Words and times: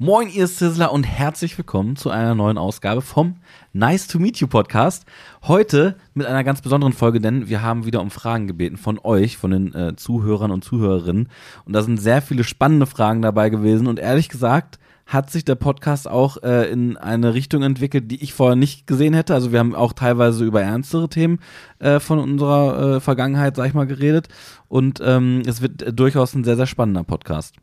Moin, 0.00 0.30
ihr 0.30 0.46
Sizzler 0.46 0.92
und 0.92 1.02
herzlich 1.02 1.58
willkommen 1.58 1.96
zu 1.96 2.08
einer 2.10 2.36
neuen 2.36 2.56
Ausgabe 2.56 3.02
vom 3.02 3.34
Nice 3.72 4.06
to 4.06 4.20
Meet 4.20 4.36
You 4.36 4.46
Podcast. 4.46 5.04
Heute 5.42 5.96
mit 6.14 6.24
einer 6.28 6.44
ganz 6.44 6.62
besonderen 6.62 6.92
Folge, 6.92 7.20
denn 7.20 7.48
wir 7.48 7.62
haben 7.62 7.84
wieder 7.84 8.00
um 8.00 8.12
Fragen 8.12 8.46
gebeten 8.46 8.76
von 8.76 9.00
euch, 9.02 9.36
von 9.36 9.50
den 9.50 9.74
äh, 9.74 9.96
Zuhörern 9.96 10.52
und 10.52 10.62
Zuhörerinnen. 10.62 11.28
Und 11.64 11.72
da 11.72 11.82
sind 11.82 12.00
sehr 12.00 12.22
viele 12.22 12.44
spannende 12.44 12.86
Fragen 12.86 13.22
dabei 13.22 13.50
gewesen. 13.50 13.88
Und 13.88 13.98
ehrlich 13.98 14.28
gesagt 14.28 14.78
hat 15.04 15.32
sich 15.32 15.44
der 15.44 15.56
Podcast 15.56 16.06
auch 16.06 16.44
äh, 16.44 16.70
in 16.70 16.96
eine 16.96 17.34
Richtung 17.34 17.64
entwickelt, 17.64 18.08
die 18.08 18.22
ich 18.22 18.34
vorher 18.34 18.54
nicht 18.54 18.86
gesehen 18.86 19.14
hätte. 19.14 19.34
Also 19.34 19.50
wir 19.50 19.58
haben 19.58 19.74
auch 19.74 19.94
teilweise 19.94 20.44
über 20.44 20.62
ernstere 20.62 21.08
Themen 21.08 21.40
äh, 21.80 21.98
von 21.98 22.20
unserer 22.20 22.98
äh, 22.98 23.00
Vergangenheit, 23.00 23.56
sag 23.56 23.66
ich 23.66 23.74
mal, 23.74 23.88
geredet. 23.88 24.28
Und 24.68 25.00
ähm, 25.04 25.42
es 25.44 25.60
wird 25.60 25.82
äh, 25.82 25.92
durchaus 25.92 26.36
ein 26.36 26.44
sehr, 26.44 26.54
sehr 26.54 26.66
spannender 26.66 27.02
Podcast. 27.02 27.56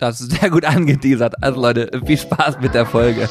Das 0.00 0.20
ist 0.22 0.32
sehr 0.32 0.48
gut 0.48 0.64
angeteasert. 0.64 1.42
Also 1.42 1.60
Leute, 1.60 1.90
viel 2.06 2.16
Spaß 2.16 2.58
mit 2.62 2.72
der 2.72 2.86
Folge. 2.86 3.28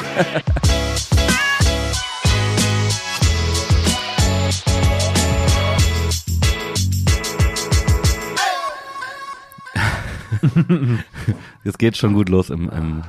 Jetzt 11.63 11.79
geht 11.79 11.97
schon 11.97 12.13
gut 12.13 12.29
los 12.29 12.51
im, 12.51 12.69
im, 12.69 13.01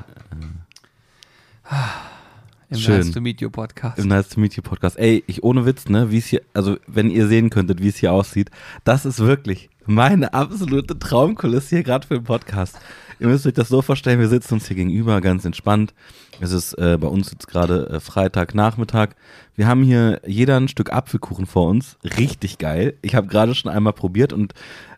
Im 2.71 2.79
Schön. 2.79 2.97
Nice 2.97 3.11
to 3.11 3.21
Meet 3.21 3.43
You 3.43 3.51
Podcast. 3.51 3.99
im 3.99 4.09
Nice 4.09 4.31
to 4.31 4.41
Meet 4.41 4.55
You 4.55 4.63
Podcast. 4.63 4.99
Ey, 4.99 5.23
ich 5.27 5.43
ohne 5.43 5.67
Witz, 5.67 5.91
ne, 5.91 6.11
wie 6.11 6.17
es 6.17 6.27
hier, 6.27 6.41
also 6.55 6.79
wenn 6.87 7.11
ihr 7.11 7.27
sehen 7.29 7.51
könntet, 7.51 7.83
wie 7.83 7.89
es 7.89 7.97
hier 7.97 8.15
aussieht, 8.15 8.51
das 8.85 9.05
ist 9.05 9.19
wirklich 9.19 9.69
meine 9.85 10.33
absolute 10.33 10.99
Traumkulisse 10.99 11.77
hier 11.77 11.83
gerade 11.83 12.07
für 12.07 12.15
den 12.15 12.25
Podcast. 12.25 12.79
Ihr 13.21 13.29
müsst 13.29 13.47
euch 13.47 13.53
das 13.53 13.69
so 13.69 13.83
vorstellen, 13.83 14.19
wir 14.19 14.29
sitzen 14.29 14.55
uns 14.55 14.67
hier 14.67 14.77
gegenüber, 14.77 15.21
ganz 15.21 15.45
entspannt. 15.45 15.93
Es 16.41 16.53
ist 16.53 16.73
äh, 16.79 16.97
bei 16.99 17.07
uns 17.07 17.31
jetzt 17.31 17.47
gerade 17.49 17.91
äh, 17.91 18.01
Freitagnachmittag. 18.01 19.11
Wir 19.57 19.69
haben 19.69 19.83
hier 19.83 20.23
jeder 20.27 20.57
ein 20.57 20.69
Stück 20.69 20.91
Apfelkuchen 20.91 21.45
vor 21.45 21.69
uns. 21.69 21.99
Richtig 22.17 22.57
geil. 22.57 22.95
Ich 23.03 23.15
habe 23.15 23.27
gerade 23.27 23.55
schon 23.55 23.71
einmal 23.71 23.93
probiert 23.93 24.33
und 24.33 24.55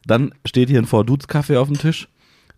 dann 0.07 0.33
steht 0.47 0.69
hier 0.69 0.79
ein 0.79 0.87
Four 0.87 1.05
Dudes 1.05 1.27
Kaffee 1.27 1.57
auf 1.57 1.67
dem 1.67 1.79
Tisch. 1.79 2.09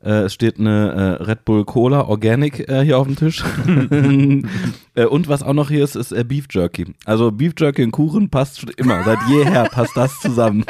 Äh, 0.03 0.25
es 0.25 0.35
steht 0.35 0.61
eine 0.61 1.19
äh, 1.19 1.23
Red 1.23 1.47
Bull 1.47 1.65
Cola 1.65 2.03
Organic 2.03 2.69
äh, 2.69 2.85
hier 2.85 2.99
auf 2.99 3.07
dem 3.07 3.17
Tisch. 3.17 3.43
äh, 4.95 5.07
und 5.07 5.29
was 5.29 5.43
auch 5.43 5.55
noch 5.55 5.71
hier 5.71 5.83
ist, 5.83 5.97
ist 5.97 6.13
äh, 6.13 6.25
Beef 6.25 6.45
Jerky. 6.51 6.93
Also 7.07 7.33
Beef 7.33 7.55
Jerky 7.57 7.83
und 7.85 7.93
Kuchen 7.93 8.29
passt 8.29 8.61
schon 8.61 8.69
immer. 8.77 9.03
Seit 9.05 9.19
jeher 9.31 9.65
passt 9.71 9.97
das 9.97 10.21
zusammen. 10.21 10.67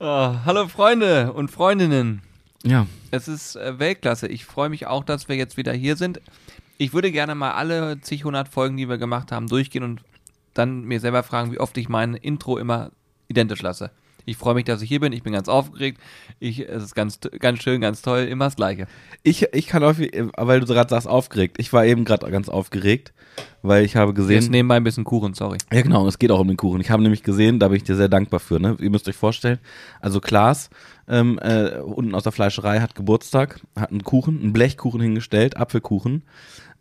Oh, 0.00 0.34
hallo 0.44 0.68
Freunde 0.68 1.32
und 1.32 1.50
Freundinnen. 1.50 2.20
Ja. 2.64 2.86
Es 3.10 3.28
ist 3.28 3.56
äh, 3.56 3.78
Weltklasse. 3.78 4.28
Ich 4.28 4.44
freue 4.44 4.68
mich 4.68 4.86
auch, 4.86 5.04
dass 5.04 5.28
wir 5.28 5.36
jetzt 5.36 5.56
wieder 5.56 5.72
hier 5.72 5.96
sind. 5.96 6.20
Ich 6.78 6.92
würde 6.92 7.12
gerne 7.12 7.34
mal 7.34 7.52
alle 7.52 8.00
zig 8.00 8.24
hundert 8.24 8.48
Folgen, 8.48 8.76
die 8.76 8.88
wir 8.88 8.98
gemacht 8.98 9.32
haben, 9.32 9.48
durchgehen 9.48 9.82
und 9.82 10.02
dann 10.54 10.82
mir 10.84 11.00
selber 11.00 11.22
fragen, 11.22 11.52
wie 11.52 11.60
oft 11.60 11.76
ich 11.78 11.88
mein 11.88 12.14
Intro 12.14 12.58
immer 12.58 12.90
identisch 13.28 13.62
lasse. 13.62 13.90
Ich 14.26 14.36
freue 14.36 14.54
mich, 14.54 14.64
dass 14.64 14.82
ich 14.82 14.88
hier 14.88 15.00
bin. 15.00 15.12
Ich 15.12 15.22
bin 15.22 15.32
ganz 15.32 15.48
aufgeregt. 15.48 16.00
Ich, 16.38 16.60
es 16.60 16.82
ist 16.82 16.94
ganz, 16.94 17.20
ganz 17.38 17.62
schön, 17.62 17.80
ganz 17.80 18.02
toll. 18.02 18.20
Immer 18.20 18.46
das 18.46 18.56
Gleiche. 18.56 18.86
Ich, 19.22 19.42
ich 19.52 19.66
kann 19.66 19.82
auf, 19.82 19.98
weil 19.98 20.60
du 20.60 20.66
gerade 20.66 20.90
sagst, 20.90 21.08
aufgeregt. 21.08 21.56
Ich 21.58 21.72
war 21.72 21.84
eben 21.84 22.04
gerade 22.04 22.30
ganz 22.30 22.48
aufgeregt, 22.48 23.12
weil 23.62 23.84
ich 23.84 23.96
habe 23.96 24.14
gesehen. 24.14 24.36
Jetzt 24.36 24.50
nebenbei 24.50 24.76
ein 24.76 24.84
bisschen 24.84 25.04
Kuchen, 25.04 25.34
sorry. 25.34 25.58
Ja, 25.72 25.82
genau, 25.82 26.06
es 26.06 26.18
geht 26.18 26.30
auch 26.30 26.40
um 26.40 26.48
den 26.48 26.56
Kuchen. 26.56 26.80
Ich 26.80 26.90
habe 26.90 27.02
nämlich 27.02 27.22
gesehen, 27.22 27.58
da 27.58 27.68
bin 27.68 27.76
ich 27.76 27.84
dir 27.84 27.96
sehr 27.96 28.08
dankbar 28.08 28.40
für. 28.40 28.60
Ne? 28.60 28.76
Ihr 28.80 28.90
müsst 28.90 29.08
euch 29.08 29.16
vorstellen, 29.16 29.58
also 30.00 30.20
Klaas 30.20 30.70
ähm, 31.08 31.38
äh, 31.42 31.78
unten 31.78 32.14
aus 32.14 32.22
der 32.22 32.32
Fleischerei 32.32 32.80
hat 32.80 32.94
Geburtstag, 32.94 33.60
hat 33.76 33.90
einen 33.90 34.04
Kuchen, 34.04 34.40
einen 34.40 34.52
Blechkuchen 34.52 35.00
hingestellt, 35.00 35.56
Apfelkuchen. 35.56 36.22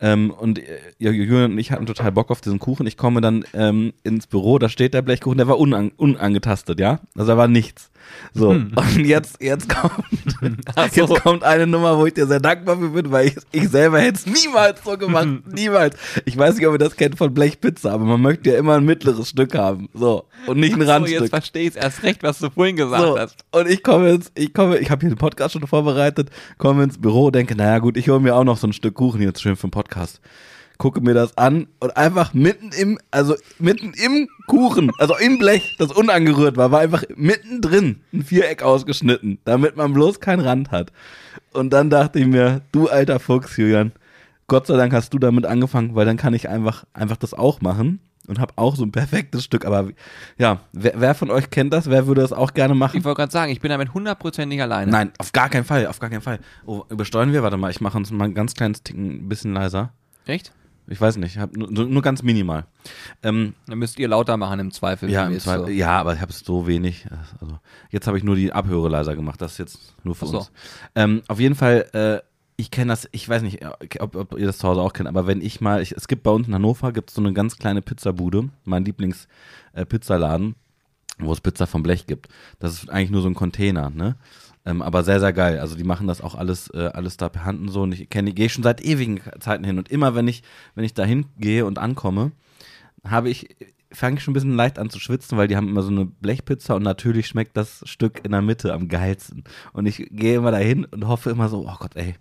Ähm, 0.02 0.31
und 0.31 0.59
äh, 0.59 0.80
Julian 0.97 1.52
und 1.52 1.57
ich 1.57 1.71
hatten 1.71 1.85
total 1.85 2.11
Bock 2.11 2.31
auf 2.31 2.39
diesen 2.39 2.59
Kuchen. 2.59 2.87
Ich 2.87 2.95
komme 2.95 3.21
dann 3.21 3.43
ähm, 3.53 3.93
ins 4.03 4.27
Büro, 4.27 4.57
da 4.59 4.69
steht 4.69 4.93
der 4.93 5.02
Blechkuchen, 5.02 5.37
der 5.37 5.47
war 5.47 5.59
unan 5.59 5.91
unangetastet, 5.97 6.80
ja? 6.80 6.99
Also 7.15 7.31
da 7.31 7.37
war 7.37 7.47
nichts. 7.47 7.91
So, 8.33 8.49
und 8.49 9.05
jetzt, 9.05 9.42
jetzt 9.42 9.67
kommt, 9.70 9.93
Ach 10.75 10.89
so. 10.92 11.02
jetzt 11.02 11.21
kommt 11.23 11.43
eine 11.43 11.65
Nummer, 11.65 11.97
wo 11.97 12.05
ich 12.05 12.14
dir 12.14 12.27
sehr 12.27 12.39
dankbar 12.39 12.77
für 12.77 12.89
bin, 12.89 13.11
weil 13.11 13.27
ich, 13.30 13.36
ich 13.52 13.70
selber 13.70 13.99
hätte 13.99 14.20
es 14.20 14.25
niemals 14.25 14.81
so 14.83 14.97
gemacht. 14.97 15.27
niemals. 15.52 15.95
Ich 16.25 16.37
weiß 16.37 16.55
nicht, 16.58 16.67
ob 16.67 16.73
ihr 16.73 16.77
das 16.80 16.95
kennt 16.95 17.17
von 17.17 17.33
Blechpizza, 17.33 17.92
aber 17.92 18.05
man 18.05 18.21
möchte 18.21 18.52
ja 18.52 18.58
immer 18.58 18.75
ein 18.75 18.86
mittleres 18.86 19.30
Stück 19.30 19.55
haben. 19.58 19.89
So. 19.93 20.25
Und 20.47 20.59
nicht 20.59 20.73
ein 20.73 20.80
So, 20.80 20.86
jetzt 20.86 20.89
Randstück. 20.89 21.30
verstehe 21.30 21.67
ich 21.70 21.75
erst 21.75 22.03
recht, 22.03 22.23
was 22.23 22.39
du 22.39 22.49
vorhin 22.49 22.75
gesagt 22.75 23.03
So, 23.03 23.17
hast. 23.17 23.45
und 23.52 23.67
ich 23.70 23.83
komme 23.83 24.11
ins, 24.11 24.31
ich 24.36 24.53
komme, 24.53 24.77
ich 24.77 24.89
habe 24.91 25.02
hier 25.02 25.09
den 25.09 25.17
Podcast 25.17 25.53
schon 25.53 25.65
vorbereitet, 25.67 26.30
komme 26.58 26.83
ins 26.83 26.99
Büro, 26.99 27.31
denke, 27.31 27.55
naja 27.55 27.80
gut, 27.80 27.97
ich 27.97 28.09
hole 28.09 28.20
mir 28.20 28.36
auch 28.36 28.43
noch 28.43 28.58
so 28.58 28.67
ein 28.67 28.73
Stück 28.73 28.93
Kuchen 28.95 29.21
jetzt 29.21 29.41
schön 29.41 29.55
für 29.55 29.67
den 29.67 29.71
Podcast. 29.71 30.21
Gucke 30.79 31.01
mir 31.01 31.13
das 31.13 31.37
an 31.37 31.67
und 31.81 31.97
einfach 31.97 32.33
mitten 32.33 32.71
im, 32.71 32.97
also 33.11 33.35
mitten 33.59 33.93
im 33.93 34.29
Kuchen, 34.47 34.89
also 34.97 35.15
im 35.17 35.37
Blech, 35.37 35.75
das 35.77 35.91
unangerührt 35.91 36.55
war, 36.55 36.71
war 36.71 36.79
einfach 36.79 37.03
mittendrin 37.15 38.01
ein 38.13 38.23
Viereck 38.23 38.63
ausgeschnitten, 38.63 39.39
damit 39.43 39.75
man 39.75 39.93
bloß 39.93 40.21
keinen 40.21 40.39
Rand 40.39 40.71
hat. 40.71 40.93
Und 41.51 41.71
dann 41.73 41.89
dachte 41.89 42.19
ich 42.19 42.27
mir, 42.27 42.61
du 42.71 42.87
alter 42.87 43.19
Fuchs, 43.19 43.57
Julian, 43.57 43.91
Gott 44.47 44.67
sei 44.67 44.77
Dank 44.77 44.93
hast 44.93 45.13
du 45.13 45.19
damit 45.19 45.45
angefangen, 45.45 45.95
weil 45.95 46.05
dann 46.05 46.15
kann 46.15 46.33
ich 46.33 46.47
einfach, 46.47 46.85
einfach 46.93 47.17
das 47.17 47.33
auch 47.33 47.59
machen 47.59 47.99
und 48.29 48.39
habe 48.39 48.53
auch 48.55 48.77
so 48.77 48.83
ein 48.83 48.93
perfektes 48.93 49.43
Stück. 49.43 49.65
Aber 49.65 49.89
ja, 50.37 50.61
wer, 50.71 50.93
wer 50.95 51.13
von 51.13 51.29
euch 51.29 51.49
kennt 51.49 51.73
das? 51.73 51.89
Wer 51.89 52.07
würde 52.07 52.21
das 52.21 52.31
auch 52.31 52.53
gerne 52.53 52.73
machen? 52.73 52.97
Ich 52.97 53.03
wollte 53.03 53.17
gerade 53.17 53.33
sagen, 53.33 53.51
ich 53.51 53.59
bin 53.59 53.69
damit 53.69 53.93
hundertprozentig 53.93 54.61
alleine. 54.61 54.89
Nein, 54.89 55.11
auf 55.17 55.33
gar 55.33 55.49
keinen 55.49 55.65
Fall, 55.65 55.87
auf 55.87 55.99
gar 55.99 56.09
keinen 56.09 56.21
Fall. 56.21 56.39
Oh, 56.65 56.83
übersteuern 56.87 57.33
wir? 57.33 57.43
Warte 57.43 57.57
mal, 57.57 57.69
ich 57.69 57.81
mache 57.81 57.97
uns 57.97 58.11
mal 58.11 58.23
ein 58.23 58.33
ganz 58.33 58.53
kleines 58.53 58.81
Ticken 58.81 59.25
ein 59.25 59.29
bisschen 59.29 59.53
leiser. 59.53 59.91
Echt? 60.25 60.53
Ich 60.89 61.00
weiß 61.00 61.17
nicht, 61.17 61.38
hab 61.38 61.55
nur, 61.55 61.70
nur 61.70 62.02
ganz 62.02 62.23
minimal. 62.23 62.66
Ähm, 63.23 63.54
Dann 63.67 63.77
müsst 63.80 64.00
ihr 64.00 64.08
lauter 64.08 64.38
machen 64.38 64.60
im 64.60 64.72
Zweifel. 64.72 65.10
ja, 65.10 65.27
im 65.27 65.39
Zweifel- 65.39 65.66
so. 65.66 65.72
ja, 65.72 66.00
aber 66.00 66.14
ich 66.16 66.22
habe 66.22 66.32
es 66.32 66.39
so 66.39 66.66
wenig. 66.67 67.05
Also, 67.39 67.60
jetzt 67.92 68.08
habe 68.08 68.17
ich 68.17 68.23
nur 68.23 68.36
die 68.36 68.52
Abhöre 68.52 68.89
leiser 68.89 69.16
gemacht. 69.16 69.39
Das 69.42 69.54
ist 69.54 69.58
jetzt 69.60 69.80
nur 70.04 70.16
für 70.16 70.26
so. 70.27 70.38
uns. 70.39 70.52
Ähm, 70.95 71.22
auf 71.27 71.39
jeden 71.39 71.55
Fall, 71.55 71.86
äh, 71.94 72.27
ich 72.58 72.72
kenne 72.72 72.92
das, 72.92 73.08
ich 73.11 73.30
weiß 73.30 73.42
nicht, 73.44 73.60
ob, 74.00 74.16
ob 74.16 74.38
ihr 74.38 74.45
das 74.48 74.58
zu 74.58 74.67
Hause 74.67 74.82
auch 74.82 74.92
kennt, 74.94 75.08
aber 75.08 75.27
wenn 75.27 75.42
ich 75.42 75.61
mal, 75.61 75.82
ich, 75.82 75.94
es 75.94 76.08
gibt 76.10 76.23
bei 76.23 76.32
uns 76.32 76.48
in 76.48 76.54
Hannover, 76.54 76.92
gibt 76.92 77.10
es 77.10 77.16
so 77.16 77.21
eine 77.21 77.32
ganz 77.33 77.56
kleine 77.56 77.82
Pizzabude, 77.82 78.50
mein 78.66 78.83
Lieblings-Pizzaladen, 78.83 80.56
wo 81.20 81.32
es 81.32 81.39
Pizza 81.42 81.67
vom 81.67 81.83
Blech 81.83 82.06
gibt. 82.08 82.27
Das 82.60 82.73
ist 82.73 82.89
eigentlich 82.89 83.11
nur 83.11 83.21
so 83.21 83.30
ein 83.30 83.36
Container, 83.36 83.89
ne? 83.89 84.16
Ähm, 84.69 84.81
aber 84.81 85.03
sehr, 85.03 85.19
sehr 85.19 85.33
geil. 85.33 85.59
Also 85.59 85.75
die 85.75 85.83
machen 85.83 86.07
das 86.07 86.21
auch 86.21 86.35
alles, 86.35 86.69
äh, 86.73 86.91
alles 86.93 87.17
da 87.17 87.30
per 87.30 87.45
Hand 87.45 87.59
und 87.61 87.69
so. 87.69 87.81
Und 87.81 87.93
ich 87.93 88.09
kenne, 88.09 88.33
gehe 88.33 88.49
schon 88.49 88.63
seit 88.63 88.81
ewigen 88.81 89.21
Zeiten 89.39 89.63
hin. 89.63 89.77
Und 89.80 89.89
immer 89.89 90.15
wenn 90.15 90.27
ich, 90.27 90.43
wenn 90.75 90.83
ich 90.83 90.93
da 90.93 91.03
hingehe 91.03 91.65
und 91.65 91.80
ankomme, 91.80 92.31
habe 93.03 93.29
ich, 93.29 93.55
fange 93.91 94.17
ich 94.17 94.23
schon 94.23 94.31
ein 94.31 94.35
bisschen 94.35 94.55
leicht 94.55 94.77
an 94.77 94.91
zu 94.91 94.99
schwitzen, 94.99 95.37
weil 95.39 95.47
die 95.47 95.55
haben 95.55 95.69
immer 95.69 95.81
so 95.81 95.89
eine 95.89 96.05
Blechpizza 96.05 96.75
und 96.75 96.83
natürlich 96.83 97.27
schmeckt 97.27 97.58
das 97.58 97.81
Stück 97.85 98.23
in 98.23 98.31
der 98.31 98.43
Mitte 98.43 98.73
am 98.73 98.89
geilsten. 98.89 99.43
Und 99.73 99.87
ich 99.87 100.08
gehe 100.11 100.35
immer 100.35 100.52
dahin 100.52 100.85
und 100.85 101.08
hoffe 101.08 101.31
immer 101.31 101.49
so, 101.49 101.67
oh 101.67 101.75
Gott, 101.79 101.95
ey, 101.95 102.13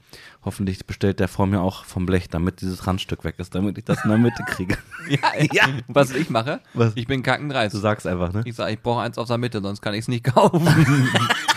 hoffentlich 0.42 0.86
bestellt 0.86 1.20
der 1.20 1.28
vor 1.28 1.46
mir 1.46 1.60
auch 1.60 1.84
vom 1.84 2.06
Blech, 2.06 2.28
damit 2.28 2.62
dieses 2.62 2.86
Randstück 2.86 3.24
weg 3.24 3.34
ist, 3.38 3.54
damit 3.54 3.76
ich 3.76 3.84
das 3.84 4.04
in 4.04 4.10
der 4.10 4.18
Mitte 4.18 4.42
kriege. 4.44 4.78
Ja, 5.08 5.42
ja. 5.52 5.64
Was 5.86 6.10
ich 6.10 6.28
mache? 6.28 6.60
Was? 6.74 6.92
Ich 6.94 7.06
bin 7.06 7.22
kackendreist. 7.22 7.74
Du 7.74 7.78
sagst 7.78 8.06
einfach, 8.06 8.30
ne? 8.34 8.42
Ich 8.44 8.54
sage, 8.54 8.74
ich 8.74 8.80
brauche 8.82 9.00
eins 9.00 9.16
aus 9.16 9.28
der 9.28 9.38
Mitte, 9.38 9.62
sonst 9.62 9.80
kann 9.80 9.94
ich 9.94 10.00
es 10.00 10.08
nicht 10.08 10.24
kaufen. 10.24 10.68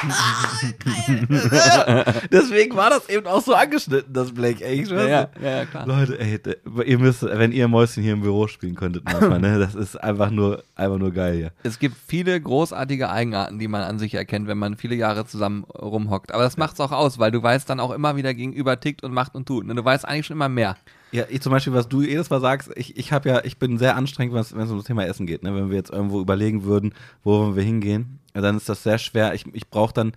Deswegen 2.32 2.76
war 2.76 2.90
das 2.90 3.08
eben 3.08 3.26
auch 3.26 3.42
so 3.42 3.54
angeschnitten, 3.54 4.12
das 4.12 4.32
Blech, 4.32 4.62
ey. 4.62 4.82
Ich 4.82 4.88
schwör's 4.88 5.08
ja, 5.08 5.28
ja, 5.42 5.58
ja, 5.58 5.64
klar. 5.66 5.86
Leute, 5.86 6.18
ey, 6.18 6.40
ihr 6.84 6.98
müsst, 6.98 7.22
wenn 7.22 7.52
ihr 7.52 7.68
Mäuschen 7.68 8.02
hier 8.02 8.14
im 8.14 8.22
Büro 8.22 8.46
spielen 8.46 8.74
könntet, 8.74 9.04
manchmal, 9.04 9.40
ne, 9.40 9.58
das 9.58 9.74
ist 9.74 9.96
einfach 9.96 10.30
nur, 10.30 10.62
einfach 10.74 10.98
nur 10.98 11.12
geil 11.12 11.36
hier. 11.36 11.52
Es 11.62 11.78
gibt 11.78 11.96
viele 12.06 12.40
großartige 12.40 13.10
Eigenarten, 13.10 13.58
die 13.58 13.68
man 13.68 13.82
an 13.82 13.98
sich 13.98 14.14
erkennt, 14.14 14.48
wenn 14.48 14.58
man 14.58 14.76
viele 14.76 14.94
Jahre 14.94 15.26
zusammen 15.26 15.64
rumhockt. 15.64 16.32
Aber 16.32 16.42
das 16.42 16.56
macht's 16.56 16.80
auch 16.80 16.92
aus, 16.92 17.18
weil 17.18 17.30
du 17.30 17.42
weißt 17.42 17.68
dann 17.68 17.80
auch 17.80 17.90
immer 17.90 18.16
wieder 18.16 18.34
gegenüber 18.34 18.80
tickt 18.80 19.02
und 19.02 19.12
macht 19.12 19.34
und 19.34 19.46
tut. 19.46 19.68
Und 19.68 19.76
du 19.76 19.84
weißt 19.84 20.06
eigentlich 20.06 20.26
schon 20.26 20.36
immer 20.36 20.48
mehr. 20.48 20.76
Ja, 21.12 21.24
ich 21.28 21.40
zum 21.40 21.50
Beispiel, 21.50 21.72
was 21.72 21.88
du 21.88 22.02
jedes 22.02 22.30
Mal 22.30 22.40
sagst, 22.40 22.70
ich, 22.76 22.96
ich 22.96 23.12
habe 23.12 23.28
ja, 23.28 23.44
ich 23.44 23.58
bin 23.58 23.78
sehr 23.78 23.96
anstrengend, 23.96 24.34
wenn 24.34 24.62
es 24.62 24.70
um 24.70 24.76
das 24.76 24.86
Thema 24.86 25.04
Essen 25.04 25.26
geht. 25.26 25.42
Ne? 25.42 25.54
Wenn 25.54 25.70
wir 25.70 25.76
jetzt 25.76 25.90
irgendwo 25.90 26.20
überlegen 26.20 26.62
würden, 26.62 26.94
wo 27.24 27.40
wollen 27.40 27.56
wir 27.56 27.64
hingehen, 27.64 28.19
dann 28.34 28.56
ist 28.56 28.68
das 28.68 28.82
sehr 28.82 28.98
schwer. 28.98 29.34
Ich, 29.34 29.44
ich 29.52 29.68
brauche 29.68 29.92
dann, 29.94 30.12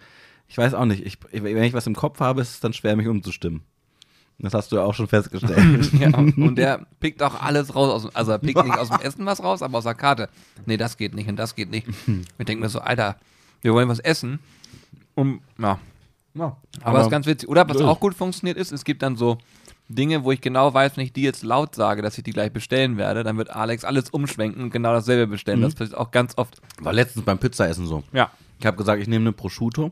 ich 0.48 0.58
weiß 0.58 0.74
auch 0.74 0.86
nicht, 0.86 1.06
ich, 1.06 1.18
wenn 1.32 1.64
ich 1.64 1.74
was 1.74 1.88
im 1.88 1.96
Kopf 1.96 2.20
habe, 2.20 2.42
ist 2.42 2.50
es 2.52 2.60
dann 2.60 2.74
schwer, 2.74 2.96
mich 2.96 3.08
umzustimmen. 3.08 3.62
Das 4.40 4.54
hast 4.54 4.72
du 4.72 4.78
ja 4.78 4.84
auch 4.84 4.94
schon 4.96 5.08
festgestellt. 5.08 5.92
Ja, 6.00 6.10
und 6.18 6.56
der 6.56 6.86
pickt 7.00 7.22
auch 7.24 7.40
alles 7.42 7.76
raus. 7.76 7.90
Aus, 7.92 8.02
dem- 8.04 8.12
also 8.16 8.32
er 8.32 8.40
pickt 8.40 8.64
nicht 8.64 8.78
aus 8.78 8.90
dem 8.90 9.00
Essen 9.00 9.26
was 9.26 9.42
raus, 9.44 9.62
aber 9.62 9.78
aus 9.78 9.84
der 9.86 9.94
Karte. 9.94 10.28
Nee, 10.66 10.76
das 10.78 10.98
geht 10.98 11.14
nicht 11.16 11.30
und 11.30 11.38
das 11.38 11.56
geht 11.56 11.70
nicht. 11.70 11.88
Ich 12.08 12.46
denke 12.46 12.62
mir 12.64 12.70
so, 12.70 12.80
Alter, 12.80 13.16
wir 13.62 13.74
wollen 13.74 13.88
was 13.88 14.00
essen. 14.00 14.40
Um, 15.16 15.42
ja. 15.60 15.80
Ja, 16.34 16.58
Aber, 16.82 16.98
das 16.98 17.08
ist 17.08 17.12
ganz 17.12 17.26
witzig. 17.28 17.48
Oder 17.48 17.70
was 17.70 17.78
auch 17.80 18.00
gut 18.00 18.16
funktioniert 18.16 18.58
ist, 18.58 18.72
es 18.72 18.84
gibt 18.84 19.04
dann 19.04 19.16
so 19.16 19.38
Dinge, 19.90 20.24
wo 20.24 20.32
ich 20.32 20.42
genau 20.42 20.74
weiß, 20.74 20.98
wenn 20.98 21.04
ich 21.04 21.14
die 21.14 21.24
jetzt 21.24 21.44
laut 21.44 21.76
sage, 21.76 22.02
dass 22.02 22.18
ich 22.18 22.24
die 22.24 22.32
gleich 22.32 22.52
bestellen 22.52 22.98
werde, 22.98 23.24
dann 23.24 23.38
wird 23.38 23.50
Alex 23.50 23.84
alles 23.84 24.10
umschwenken 24.10 24.64
und 24.64 24.70
genau 24.72 24.94
dasselbe 24.94 25.28
bestellen. 25.28 25.60
Mhm. 25.60 25.64
Das 25.64 25.76
passiert 25.76 25.98
auch 25.98 26.12
ganz 26.12 26.34
oft. 26.38 26.62
war 26.80 26.94
letztens 26.94 27.26
beim 27.26 27.38
Pizzaessen 27.38 27.86
so. 27.86 28.04
Ja. 28.14 28.32
Ich 28.60 28.66
habe 28.66 28.78
gesagt, 28.78 29.02
ich 29.02 29.08
nehme 29.08 29.24
eine 29.24 29.34
Prosciutto 29.34 29.92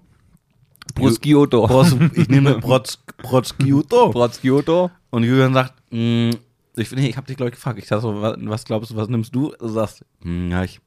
Prosciutto. 0.96 1.68
Pros, 1.68 1.96
ich 2.14 2.28
nehme 2.30 2.60
Proz, 2.60 2.98
Prosciutto. 3.18 4.10
Prosciutto. 4.12 4.92
Und 5.10 5.24
Julian 5.24 5.54
sagt, 5.54 5.74
mm, 5.92 6.32
ich, 6.76 6.92
nee, 6.92 7.10
ich 7.10 7.18
habe 7.18 7.28
dich, 7.28 7.38
glaube 7.38 7.50
ich, 7.50 7.56
gefragt. 7.56 7.80
Ich 7.80 7.88
sag 7.88 8.02
so, 8.02 8.22
was, 8.22 8.36
was 8.40 8.66
glaubst 8.66 8.92
du, 8.92 8.96
was 8.96 9.08
nimmst 9.08 9.34
du? 9.36 9.54
Du 9.60 9.68
sagst, 9.68 10.06
mm, 10.22 10.52
ja, 10.52 10.64
ich 10.64 10.80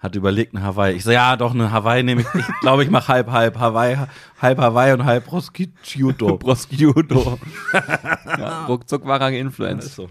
hatte 0.00 0.18
überlegt, 0.18 0.54
eine 0.54 0.64
Hawaii. 0.64 0.96
Ich 0.96 1.04
so, 1.04 1.10
ja, 1.10 1.36
doch, 1.36 1.54
eine 1.54 1.70
Hawaii 1.70 2.02
nehme 2.02 2.22
ich. 2.22 2.26
Ich 2.34 2.60
glaube, 2.60 2.84
ich 2.84 2.90
mache 2.90 3.08
halb, 3.08 3.30
halb 3.30 3.58
Hawaii, 3.58 3.98
halb 4.40 4.58
Hawaii 4.58 4.92
und 4.92 5.04
halb 5.04 5.26
Prosciutto. 5.26 6.36
Prosciutto. 6.38 7.38
ja, 7.72 8.66
ruckzuck 8.66 9.04
war 9.06 9.20
er 9.20 9.30
geinfluenced. 9.30 9.86
Ist 9.86 9.96
so. 9.96 10.08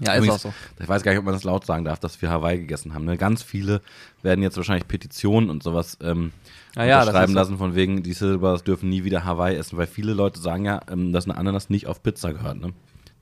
Ja, 0.00 0.12
ist 0.12 0.28
auch 0.28 0.38
so. 0.38 0.54
Ich 0.78 0.88
weiß 0.88 1.02
gar 1.02 1.12
nicht, 1.12 1.18
ob 1.18 1.24
man 1.24 1.34
das 1.34 1.44
laut 1.44 1.64
sagen 1.64 1.84
darf, 1.84 1.98
dass 1.98 2.20
wir 2.20 2.30
Hawaii 2.30 2.58
gegessen 2.58 2.94
haben. 2.94 3.06
Ne? 3.06 3.16
Ganz 3.16 3.42
viele 3.42 3.80
werden 4.22 4.42
jetzt 4.42 4.58
wahrscheinlich 4.58 4.86
Petitionen 4.86 5.48
und 5.48 5.62
sowas 5.62 5.96
ähm, 6.02 6.32
Ah 6.76 6.84
ja, 6.84 7.00
unterschreiben 7.00 7.24
ist 7.24 7.32
so. 7.32 7.38
lassen, 7.38 7.58
von 7.58 7.74
wegen, 7.74 8.02
die 8.02 8.12
Silbers 8.12 8.62
dürfen 8.62 8.90
nie 8.90 9.04
wieder 9.04 9.24
Hawaii 9.24 9.56
essen, 9.56 9.78
weil 9.78 9.86
viele 9.86 10.12
Leute 10.12 10.40
sagen 10.40 10.66
ja, 10.66 10.82
ähm, 10.90 11.12
dass 11.12 11.24
eine 11.24 11.38
Ananas 11.38 11.70
nicht 11.70 11.86
auf 11.86 12.02
Pizza 12.02 12.34
gehört. 12.34 12.60
Ne? 12.60 12.74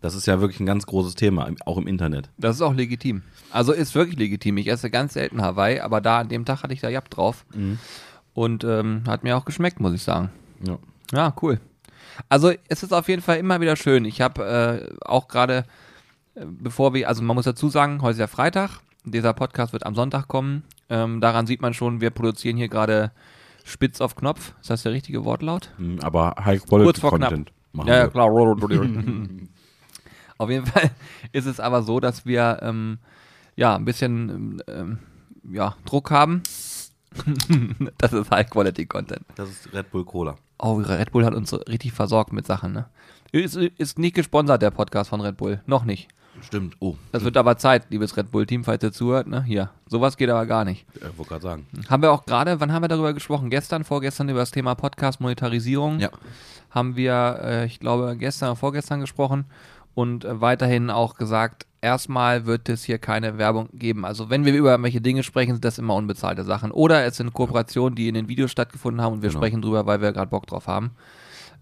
Das 0.04 0.14
ist 0.14 0.26
ja 0.26 0.38
wirklich 0.38 0.60
ein 0.60 0.66
ganz 0.66 0.84
großes 0.84 1.14
Thema, 1.14 1.48
auch 1.64 1.78
im 1.78 1.86
Internet. 1.86 2.28
Das 2.36 2.56
ist 2.56 2.60
auch 2.60 2.74
legitim. 2.74 3.22
Also 3.50 3.72
ist 3.72 3.94
wirklich 3.94 4.18
legitim. 4.18 4.58
Ich 4.58 4.68
esse 4.68 4.90
ganz 4.90 5.14
selten 5.14 5.40
Hawaii, 5.40 5.80
aber 5.80 6.02
da 6.02 6.18
an 6.18 6.28
dem 6.28 6.44
Tag 6.44 6.62
hatte 6.62 6.74
ich 6.74 6.82
da 6.82 6.90
Jab 6.90 7.08
drauf. 7.08 7.46
Und 8.34 8.64
ähm, 8.64 9.04
hat 9.06 9.24
mir 9.24 9.34
auch 9.34 9.46
geschmeckt, 9.46 9.80
muss 9.80 9.94
ich 9.94 10.02
sagen. 10.02 10.28
Ja. 10.60 10.76
Ja, 11.10 11.34
cool. 11.40 11.58
Also 12.28 12.52
es 12.68 12.82
ist 12.82 12.92
auf 12.92 13.08
jeden 13.08 13.22
Fall 13.22 13.38
immer 13.38 13.62
wieder 13.62 13.76
schön. 13.76 14.04
Ich 14.04 14.20
habe 14.20 14.44
äh, 14.92 15.06
auch 15.06 15.26
gerade, 15.26 15.64
äh, 16.34 16.44
bevor 16.44 16.92
wir, 16.92 17.08
also 17.08 17.22
man 17.22 17.34
muss 17.34 17.46
dazu 17.46 17.70
sagen, 17.70 18.02
heute 18.02 18.12
ist 18.12 18.18
ja 18.20 18.26
Freitag. 18.26 18.80
Dieser 19.04 19.32
Podcast 19.32 19.72
wird 19.72 19.86
am 19.86 19.94
Sonntag 19.94 20.28
kommen. 20.28 20.64
Ähm, 20.90 21.22
daran 21.22 21.46
sieht 21.46 21.62
man 21.62 21.72
schon, 21.72 22.02
wir 22.02 22.10
produzieren 22.10 22.58
hier 22.58 22.68
gerade 22.68 23.10
spitz 23.64 24.02
auf 24.02 24.16
Knopf. 24.16 24.52
Ist 24.60 24.68
das 24.68 24.82
der 24.82 24.92
richtige 24.92 25.24
Wortlaut? 25.24 25.70
Mm, 25.78 26.00
Aber 26.02 26.34
High 26.44 26.62
Quality 26.62 26.84
Kurz 26.88 27.00
vor 27.00 27.10
Content 27.12 27.52
machen 27.72 27.88
Ja, 27.88 27.96
ja, 27.96 28.02
wir. 28.04 28.10
klar. 28.10 28.28
Auf 30.38 30.50
jeden 30.50 30.66
Fall 30.66 30.90
ist 31.32 31.46
es 31.46 31.60
aber 31.60 31.82
so, 31.82 32.00
dass 32.00 32.26
wir 32.26 32.58
ähm, 32.62 32.98
ja 33.56 33.76
ein 33.76 33.84
bisschen 33.84 34.62
ähm, 34.68 34.98
ja, 35.50 35.76
Druck 35.84 36.10
haben. 36.10 36.42
das 37.98 38.12
ist 38.12 38.30
High-Quality-Content. 38.30 39.22
Das 39.36 39.48
ist 39.48 39.72
Red 39.72 39.90
Bull 39.90 40.04
Cola. 40.04 40.36
Oh, 40.58 40.74
Red 40.74 41.12
Bull 41.12 41.24
hat 41.24 41.34
uns 41.34 41.52
richtig 41.68 41.92
versorgt 41.92 42.32
mit 42.32 42.46
Sachen, 42.46 42.72
ne? 42.72 42.86
Ist, 43.32 43.56
ist 43.56 43.98
nicht 43.98 44.14
gesponsert, 44.14 44.62
der 44.62 44.70
Podcast 44.70 45.10
von 45.10 45.20
Red 45.20 45.36
Bull. 45.36 45.60
Noch 45.66 45.84
nicht. 45.84 46.08
Stimmt. 46.40 46.76
Oh, 46.80 46.96
Das 47.12 47.24
wird 47.24 47.36
aber 47.36 47.56
Zeit, 47.56 47.86
liebes 47.90 48.16
Red 48.16 48.30
Bull-Team, 48.30 48.64
falls 48.64 48.82
ihr 48.82 48.92
zuhört, 48.92 49.26
ne? 49.28 49.42
Hier. 49.44 49.70
Sowas 49.86 50.16
geht 50.16 50.28
aber 50.30 50.46
gar 50.46 50.64
nicht. 50.64 50.86
ich 50.94 51.02
wollte 51.16 51.28
gerade 51.30 51.42
sagen. 51.42 51.66
Haben 51.88 52.02
wir 52.02 52.12
auch 52.12 52.24
gerade, 52.26 52.60
wann 52.60 52.72
haben 52.72 52.82
wir 52.82 52.88
darüber 52.88 53.12
gesprochen? 53.12 53.50
Gestern, 53.50 53.84
vorgestern 53.84 54.28
über 54.28 54.40
das 54.40 54.50
Thema 54.50 54.74
Podcast-Monetarisierung 54.74 56.00
Ja. 56.00 56.10
haben 56.70 56.96
wir, 56.96 57.38
äh, 57.42 57.66
ich 57.66 57.80
glaube, 57.80 58.16
gestern 58.18 58.50
oder 58.50 58.56
vorgestern 58.56 59.00
gesprochen 59.00 59.46
und 59.94 60.24
äh, 60.24 60.40
weiterhin 60.40 60.90
auch 60.90 61.14
gesagt, 61.14 61.66
erstmal 61.80 62.46
wird 62.46 62.68
es 62.68 62.82
hier 62.84 62.98
keine 62.98 63.38
Werbung 63.38 63.68
geben. 63.72 64.04
Also 64.04 64.30
wenn 64.30 64.44
wir 64.44 64.54
über 64.54 64.70
irgendwelche 64.70 65.00
Dinge 65.00 65.22
sprechen, 65.22 65.52
sind 65.52 65.64
das 65.64 65.78
immer 65.78 65.94
unbezahlte 65.94 66.42
Sachen. 66.44 66.70
Oder 66.70 67.04
es 67.04 67.16
sind 67.18 67.32
Kooperationen, 67.34 67.94
die 67.94 68.08
in 68.08 68.14
den 68.14 68.28
Videos 68.28 68.50
stattgefunden 68.50 69.02
haben 69.02 69.14
und 69.14 69.22
wir 69.22 69.28
Genau. 69.30 69.40
sprechen 69.40 69.60
drüber, 69.62 69.84
weil 69.86 70.00
wir 70.00 70.12
gerade 70.12 70.30
Bock 70.30 70.46
drauf 70.46 70.66
haben, 70.66 70.92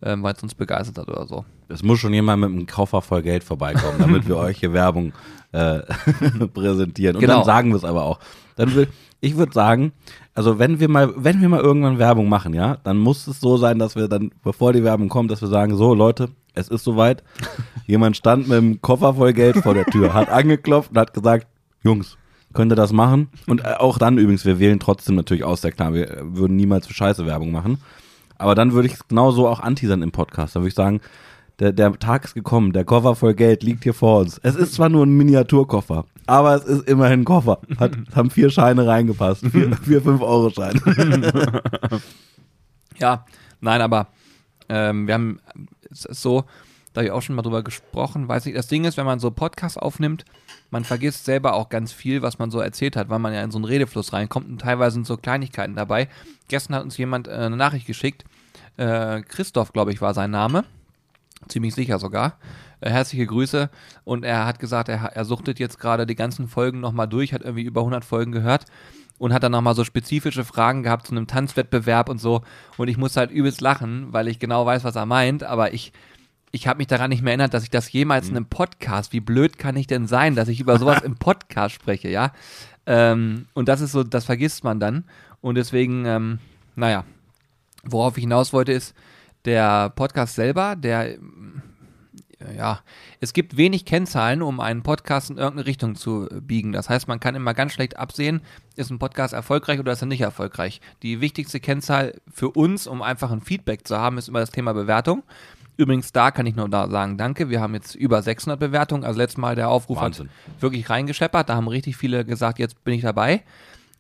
ähm, 0.03 0.23
weil 0.23 0.35
es 0.35 0.43
uns 0.43 0.55
begeistert 0.55 0.99
hat 0.99 1.09
oder 1.09 1.27
so. 1.27 1.45
Es 1.69 1.83
muss 1.83 1.99
schon 1.99 2.13
jemand 2.15 2.41
mit 2.41 2.51
einem 2.51 2.67
Koffer 2.67 3.03
voll 3.03 3.23
Geld 3.23 3.43
vorbeikommen, 3.45 3.97
damit 3.99 4.29
wir 4.29 4.37
euch 4.39 4.59
hier 4.61 4.73
Werbung 4.73 5.13
äh, 5.53 5.81
präsentieren. 6.55 7.17
Und 7.17 7.21
Genau. 7.21 7.37
dann 7.39 7.45
sagen 7.45 7.71
wir 7.71 7.77
es 7.77 7.85
aber 7.85 8.05
auch. 8.05 8.19
Dann 8.57 8.75
will, 8.75 8.89
ich 9.21 9.37
würde 9.37 9.53
sagen, 9.53 9.93
also 10.35 10.59
wenn 10.59 10.81
wir 10.81 10.89
mal, 10.89 11.13
wenn 11.17 11.41
wir 11.41 11.49
mal 11.49 11.61
irgendwann 11.61 11.99
Werbung 11.99 12.29
machen, 12.29 12.55
ja, 12.55 12.77
dann 12.85 12.99
muss 12.99 13.27
es 13.27 13.41
so 13.41 13.57
sein, 13.57 13.79
dass 13.79 13.97
wir 13.97 14.09
dann, 14.09 14.31
bevor 14.43 14.73
die 14.73 14.85
Werbung 14.85 15.09
kommt, 15.09 15.31
dass 15.31 15.41
wir 15.41 15.49
sagen, 15.49 15.77
so 15.77 15.95
Leute, 15.95 16.29
es 16.55 16.69
ist 16.69 16.85
soweit. 16.85 17.23
Jemand 17.87 18.17
stand 18.17 18.49
mit 18.49 18.59
einem 18.59 18.81
Koffer 18.81 19.15
voll 19.15 19.33
Geld 19.33 19.59
vor 19.59 19.75
der 19.75 19.87
Tür, 19.87 20.15
hat 20.15 20.29
angeklopft 20.29 20.91
und 20.91 20.99
hat 20.99 21.15
gesagt, 21.15 21.47
Jungs, 21.83 22.17
könnt 22.53 22.73
ihr 22.73 22.77
das 22.77 22.93
machen? 22.93 23.29
Und 23.47 23.65
äh, 23.65 23.75
auch 23.79 23.99
dann 23.99 24.19
übrigens, 24.19 24.45
wir 24.45 24.59
wählen 24.59 24.79
trotzdem 24.81 25.17
natürlich 25.17 25.45
aus, 25.45 25.61
der 25.61 25.73
klar, 25.73 25.95
wir 25.95 26.11
äh, 26.11 26.21
würden 26.23 26.57
niemals 26.57 26.87
für 26.87 26.95
Scheiße 26.95 27.27
Werbung 27.27 27.51
machen. 27.51 27.79
Aber 28.39 28.55
dann 28.55 28.73
würde 28.73 28.89
ich 28.89 28.95
es 28.95 29.09
genauso 29.09 29.47
auch 29.47 29.61
anteasern 29.61 30.03
im 30.03 30.13
Podcast. 30.13 30.57
Dann 30.57 30.63
würde 30.63 30.71
ich 30.71 30.75
sagen, 30.75 31.01
der, 31.59 31.73
der 31.73 31.99
Tag 31.99 32.25
ist 32.25 32.35
gekommen, 32.35 32.73
der 32.73 32.85
Koffer 32.85 33.15
voll 33.15 33.35
Geld 33.35 33.63
liegt 33.63 33.85
hier 33.85 33.95
vor 33.95 34.21
uns. 34.21 34.39
Es 34.43 34.57
ist 34.57 34.75
zwar 34.75 34.89
nur 34.89 35.07
ein 35.07 35.17
Miniaturkoffer, 35.17 36.07
aber 36.27 36.57
es 36.57 36.65
ist 36.65 36.89
immerhin 36.89 37.21
ein 37.21 37.25
Koffer. 37.25 37.61
Hat, 37.79 37.93
haben 38.15 38.31
vier 38.31 38.51
Scheine 38.51 38.87
reingepasst. 38.87 39.47
Vier, 39.47 39.77
vier 39.83 40.03
5-Euro-Scheine. 40.03 42.01
Ja, 42.99 43.25
nein, 43.61 43.81
aber 43.81 44.09
ähm, 44.69 45.07
wir 45.07 45.15
haben, 45.15 45.41
es 45.93 46.05
ist 46.05 46.23
so, 46.23 46.45
da 46.93 47.01
habe 47.01 47.07
ich 47.07 47.13
auch 47.13 47.23
schon 47.23 47.37
mal 47.37 47.43
drüber 47.43 47.63
gesprochen, 47.63 48.29
weiß 48.29 48.47
ich, 48.47 48.55
das 48.55 48.67
Ding 48.67 48.85
ist, 48.85 48.97
wenn 48.97 49.07
man 49.07 49.19
so 49.19 49.31
Podcasts 49.31 49.79
aufnimmt, 49.79 50.25
man 50.71 50.85
vergisst 50.85 51.25
selber 51.25 51.55
auch 51.55 51.69
ganz 51.69 51.93
viel, 51.93 52.23
was 52.23 52.39
man 52.39 52.51
so 52.51 52.61
erzählt 52.61 52.97
hat, 52.97 53.09
weil 53.09 53.19
man 53.19 53.33
ja 53.33 53.43
in 53.43 53.51
so 53.51 53.59
einen 53.59 53.65
Redefluss 53.65 54.13
reinkommt 54.13 54.49
und 54.49 54.61
teilweise 54.61 54.95
sind 54.95 55.07
so 55.07 55.17
Kleinigkeiten 55.17 55.75
dabei. 55.75 56.09
Gestern 56.49 56.77
hat 56.77 56.85
uns 56.85 56.97
jemand 56.99 57.29
äh, 57.29 57.33
eine 57.33 57.57
Nachricht 57.57 57.87
geschickt, 57.87 58.25
äh, 58.77 59.23
Christoph, 59.23 59.73
glaube 59.73 59.93
ich, 59.93 60.01
war 60.01 60.15
sein 60.15 60.31
Name, 60.31 60.65
ziemlich 61.49 61.75
sicher 61.75 61.99
sogar. 61.99 62.39
Äh, 62.81 62.91
herzliche 62.91 63.27
Grüße 63.27 63.71
und 64.05 64.25
er 64.25 64.45
hat 64.45 64.59
gesagt, 64.59 64.89
er, 64.89 65.03
er 65.03 65.25
suchtet 65.25 65.59
jetzt 65.59 65.79
gerade 65.79 66.07
die 66.07 66.15
ganzen 66.15 66.49
Folgen 66.49 66.81
nochmal 66.81 67.09
durch, 67.09 67.33
hat 67.33 67.43
irgendwie 67.43 67.65
über 67.65 67.81
100 67.81 68.05
Folgen 68.05 68.33
gehört 68.33 68.67
und 69.19 69.33
hat 69.33 69.43
dann 69.43 69.53
nochmal 69.53 69.75
so 69.75 69.85
spezifische 69.85 70.45
Fragen 70.45 70.83
gehabt 70.83 71.07
zu 71.07 71.13
einem 71.13 71.27
Tanzwettbewerb 71.27 72.09
und 72.09 72.19
so. 72.19 72.43
Und 72.77 72.89
ich 72.89 72.97
muss 72.97 73.17
halt 73.17 73.31
übelst 73.31 73.61
lachen, 73.61 74.13
weil 74.13 74.29
ich 74.29 74.39
genau 74.39 74.67
weiß, 74.67 74.85
was 74.85 74.97
er 74.97 75.07
meint, 75.07 75.45
aber 75.45 75.75
ich, 75.75 75.93
ich 76.51 76.67
habe 76.67 76.79
mich 76.79 76.87
daran 76.87 77.11
nicht 77.11 77.23
mehr 77.23 77.33
erinnert, 77.33 77.55
dass 77.55 77.63
ich 77.63 77.71
das 77.71 77.91
jemals 77.93 78.29
in 78.29 78.37
einem 78.37 78.47
Podcast, 78.47 79.13
wie 79.13 79.21
blöd 79.21 79.59
kann 79.59 79.77
ich 79.77 79.87
denn 79.87 80.07
sein, 80.07 80.35
dass 80.35 80.49
ich 80.49 80.61
über 80.61 80.79
sowas 80.79 81.03
im 81.05 81.17
Podcast 81.17 81.75
spreche, 81.75 82.09
ja? 82.09 82.33
Ähm, 82.87 83.47
und 83.55 83.69
das 83.69 83.81
ist 83.81 83.93
so, 83.93 84.03
das 84.03 84.25
vergisst 84.25 84.65
man 84.65 84.81
dann. 84.81 85.05
Und 85.41 85.55
deswegen, 85.55 86.05
ähm, 86.05 86.39
naja, 86.75 87.05
worauf 87.85 88.17
ich 88.17 88.23
hinaus 88.23 88.53
wollte, 88.53 88.73
ist, 88.73 88.95
der 89.45 89.91
Podcast 89.91 90.35
selber, 90.35 90.77
der 90.77 91.17
ja, 92.57 92.81
es 93.21 93.33
gibt 93.33 93.57
wenig 93.57 93.85
Kennzahlen, 93.85 94.43
um 94.43 94.61
einen 94.61 94.83
Podcast 94.83 95.31
in 95.31 95.39
irgendeine 95.39 95.67
Richtung 95.67 95.95
zu 95.95 96.29
biegen. 96.41 96.73
Das 96.73 96.89
heißt, 96.89 97.09
man 97.09 97.21
kann 97.21 97.35
immer 97.35 97.55
ganz 97.55 97.73
schlecht 97.73 97.97
absehen, 97.97 98.41
ist 98.77 98.91
ein 98.91 98.99
Podcast 98.99 99.35
erfolgreich 99.35 99.79
oder 99.81 99.93
ist 99.93 100.03
er 100.03 100.07
nicht 100.07 100.21
erfolgreich. 100.21 100.81
Die 101.03 101.21
wichtigste 101.21 101.61
Kennzahl 101.61 102.21
für 102.33 102.51
uns, 102.51 102.87
um 102.87 103.03
einfach 103.03 103.31
ein 103.31 103.41
Feedback 103.41 103.87
zu 103.87 103.99
haben, 103.99 104.19
ist 104.19 104.29
immer 104.29 104.41
das 104.41 104.51
Thema 104.51 104.73
Bewertung. 104.73 105.23
Übrigens, 105.77 106.13
da 106.13 106.31
kann 106.31 106.47
ich 106.47 106.55
nur 106.55 106.69
da 106.69 106.89
sagen, 106.91 107.17
danke. 107.17 107.49
Wir 107.49 107.61
haben 107.61 107.75
jetzt 107.75 107.95
über 107.95 108.23
600 108.23 108.61
Bewertungen. 108.61 109.05
Also 109.05 109.19
letztes 109.19 109.39
Mal 109.39 109.55
der 109.57 109.71
Aufruf 109.71 109.99
Wahnsinn. 110.01 110.29
hat 110.29 110.63
wirklich 110.63 110.91
reingescheppert. 110.91 111.49
Da 111.49 111.55
haben 111.55 111.67
richtig 111.69 111.97
viele 111.97 112.25
gesagt, 112.25 112.59
jetzt 112.59 112.85
bin 112.85 112.95
ich 112.95 113.03
dabei. 113.03 113.43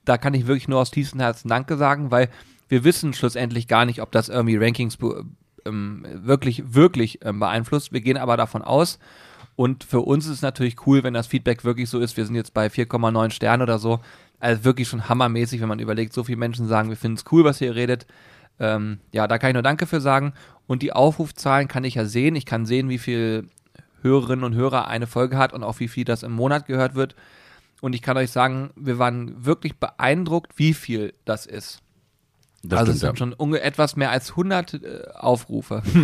Da 0.05 0.19
kann 0.19 0.35
ich 0.35 0.47
wirklich 0.47 0.69
nur 0.69 0.81
aus 0.81 0.91
tiefstem 0.91 1.21
Herzen 1.21 1.49
Danke 1.49 1.77
sagen, 1.77 2.11
weil 2.11 2.29
wir 2.69 2.85
wissen 2.85 3.15
schlussendlich 3.15 3.69
gar 3.69 3.85
nicht, 3.87 4.03
ob 4.03 4.13
das 4.13 4.29
irgendwie 4.29 4.57
Rankings 4.57 4.97
be- 4.97 5.25
ähm, 5.67 6.05
wirklich, 6.13 6.75
wirklich 6.75 7.21
ähm, 7.25 7.41
beeinflusst. 7.41 7.93
Wir 7.93 8.01
gehen 8.01 8.17
aber 8.17 8.37
davon 8.37 8.63
aus. 8.63 8.99
Und 9.55 9.85
für 9.85 10.01
uns 10.01 10.27
ist 10.27 10.33
es 10.33 10.43
natürlich 10.43 10.87
cool, 10.87 11.03
wenn 11.03 11.15
das 11.15 11.27
Feedback 11.27 11.65
wirklich 11.65 11.91
so 11.91 11.99
ist. 12.01 12.17
Wir 12.17 12.25
sind 12.25 12.35
jetzt 12.35 12.55
bei 12.55 12.67
4,9 12.67 13.31
Sternen 13.31 13.63
oder 13.63 13.79
so. 13.79 14.01
Also 14.41 14.65
wirklich 14.65 14.89
schon 14.89 15.09
hammermäßig, 15.09 15.61
wenn 15.61 15.69
man 15.69 15.79
überlegt, 15.79 16.13
so 16.13 16.25
viele 16.25 16.39
Menschen 16.39 16.67
sagen, 16.67 16.89
wir 16.89 16.97
finden 16.97 17.19
es 17.19 17.25
cool, 17.31 17.45
was 17.45 17.61
ihr 17.61 17.75
redet. 17.75 18.07
Ähm, 18.59 18.99
ja, 19.13 19.27
da 19.27 19.39
kann 19.39 19.51
ich 19.51 19.55
nur 19.55 19.63
Danke 19.63 19.87
für 19.87 20.01
sagen. 20.01 20.33
Und 20.67 20.83
die 20.83 20.93
Aufrufzahlen 20.93 21.69
kann 21.69 21.85
ich 21.85 21.95
ja 21.95 22.07
sehen. 22.07 22.35
Ich 22.35 22.47
kann 22.47 22.67
sehen, 22.67 22.89
wie 22.89 22.99
viel 22.99 23.49
Hörerinnen 24.01 24.45
und 24.45 24.55
Hörer 24.55 24.89
eine 24.89 25.07
Folge 25.07 25.37
hat 25.37 25.53
und 25.53 25.63
auch 25.63 25.81
wie 25.81 25.89
viel 25.89 26.05
das 26.05 26.23
im 26.23 26.33
Monat 26.33 26.67
gehört 26.67 26.95
wird. 26.95 27.15
Und 27.81 27.95
ich 27.95 28.03
kann 28.03 28.17
euch 28.17 28.31
sagen, 28.31 28.71
wir 28.77 28.99
waren 28.99 29.45
wirklich 29.45 29.77
beeindruckt, 29.77 30.59
wie 30.59 30.75
viel 30.75 31.15
das 31.25 31.47
ist. 31.47 31.82
Das 32.65 32.79
also 32.81 32.93
es 32.93 32.99
stimmt, 32.99 33.19
sind 33.19 33.31
ja. 33.31 33.37
schon 33.39 33.55
etwas 33.55 33.97
mehr 33.97 34.11
als 34.11 34.31
100 34.31 34.75
äh, 34.75 35.03
Aufrufe. 35.15 35.83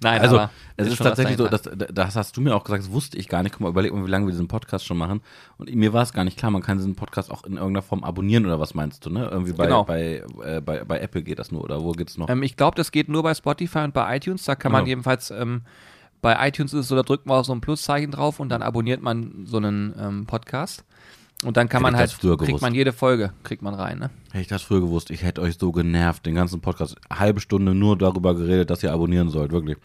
Nein, 0.00 0.20
Also, 0.20 0.38
aber 0.38 0.50
es 0.76 0.88
ist 0.88 1.00
was 1.00 1.06
tatsächlich 1.06 1.36
so, 1.38 1.48
dahinter. 1.48 1.76
das, 1.76 1.94
das 1.94 2.16
hast 2.16 2.36
du 2.36 2.40
mir 2.40 2.54
auch 2.54 2.64
gesagt, 2.64 2.82
das 2.84 2.92
wusste 2.92 3.16
ich 3.16 3.28
gar 3.28 3.42
nicht. 3.42 3.52
Guck 3.52 3.62
mal, 3.62 3.68
überleg 3.70 3.92
mal, 3.92 4.04
wie 4.04 4.10
lange 4.10 4.26
wir 4.26 4.32
diesen 4.32 4.48
Podcast 4.48 4.84
schon 4.84 4.98
machen. 4.98 5.22
Und 5.56 5.74
mir 5.74 5.92
war 5.92 6.02
es 6.02 6.12
gar 6.12 6.24
nicht 6.24 6.36
klar, 6.38 6.50
man 6.50 6.62
kann 6.62 6.76
diesen 6.78 6.94
Podcast 6.94 7.30
auch 7.30 7.44
in 7.44 7.54
irgendeiner 7.54 7.82
Form 7.82 8.04
abonnieren 8.04 8.44
oder 8.46 8.60
was 8.60 8.74
meinst 8.74 9.06
du, 9.06 9.10
ne? 9.10 9.28
Irgendwie 9.30 9.52
bei, 9.52 9.64
Genau. 9.66 9.84
bei, 9.84 10.22
äh, 10.44 10.60
bei, 10.60 10.84
bei 10.84 11.00
Apple 11.00 11.22
geht 11.22 11.38
das 11.38 11.52
nur 11.52 11.62
oder 11.64 11.82
wo 11.82 11.92
geht's 11.92 12.18
noch? 12.18 12.28
Ähm, 12.28 12.42
ich 12.42 12.56
glaube, 12.56 12.76
das 12.76 12.92
geht 12.92 13.08
nur 13.08 13.22
bei 13.22 13.34
Spotify 13.34 13.78
und 13.80 13.94
bei 13.94 14.16
iTunes. 14.16 14.44
Da 14.44 14.54
kann 14.56 14.72
man 14.72 14.80
Genau. 14.84 14.88
jedenfalls, 14.90 15.30
ähm, 15.30 15.62
bei 16.20 16.46
iTunes 16.48 16.72
ist 16.72 16.80
es 16.80 16.88
so, 16.88 16.96
da 16.96 17.02
drückt 17.02 17.26
man 17.26 17.38
auf 17.38 17.46
so 17.46 17.52
ein 17.52 17.60
Pluszeichen 17.60 18.10
drauf 18.10 18.40
und 18.40 18.48
dann 18.50 18.62
abonniert 18.62 19.02
man 19.02 19.44
so 19.46 19.56
einen 19.56 19.94
ähm, 19.98 20.26
Podcast. 20.26 20.84
Und 21.44 21.56
dann 21.56 21.68
kann 21.68 21.82
Hätte 21.82 21.92
man 21.92 21.96
halt, 21.98 22.10
kriegt 22.18 22.38
gewusst. 22.38 22.62
man 22.62 22.74
jede 22.74 22.92
Folge, 22.92 23.32
kriegt 23.42 23.62
man 23.62 23.74
rein, 23.74 23.98
ne? 23.98 24.10
Hätte 24.30 24.42
ich 24.42 24.46
das 24.48 24.62
früher 24.62 24.80
gewusst, 24.80 25.10
ich 25.10 25.24
hätte 25.24 25.40
euch 25.40 25.56
so 25.58 25.72
genervt, 25.72 26.24
den 26.24 26.36
ganzen 26.36 26.60
Podcast, 26.60 26.96
halbe 27.12 27.40
Stunde 27.40 27.74
nur 27.74 27.98
darüber 27.98 28.34
geredet, 28.34 28.70
dass 28.70 28.82
ihr 28.82 28.92
abonnieren 28.92 29.28
sollt, 29.30 29.50
wirklich. 29.50 29.76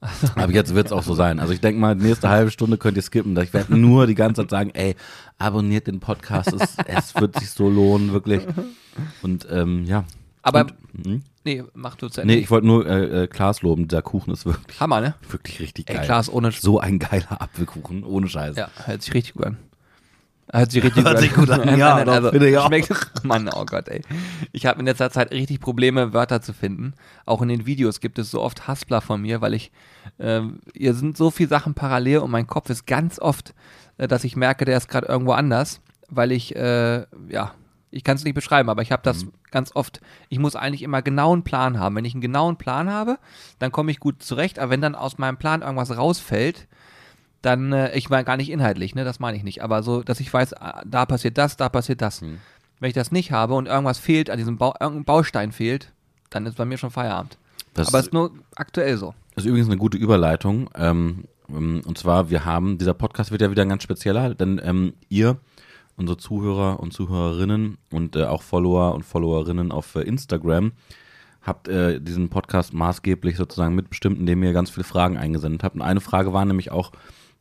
Aber 0.36 0.52
jetzt 0.52 0.74
wird 0.74 0.86
es 0.86 0.92
auch 0.92 1.02
so 1.02 1.14
sein. 1.14 1.40
Also 1.40 1.52
ich 1.52 1.60
denke 1.60 1.80
mal, 1.80 1.94
nächste 1.94 2.28
halbe 2.28 2.50
Stunde 2.50 2.78
könnt 2.78 2.96
ihr 2.96 3.02
skippen. 3.02 3.36
Ich 3.40 3.52
werde 3.52 3.76
nur 3.76 4.06
die 4.06 4.14
ganze 4.14 4.42
Zeit 4.42 4.50
sagen, 4.50 4.70
ey, 4.74 4.94
abonniert 5.38 5.86
den 5.86 6.00
Podcast, 6.00 6.52
es, 6.52 6.76
es 6.86 7.14
wird 7.16 7.38
sich 7.38 7.50
so 7.50 7.68
lohnen, 7.68 8.12
wirklich. 8.12 8.42
Und 9.22 9.46
ähm, 9.50 9.84
ja, 9.86 10.04
Aber, 10.42 10.60
Und, 10.60 10.74
hm? 11.04 11.22
nee, 11.44 11.64
mach 11.74 11.96
du 11.96 12.08
zu 12.08 12.20
Ende. 12.20 12.34
Nee, 12.34 12.40
ich 12.40 12.50
wollte 12.50 12.66
nur 12.66 12.86
äh, 12.86 13.24
äh, 13.24 13.26
Klaas 13.26 13.62
loben. 13.62 13.88
Der 13.88 14.02
Kuchen 14.02 14.32
ist 14.32 14.46
wirklich, 14.46 14.78
Hammer, 14.80 15.00
ne? 15.00 15.14
wirklich 15.30 15.60
richtig 15.60 15.88
Ey, 15.88 15.96
geil. 15.96 16.06
Klaas, 16.06 16.28
ohne 16.32 16.52
So 16.52 16.78
ein 16.78 16.98
geiler 17.00 17.40
Apfelkuchen, 17.42 18.04
ohne 18.04 18.28
Scheiß. 18.28 18.56
Ja, 18.56 18.68
hört 18.84 19.02
sich 19.02 19.14
richtig 19.14 19.34
gut 19.34 19.46
an. 19.46 19.56
Hört 20.52 20.72
sich 20.72 20.82
richtig 20.82 21.04
Hört 21.04 21.16
gut 21.16 21.22
sich 21.22 21.34
gut 21.34 21.50
an, 21.50 21.78
ja, 21.78 22.04
doch, 22.04 22.12
also, 22.12 22.30
finde 22.30 22.48
ich 22.48 22.58
auch. 22.58 22.66
Schmeckt, 22.66 22.90
Mann, 23.24 23.50
oh 23.54 23.64
Gott, 23.64 23.88
ey. 23.88 24.02
Ich 24.52 24.66
habe 24.66 24.80
in 24.80 24.86
letzter 24.86 25.10
Zeit 25.10 25.30
richtig 25.30 25.60
Probleme, 25.60 26.12
Wörter 26.12 26.40
zu 26.40 26.52
finden. 26.52 26.94
Auch 27.26 27.42
in 27.42 27.48
den 27.48 27.66
Videos 27.66 28.00
gibt 28.00 28.18
es 28.18 28.30
so 28.30 28.40
oft 28.40 28.66
Haspler 28.66 29.00
von 29.00 29.20
mir, 29.20 29.40
weil 29.40 29.54
ich, 29.54 29.70
ähm, 30.18 30.60
hier 30.74 30.94
sind 30.94 31.16
so 31.16 31.30
viele 31.30 31.48
Sachen 31.48 31.74
parallel 31.74 32.18
und 32.18 32.30
mein 32.30 32.46
Kopf 32.46 32.70
ist 32.70 32.86
ganz 32.86 33.18
oft, 33.18 33.54
äh, 33.98 34.08
dass 34.08 34.24
ich 34.24 34.36
merke, 34.36 34.64
der 34.64 34.76
ist 34.76 34.88
gerade 34.88 35.06
irgendwo 35.06 35.32
anders, 35.32 35.80
weil 36.08 36.32
ich, 36.32 36.56
äh, 36.56 37.04
ja, 37.28 37.52
ich 37.90 38.04
kann 38.04 38.16
es 38.16 38.24
nicht 38.24 38.34
beschreiben, 38.34 38.68
aber 38.68 38.82
ich 38.82 38.92
habe 38.92 39.02
das 39.02 39.26
ganz 39.50 39.74
oft, 39.74 40.00
ich 40.28 40.38
muss 40.38 40.56
eigentlich 40.56 40.82
immer 40.82 41.00
genau 41.00 41.32
einen 41.32 41.42
Plan 41.42 41.78
haben. 41.78 41.96
Wenn 41.96 42.04
ich 42.04 42.12
einen 42.14 42.20
genauen 42.20 42.56
Plan 42.56 42.90
habe, 42.90 43.18
dann 43.58 43.72
komme 43.72 43.90
ich 43.90 43.98
gut 43.98 44.22
zurecht, 44.22 44.58
aber 44.58 44.70
wenn 44.70 44.82
dann 44.82 44.94
aus 44.94 45.18
meinem 45.18 45.38
Plan 45.38 45.62
irgendwas 45.62 45.96
rausfällt, 45.96 46.68
dann, 47.42 47.72
äh, 47.72 47.96
ich 47.96 48.10
meine 48.10 48.24
gar 48.24 48.36
nicht 48.36 48.50
inhaltlich, 48.50 48.94
ne, 48.94 49.04
das 49.04 49.20
meine 49.20 49.36
ich 49.36 49.44
nicht, 49.44 49.62
aber 49.62 49.82
so, 49.82 50.02
dass 50.02 50.20
ich 50.20 50.32
weiß, 50.32 50.54
ah, 50.54 50.82
da 50.84 51.06
passiert 51.06 51.38
das, 51.38 51.56
da 51.56 51.68
passiert 51.68 52.02
das. 52.02 52.20
Hm. 52.20 52.38
Wenn 52.80 52.88
ich 52.88 52.94
das 52.94 53.12
nicht 53.12 53.32
habe 53.32 53.54
und 53.54 53.66
irgendwas 53.66 53.98
fehlt, 53.98 54.30
an 54.30 54.38
diesem 54.38 54.56
Bau, 54.56 54.74
irgendein 54.80 55.04
Baustein 55.04 55.52
fehlt, 55.52 55.92
dann 56.30 56.46
ist 56.46 56.56
bei 56.56 56.64
mir 56.64 56.78
schon 56.78 56.90
Feierabend. 56.90 57.38
Das 57.74 57.88
aber 57.88 57.98
es 57.98 58.06
ist 58.06 58.12
nur 58.12 58.32
aktuell 58.56 58.96
so. 58.96 59.14
ist 59.36 59.46
übrigens 59.46 59.68
eine 59.68 59.78
gute 59.78 59.98
Überleitung. 59.98 60.70
Ähm, 60.74 61.24
ähm, 61.48 61.82
und 61.84 61.98
zwar, 61.98 62.30
wir 62.30 62.44
haben, 62.44 62.78
dieser 62.78 62.94
Podcast 62.94 63.30
wird 63.30 63.42
ja 63.42 63.50
wieder 63.50 63.66
ganz 63.66 63.82
spezieller, 63.82 64.34
denn 64.34 64.60
ähm, 64.62 64.94
ihr, 65.08 65.38
unsere 65.96 66.18
Zuhörer 66.18 66.80
und 66.80 66.92
Zuhörerinnen 66.92 67.78
und 67.90 68.16
äh, 68.16 68.24
auch 68.24 68.42
Follower 68.42 68.94
und 68.94 69.04
Followerinnen 69.04 69.72
auf 69.72 69.94
äh, 69.94 70.02
Instagram, 70.02 70.72
habt 71.42 71.68
äh, 71.68 72.00
diesen 72.00 72.28
Podcast 72.28 72.74
maßgeblich 72.74 73.36
sozusagen 73.36 73.74
mitbestimmt, 73.74 74.18
indem 74.18 74.42
ihr 74.42 74.52
ganz 74.52 74.70
viele 74.70 74.84
Fragen 74.84 75.16
eingesendet 75.16 75.64
habt. 75.64 75.74
Und 75.74 75.82
eine 75.82 76.00
Frage 76.00 76.32
war 76.32 76.44
nämlich 76.44 76.70
auch, 76.70 76.92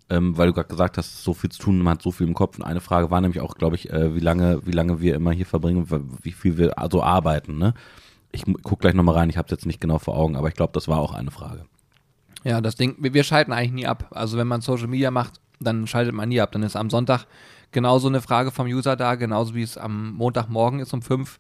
ähm, 0.09 0.37
weil 0.37 0.47
du 0.47 0.53
gerade 0.53 0.69
gesagt 0.69 0.97
hast, 0.97 1.23
so 1.23 1.33
viel 1.33 1.49
zu 1.51 1.59
tun, 1.59 1.79
man 1.79 1.93
hat 1.95 2.01
so 2.01 2.11
viel 2.11 2.27
im 2.27 2.33
Kopf. 2.33 2.57
Und 2.57 2.63
eine 2.63 2.81
Frage 2.81 3.11
war 3.11 3.19
nämlich 3.21 3.41
auch, 3.41 3.55
glaube 3.55 3.75
ich, 3.75 3.89
äh, 3.89 4.15
wie 4.15 4.19
lange, 4.19 4.65
wie 4.65 4.71
lange 4.71 5.01
wir 5.01 5.15
immer 5.15 5.31
hier 5.31 5.45
verbringen, 5.45 5.87
wie 6.23 6.31
viel 6.31 6.57
wir 6.57 6.73
so 6.91 7.03
arbeiten. 7.03 7.57
Ne? 7.57 7.73
Ich 8.31 8.47
mu- 8.47 8.57
guck 8.63 8.79
gleich 8.79 8.93
nochmal 8.93 9.15
rein, 9.15 9.29
ich 9.29 9.37
habe 9.37 9.45
es 9.47 9.51
jetzt 9.51 9.65
nicht 9.65 9.81
genau 9.81 9.99
vor 9.99 10.15
Augen, 10.17 10.35
aber 10.35 10.47
ich 10.47 10.53
glaube, 10.55 10.73
das 10.73 10.87
war 10.87 10.99
auch 10.99 11.13
eine 11.13 11.31
Frage. 11.31 11.65
Ja, 12.43 12.61
das 12.61 12.75
Ding, 12.75 12.95
wir, 12.99 13.13
wir 13.13 13.23
schalten 13.23 13.51
eigentlich 13.51 13.71
nie 13.73 13.87
ab. 13.87 14.07
Also 14.11 14.37
wenn 14.37 14.47
man 14.47 14.61
Social 14.61 14.87
Media 14.87 15.11
macht, 15.11 15.41
dann 15.59 15.87
schaltet 15.87 16.13
man 16.13 16.29
nie 16.29 16.39
ab. 16.39 16.51
Dann 16.51 16.63
ist 16.63 16.75
am 16.75 16.89
Sonntag 16.89 17.25
genauso 17.71 18.07
eine 18.07 18.21
Frage 18.21 18.51
vom 18.51 18.67
User 18.67 18.95
da, 18.95 19.15
genauso 19.15 19.55
wie 19.55 19.63
es 19.63 19.77
am 19.77 20.13
Montagmorgen 20.13 20.79
ist 20.79 20.93
um 20.93 21.01
fünf. 21.01 21.39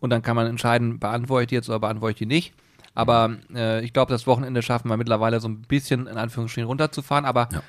Und 0.00 0.10
dann 0.10 0.22
kann 0.22 0.36
man 0.36 0.46
entscheiden, 0.46 0.98
beantworte 1.00 1.42
ich 1.42 1.48
die 1.48 1.54
jetzt 1.56 1.68
oder 1.68 1.80
beantworte 1.80 2.12
ich 2.12 2.18
die 2.18 2.26
nicht. 2.26 2.54
Aber 2.94 3.36
äh, 3.54 3.84
ich 3.84 3.92
glaube, 3.92 4.10
das 4.10 4.26
Wochenende 4.26 4.62
schaffen 4.62 4.88
wir 4.88 4.96
mittlerweile 4.96 5.38
so 5.40 5.48
ein 5.48 5.60
bisschen 5.62 6.06
in 6.06 6.16
Anführungsstrichen 6.16 6.66
runterzufahren. 6.66 7.26
Aber 7.26 7.48
Ja. 7.52 7.62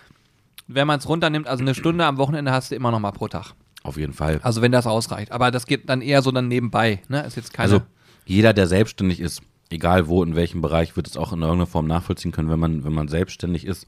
Wenn 0.67 0.87
man 0.87 0.99
es 0.99 1.07
runternimmt, 1.07 1.47
also 1.47 1.63
eine 1.63 1.75
Stunde 1.75 2.05
am 2.05 2.17
Wochenende 2.17 2.51
hast 2.51 2.71
du 2.71 2.75
immer 2.75 2.91
noch 2.91 2.99
mal 2.99 3.11
pro 3.11 3.27
Tag. 3.27 3.53
Auf 3.83 3.97
jeden 3.97 4.13
Fall. 4.13 4.39
Also 4.43 4.61
wenn 4.61 4.71
das 4.71 4.85
ausreicht. 4.85 5.31
Aber 5.31 5.49
das 5.51 5.65
geht 5.65 5.89
dann 5.89 6.01
eher 6.01 6.21
so 6.21 6.31
dann 6.31 6.47
nebenbei. 6.47 7.01
Ne? 7.07 7.25
Ist 7.25 7.37
jetzt 7.37 7.53
keine. 7.53 7.71
Also 7.71 7.81
jeder, 8.25 8.53
der 8.53 8.67
selbstständig 8.67 9.21
ist, 9.21 9.41
egal 9.69 10.07
wo, 10.07 10.23
in 10.23 10.35
welchem 10.35 10.61
Bereich, 10.61 10.95
wird 10.97 11.07
es 11.07 11.15
auch 11.15 11.31
in 11.31 11.41
irgendeiner 11.41 11.67
Form 11.67 11.87
nachvollziehen 11.87 12.31
können, 12.31 12.49
wenn 12.49 12.59
man, 12.59 12.83
wenn 12.83 12.93
man 12.93 13.07
selbstständig 13.07 13.65
ist, 13.65 13.87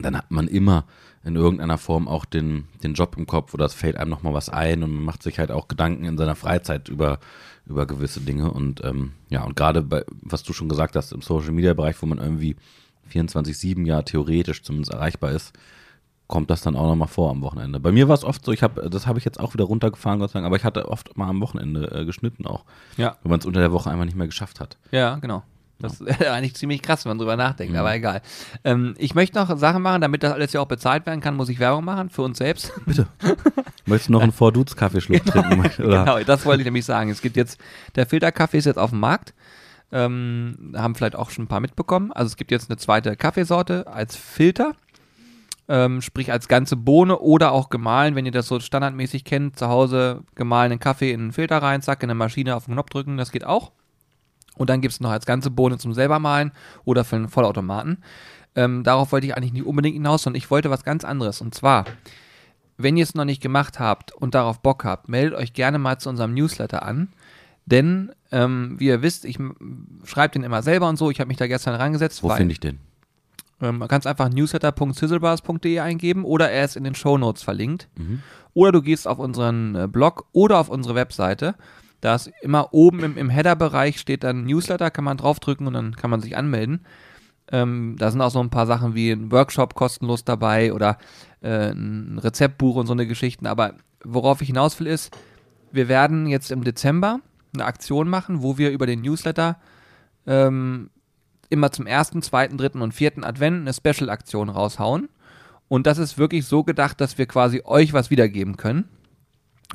dann 0.00 0.16
hat 0.16 0.30
man 0.30 0.48
immer 0.48 0.84
in 1.24 1.36
irgendeiner 1.36 1.78
Form 1.78 2.08
auch 2.08 2.24
den, 2.24 2.64
den 2.82 2.94
Job 2.94 3.16
im 3.16 3.26
Kopf 3.26 3.54
oder 3.54 3.66
es 3.66 3.74
fällt 3.74 3.96
einem 3.96 4.10
nochmal 4.10 4.34
was 4.34 4.48
ein 4.48 4.82
und 4.82 4.92
man 4.92 5.04
macht 5.04 5.22
sich 5.22 5.38
halt 5.38 5.50
auch 5.50 5.68
Gedanken 5.68 6.04
in 6.04 6.16
seiner 6.16 6.36
Freizeit 6.36 6.88
über, 6.88 7.18
über 7.66 7.86
gewisse 7.86 8.20
Dinge 8.20 8.50
und 8.52 8.84
ähm, 8.84 9.12
ja, 9.28 9.44
und 9.44 9.56
gerade 9.56 9.82
bei, 9.82 10.04
was 10.22 10.42
du 10.42 10.52
schon 10.52 10.68
gesagt 10.68 10.96
hast, 10.96 11.12
im 11.12 11.22
Social 11.22 11.52
Media 11.52 11.74
Bereich, 11.74 12.00
wo 12.00 12.06
man 12.06 12.18
irgendwie 12.18 12.56
24-7 13.12 13.86
ja 13.86 14.02
theoretisch 14.02 14.62
zumindest 14.62 14.92
erreichbar 14.92 15.32
ist, 15.32 15.52
kommt 16.26 16.50
das 16.50 16.60
dann 16.60 16.76
auch 16.76 16.86
nochmal 16.86 17.08
vor 17.08 17.30
am 17.30 17.40
Wochenende. 17.42 17.80
Bei 17.80 17.90
mir 17.90 18.06
war 18.08 18.14
es 18.14 18.22
oft 18.24 18.44
so, 18.44 18.52
ich 18.52 18.62
habe, 18.62 18.90
das 18.90 19.06
habe 19.06 19.18
ich 19.18 19.24
jetzt 19.24 19.40
auch 19.40 19.54
wieder 19.54 19.64
runtergefahren, 19.64 20.18
Gott 20.20 20.30
sei 20.30 20.38
Dank, 20.38 20.46
aber 20.46 20.56
ich 20.56 20.64
hatte 20.64 20.88
oft 20.88 21.16
mal 21.16 21.28
am 21.28 21.40
Wochenende 21.40 21.90
äh, 21.90 22.04
geschnitten 22.04 22.46
auch. 22.46 22.64
ja. 22.98 23.16
Wenn 23.22 23.30
man 23.30 23.40
es 23.40 23.46
unter 23.46 23.60
der 23.60 23.72
Woche 23.72 23.90
einfach 23.90 24.04
nicht 24.04 24.16
mehr 24.16 24.26
geschafft 24.26 24.60
hat. 24.60 24.76
Ja, 24.90 25.16
genau. 25.16 25.42
Das 25.80 26.00
ist 26.00 26.22
eigentlich 26.26 26.54
ziemlich 26.56 26.82
krass, 26.82 27.04
wenn 27.04 27.10
man 27.10 27.18
drüber 27.18 27.36
nachdenkt, 27.36 27.72
Mhm. 27.72 27.78
aber 27.78 27.94
egal. 27.94 28.20
Ähm, 28.64 28.94
ich 28.98 29.14
möchte 29.14 29.38
noch 29.38 29.56
Sachen 29.56 29.80
machen, 29.80 30.00
damit 30.02 30.22
das 30.22 30.32
alles 30.32 30.52
ja 30.52 30.60
auch 30.60 30.66
bezahlt 30.66 31.06
werden 31.06 31.20
kann, 31.20 31.34
muss 31.36 31.48
ich 31.48 31.60
Werbung 31.60 31.84
machen 31.84 32.10
für 32.10 32.22
uns 32.22 32.36
selbst. 32.38 32.72
Möchtest 33.86 34.08
du 34.08 34.12
noch 34.12 34.22
einen 34.22 34.32
Four 34.32 34.52
Dudes 34.52 34.76
Kaffeeschluck 34.76 35.24
trinken? 35.24 35.60
Oder? 35.82 36.04
Genau, 36.04 36.18
das 36.24 36.44
wollte 36.44 36.60
ich 36.62 36.66
nämlich 36.66 36.84
sagen. 36.84 37.10
Es 37.10 37.22
gibt 37.22 37.36
jetzt, 37.36 37.58
der 37.94 38.06
Filterkaffee 38.06 38.58
ist 38.58 38.64
jetzt 38.66 38.78
auf 38.78 38.90
dem 38.90 39.00
Markt. 39.00 39.32
Ähm, 39.90 40.74
haben 40.76 40.94
vielleicht 40.94 41.16
auch 41.16 41.30
schon 41.30 41.44
ein 41.44 41.48
paar 41.48 41.60
mitbekommen. 41.60 42.12
Also 42.12 42.28
es 42.28 42.36
gibt 42.36 42.50
jetzt 42.50 42.70
eine 42.70 42.76
zweite 42.76 43.16
Kaffeesorte 43.16 43.86
als 43.86 44.16
Filter. 44.16 44.74
Ähm, 45.70 46.00
sprich 46.00 46.32
als 46.32 46.48
ganze 46.48 46.76
Bohne 46.76 47.18
oder 47.18 47.52
auch 47.52 47.68
gemahlen, 47.68 48.14
wenn 48.14 48.24
ihr 48.24 48.32
das 48.32 48.48
so 48.48 48.58
standardmäßig 48.58 49.24
kennt, 49.24 49.58
zu 49.58 49.68
Hause 49.68 50.22
gemahlenen 50.34 50.78
Kaffee 50.78 51.12
in 51.12 51.20
einen 51.20 51.32
Filter 51.32 51.58
rein, 51.58 51.82
zack, 51.82 52.02
in 52.02 52.06
eine 52.08 52.14
Maschine 52.14 52.56
auf 52.56 52.64
den 52.64 52.72
Knopf 52.72 52.88
drücken, 52.88 53.18
das 53.18 53.32
geht 53.32 53.44
auch. 53.44 53.72
Und 54.56 54.70
dann 54.70 54.80
gibt 54.80 54.92
es 54.92 55.00
noch 55.00 55.10
als 55.10 55.26
ganze 55.26 55.50
Bohne 55.50 55.78
zum 55.78 55.92
selber 55.92 56.18
mahlen 56.18 56.52
oder 56.84 57.04
für 57.04 57.16
einen 57.16 57.28
Vollautomaten. 57.28 58.02
Ähm, 58.54 58.82
darauf 58.82 59.12
wollte 59.12 59.26
ich 59.26 59.36
eigentlich 59.36 59.52
nicht 59.52 59.66
unbedingt 59.66 59.94
hinaus, 59.94 60.22
sondern 60.22 60.38
ich 60.38 60.50
wollte 60.50 60.70
was 60.70 60.84
ganz 60.84 61.04
anderes. 61.04 61.40
Und 61.40 61.54
zwar, 61.54 61.84
wenn 62.76 62.96
ihr 62.96 63.04
es 63.04 63.14
noch 63.14 63.24
nicht 63.24 63.40
gemacht 63.40 63.78
habt 63.78 64.12
und 64.12 64.34
darauf 64.34 64.60
Bock 64.60 64.84
habt, 64.84 65.08
meldet 65.08 65.38
euch 65.38 65.52
gerne 65.52 65.78
mal 65.78 65.98
zu 65.98 66.08
unserem 66.08 66.34
Newsletter 66.34 66.82
an. 66.82 67.12
Denn, 67.70 68.12
ähm, 68.32 68.76
wie 68.78 68.86
ihr 68.86 69.02
wisst, 69.02 69.24
ich 69.24 69.38
schreibe 70.04 70.32
den 70.32 70.42
immer 70.42 70.62
selber 70.62 70.88
und 70.88 70.96
so. 70.96 71.10
Ich 71.10 71.20
habe 71.20 71.28
mich 71.28 71.36
da 71.36 71.46
gestern 71.46 71.74
rangesetzt. 71.74 72.22
Wo 72.22 72.30
finde 72.30 72.52
ich 72.52 72.60
den? 72.60 72.78
ähm, 73.60 73.78
man 73.78 73.88
kann 73.88 74.00
es 74.00 74.06
einfach 74.06 74.28
newsletter.sizzlebars.de 74.30 75.80
eingeben 75.80 76.24
oder 76.24 76.50
er 76.50 76.64
ist 76.64 76.76
in 76.76 76.84
den 76.84 76.94
Shownotes 76.94 77.42
verlinkt. 77.42 77.88
Mhm. 77.96 78.22
Oder 78.54 78.72
du 78.72 78.82
gehst 78.82 79.06
auf 79.06 79.18
unseren 79.18 79.74
äh, 79.74 79.88
Blog 79.88 80.26
oder 80.32 80.58
auf 80.58 80.68
unsere 80.68 80.94
Webseite. 80.94 81.54
Da 82.00 82.14
ist 82.14 82.30
immer 82.42 82.72
oben 82.72 83.00
im, 83.00 83.16
im 83.16 83.30
Header-Bereich 83.30 83.98
steht 83.98 84.22
dann 84.22 84.44
Newsletter, 84.44 84.90
kann 84.90 85.04
man 85.04 85.16
draufdrücken 85.16 85.66
und 85.66 85.74
dann 85.74 85.96
kann 85.96 86.10
man 86.10 86.20
sich 86.20 86.36
anmelden. 86.36 86.86
Ähm, 87.50 87.96
da 87.98 88.10
sind 88.10 88.20
auch 88.20 88.30
so 88.30 88.40
ein 88.40 88.50
paar 88.50 88.66
Sachen 88.66 88.94
wie 88.94 89.10
ein 89.10 89.32
Workshop 89.32 89.74
kostenlos 89.74 90.24
dabei 90.24 90.72
oder 90.72 90.98
äh, 91.40 91.70
ein 91.70 92.18
Rezeptbuch 92.18 92.76
und 92.76 92.86
so 92.86 92.92
eine 92.92 93.06
Geschichten. 93.06 93.46
Aber 93.46 93.74
worauf 94.04 94.40
ich 94.42 94.48
hinaus 94.48 94.78
will 94.78 94.86
ist, 94.86 95.16
wir 95.72 95.88
werden 95.88 96.26
jetzt 96.26 96.50
im 96.50 96.62
Dezember 96.62 97.20
eine 97.54 97.64
Aktion 97.64 98.08
machen, 98.08 98.42
wo 98.42 98.58
wir 98.58 98.70
über 98.70 98.86
den 98.86 99.00
Newsletter 99.00 99.58
ähm, 100.26 100.90
immer 101.50 101.72
zum 101.72 101.86
ersten, 101.86 102.22
zweiten, 102.22 102.58
dritten 102.58 102.82
und 102.82 102.92
vierten 102.92 103.24
Advent 103.24 103.60
eine 103.60 103.72
Special-Aktion 103.72 104.48
raushauen. 104.48 105.08
Und 105.68 105.86
das 105.86 105.98
ist 105.98 106.18
wirklich 106.18 106.46
so 106.46 106.64
gedacht, 106.64 107.00
dass 107.00 107.18
wir 107.18 107.26
quasi 107.26 107.62
euch 107.64 107.92
was 107.92 108.10
wiedergeben 108.10 108.56
können. 108.56 108.88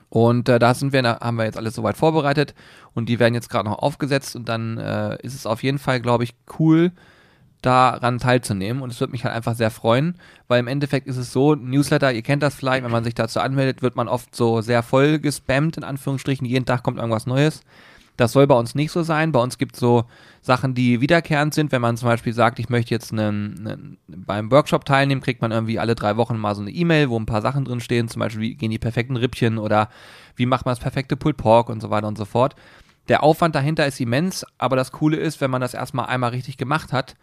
Und 0.10 0.50
äh, 0.50 0.60
da 0.60 0.74
sind 0.74 0.94
wir, 0.94 1.01
da 1.01 1.20
haben 1.20 1.38
wir 1.38 1.46
jetzt 1.46 1.58
alles 1.58 1.75
soweit 1.75 1.98
vorbereitet 1.98 2.53
und 2.94 3.10
die 3.10 3.20
werden 3.20 3.34
jetzt 3.34 3.50
gerade 3.50 3.70
noch 3.70 3.80
aufgesetzt 3.80 4.36
und 4.36 4.50
dann 4.50 4.77
äh, 4.77 5.18
ist 5.22 5.36
es 5.36 5.46
auf 5.46 5.63
jeden 5.63 5.80
Fall, 5.80 6.01
glaube 6.01 6.24
ich, 6.24 6.36
cool, 6.60 6.92
daran 7.65 8.20
teilzunehmen 8.20 8.84
und 8.84 8.91
es 8.91 9.00
würde 9.00 9.12
mich 9.12 9.24
halt 9.24 9.34
einfach 9.34 9.55
sehr 9.55 9.72
freuen, 9.72 10.15
weil 10.48 10.60
im 10.60 10.67
Endeffekt 10.67 11.08
ist 11.08 11.17
es 11.17 11.32
so, 11.32 11.55
Newsletter, 11.55 12.12
ihr 12.12 12.22
kennt 12.22 12.43
das 12.43 12.55
vielleicht, 12.55 12.84
wenn 12.84 12.91
man 12.91 13.03
sich 13.03 13.15
dazu 13.15 13.39
anmeldet, 13.39 13.82
wird 13.82 13.96
man 13.96 14.08
oft 14.08 14.36
so 14.36 14.62
sehr 14.62 14.84
voll 14.84 15.20
gespammt, 15.20 15.77
in 15.77 15.84
Anführungsstrichen, 15.84 16.46
jeden 16.46 16.65
Tag 16.65 16.84
kommt 16.84 16.98
irgendwas 16.98 17.25
Neues. 17.25 17.62
Das 18.15 18.32
soll 18.32 18.46
bei 18.46 18.55
uns 18.55 18.75
nicht 18.75 18.91
so 18.91 19.01
sein. 19.01 19.32
Bei 19.32 19.39
uns 19.39 19.58
gibt 19.58 19.74
es 19.74 19.79
so 19.79 20.05
Sachen, 20.41 20.75
die 20.75 21.01
wiederkehrend 21.01 21.51
sind. 21.53 21.72
Wenn 21.72 21.82
man 21.82 21.98
zum 21.98 22.08
Beispiel 22.08 22.34
sagt, 22.34 22.60
ich 22.60 22.70
möchte 22.70 22.93
jetzt 22.93 23.12
einen, 23.12 23.58
einen, 23.67 23.98
beim 24.08 24.51
Workshop 24.51 24.86
teilnehmen, 24.86 25.22
kriegt 25.22 25.41
man 25.41 25.51
irgendwie 25.51 25.79
alle 25.79 25.96
drei 25.96 26.15
Wochen 26.15 26.38
mal 26.38 26.53
so 26.53 26.62
eine 26.62 26.70
E-Mail, 26.70 27.10
wo 27.10 27.17
ein 27.17 27.25
paar 27.25 27.41
Sachen 27.41 27.65
drin 27.65 27.79
stehen. 27.79 28.10
Zum 28.10 28.20
Beispiel, 28.20 28.41
wie 28.41 28.55
gehen 28.55 28.70
die 28.70 28.77
perfekten 28.77 29.17
Rippchen 29.17 29.58
oder 29.58 29.89
wie 30.36 30.46
macht 30.46 30.65
man 30.65 30.74
das 30.74 30.79
perfekte 30.79 31.17
Pulled 31.17 31.38
Pork 31.38 31.70
und 31.70 31.82
so 31.82 31.89
weiter 31.89 32.08
und 32.08 32.17
so 32.20 32.25
fort. 32.25 32.55
Der 33.08 33.24
Aufwand 33.24 33.55
dahinter 33.55 33.86
ist 33.88 34.00
immens, 34.00 34.46
aber 34.60 34.75
das 34.75 34.91
Coole 34.91 35.17
ist, 35.17 35.41
wenn 35.41 35.51
man 35.51 35.62
das 35.62 35.74
erstmal 35.74 36.05
einmal 36.05 36.29
richtig 36.29 36.58
gemacht 36.58 36.93
hat, 36.93 37.15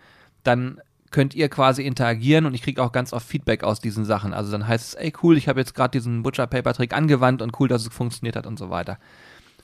dann 0.43 0.81
könnt 1.11 1.35
ihr 1.35 1.49
quasi 1.49 1.83
interagieren 1.83 2.47
und 2.47 2.55
ich 2.55 2.63
kriege 2.63 2.83
auch 2.83 2.93
ganz 2.93 3.13
oft 3.13 3.27
Feedback 3.27 3.65
aus 3.65 3.81
diesen 3.81 4.05
Sachen. 4.05 4.33
Also 4.33 4.53
dann 4.53 4.67
heißt 4.67 4.89
es, 4.89 4.95
ey 4.95 5.13
cool, 5.23 5.37
ich 5.37 5.49
habe 5.49 5.59
jetzt 5.59 5.75
gerade 5.75 5.91
diesen 5.91 6.23
Butcher 6.23 6.47
Paper 6.47 6.73
Trick 6.73 6.95
angewandt 6.95 7.43
und 7.43 7.59
cool, 7.59 7.69
dass 7.69 7.83
es 7.83 7.93
funktioniert 7.93 8.37
hat 8.37 8.47
und 8.47 8.59
so 8.59 8.71
weiter. 8.71 8.99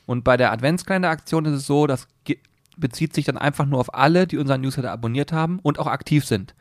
Und 0.07 0.25
bei 0.25 0.37
der 0.37 0.53
Adventskalender-Aktion 0.53 1.45
ist 1.47 1.53
es 1.53 1.67
so, 1.67 1.87
das 1.87 2.09
bezieht 2.77 3.15
sich 3.15 3.25
dann 3.25 3.39
einfach 3.39 3.65
nur 3.65 3.81
auf 3.81 3.95
alle, 3.95 4.27
die 4.27 4.39
unseren 4.39 4.61
Newsletter 4.61 4.93
abonniert 4.93 5.33
haben 5.33 5.59
und 5.63 5.79
auch 5.79 5.87
aktiv 5.87 6.25
sind. 6.25 6.55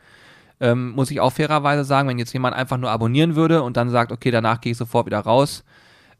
Ähm, 0.58 0.90
muss 0.90 1.10
ich 1.10 1.20
auch 1.20 1.32
fairerweise 1.32 1.84
sagen, 1.84 2.08
wenn 2.08 2.18
jetzt 2.18 2.32
jemand 2.32 2.56
einfach 2.56 2.78
nur 2.78 2.90
abonnieren 2.90 3.36
würde 3.36 3.62
und 3.62 3.76
dann 3.76 3.90
sagt, 3.90 4.10
okay, 4.12 4.30
danach 4.30 4.60
gehe 4.60 4.72
ich 4.72 4.78
sofort 4.78 5.06
wieder 5.06 5.20
raus. 5.20 5.64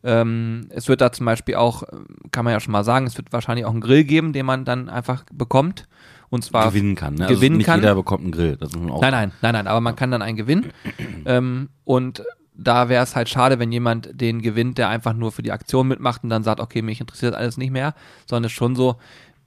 Ähm, 0.04 0.66
es 0.68 0.88
wird 0.88 1.00
da 1.00 1.10
zum 1.10 1.24
Beispiel 1.24 1.54
auch, 1.54 1.82
äh, 1.84 1.86
kann 2.30 2.44
man 2.44 2.52
ja 2.52 2.60
schon 2.60 2.72
mal 2.72 2.84
sagen, 2.84 3.06
es 3.06 3.16
wird 3.16 3.32
wahrscheinlich 3.32 3.64
auch 3.64 3.70
einen 3.70 3.80
Grill 3.80 4.04
geben, 4.04 4.34
den 4.34 4.44
man 4.44 4.66
dann 4.66 4.90
einfach 4.90 5.24
bekommt. 5.32 5.88
Und 6.28 6.44
zwar 6.44 6.68
gewinnen 6.68 6.94
kann. 6.94 7.14
Ne? 7.14 7.26
gewinnen 7.26 7.42
also 7.42 7.56
nicht 7.58 7.66
kann. 7.66 7.80
jeder 7.80 7.94
bekommt 7.94 8.22
einen 8.22 8.32
Grill. 8.32 8.56
Das 8.56 8.72
muss 8.72 8.82
man 8.82 8.92
auch 8.92 9.00
Nein, 9.00 9.12
nein, 9.12 9.32
nein, 9.42 9.52
nein, 9.52 9.66
aber 9.66 9.80
man 9.80 9.96
kann 9.96 10.10
dann 10.10 10.22
einen 10.22 10.36
gewinnen. 10.36 10.72
ähm, 11.24 11.68
und 11.84 12.22
da 12.58 12.88
wäre 12.88 13.02
es 13.02 13.14
halt 13.14 13.28
schade, 13.28 13.58
wenn 13.58 13.70
jemand 13.70 14.20
den 14.20 14.42
gewinnt, 14.42 14.78
der 14.78 14.88
einfach 14.88 15.12
nur 15.12 15.30
für 15.30 15.42
die 15.42 15.52
Aktion 15.52 15.88
mitmacht 15.88 16.24
und 16.24 16.30
dann 16.30 16.42
sagt, 16.42 16.60
okay, 16.60 16.82
mich 16.82 17.00
interessiert 17.00 17.34
alles 17.34 17.56
nicht 17.56 17.70
mehr, 17.70 17.94
sondern 18.26 18.46
es 18.46 18.52
ist 18.52 18.56
schon 18.56 18.74
so, 18.74 18.96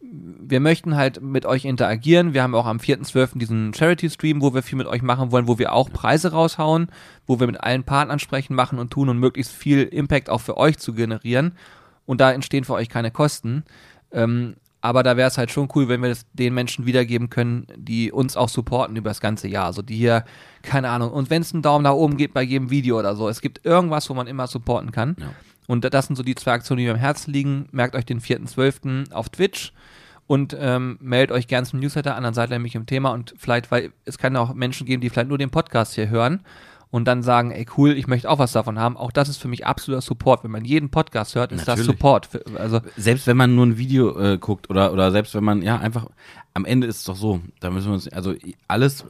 wir 0.02 0.60
möchten 0.60 0.96
halt 0.96 1.22
mit 1.22 1.46
euch 1.46 1.66
interagieren. 1.66 2.34
Wir 2.34 2.44
haben 2.44 2.56
auch 2.56 2.66
am 2.66 2.78
4.12. 2.78 3.38
diesen 3.38 3.74
Charity-Stream, 3.74 4.42
wo 4.42 4.54
wir 4.54 4.64
viel 4.64 4.78
mit 4.78 4.88
euch 4.88 5.02
machen 5.02 5.32
wollen, 5.32 5.48
wo 5.48 5.60
wir 5.60 5.74
auch 5.74 5.92
Preise 5.92 6.32
raushauen, 6.32 6.88
wo 7.28 7.40
wir 7.40 7.48
mit 7.48 7.62
allen 7.62 7.84
Partnern 7.84 8.20
sprechen, 8.20 8.56
machen 8.56 8.80
und 8.80 8.92
tun 8.92 9.10
und 9.10 9.18
möglichst 9.18 9.52
viel 9.52 9.84
Impact 9.84 10.30
auch 10.30 10.42
für 10.42 10.58
euch 10.58 10.78
zu 10.78 10.94
generieren. 10.94 11.54
Und 12.06 12.22
da 12.22 12.32
entstehen 12.32 12.64
für 12.64 12.74
euch 12.74 12.90
keine 12.90 13.12
Kosten. 13.12 13.64
Ähm, 14.12 14.56
aber 14.82 15.04
da 15.04 15.18
wäre 15.18 15.28
es 15.28 15.38
halt 15.38 15.52
schon 15.52 15.68
cool, 15.76 15.90
wenn 15.90 16.02
wir 16.02 16.10
das 16.10 16.26
den 16.34 16.54
Menschen 16.54 16.86
wiedergeben 16.86 17.30
können, 17.30 17.68
die 17.76 18.12
uns 18.12 18.38
auch 18.38 18.50
supporten 18.50 18.96
über 18.96 19.10
das 19.10 19.20
ganze 19.20 19.48
Jahr. 19.48 19.66
Also 19.66 19.82
die 19.82 19.96
hier, 19.96 20.24
keine 20.62 20.90
Ahnung, 20.90 21.12
und 21.12 21.30
wenn 21.30 21.42
es 21.42 21.54
einen 21.54 21.64
Daumen 21.64 21.84
nach 21.84 21.94
oben 21.94 22.18
gibt 22.18 22.34
bei 22.34 22.42
jedem 22.42 22.70
Video 22.70 22.98
oder 22.98 23.16
so, 23.16 23.28
es 23.28 23.42
gibt 23.42 23.66
irgendwas, 23.66 24.10
wo 24.10 24.14
man 24.14 24.28
immer 24.28 24.48
supporten 24.48 24.92
kann. 24.92 25.16
Ja. 25.20 25.32
Und 25.68 25.94
das 25.94 26.08
sind 26.08 26.16
so 26.16 26.24
die 26.24 26.36
zwei 26.36 26.54
Aktionen, 26.54 26.80
die 26.80 26.86
mir 26.86 26.94
am 26.94 26.98
Herzen 26.98 27.32
liegen. 27.32 27.68
Merkt 27.72 27.96
euch 27.96 28.06
den 28.06 28.22
4.12. 28.22 29.12
auf 29.12 29.30
Twitch 29.30 29.74
und 30.26 30.56
ähm, 30.60 30.98
meldet 31.02 31.32
euch 31.36 31.48
gerne 31.48 31.68
zum 31.68 31.80
Newsletter 31.80 32.16
an, 32.16 32.24
dann 32.24 32.34
seid 32.34 32.50
ihr 32.50 32.56
nämlich 32.56 32.76
im 32.76 32.86
Thema 32.86 33.12
und 33.12 33.34
vielleicht, 33.38 33.72
weil 33.72 33.92
es 34.06 34.18
kann 34.18 34.36
auch 34.36 34.54
Menschen 34.54 34.86
geben, 34.86 35.02
die 35.02 35.10
vielleicht 35.10 35.30
nur 35.30 35.38
den 35.38 35.50
Podcast 35.50 35.96
hier 35.96 36.10
hören 36.10 36.42
und 36.92 37.06
dann 37.06 37.22
sagen, 37.22 37.52
ey 37.52 37.66
cool, 37.78 37.92
ich 37.92 38.08
möchte 38.08 38.30
auch 38.30 38.40
was 38.40 38.52
davon 38.52 38.80
haben. 38.80 38.98
Auch 38.98 39.12
das 39.12 39.30
ist 39.30 39.38
für 39.38 39.48
mich 39.48 39.66
absoluter 39.66 40.02
Support. 40.02 40.44
Wenn 40.44 40.52
man 40.52 40.66
jeden 40.66 40.90
Podcast 40.90 41.36
hört, 41.36 41.52
ist 41.52 41.68
Natürlich. 41.68 41.86
das 41.88 41.96
Support. 41.96 42.26
Für, 42.26 42.44
also 42.56 42.82
Selbst 42.98 43.28
wenn 43.28 43.38
man 43.38 43.56
nur 43.56 43.68
ein 43.68 43.78
Video 43.78 44.18
äh, 44.20 44.38
guckt 44.38 44.70
oder, 44.70 44.92
oder 44.92 45.12
selbst 45.12 45.36
wenn 45.36 45.44
man, 45.44 45.62
ja, 45.62 45.78
einfach, 45.78 46.08
am 46.54 46.66
Ende 46.66 46.88
ist 46.88 46.98
es 47.00 47.04
doch 47.04 47.16
so, 47.16 47.42
da 47.60 47.70
müssen 47.70 47.88
wir 47.88 47.94
uns, 47.94 48.08
also 48.08 48.34
alles, 48.68 49.06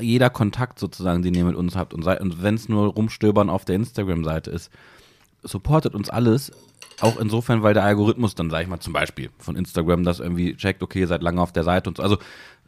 jeder 0.00 0.30
Kontakt 0.30 0.78
sozusagen, 0.78 1.22
den 1.22 1.34
ihr 1.34 1.44
mit 1.44 1.56
uns 1.56 1.76
habt 1.76 1.92
und, 1.92 2.02
sei- 2.02 2.20
und 2.20 2.42
wenn 2.42 2.54
es 2.54 2.68
nur 2.68 2.86
rumstöbern 2.88 3.50
auf 3.50 3.64
der 3.64 3.76
Instagram-Seite 3.76 4.50
ist, 4.50 4.70
supportet 5.42 5.94
uns 5.94 6.08
alles. 6.08 6.52
Auch 7.00 7.18
insofern, 7.18 7.62
weil 7.62 7.74
der 7.74 7.82
Algorithmus 7.82 8.34
dann, 8.36 8.50
sag 8.50 8.62
ich 8.62 8.68
mal, 8.68 8.78
zum 8.78 8.92
Beispiel 8.92 9.30
von 9.38 9.56
Instagram 9.56 10.04
das 10.04 10.20
irgendwie 10.20 10.56
checkt, 10.56 10.82
okay, 10.82 11.00
ihr 11.00 11.08
seid 11.08 11.22
lange 11.22 11.42
auf 11.42 11.52
der 11.52 11.64
Seite 11.64 11.90
und 11.90 11.96
so. 11.96 12.02
Also, 12.02 12.18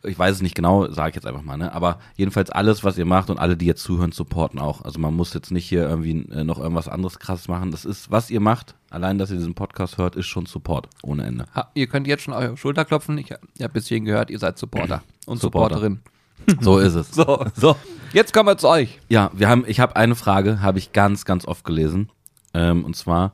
ich 0.06 0.18
weiß 0.18 0.36
es 0.36 0.42
nicht 0.42 0.54
genau, 0.54 0.90
sage 0.90 1.10
ich 1.10 1.14
jetzt 1.16 1.26
einfach 1.26 1.42
mal, 1.42 1.56
ne? 1.56 1.72
Aber 1.72 1.98
jedenfalls 2.16 2.50
alles, 2.50 2.84
was 2.84 2.96
ihr 2.98 3.04
macht 3.04 3.30
und 3.30 3.38
alle, 3.38 3.56
die 3.56 3.66
jetzt 3.66 3.82
zuhören, 3.82 4.12
supporten 4.12 4.58
auch. 4.58 4.82
Also 4.82 4.98
man 4.98 5.14
muss 5.14 5.34
jetzt 5.34 5.50
nicht 5.50 5.66
hier 5.68 5.88
irgendwie 5.88 6.26
äh, 6.32 6.44
noch 6.44 6.58
irgendwas 6.58 6.88
anderes 6.88 7.18
krasses 7.18 7.48
machen. 7.48 7.70
Das 7.70 7.84
ist, 7.84 8.10
was 8.10 8.30
ihr 8.30 8.40
macht, 8.40 8.74
allein, 8.90 9.18
dass 9.18 9.30
ihr 9.30 9.36
diesen 9.36 9.54
Podcast 9.54 9.98
hört, 9.98 10.16
ist 10.16 10.26
schon 10.26 10.46
Support 10.46 10.88
ohne 11.02 11.24
Ende. 11.24 11.46
ha, 11.54 11.70
ihr 11.74 11.86
könnt 11.86 12.06
jetzt 12.06 12.22
schon 12.22 12.34
eure 12.34 12.56
Schulter 12.56 12.84
klopfen. 12.84 13.18
Ich, 13.18 13.30
ich 13.56 13.62
habe 13.62 13.72
bis 13.72 13.88
hierhin 13.88 14.04
gehört, 14.04 14.30
ihr 14.30 14.38
seid 14.38 14.58
Supporter 14.58 15.02
und 15.26 15.40
Supporter. 15.40 15.76
Supporterin. 15.76 16.00
So 16.60 16.78
ist 16.78 16.94
es. 16.94 17.10
So, 17.14 17.44
so. 17.56 17.76
Jetzt 18.12 18.32
kommen 18.32 18.48
wir 18.48 18.56
zu 18.56 18.68
euch. 18.68 19.00
Ja, 19.08 19.30
wir 19.32 19.48
haben, 19.48 19.64
ich 19.66 19.80
habe 19.80 19.96
eine 19.96 20.14
Frage, 20.14 20.60
habe 20.62 20.78
ich 20.78 20.92
ganz, 20.92 21.24
ganz 21.24 21.44
oft 21.46 21.64
gelesen. 21.64 22.08
Ähm, 22.54 22.84
und 22.84 22.94
zwar 22.94 23.32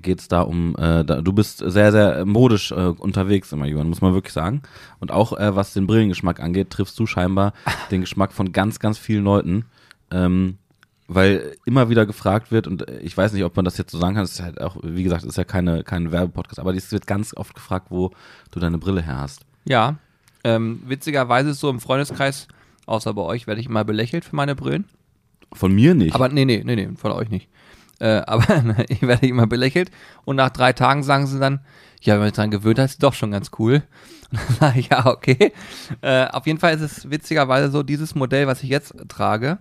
geht 0.00 0.20
es 0.20 0.28
da 0.28 0.42
um, 0.42 0.74
äh, 0.76 1.04
da, 1.04 1.20
du 1.22 1.32
bist 1.32 1.58
sehr, 1.58 1.92
sehr 1.92 2.24
modisch 2.24 2.72
äh, 2.72 2.74
unterwegs 2.74 3.52
immer, 3.52 3.66
Johann, 3.66 3.88
muss 3.88 4.00
man 4.00 4.14
wirklich 4.14 4.32
sagen. 4.32 4.62
Und 5.00 5.10
auch 5.10 5.38
äh, 5.38 5.54
was 5.54 5.72
den 5.72 5.86
Brillengeschmack 5.86 6.40
angeht, 6.40 6.70
triffst 6.70 6.98
du 6.98 7.06
scheinbar 7.06 7.52
den 7.90 8.02
Geschmack 8.02 8.32
von 8.32 8.52
ganz, 8.52 8.78
ganz 8.78 8.98
vielen 8.98 9.24
Leuten. 9.24 9.64
Ähm, 10.10 10.58
weil 11.08 11.56
immer 11.64 11.88
wieder 11.88 12.04
gefragt 12.04 12.50
wird, 12.50 12.66
und 12.66 12.88
äh, 12.88 12.98
ich 13.00 13.16
weiß 13.16 13.32
nicht, 13.32 13.44
ob 13.44 13.56
man 13.56 13.64
das 13.64 13.78
jetzt 13.78 13.92
so 13.92 13.98
sagen 13.98 14.14
kann, 14.14 14.24
es 14.24 14.32
ist 14.32 14.42
halt 14.42 14.60
auch, 14.60 14.76
wie 14.82 15.02
gesagt, 15.02 15.22
es 15.22 15.30
ist 15.30 15.36
ja 15.36 15.44
keine, 15.44 15.84
kein 15.84 16.10
Werbepodcast, 16.12 16.58
aber 16.58 16.74
es 16.74 16.92
wird 16.92 17.06
ganz 17.06 17.36
oft 17.36 17.54
gefragt, 17.54 17.86
wo 17.90 18.10
du 18.50 18.60
deine 18.60 18.78
Brille 18.78 19.02
her 19.02 19.18
hast. 19.18 19.46
Ja. 19.64 19.96
Ähm, 20.44 20.82
witzigerweise 20.86 21.50
ist 21.50 21.60
so 21.60 21.70
im 21.70 21.80
Freundeskreis, 21.80 22.48
außer 22.86 23.14
bei 23.14 23.22
euch, 23.22 23.46
werde 23.46 23.60
ich 23.60 23.68
immer 23.68 23.84
belächelt 23.84 24.24
für 24.24 24.36
meine 24.36 24.54
Brillen. 24.54 24.84
Von 25.52 25.74
mir 25.74 25.94
nicht. 25.94 26.14
Aber 26.14 26.28
nee, 26.28 26.44
nee, 26.44 26.62
nee, 26.64 26.76
nee, 26.76 26.88
von 26.96 27.12
euch 27.12 27.30
nicht. 27.30 27.48
Äh, 27.98 28.22
aber 28.26 28.76
ich 28.88 29.02
werde 29.02 29.26
immer 29.26 29.46
belächelt 29.46 29.90
und 30.24 30.36
nach 30.36 30.50
drei 30.50 30.72
Tagen 30.72 31.02
sagen 31.02 31.26
sie 31.26 31.38
dann, 31.38 31.60
ja, 32.02 32.14
wenn 32.14 32.20
man 32.20 32.28
sich 32.28 32.36
dran 32.36 32.50
gewöhnt 32.50 32.78
hat, 32.78 32.86
ist 32.86 33.02
doch 33.02 33.14
schon 33.14 33.30
ganz 33.30 33.50
cool. 33.58 33.82
Und 34.30 34.40
dann 34.40 34.56
sage 34.56 34.80
ich, 34.80 34.88
ja, 34.90 35.06
okay. 35.06 35.52
Äh, 36.02 36.26
auf 36.26 36.46
jeden 36.46 36.58
Fall 36.58 36.74
ist 36.74 36.80
es 36.80 37.10
witzigerweise 37.10 37.70
so, 37.70 37.84
dieses 37.84 38.14
Modell, 38.16 38.48
was 38.48 38.62
ich 38.62 38.68
jetzt 38.68 38.94
trage, 39.08 39.58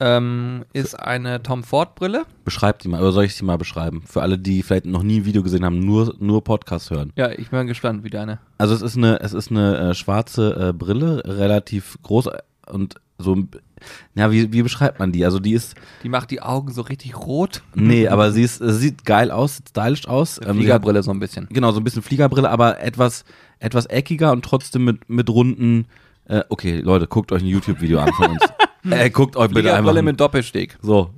ähm, 0.00 0.64
ist 0.72 0.98
eine 0.98 1.42
Tom 1.42 1.64
Ford 1.64 1.94
Brille. 1.94 2.24
Beschreib 2.44 2.80
die 2.80 2.88
mal, 2.88 3.00
oder 3.00 3.12
soll 3.12 3.24
ich 3.24 3.34
sie 3.34 3.44
mal 3.44 3.58
beschreiben? 3.58 4.02
Für 4.06 4.22
alle, 4.22 4.38
die 4.38 4.62
vielleicht 4.62 4.86
noch 4.86 5.02
nie 5.02 5.20
ein 5.20 5.24
Video 5.24 5.42
gesehen 5.42 5.64
haben, 5.64 5.78
nur, 5.78 6.14
nur 6.18 6.44
Podcast 6.44 6.90
hören. 6.90 7.12
Ja, 7.16 7.30
ich 7.30 7.50
bin 7.50 7.66
gespannt, 7.66 8.04
wie 8.04 8.10
deine. 8.10 8.38
Also 8.58 8.74
es 8.74 8.82
ist 8.82 8.96
eine, 8.96 9.20
es 9.20 9.32
ist 9.32 9.50
eine 9.50 9.90
äh, 9.90 9.94
schwarze 9.94 10.68
äh, 10.68 10.72
Brille, 10.72 11.22
relativ 11.24 11.96
groß 12.02 12.28
und 12.66 12.96
so, 13.18 13.36
ja, 14.14 14.30
wie, 14.30 14.52
wie 14.52 14.62
beschreibt 14.62 14.98
man 14.98 15.12
die? 15.12 15.24
Also 15.24 15.38
die 15.38 15.52
ist, 15.52 15.74
Die 16.02 16.08
macht 16.08 16.30
die 16.30 16.42
Augen 16.42 16.70
so 16.72 16.82
richtig 16.82 17.16
rot. 17.16 17.62
nee, 17.74 18.08
aber 18.08 18.32
sie 18.32 18.42
ist, 18.42 18.58
sie 18.58 18.72
sieht 18.72 19.04
geil 19.04 19.30
aus, 19.30 19.56
sieht 19.56 19.70
stylisch 19.70 20.06
aus. 20.08 20.38
Ähm, 20.42 20.48
hat- 20.48 20.56
Fliegerbrille 20.56 21.02
so 21.02 21.10
ein 21.10 21.18
bisschen. 21.20 21.46
Genau, 21.50 21.72
so 21.72 21.80
ein 21.80 21.84
bisschen 21.84 22.02
Fliegerbrille, 22.02 22.48
aber 22.50 22.80
etwas, 22.80 23.24
etwas 23.58 23.86
eckiger 23.86 24.32
und 24.32 24.44
trotzdem 24.44 24.84
mit, 24.84 25.08
mit 25.08 25.30
runden, 25.30 25.86
äh, 26.26 26.42
okay, 26.48 26.80
Leute, 26.80 27.06
guckt 27.06 27.32
euch 27.32 27.42
ein 27.42 27.46
YouTube-Video 27.48 28.00
an 28.00 28.12
von 28.12 28.32
uns. 28.32 28.42
äh, 28.90 29.10
guckt 29.10 29.36
euch 29.36 29.48
bitte 29.48 29.60
einfach. 29.60 29.76
Fliegerbrille 29.78 30.02
mit 30.02 30.20
Doppelsteg. 30.20 30.76
So, 30.82 31.10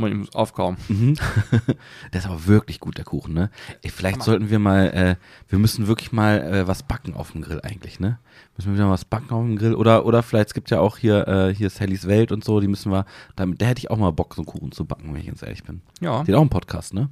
Muss 0.00 0.10
ich 0.10 0.34
aufkauen. 0.34 0.76
Der 0.88 2.18
ist 2.20 2.26
aber 2.26 2.46
wirklich 2.46 2.80
gut, 2.80 2.98
der 2.98 3.04
Kuchen, 3.04 3.34
ne? 3.34 3.50
Ey, 3.82 3.90
vielleicht 3.90 4.22
sollten 4.22 4.50
wir 4.50 4.58
mal, 4.58 4.86
äh, 4.88 5.16
wir 5.48 5.58
müssen 5.58 5.86
wirklich 5.86 6.12
mal 6.12 6.40
äh, 6.40 6.66
was 6.66 6.82
backen 6.82 7.14
auf 7.14 7.32
dem 7.32 7.42
Grill 7.42 7.60
eigentlich, 7.62 8.00
ne? 8.00 8.18
Müssen 8.56 8.70
wir 8.70 8.74
wieder 8.74 8.86
mal 8.86 8.92
was 8.92 9.04
backen 9.04 9.30
auf 9.30 9.44
dem 9.44 9.56
Grill? 9.56 9.74
Oder, 9.74 10.06
oder 10.06 10.22
vielleicht, 10.22 10.48
es 10.48 10.54
gibt 10.54 10.70
ja 10.70 10.80
auch 10.80 10.96
hier, 10.98 11.28
äh, 11.28 11.54
hier 11.54 11.70
Sallys 11.70 12.06
Welt 12.06 12.32
und 12.32 12.44
so, 12.44 12.60
die 12.60 12.68
müssen 12.68 12.90
wir, 12.90 13.04
damit, 13.36 13.60
da 13.60 13.66
hätte 13.66 13.80
ich 13.80 13.90
auch 13.90 13.98
mal 13.98 14.10
Bock, 14.10 14.34
so 14.34 14.42
einen 14.42 14.46
Kuchen 14.46 14.72
zu 14.72 14.84
backen, 14.84 15.12
wenn 15.12 15.20
ich 15.20 15.26
ganz 15.26 15.42
ehrlich 15.42 15.64
bin. 15.64 15.82
Ja. 16.00 16.24
Die 16.24 16.32
hat 16.32 16.36
auch 16.36 16.42
einen 16.42 16.50
Podcast, 16.50 16.94
ne? 16.94 17.08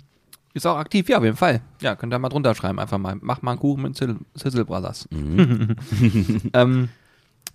Ist 0.55 0.66
auch 0.66 0.77
aktiv, 0.77 1.09
ja, 1.09 1.18
auf 1.18 1.24
jeden 1.24 1.37
Fall. 1.37 1.61
Ja, 1.81 1.94
könnt 1.94 2.12
ihr 2.12 2.18
mal 2.18 2.31
drunter 2.31 2.55
schreiben, 2.55 2.79
einfach 2.81 2.98
mal. 2.98 3.16
Mach 3.20 3.42
mal 3.42 3.53
einen 3.53 3.61
Kuchen 3.61 3.83
mit 3.83 3.96
Sizzle, 3.96 4.18
Sizzle 4.35 4.64
Brothers. 4.64 5.09
ähm, 5.12 6.88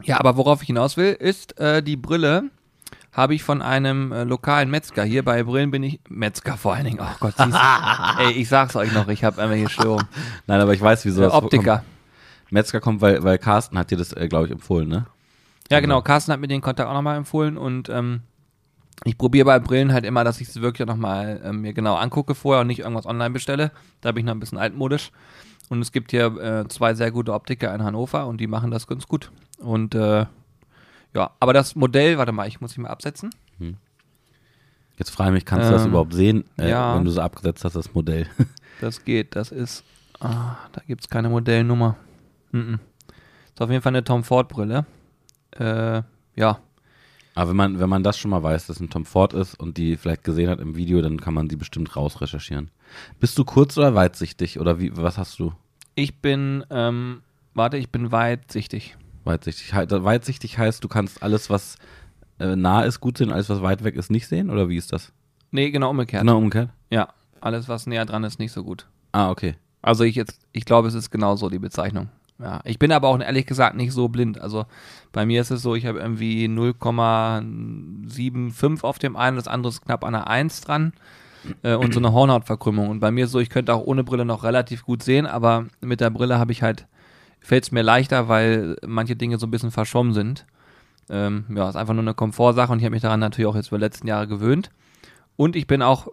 ja, 0.04 0.20
aber 0.20 0.38
worauf 0.38 0.62
ich 0.62 0.68
hinaus 0.68 0.96
will, 0.96 1.14
ist 1.14 1.60
äh, 1.60 1.82
die 1.82 1.98
Brille 1.98 2.50
habe 3.14 3.36
ich 3.36 3.44
von 3.44 3.62
einem 3.62 4.12
äh, 4.12 4.24
lokalen 4.24 4.70
Metzger. 4.70 5.04
Hier 5.04 5.24
bei 5.24 5.44
Brillen 5.44 5.72
bin 5.72 5.84
ich 5.84 6.00
Metzger 6.10 6.58
vor 6.58 6.74
allen 6.74 6.86
Dingen. 6.86 7.00
Oh 7.02 7.16
Gott, 7.20 7.36
siehst 7.38 7.54
du. 7.54 7.58
Ey, 8.20 8.32
ich 8.32 8.50
sag's 8.50 8.76
euch 8.76 8.92
noch, 8.94 9.08
ich 9.08 9.24
habe 9.24 9.42
einmal 9.42 9.58
hier 9.58 9.70
Störung. 9.70 10.02
Nein, 10.48 10.60
aber 10.62 10.74
ich 10.74 10.82
weiß, 10.82 11.06
wieso 11.06 11.24
Äh, 11.24 11.28
Optiker. 11.28 11.78
kommt. 11.78 12.52
Metzger 12.52 12.80
kommt, 12.82 13.02
weil, 13.02 13.24
weil 13.24 13.38
Carsten 13.38 13.78
hat 13.78 13.92
dir 13.92 13.98
das, 13.98 14.14
äh, 14.14 14.28
glaube 14.28 14.46
ich, 14.48 14.52
empfohlen, 14.52 14.88
ne? 14.88 15.06
Ja, 15.72 15.80
genau. 15.80 16.02
Carsten 16.02 16.32
hat 16.34 16.40
mir 16.40 16.48
den 16.48 16.62
Kontakt 16.62 16.90
auch 16.90 16.94
nochmal 16.94 17.18
empfohlen 17.18 17.58
und 17.58 17.90
ähm, 17.90 18.22
ich 19.06 19.18
probiere 19.18 19.46
bei 19.46 19.60
Brillen 19.60 19.92
halt 19.94 20.06
immer, 20.06 20.24
dass 20.24 20.40
ich 20.42 20.50
es 20.50 20.62
wirklich 20.62 20.88
nochmal 20.88 21.42
ähm, 21.44 21.62
mir 21.62 21.74
genau 21.74 21.96
angucke 21.96 22.36
vorher 22.36 22.62
und 22.62 22.68
nicht 22.68 22.80
irgendwas 22.80 23.06
online 23.06 23.32
bestelle. 23.32 23.72
Da 24.02 24.12
bin 24.12 24.20
ich 24.22 24.26
noch 24.26 24.36
ein 24.36 24.40
bisschen 24.40 24.58
altmodisch. 24.60 25.12
Und 25.70 25.82
es 25.82 25.92
gibt 25.92 26.12
hier 26.12 26.26
äh, 26.38 26.68
zwei 26.68 26.94
sehr 26.94 27.10
gute 27.12 27.34
Optiker 27.34 27.74
in 27.74 27.84
Hannover 27.84 28.28
und 28.28 28.38
die 28.40 28.48
machen 28.48 28.70
das 28.70 28.86
ganz 28.86 29.08
gut. 29.08 29.32
Und 29.58 29.96
äh, 29.96 30.26
ja, 31.14 31.32
aber 31.40 31.54
das 31.54 31.76
Modell, 31.76 32.18
warte 32.18 32.32
mal, 32.32 32.48
ich 32.48 32.62
muss 32.62 32.72
mich 32.78 32.84
mal 32.84 32.90
absetzen. 32.90 33.30
Jetzt 34.98 35.10
frage 35.10 35.30
ich 35.32 35.34
mich, 35.36 35.46
kannst 35.46 35.68
du 35.70 35.72
das 35.74 35.84
Ähm, 35.84 35.90
überhaupt 35.90 36.14
sehen, 36.14 36.44
äh, 36.58 36.70
ja. 36.70 36.96
wenn 36.96 37.04
du 37.06 37.12
so 37.12 37.22
abgesetzt 37.22 37.64
hast, 37.66 37.76
das 37.76 37.94
Modell? 37.94 38.28
Das 38.82 39.06
geht, 39.06 39.36
das 39.36 39.52
ist, 39.52 39.84
ah, 40.20 40.56
da 40.74 40.82
gibt 40.86 41.02
es 41.02 41.10
keine 41.10 41.30
Modellnummer. 41.30 41.96
Mhm. 42.52 42.80
Ist 43.54 43.62
auf 43.62 43.70
jeden 43.70 43.82
Fall 43.82 43.92
eine 43.92 44.04
Tom 44.04 44.24
Ford 44.24 44.50
Brille. 44.50 44.86
Äh, 45.52 46.02
ja, 46.36 46.60
Aber 47.36 47.50
wenn 47.52 47.56
man, 47.56 47.80
wenn 47.80 47.88
man 47.88 48.04
das 48.04 48.18
schon 48.18 48.32
mal 48.32 48.44
weiß, 48.44 48.68
dass 48.68 48.80
ein 48.80 48.90
Tom 48.90 49.06
Ford 49.06 49.34
ist 49.34 49.56
und 49.60 49.78
die 49.78 49.96
vielleicht 49.96 50.24
gesehen 50.24 50.50
hat 50.50 50.60
im 50.60 50.76
Video, 50.76 51.02
dann 51.02 51.22
kann 51.22 51.34
man 51.36 51.48
die 51.48 51.56
bestimmt 51.56 51.96
rausrecherchieren. 51.96 52.72
Bist 53.20 53.38
du 53.38 53.46
kurz 53.46 53.78
oder 53.78 53.94
weitsichtig? 53.96 54.60
Oder 54.60 54.80
wie, 54.80 54.96
was 54.98 55.18
hast 55.18 55.40
du? 55.40 55.54
ich 55.96 56.20
bin, 56.22 56.66
ähm, 56.72 57.22
warte, 57.54 57.78
ich 57.78 57.90
bin 57.92 58.12
weitsichtig. 58.12 58.98
Weitsichtig. 59.24 59.74
Weitsichtig 59.74 60.58
heißt, 60.58 60.84
du 60.84 60.88
kannst 60.88 61.24
alles, 61.24 61.50
was 61.50 61.78
äh, 62.40 62.56
nah 62.56 62.84
ist, 62.84 63.00
gut 63.00 63.18
sehen, 63.18 63.32
alles, 63.32 63.50
was 63.50 63.62
weit 63.62 63.84
weg 63.84 63.96
ist, 63.96 64.12
nicht 64.12 64.28
sehen? 64.28 64.50
Oder 64.50 64.70
wie 64.70 64.78
ist 64.78 64.92
das? 64.92 65.12
Nee, 65.52 65.72
genau 65.72 65.90
umgekehrt. 65.90 66.22
Genau 66.22 66.38
umgekehrt? 66.38 66.70
Ja, 66.90 67.10
alles, 67.42 67.70
was 67.70 67.88
näher 67.88 68.06
dran 68.06 68.24
ist, 68.24 68.40
nicht 68.40 68.52
so 68.52 68.64
gut. 68.64 68.88
Ah, 69.12 69.30
okay. 69.30 69.56
Also 69.82 70.04
ich 70.04 70.16
jetzt, 70.16 70.40
ich 70.52 70.66
glaube, 70.66 70.88
es 70.88 70.94
ist 70.94 71.12
genau 71.12 71.36
so 71.36 71.50
die 71.50 71.60
Bezeichnung. 71.60 72.10
Ja, 72.40 72.62
ich 72.64 72.80
bin 72.80 72.92
aber 72.92 73.10
auch 73.10 73.20
ehrlich 73.20 73.46
gesagt 73.46 73.76
nicht 73.76 73.94
so 73.94 74.08
blind. 74.08 74.42
Also 74.42 74.66
bei 75.12 75.26
mir 75.26 75.42
ist 75.42 75.52
es 75.52 75.62
so, 75.62 75.76
ich 75.76 75.86
habe 75.86 76.00
irgendwie 76.00 76.46
0,75 76.46 78.84
auf 78.84 78.98
dem 78.98 79.16
einen, 79.16 79.38
das 79.38 79.48
andere 79.48 79.72
ist 79.72 79.82
knapp 79.82 80.04
an 80.04 80.14
der 80.14 80.28
1 80.28 80.62
dran 80.62 80.94
äh, 81.62 81.76
und 81.76 81.94
so 81.94 82.00
eine 82.00 82.12
Hornhautverkrümmung. 82.12 82.90
Und 82.90 83.00
bei 83.00 83.12
mir 83.12 83.26
ist 83.26 83.30
es 83.30 83.34
so, 83.34 83.40
ich 83.40 83.50
könnte 83.50 83.74
auch 83.74 83.86
ohne 83.86 84.04
Brille 84.04 84.26
noch 84.26 84.44
relativ 84.44 84.84
gut 84.84 85.04
sehen, 85.04 85.28
aber 85.28 85.68
mit 85.82 86.02
der 86.02 86.10
Brille 86.10 86.40
habe 86.40 86.52
ich 86.52 86.64
halt, 86.64 86.88
fällt 87.44 87.66
es 87.66 87.72
mir 87.72 87.84
leichter, 87.84 88.30
weil 88.30 88.78
manche 88.86 89.16
Dinge 89.16 89.38
so 89.38 89.46
ein 89.46 89.52
bisschen 89.52 89.72
verschwommen 89.72 90.14
sind. 90.14 90.46
Ähm, 91.10 91.46
ja, 91.54 91.70
ist 91.70 91.76
einfach 91.76 91.94
nur 91.94 92.04
eine 92.04 92.14
Komfortsache 92.14 92.72
und 92.72 92.80
ich 92.80 92.86
habe 92.86 92.94
mich 92.94 93.02
daran 93.02 93.20
natürlich 93.20 93.48
auch 93.48 93.56
jetzt 93.56 93.68
über 93.68 93.78
die 93.78 93.84
letzten 93.84 94.08
Jahre 94.08 94.28
gewöhnt. 94.28 94.72
Und 95.36 95.56
ich 95.56 95.68
bin 95.68 95.82
auch, 95.82 96.08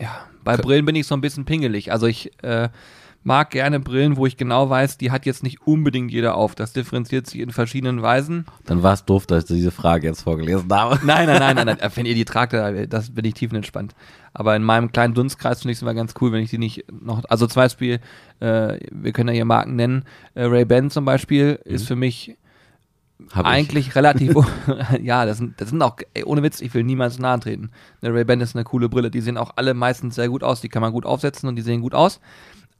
ja, 0.00 0.26
bei 0.42 0.56
Brillen 0.56 0.86
bin 0.86 0.96
ich 0.96 1.06
so 1.06 1.14
ein 1.14 1.20
bisschen 1.20 1.44
pingelig. 1.44 1.92
Also 1.92 2.06
ich 2.06 2.32
äh, 2.42 2.70
mag 3.22 3.50
gerne 3.50 3.80
Brillen, 3.80 4.16
wo 4.16 4.26
ich 4.26 4.38
genau 4.38 4.70
weiß, 4.70 4.96
die 4.96 5.10
hat 5.10 5.26
jetzt 5.26 5.42
nicht 5.42 5.66
unbedingt 5.66 6.10
jeder 6.10 6.36
auf. 6.36 6.54
Das 6.54 6.72
differenziert 6.72 7.26
sich 7.26 7.40
in 7.40 7.50
verschiedenen 7.50 8.00
Weisen. 8.00 8.46
Dann 8.64 8.82
war 8.82 8.94
es 8.94 9.04
doof, 9.04 9.26
dass 9.26 9.44
ich 9.44 9.56
diese 9.56 9.70
Frage 9.70 10.06
jetzt 10.06 10.22
vorgelesen 10.22 10.72
habe. 10.72 10.98
Nein, 11.04 11.26
nein, 11.26 11.40
nein, 11.40 11.56
nein, 11.56 11.66
nein. 11.78 11.90
Wenn 11.94 12.06
ihr 12.06 12.14
die 12.14 12.24
tragt, 12.24 12.54
äh, 12.54 12.88
das 12.88 13.14
bin 13.14 13.24
ich 13.24 13.34
tiefenentspannt. 13.34 13.94
Aber 14.34 14.56
in 14.56 14.62
meinem 14.64 14.90
kleinen 14.92 15.14
Dunstkreis 15.14 15.60
finde 15.62 15.72
ich 15.72 15.78
es 15.78 15.82
immer 15.82 15.94
ganz 15.94 16.12
cool, 16.20 16.32
wenn 16.32 16.42
ich 16.42 16.50
die 16.50 16.58
nicht 16.58 16.84
noch. 16.92 17.22
Also 17.28 17.46
zum 17.46 17.60
Beispiel, 17.60 18.00
äh, 18.40 18.78
wir 18.90 19.12
können 19.12 19.28
ja 19.28 19.34
hier 19.34 19.44
Marken 19.44 19.76
nennen. 19.76 20.04
Äh, 20.34 20.44
Ray-Ban 20.44 20.90
zum 20.90 21.04
Beispiel 21.04 21.60
Mhm. 21.64 21.74
ist 21.74 21.86
für 21.86 21.94
mich 21.96 22.36
Hab 23.32 23.46
ich. 23.46 23.52
eigentlich 23.52 23.94
relativ. 23.94 24.34
ja, 25.00 25.24
das 25.24 25.38
sind, 25.38 25.60
das 25.60 25.70
sind 25.70 25.80
auch, 25.82 25.96
ey, 26.14 26.24
ohne 26.24 26.42
Witz, 26.42 26.60
ich 26.60 26.74
will 26.74 26.82
niemals 26.82 27.18
nahe 27.20 27.38
treten. 27.38 27.70
Eine 28.02 28.12
Ray-Ban 28.12 28.40
ist 28.40 28.56
eine 28.56 28.64
coole 28.64 28.88
Brille. 28.88 29.10
Die 29.10 29.20
sehen 29.20 29.36
auch 29.38 29.52
alle 29.54 29.72
meistens 29.72 30.16
sehr 30.16 30.28
gut 30.28 30.42
aus. 30.42 30.60
Die 30.60 30.68
kann 30.68 30.82
man 30.82 30.92
gut 30.92 31.06
aufsetzen 31.06 31.48
und 31.48 31.54
die 31.56 31.62
sehen 31.62 31.80
gut 31.80 31.94
aus. 31.94 32.20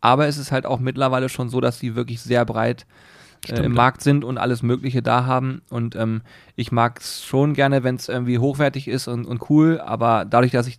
Aber 0.00 0.26
es 0.26 0.36
ist 0.38 0.50
halt 0.52 0.66
auch 0.66 0.80
mittlerweile 0.80 1.28
schon 1.28 1.48
so, 1.48 1.60
dass 1.60 1.78
die 1.78 1.94
wirklich 1.94 2.20
sehr 2.20 2.44
breit 2.44 2.82
äh, 2.82 3.52
Stimmt, 3.52 3.60
im. 3.66 3.72
Markt 3.74 4.02
sind 4.02 4.24
und 4.24 4.38
alles 4.38 4.62
Mögliche 4.62 5.02
da 5.02 5.24
haben. 5.24 5.62
Und 5.70 5.94
ähm, 5.94 6.22
ich 6.56 6.72
mag 6.72 6.98
es 7.00 7.24
schon 7.24 7.54
gerne, 7.54 7.84
wenn 7.84 7.94
es 7.94 8.08
irgendwie 8.08 8.38
hochwertig 8.38 8.88
ist 8.88 9.06
und, 9.06 9.24
und 9.24 9.48
cool. 9.50 9.80
Aber 9.80 10.24
dadurch, 10.24 10.50
dass 10.50 10.66
ich, 10.66 10.78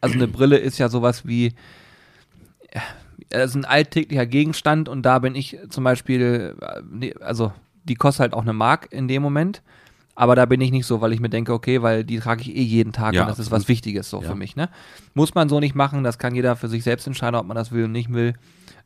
also 0.00 0.14
eine 0.14 0.28
Brille 0.28 0.56
ist 0.58 0.78
ja 0.78 0.88
sowas 0.88 1.26
wie, 1.26 1.52
es 3.30 3.50
ist 3.50 3.54
ein 3.56 3.64
alltäglicher 3.64 4.26
Gegenstand 4.26 4.88
und 4.88 5.02
da 5.02 5.18
bin 5.18 5.34
ich 5.34 5.58
zum 5.70 5.84
Beispiel, 5.84 6.56
äh, 7.00 7.14
also 7.20 7.52
die 7.84 7.94
kostet 7.94 8.20
halt 8.20 8.32
auch 8.34 8.42
eine 8.42 8.52
Mark 8.52 8.88
in 8.92 9.08
dem 9.08 9.22
Moment. 9.22 9.62
Aber 10.16 10.36
da 10.36 10.46
bin 10.46 10.60
ich 10.60 10.70
nicht 10.70 10.86
so, 10.86 11.00
weil 11.00 11.12
ich 11.12 11.18
mir 11.18 11.28
denke, 11.28 11.52
okay, 11.52 11.82
weil 11.82 12.04
die 12.04 12.20
trage 12.20 12.42
ich 12.42 12.54
eh 12.54 12.62
jeden 12.62 12.92
Tag 12.92 13.14
Ja, 13.14 13.22
und 13.22 13.28
das 13.28 13.40
ist 13.40 13.50
was 13.50 13.66
Wichtiges 13.66 14.08
so 14.08 14.22
Ja. 14.22 14.28
für 14.28 14.36
mich. 14.36 14.54
Ne? 14.54 14.68
Muss 15.14 15.34
man 15.34 15.48
so 15.48 15.58
nicht 15.58 15.74
machen, 15.74 16.04
das 16.04 16.18
kann 16.18 16.36
jeder 16.36 16.54
für 16.54 16.68
sich 16.68 16.84
selbst 16.84 17.06
entscheiden, 17.08 17.34
ob 17.34 17.46
man 17.46 17.56
das 17.56 17.72
will 17.72 17.84
und 17.84 17.92
nicht 17.92 18.12
will. 18.12 18.34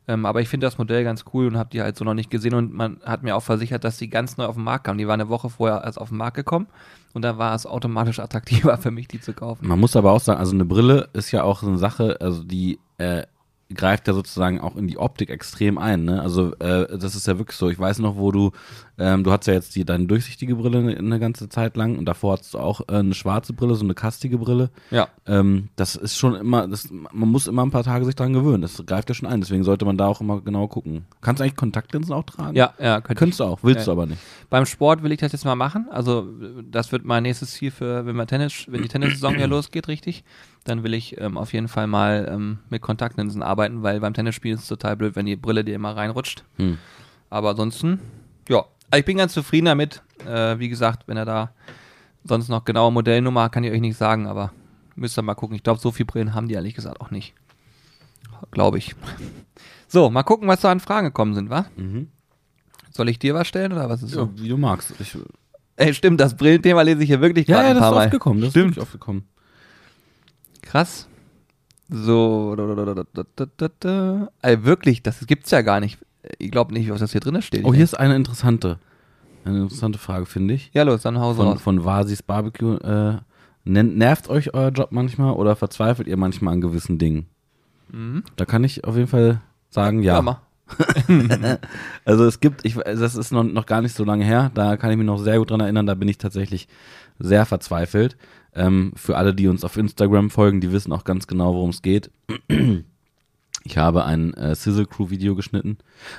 Ähm, 0.09 0.25
aber 0.25 0.41
ich 0.41 0.49
finde 0.49 0.65
das 0.65 0.79
Modell 0.79 1.03
ganz 1.03 1.23
cool 1.35 1.45
und 1.45 1.55
habe 1.55 1.69
die 1.69 1.83
halt 1.83 1.95
so 1.95 2.03
noch 2.03 2.15
nicht 2.15 2.31
gesehen 2.31 2.55
und 2.55 2.73
man 2.73 2.99
hat 3.05 3.21
mir 3.21 3.35
auch 3.35 3.43
versichert, 3.43 3.83
dass 3.83 3.97
die 3.97 4.09
ganz 4.09 4.37
neu 4.37 4.45
auf 4.45 4.55
den 4.55 4.63
Markt 4.63 4.85
kamen. 4.85 4.97
Die 4.97 5.05
war 5.05 5.13
eine 5.13 5.29
Woche 5.29 5.51
vorher 5.51 5.83
erst 5.83 6.01
auf 6.01 6.09
den 6.09 6.17
Markt 6.17 6.35
gekommen 6.35 6.65
und 7.13 7.21
da 7.21 7.37
war 7.37 7.53
es 7.53 7.67
automatisch 7.67 8.19
attraktiver 8.19 8.75
für 8.79 8.89
mich, 8.89 9.07
die 9.07 9.21
zu 9.21 9.33
kaufen. 9.33 9.67
Man 9.67 9.79
muss 9.79 9.95
aber 9.95 10.11
auch 10.11 10.19
sagen, 10.19 10.39
also 10.39 10.55
eine 10.55 10.65
Brille 10.65 11.09
ist 11.13 11.31
ja 11.31 11.43
auch 11.43 11.59
so 11.59 11.67
eine 11.67 11.77
Sache, 11.77 12.17
also 12.21 12.43
die 12.43 12.79
äh, 12.97 13.21
greift 13.71 14.07
ja 14.07 14.15
sozusagen 14.15 14.59
auch 14.59 14.75
in 14.75 14.87
die 14.87 14.97
Optik 14.97 15.29
extrem 15.29 15.77
ein. 15.77 16.05
Ne? 16.05 16.19
Also 16.23 16.55
äh, 16.55 16.97
das 16.97 17.13
ist 17.13 17.27
ja 17.27 17.37
wirklich 17.37 17.55
so. 17.55 17.69
Ich 17.69 17.77
weiß 17.77 17.99
noch, 17.99 18.15
wo 18.15 18.31
du, 18.31 18.51
ähm, 18.99 19.23
du 19.23 19.31
hattest 19.31 19.47
ja 19.47 19.53
jetzt 19.55 19.75
die, 19.75 19.85
deine 19.85 20.05
durchsichtige 20.05 20.55
Brille 20.55 20.79
eine, 20.79 20.97
eine 20.97 21.19
ganze 21.19 21.47
Zeit 21.49 21.77
lang 21.77 21.97
und 21.97 22.05
davor 22.05 22.33
hattest 22.33 22.53
du 22.53 22.59
auch 22.59 22.81
äh, 22.89 22.95
eine 22.97 23.13
schwarze 23.13 23.53
Brille, 23.53 23.75
so 23.75 23.83
eine 23.85 23.93
kastige 23.93 24.37
Brille. 24.37 24.69
Ja. 24.91 25.07
Ähm, 25.25 25.69
das 25.77 25.95
ist 25.95 26.17
schon 26.17 26.35
immer, 26.35 26.67
das, 26.67 26.89
man 26.91 27.29
muss 27.29 27.47
immer 27.47 27.65
ein 27.65 27.71
paar 27.71 27.83
Tage 27.83 28.03
sich 28.05 28.15
dran 28.15 28.33
gewöhnen. 28.33 28.61
Das 28.61 28.83
greift 28.85 29.09
ja 29.09 29.15
schon 29.15 29.27
ein. 29.29 29.39
Deswegen 29.39 29.63
sollte 29.63 29.85
man 29.85 29.97
da 29.97 30.07
auch 30.07 30.19
immer 30.21 30.41
genau 30.41 30.67
gucken. 30.67 31.05
Kannst 31.21 31.39
du 31.39 31.43
eigentlich 31.43 31.55
Kontaktlinsen 31.55 32.13
auch 32.13 32.23
tragen? 32.23 32.55
Ja, 32.55 32.73
ja, 32.77 32.99
könnte 33.01 33.13
ich. 33.13 33.17
Könntest 33.19 33.39
du 33.39 33.45
auch, 33.45 33.59
willst 33.63 33.79
Ja. 33.79 33.85
du 33.85 33.91
aber 33.93 34.05
nicht. 34.05 34.21
Beim 34.49 34.65
Sport 34.65 35.01
will 35.01 35.11
ich 35.13 35.19
das 35.19 35.31
jetzt 35.31 35.45
mal 35.45 35.55
machen. 35.55 35.87
Also 35.89 36.27
das 36.69 36.91
wird 36.91 37.05
mein 37.05 37.23
nächstes 37.23 37.51
Ziel 37.53 37.71
für, 37.71 38.05
wenn 38.05 38.15
wir 38.17 38.27
Tennis, 38.27 38.65
wenn 38.67 38.81
die 38.81 38.89
Tennissaison 38.89 39.39
ja 39.39 39.45
losgeht, 39.47 39.87
richtig, 39.87 40.23
dann 40.65 40.83
will 40.83 40.93
ich 40.93 41.19
ähm, 41.21 41.37
auf 41.37 41.53
jeden 41.53 41.69
Fall 41.69 41.87
mal 41.87 42.29
ähm, 42.29 42.59
mit 42.69 42.81
Kontaktlinsen 42.81 43.41
arbeiten, 43.41 43.81
weil 43.81 43.99
beim 44.01 44.13
Tennisspielen 44.13 44.57
ist 44.57 44.63
es 44.63 44.67
total 44.69 44.97
blöd, 44.97 45.15
wenn 45.15 45.25
die 45.25 45.35
Brille 45.37 45.63
dir 45.63 45.75
immer 45.75 45.95
reinrutscht. 45.95 46.43
Hm. 46.57 46.77
Aber 47.29 47.51
ansonsten, 47.51 47.99
ja, 48.49 48.65
ich 48.95 49.05
bin 49.05 49.17
ganz 49.17 49.33
zufrieden 49.33 49.65
damit. 49.65 50.01
Äh, 50.25 50.59
wie 50.59 50.69
gesagt, 50.69 51.07
wenn 51.07 51.17
er 51.17 51.25
da 51.25 51.51
sonst 52.23 52.49
noch 52.49 52.65
genaue 52.65 52.91
Modellnummer 52.91 53.43
hat, 53.43 53.51
kann 53.51 53.63
ich 53.63 53.71
euch 53.71 53.81
nicht 53.81 53.97
sagen, 53.97 54.27
aber 54.27 54.51
müsst 54.95 55.17
ihr 55.17 55.21
mal 55.21 55.35
gucken. 55.35 55.55
Ich 55.55 55.63
glaube, 55.63 55.79
so 55.79 55.91
viele 55.91 56.07
Brillen 56.07 56.33
haben 56.33 56.47
die 56.47 56.55
ehrlich 56.55 56.75
gesagt 56.75 56.99
auch 57.01 57.11
nicht. 57.11 57.33
Glaube 58.51 58.77
ich. 58.77 58.95
So, 59.91 60.11
mal 60.11 60.21
gucken, 60.21 60.47
was 60.47 60.61
da 60.61 60.71
an 60.71 60.79
Fragen 60.79 61.07
gekommen 61.07 61.33
sind, 61.33 61.49
wa? 61.49 61.65
Mhm. 61.75 62.09
Soll 62.91 63.09
ich 63.09 63.17
dir 63.17 63.33
was 63.33 63.47
stellen 63.47 63.73
oder 63.73 63.89
was 63.89 64.03
ist 64.03 64.11
so? 64.11 64.25
Ja, 64.25 64.29
wie 64.35 64.47
du 64.47 64.55
magst. 64.55 64.93
Ich, 64.99 65.17
Ey, 65.77 65.95
stimmt, 65.95 66.19
das 66.21 66.35
Brillenthema 66.35 66.83
lese 66.83 67.01
ich 67.01 67.07
hier 67.09 67.21
wirklich 67.21 67.47
ja, 67.47 67.55
gerade 67.55 67.69
ja, 67.69 67.71
ein 67.71 67.75
das 67.77 67.81
paar 67.81 67.91
ist 67.91 67.95
Mal. 67.95 68.05
aufgekommen. 68.05 68.41
Das 68.41 68.49
Stimmt. 68.51 68.71
ist 68.71 68.75
wirklich 68.75 68.83
aufgekommen. 68.83 69.23
Krass. 70.61 71.07
So. 71.89 72.55
Ey, 74.43 74.63
wirklich, 74.63 75.01
das 75.01 75.25
gibt's 75.25 75.49
ja 75.49 75.61
gar 75.61 75.79
nicht. 75.79 75.97
Ich 76.37 76.51
glaube 76.51 76.73
nicht, 76.73 76.89
was 76.89 76.99
das 76.99 77.11
hier 77.11 77.21
drin 77.21 77.41
steht. 77.41 77.65
Oh, 77.65 77.73
hier 77.73 77.83
ist 77.83 77.99
eine 77.99 78.15
interessante, 78.15 78.79
eine 79.45 79.63
interessante 79.63 79.99
Frage, 79.99 80.25
finde 80.25 80.53
ich. 80.53 80.69
Ja, 80.73 80.83
los, 80.83 81.01
dann 81.01 81.19
hau 81.19 81.33
so 81.33 81.41
Von, 81.43 81.47
raus. 81.53 81.61
von 81.61 81.85
Vasis 81.85 82.23
Barbecue. 82.23 82.77
Äh, 82.77 83.17
nervt 83.65 84.29
euch 84.29 84.53
euer 84.53 84.69
Job 84.69 84.91
manchmal 84.91 85.33
oder 85.33 85.55
verzweifelt 85.55 86.07
ihr 86.07 86.17
manchmal 86.17 86.53
an 86.53 86.61
gewissen 86.61 86.97
Dingen? 86.97 87.27
Mhm. 87.91 88.23
Da 88.35 88.45
kann 88.45 88.63
ich 88.63 88.83
auf 88.85 88.95
jeden 88.95 89.07
Fall 89.07 89.41
sagen, 89.69 90.01
ja. 90.03 90.21
Ja. 90.21 90.41
Also 92.05 92.25
es 92.25 92.39
gibt, 92.39 92.63
ich, 92.65 92.75
das 92.75 93.15
ist 93.15 93.31
noch, 93.31 93.43
noch 93.43 93.65
gar 93.65 93.81
nicht 93.81 93.95
so 93.95 94.03
lange 94.03 94.23
her, 94.23 94.51
da 94.53 94.77
kann 94.77 94.91
ich 94.91 94.97
mich 94.97 95.05
noch 95.05 95.17
sehr 95.17 95.39
gut 95.39 95.49
dran 95.49 95.59
erinnern, 95.59 95.87
da 95.87 95.95
bin 95.95 96.07
ich 96.07 96.17
tatsächlich 96.19 96.67
sehr 97.17 97.45
verzweifelt. 97.45 98.17
Ähm, 98.53 98.93
für 98.95 99.17
alle, 99.17 99.33
die 99.33 99.47
uns 99.47 99.63
auf 99.63 99.77
Instagram 99.77 100.29
folgen, 100.29 100.61
die 100.61 100.71
wissen 100.71 100.91
auch 100.91 101.03
ganz 101.03 101.27
genau, 101.27 101.53
worum 101.53 101.69
es 101.69 101.81
geht. 101.81 102.11
Ich 103.69 103.77
habe 103.77 104.03
ein 104.03 104.33
äh, 104.33 104.55
Sizzle 104.55 104.87
Crew 104.87 105.11
Video 105.11 105.35
geschnitten. 105.35 105.77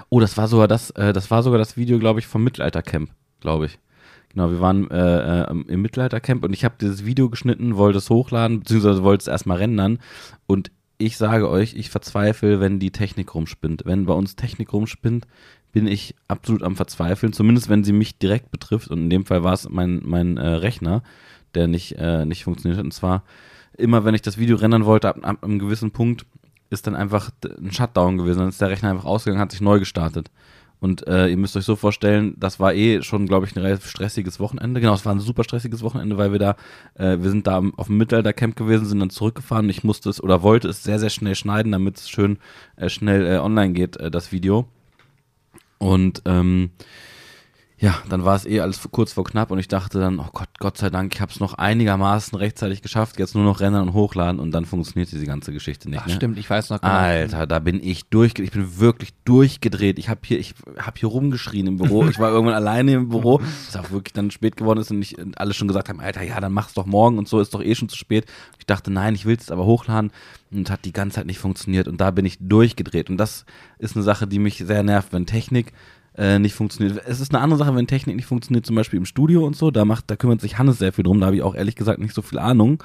Oh, 0.09 0.21
das 0.21 0.37
war 0.37 0.47
sogar 0.47 0.69
das, 0.69 0.91
äh, 0.91 1.13
das 1.13 1.33
war 1.33 1.43
sogar 1.43 1.59
das 1.59 1.77
Video, 1.77 1.99
glaube 1.99 2.21
ich, 2.21 2.29
vom 2.29 2.45
Mittelaltercamp, 2.45 3.11
glaube 3.41 3.67
ich. 3.67 3.81
Genau, 4.29 4.53
wir 4.53 4.61
waren 4.61 4.89
äh, 4.89 5.41
äh, 5.43 5.51
im 5.67 5.83
Mittelaltercamp 5.83 6.45
und 6.45 6.53
ich 6.53 6.65
habe 6.65 6.77
dieses 6.81 7.05
Video 7.05 7.29
geschnitten, 7.29 7.77
wollte 7.77 7.99
es 7.99 8.09
hochladen, 8.09 8.61
beziehungsweise 8.61 9.03
wollte 9.03 9.23
es 9.23 9.27
erstmal 9.27 9.57
rendern. 9.57 9.99
Und 10.47 10.71
ich 10.97 11.17
sage 11.17 11.51
euch, 11.51 11.75
ich 11.75 11.91
verzweifle, 11.91 12.61
wenn 12.61 12.79
die 12.79 12.93
Technik 12.93 13.35
rumspinnt. 13.35 13.83
Wenn 13.85 14.07
bei 14.07 14.15
uns 14.15 14.37
Technik 14.37 14.73
rumspinnt, 14.73 15.27
bin 15.73 15.89
ich 15.89 16.15
absolut 16.29 16.63
am 16.63 16.77
Verzweifeln, 16.77 17.33
zumindest 17.33 17.69
wenn 17.69 17.83
sie 17.83 17.93
mich 17.93 18.17
direkt 18.19 18.53
betrifft. 18.53 18.93
Und 18.93 18.99
in 19.01 19.11
dem 19.11 19.27
Fall 19.27 19.43
war 19.43 19.55
es 19.55 19.69
mein, 19.69 20.03
mein 20.05 20.37
äh, 20.37 20.47
Rechner, 20.47 21.03
der 21.57 21.67
nicht, 21.67 21.97
äh, 21.99 22.25
nicht 22.25 22.45
funktioniert 22.45 22.79
hat. 22.79 22.85
Und 22.85 22.95
zwar 22.95 23.25
immer, 23.77 24.05
wenn 24.05 24.15
ich 24.15 24.23
das 24.23 24.39
Video 24.39 24.57
rendern 24.57 24.85
wollte, 24.85 25.09
ab, 25.09 25.19
ab 25.23 25.43
einem 25.43 25.59
gewissen 25.59 25.91
Punkt 25.91 26.27
ist 26.71 26.87
dann 26.87 26.95
einfach 26.95 27.31
ein 27.45 27.73
Shutdown 27.73 28.17
gewesen. 28.17 28.39
Dann 28.39 28.49
ist 28.49 28.61
der 28.61 28.71
Rechner 28.71 28.91
einfach 28.91 29.05
ausgegangen, 29.05 29.41
hat 29.41 29.53
sich 29.53 29.61
neu 29.61 29.79
gestartet. 29.79 30.31
Und 30.81 31.07
äh, 31.07 31.29
ihr 31.29 31.37
müsst 31.37 31.57
euch 31.57 31.65
so 31.67 31.77
vorstellen, 31.77 32.35
das 32.39 32.59
war 32.59 32.73
eh 32.73 33.03
schon, 33.03 33.27
glaube 33.27 33.45
ich, 33.45 33.55
ein 33.55 33.61
relativ 33.61 33.91
stressiges 33.91 34.41
Wochenende. 34.41 34.81
Genau, 34.81 34.95
es 34.95 35.05
war 35.05 35.15
ein 35.15 35.21
super 35.21 35.45
stressiges 35.45 35.83
Wochenende, 35.83 36.17
weil 36.17 36.33
wir 36.33 36.39
da, 36.39 36.57
äh, 36.95 37.19
wir 37.21 37.29
sind 37.29 37.47
da 37.47 37.63
auf 37.77 37.89
dem 37.89 37.99
Mittelaltercamp 37.99 38.57
gewesen, 38.57 38.87
sind 38.87 39.01
dann 39.01 39.11
zurückgefahren. 39.11 39.69
Ich 39.69 39.85
musste 39.85 40.09
es 40.09 40.23
oder 40.23 40.43
wollte 40.43 40.69
es 40.69 40.83
sehr, 40.83 40.99
sehr 40.99 41.11
schnell 41.11 41.35
schneiden, 41.35 41.73
damit 41.73 41.99
es 41.99 42.09
schön 42.09 42.39
äh, 42.77 42.89
schnell 42.89 43.27
äh, 43.27 43.39
online 43.39 43.75
geht, 43.75 43.99
äh, 43.99 44.11
das 44.11 44.33
Video. 44.33 44.69
Und 45.77 46.23
ähm, 46.25 46.71
ja, 47.81 47.95
dann 48.11 48.27
war 48.27 48.37
es 48.37 48.45
eh 48.45 48.61
alles 48.61 48.87
kurz 48.91 49.15
vor 49.15 49.25
knapp 49.25 49.51
und 49.51 49.59
ich 49.59 49.67
dachte 49.67 49.99
dann, 49.99 50.19
oh 50.19 50.29
Gott, 50.35 50.51
Gott 50.59 50.77
sei 50.77 50.91
Dank, 50.91 51.15
ich 51.15 51.23
habe 51.23 51.33
es 51.33 51.41
noch 51.41 51.55
einigermaßen 51.55 52.37
rechtzeitig 52.37 52.83
geschafft, 52.83 53.19
jetzt 53.19 53.35
nur 53.35 53.43
noch 53.43 53.61
rennen 53.61 53.81
und 53.81 53.95
hochladen 53.95 54.39
und 54.39 54.51
dann 54.51 54.67
funktioniert 54.67 55.11
diese 55.11 55.25
ganze 55.25 55.51
Geschichte 55.51 55.89
nicht. 55.89 56.03
Ach, 56.03 56.07
ne? 56.07 56.13
stimmt, 56.13 56.39
ich 56.39 56.51
weiß 56.51 56.69
noch 56.69 56.83
genau. 56.83 56.93
Alter, 56.93 57.47
da 57.47 57.59
bin 57.59 57.83
ich 57.83 58.05
durchgedreht. 58.11 58.49
Ich 58.49 58.53
bin 58.53 58.79
wirklich 58.79 59.15
durchgedreht. 59.25 59.99
Ich 59.99 60.11
habe 60.11 60.21
hier, 60.25 60.39
ich 60.39 60.55
habe 60.79 61.01
hier 61.01 61.09
rumgeschrien 61.09 61.69
im 61.69 61.79
Büro. 61.79 62.07
Ich 62.07 62.19
war 62.19 62.31
irgendwann 62.31 62.55
alleine 62.63 62.93
im 62.93 63.09
Büro, 63.09 63.41
was 63.41 63.77
auch 63.83 63.91
wirklich 63.91 64.13
dann 64.13 64.31
spät 64.31 64.59
geworden 64.59 64.81
ist 64.81 64.91
und 64.91 65.01
ich 65.01 65.17
alle 65.37 65.55
schon 65.55 65.67
gesagt 65.67 65.89
haben, 65.89 66.01
Alter, 66.01 66.23
ja, 66.23 66.39
dann 66.39 66.53
mach's 66.53 66.75
doch 66.75 66.85
morgen 66.85 67.17
und 67.17 67.29
so 67.29 67.41
ist 67.41 67.55
doch 67.55 67.63
eh 67.63 67.75
schon 67.75 67.89
zu 67.89 67.97
spät. 67.97 68.27
Ich 68.59 68.67
dachte, 68.67 68.91
nein, 68.91 69.15
ich 69.15 69.25
will 69.25 69.39
es 69.39 69.51
aber 69.51 69.65
hochladen 69.65 70.13
und 70.51 70.71
hat 70.71 70.85
die 70.85 70.93
ganze 70.93 71.15
Zeit 71.17 71.27
nicht 71.27 71.39
funktioniert 71.39 71.89
und 71.89 71.99
da 71.99 72.11
bin 72.11 72.27
ich 72.27 72.37
durchgedreht 72.41 73.09
und 73.09 73.17
das 73.17 73.47
ist 73.79 73.97
eine 73.97 74.03
Sache, 74.03 74.27
die 74.27 74.39
mich 74.39 74.59
sehr 74.59 74.83
nervt, 74.83 75.15
wenn 75.15 75.25
Technik 75.25 75.73
äh, 76.17 76.39
nicht 76.39 76.55
funktioniert. 76.55 77.03
Es 77.07 77.21
ist 77.21 77.35
eine 77.35 77.43
andere 77.43 77.59
Sache, 77.59 77.75
wenn 77.75 77.87
Technik 77.87 78.17
nicht 78.17 78.27
funktioniert, 78.27 78.67
zum 78.67 78.77
Beispiel 78.77 78.99
im 78.99 79.07
Studio 79.07 79.45
und 79.47 79.57
so. 79.57 79.71
Da 79.71 79.85
macht, 79.85 80.11
da 80.11 80.17
kümmert 80.17 80.41
sich 80.41 80.59
Hannes 80.59 80.79
sehr 80.79 80.93
viel 80.93 81.05
drum. 81.05 81.21
Da 81.21 81.27
habe 81.27 81.37
ich 81.37 81.43
auch 81.43 81.55
ehrlich 81.55 81.77
gesagt 81.77 81.99
nicht 82.01 82.15
so 82.15 82.23
viel 82.23 82.39
Ahnung 82.39 82.83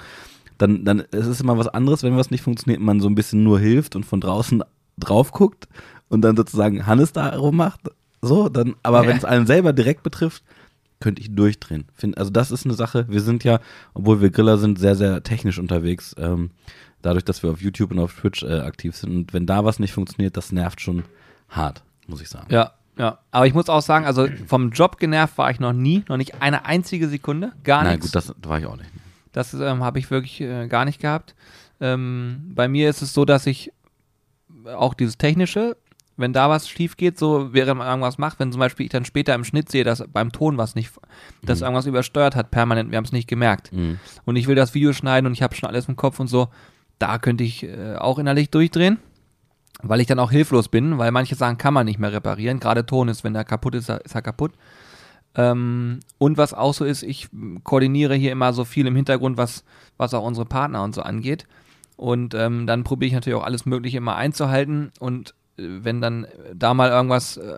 dann, 0.57 0.85
dann 0.85 1.03
es 1.11 1.27
ist 1.27 1.41
immer 1.41 1.57
was 1.57 1.67
anderes, 1.67 2.03
wenn 2.03 2.15
was 2.15 2.31
nicht 2.31 2.41
funktioniert, 2.41 2.81
man 2.81 2.99
so 2.99 3.09
ein 3.09 3.15
bisschen 3.15 3.43
nur 3.43 3.59
hilft 3.59 3.95
und 3.95 4.05
von 4.05 4.21
draußen 4.21 4.63
drauf 4.97 5.31
guckt 5.31 5.67
und 6.07 6.21
dann 6.21 6.37
sozusagen 6.37 6.85
Hannes 6.85 7.11
da 7.13 7.27
rummacht. 7.35 7.81
So, 8.21 8.49
dann, 8.49 8.75
aber 8.83 9.03
Ja. 9.03 9.09
wenn 9.09 9.17
es 9.17 9.25
einen 9.25 9.47
selber 9.47 9.73
direkt 9.73 10.03
betrifft, 10.03 10.43
könnte 11.01 11.21
ich 11.21 11.35
durchdrehen. 11.35 11.85
Also 12.15 12.31
das 12.31 12.51
ist 12.51 12.65
eine 12.65 12.73
Sache, 12.73 13.05
wir 13.09 13.21
sind 13.21 13.43
ja, 13.43 13.59
obwohl 13.93 14.21
wir 14.21 14.29
Griller 14.29 14.57
sind, 14.57 14.79
sehr, 14.79 14.95
sehr 14.95 15.23
technisch 15.23 15.59
unterwegs. 15.59 16.15
Ähm, 16.17 16.51
dadurch, 17.01 17.25
dass 17.25 17.43
wir 17.43 17.51
auf 17.51 17.61
YouTube 17.61 17.91
und 17.91 17.99
auf 17.99 18.13
Twitch 18.15 18.43
äh, 18.43 18.59
aktiv 18.61 18.95
sind. 18.95 19.11
Und 19.13 19.33
wenn 19.33 19.45
da 19.45 19.65
was 19.65 19.79
nicht 19.79 19.91
funktioniert, 19.91 20.37
das 20.37 20.51
nervt 20.53 20.79
schon 20.79 21.03
hart, 21.49 21.83
muss 22.07 22.21
ich 22.21 22.29
sagen. 22.29 22.47
Ja, 22.49 22.71
ja. 22.97 23.19
Aber 23.31 23.47
ich 23.47 23.53
muss 23.53 23.69
auch 23.69 23.81
sagen, 23.81 24.05
also 24.05 24.27
vom 24.47 24.71
Job 24.71 24.97
genervt 24.97 25.37
war 25.37 25.51
ich 25.51 25.59
noch 25.59 25.73
nie, 25.73 26.03
noch 26.07 26.17
nicht 26.17 26.41
eine 26.41 26.65
einzige 26.65 27.07
Sekunde, 27.07 27.51
gar 27.63 27.83
nichts. 27.83 28.07
gut, 28.07 28.15
das 28.15 28.33
war 28.43 28.59
ich 28.59 28.65
auch 28.65 28.77
nicht. 28.77 28.89
Das 29.31 29.53
ähm, 29.53 29.83
habe 29.83 29.99
ich 29.99 30.09
wirklich 30.11 30.39
äh, 30.41 30.67
gar 30.67 30.85
nicht 30.85 31.01
gehabt. 31.01 31.35
Ähm, 31.81 32.51
bei 32.55 32.67
mir 32.67 32.89
ist 32.89 33.01
es 33.01 33.13
so, 33.13 33.25
dass 33.25 33.45
ich 33.45 33.73
auch 34.65 34.93
dieses 34.93 35.17
Technische, 35.17 35.75
wenn 36.17 36.31
da 36.31 36.49
was 36.49 36.69
schief 36.69 36.95
geht, 36.95 37.19
so 37.19 37.53
während 37.53 37.79
man 37.79 37.87
irgendwas 37.87 38.17
macht, 38.17 38.39
wenn 38.39 38.51
zum 38.51 38.59
Beispiel 38.59 38.85
ich 38.85 38.91
dann 38.91 39.03
später 39.03 39.35
im 39.35 39.43
Schnitt 39.43 39.69
sehe, 39.69 39.83
dass 39.83 40.03
beim 40.07 40.31
Ton 40.31 40.57
was 40.57 40.75
nicht, 40.75 40.91
dass 41.43 41.61
irgendwas 41.61 41.85
übersteuert 41.85 42.35
hat, 42.35 42.51
permanent, 42.51 42.91
wir 42.91 42.97
haben 42.97 43.05
es 43.05 43.11
nicht 43.11 43.27
gemerkt. 43.27 43.73
Mhm. 43.73 43.99
Und 44.23 44.37
ich 44.37 44.47
will 44.47 44.55
das 44.55 44.73
Video 44.73 44.93
schneiden 44.93 45.27
und 45.27 45.33
ich 45.33 45.41
habe 45.41 45.55
schon 45.55 45.67
alles 45.67 45.89
im 45.89 45.97
Kopf 45.97 46.19
und 46.19 46.27
so, 46.27 46.47
da 46.97 47.17
könnte 47.17 47.43
ich 47.43 47.63
äh, 47.63 47.95
auch 47.97 48.19
innerlich 48.19 48.49
durchdrehen. 48.49 48.99
Weil 49.83 50.01
ich 50.01 50.07
dann 50.07 50.19
auch 50.19 50.31
hilflos 50.31 50.69
bin, 50.69 50.97
weil 50.97 51.11
manche 51.11 51.35
Sachen 51.35 51.57
kann 51.57 51.73
man 51.73 51.85
nicht 51.85 51.99
mehr 51.99 52.13
reparieren. 52.13 52.59
Gerade 52.59 52.85
Ton 52.85 53.07
ist, 53.07 53.23
wenn 53.23 53.33
der 53.33 53.43
kaputt 53.43 53.75
ist, 53.75 53.89
ist 53.89 54.15
er 54.15 54.21
kaputt. 54.21 54.53
Ähm, 55.35 55.99
und 56.17 56.37
was 56.37 56.53
auch 56.53 56.73
so 56.73 56.85
ist, 56.85 57.03
ich 57.03 57.27
koordiniere 57.63 58.15
hier 58.15 58.31
immer 58.31 58.53
so 58.53 58.63
viel 58.63 58.87
im 58.87 58.95
Hintergrund, 58.95 59.37
was, 59.37 59.63
was 59.97 60.13
auch 60.13 60.23
unsere 60.23 60.45
Partner 60.45 60.83
und 60.83 60.95
so 60.95 61.01
angeht. 61.01 61.45
Und 61.97 62.33
ähm, 62.33 62.67
dann 62.67 62.83
probiere 62.83 63.07
ich 63.07 63.13
natürlich 63.13 63.37
auch 63.37 63.45
alles 63.45 63.65
Mögliche 63.65 63.97
immer 63.97 64.15
einzuhalten. 64.15 64.91
Und 64.99 65.33
äh, 65.57 65.63
wenn 65.67 66.01
dann 66.01 66.27
da 66.53 66.73
mal 66.73 66.89
irgendwas, 66.89 67.37
äh, 67.37 67.53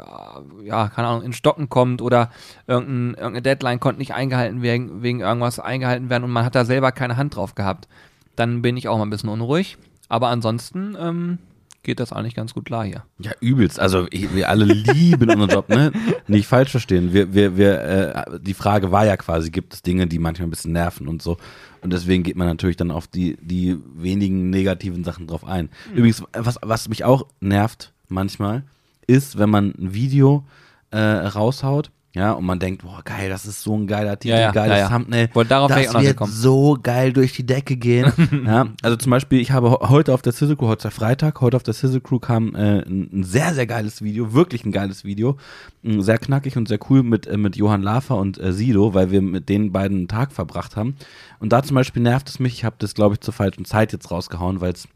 ja, 0.63 0.89
keine 0.89 1.07
Ahnung, 1.07 1.23
in 1.23 1.33
Stocken 1.33 1.69
kommt 1.69 2.01
oder 2.01 2.31
irgendein, 2.65 3.13
irgendeine 3.13 3.41
Deadline 3.41 3.79
konnte 3.79 3.99
nicht 3.99 4.13
eingehalten 4.13 4.61
werden, 4.61 5.01
wegen 5.01 5.19
irgendwas 5.21 5.59
eingehalten 5.59 6.09
werden 6.09 6.23
und 6.23 6.31
man 6.31 6.45
hat 6.45 6.55
da 6.55 6.65
selber 6.65 6.91
keine 6.91 7.17
Hand 7.17 7.35
drauf 7.35 7.55
gehabt, 7.55 7.87
dann 8.35 8.61
bin 8.61 8.77
ich 8.77 8.87
auch 8.87 8.97
mal 8.97 9.05
ein 9.05 9.09
bisschen 9.09 9.29
unruhig. 9.29 9.77
Aber 10.09 10.29
ansonsten 10.29 10.95
ähm, 10.99 11.39
geht 11.83 11.99
das 11.99 12.11
eigentlich 12.11 12.35
ganz 12.35 12.53
gut 12.53 12.65
klar 12.65 12.85
hier. 12.85 13.03
Ja, 13.19 13.31
übelst. 13.39 13.79
Also 13.79 14.07
wir 14.11 14.49
alle 14.49 14.65
lieben 14.65 15.29
unseren 15.29 15.49
Job, 15.49 15.69
ne? 15.69 15.91
Nicht 16.27 16.47
falsch 16.47 16.71
verstehen. 16.71 17.13
Wir, 17.13 17.33
wir, 17.33 17.57
wir, 17.57 17.81
äh, 17.81 18.39
die 18.41 18.53
Frage 18.53 18.91
war 18.91 19.05
ja 19.05 19.15
quasi, 19.17 19.49
gibt 19.51 19.73
es 19.73 19.81
Dinge, 19.81 20.07
die 20.07 20.19
manchmal 20.19 20.47
ein 20.47 20.51
bisschen 20.51 20.73
nerven 20.73 21.07
und 21.07 21.21
so. 21.21 21.37
Und 21.81 21.93
deswegen 21.93 22.23
geht 22.23 22.35
man 22.35 22.47
natürlich 22.47 22.75
dann 22.75 22.91
auf 22.91 23.07
die, 23.07 23.37
die 23.41 23.77
wenigen 23.95 24.49
negativen 24.49 25.03
Sachen 25.03 25.27
drauf 25.27 25.45
ein. 25.45 25.69
Mhm. 25.91 25.97
Übrigens, 25.97 26.23
was, 26.33 26.57
was 26.61 26.89
mich 26.89 27.05
auch 27.05 27.25
nervt 27.39 27.93
manchmal, 28.09 28.63
ist, 29.05 29.37
wenn 29.37 29.49
man 29.49 29.73
ein 29.77 29.93
Video 29.93 30.43
äh, 30.91 30.99
raushaut 30.99 31.91
ja, 32.17 32.31
und 32.31 32.45
man 32.45 32.57
denkt, 32.57 32.81
boah, 32.81 33.01
geil, 33.03 33.29
das 33.29 33.45
ist 33.45 33.61
so 33.61 33.77
ein 33.77 33.85
geiler 33.85 34.17
Titel, 34.17 34.33
Ja, 34.33 34.39
ja, 34.39 34.51
geiles 34.51 34.77
ja, 34.77 34.89
ja. 34.89 34.89
Thumbnail. 34.89 35.29
Wollte 35.33 35.49
darauf 35.49 35.69
das 35.69 35.93
auch 35.93 36.01
wird 36.01 36.17
so 36.25 36.77
geil 36.81 37.13
durch 37.13 37.33
die 37.33 37.45
Decke 37.45 37.77
gehen. 37.77 38.11
ja, 38.45 38.67
also 38.81 38.97
zum 38.97 39.11
Beispiel, 39.11 39.39
ich 39.39 39.51
habe 39.51 39.69
heute 39.89 40.13
auf 40.13 40.23
der 40.23 40.33
Sizzle 40.33 40.55
Crew, 40.55 40.67
heute 40.67 40.79
ist 40.79 40.83
der 40.85 40.91
Freitag, 40.91 41.41
heute 41.41 41.55
auf 41.55 41.63
der 41.63 41.75
Sizzle 41.75 42.01
Crew 42.01 42.17
kam 42.17 42.55
äh, 42.55 42.79
ein, 42.79 43.23
sehr, 43.23 43.53
sehr 43.53 43.67
geiles 43.67 44.01
Video, 44.01 44.33
wirklich 44.33 44.65
ein 44.65 44.71
geiles 44.71 45.03
Video. 45.05 45.37
Sehr 45.83 46.17
knackig 46.17 46.57
und 46.57 46.67
sehr 46.67 46.79
cool 46.89 47.03
mit, 47.03 47.27
äh, 47.27 47.37
mit 47.37 47.55
Johann 47.55 47.83
Lafer 47.83 48.17
und 48.17 48.39
äh, 48.39 48.51
Sido, 48.51 48.93
weil 48.93 49.11
wir 49.11 49.21
mit 49.21 49.47
den 49.47 49.71
beiden 49.71 49.99
einen 49.99 50.07
Tag 50.07 50.31
verbracht 50.31 50.75
haben. 50.75 50.95
Und 51.39 51.53
da 51.53 51.61
zum 51.61 51.75
Beispiel 51.75 52.01
nervt 52.01 52.27
es 52.29 52.39
mich, 52.39 52.53
ich 52.53 52.65
habe 52.65 52.75
das, 52.79 52.93
glaube 52.93 53.13
ich, 53.15 53.21
zur 53.21 53.33
falschen 53.33 53.63
Zeit 53.63 53.93
jetzt 53.93 54.09
rausgehauen, 54.11 54.59
weil 54.59 54.73
es 54.73 54.87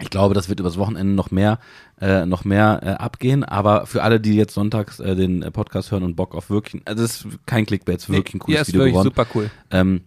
ich 0.00 0.10
glaube, 0.10 0.34
das 0.34 0.48
wird 0.48 0.60
übers 0.60 0.76
Wochenende 0.76 1.14
noch 1.14 1.30
mehr, 1.30 1.58
äh, 2.00 2.26
noch 2.26 2.44
mehr 2.44 2.80
äh, 2.82 2.88
abgehen. 3.02 3.44
Aber 3.44 3.86
für 3.86 4.02
alle, 4.02 4.20
die 4.20 4.34
jetzt 4.34 4.54
sonntags 4.54 5.00
äh, 5.00 5.16
den 5.16 5.42
äh, 5.42 5.50
Podcast 5.50 5.90
hören 5.90 6.02
und 6.02 6.16
Bock 6.16 6.34
auf 6.34 6.50
wirklich, 6.50 6.82
also 6.84 7.02
das 7.02 7.24
ist 7.24 7.38
kein 7.46 7.64
Clickbait, 7.64 7.98
es 7.98 8.04
ist 8.04 8.10
wirklich 8.10 8.34
ein 8.34 8.38
cooles 8.40 8.54
ja, 8.56 8.60
ist 8.62 8.68
Video 8.68 8.80
wirklich 8.80 8.92
geworden. 8.92 9.12
super 9.14 9.26
cool. 9.34 9.50
Ähm, 9.70 10.02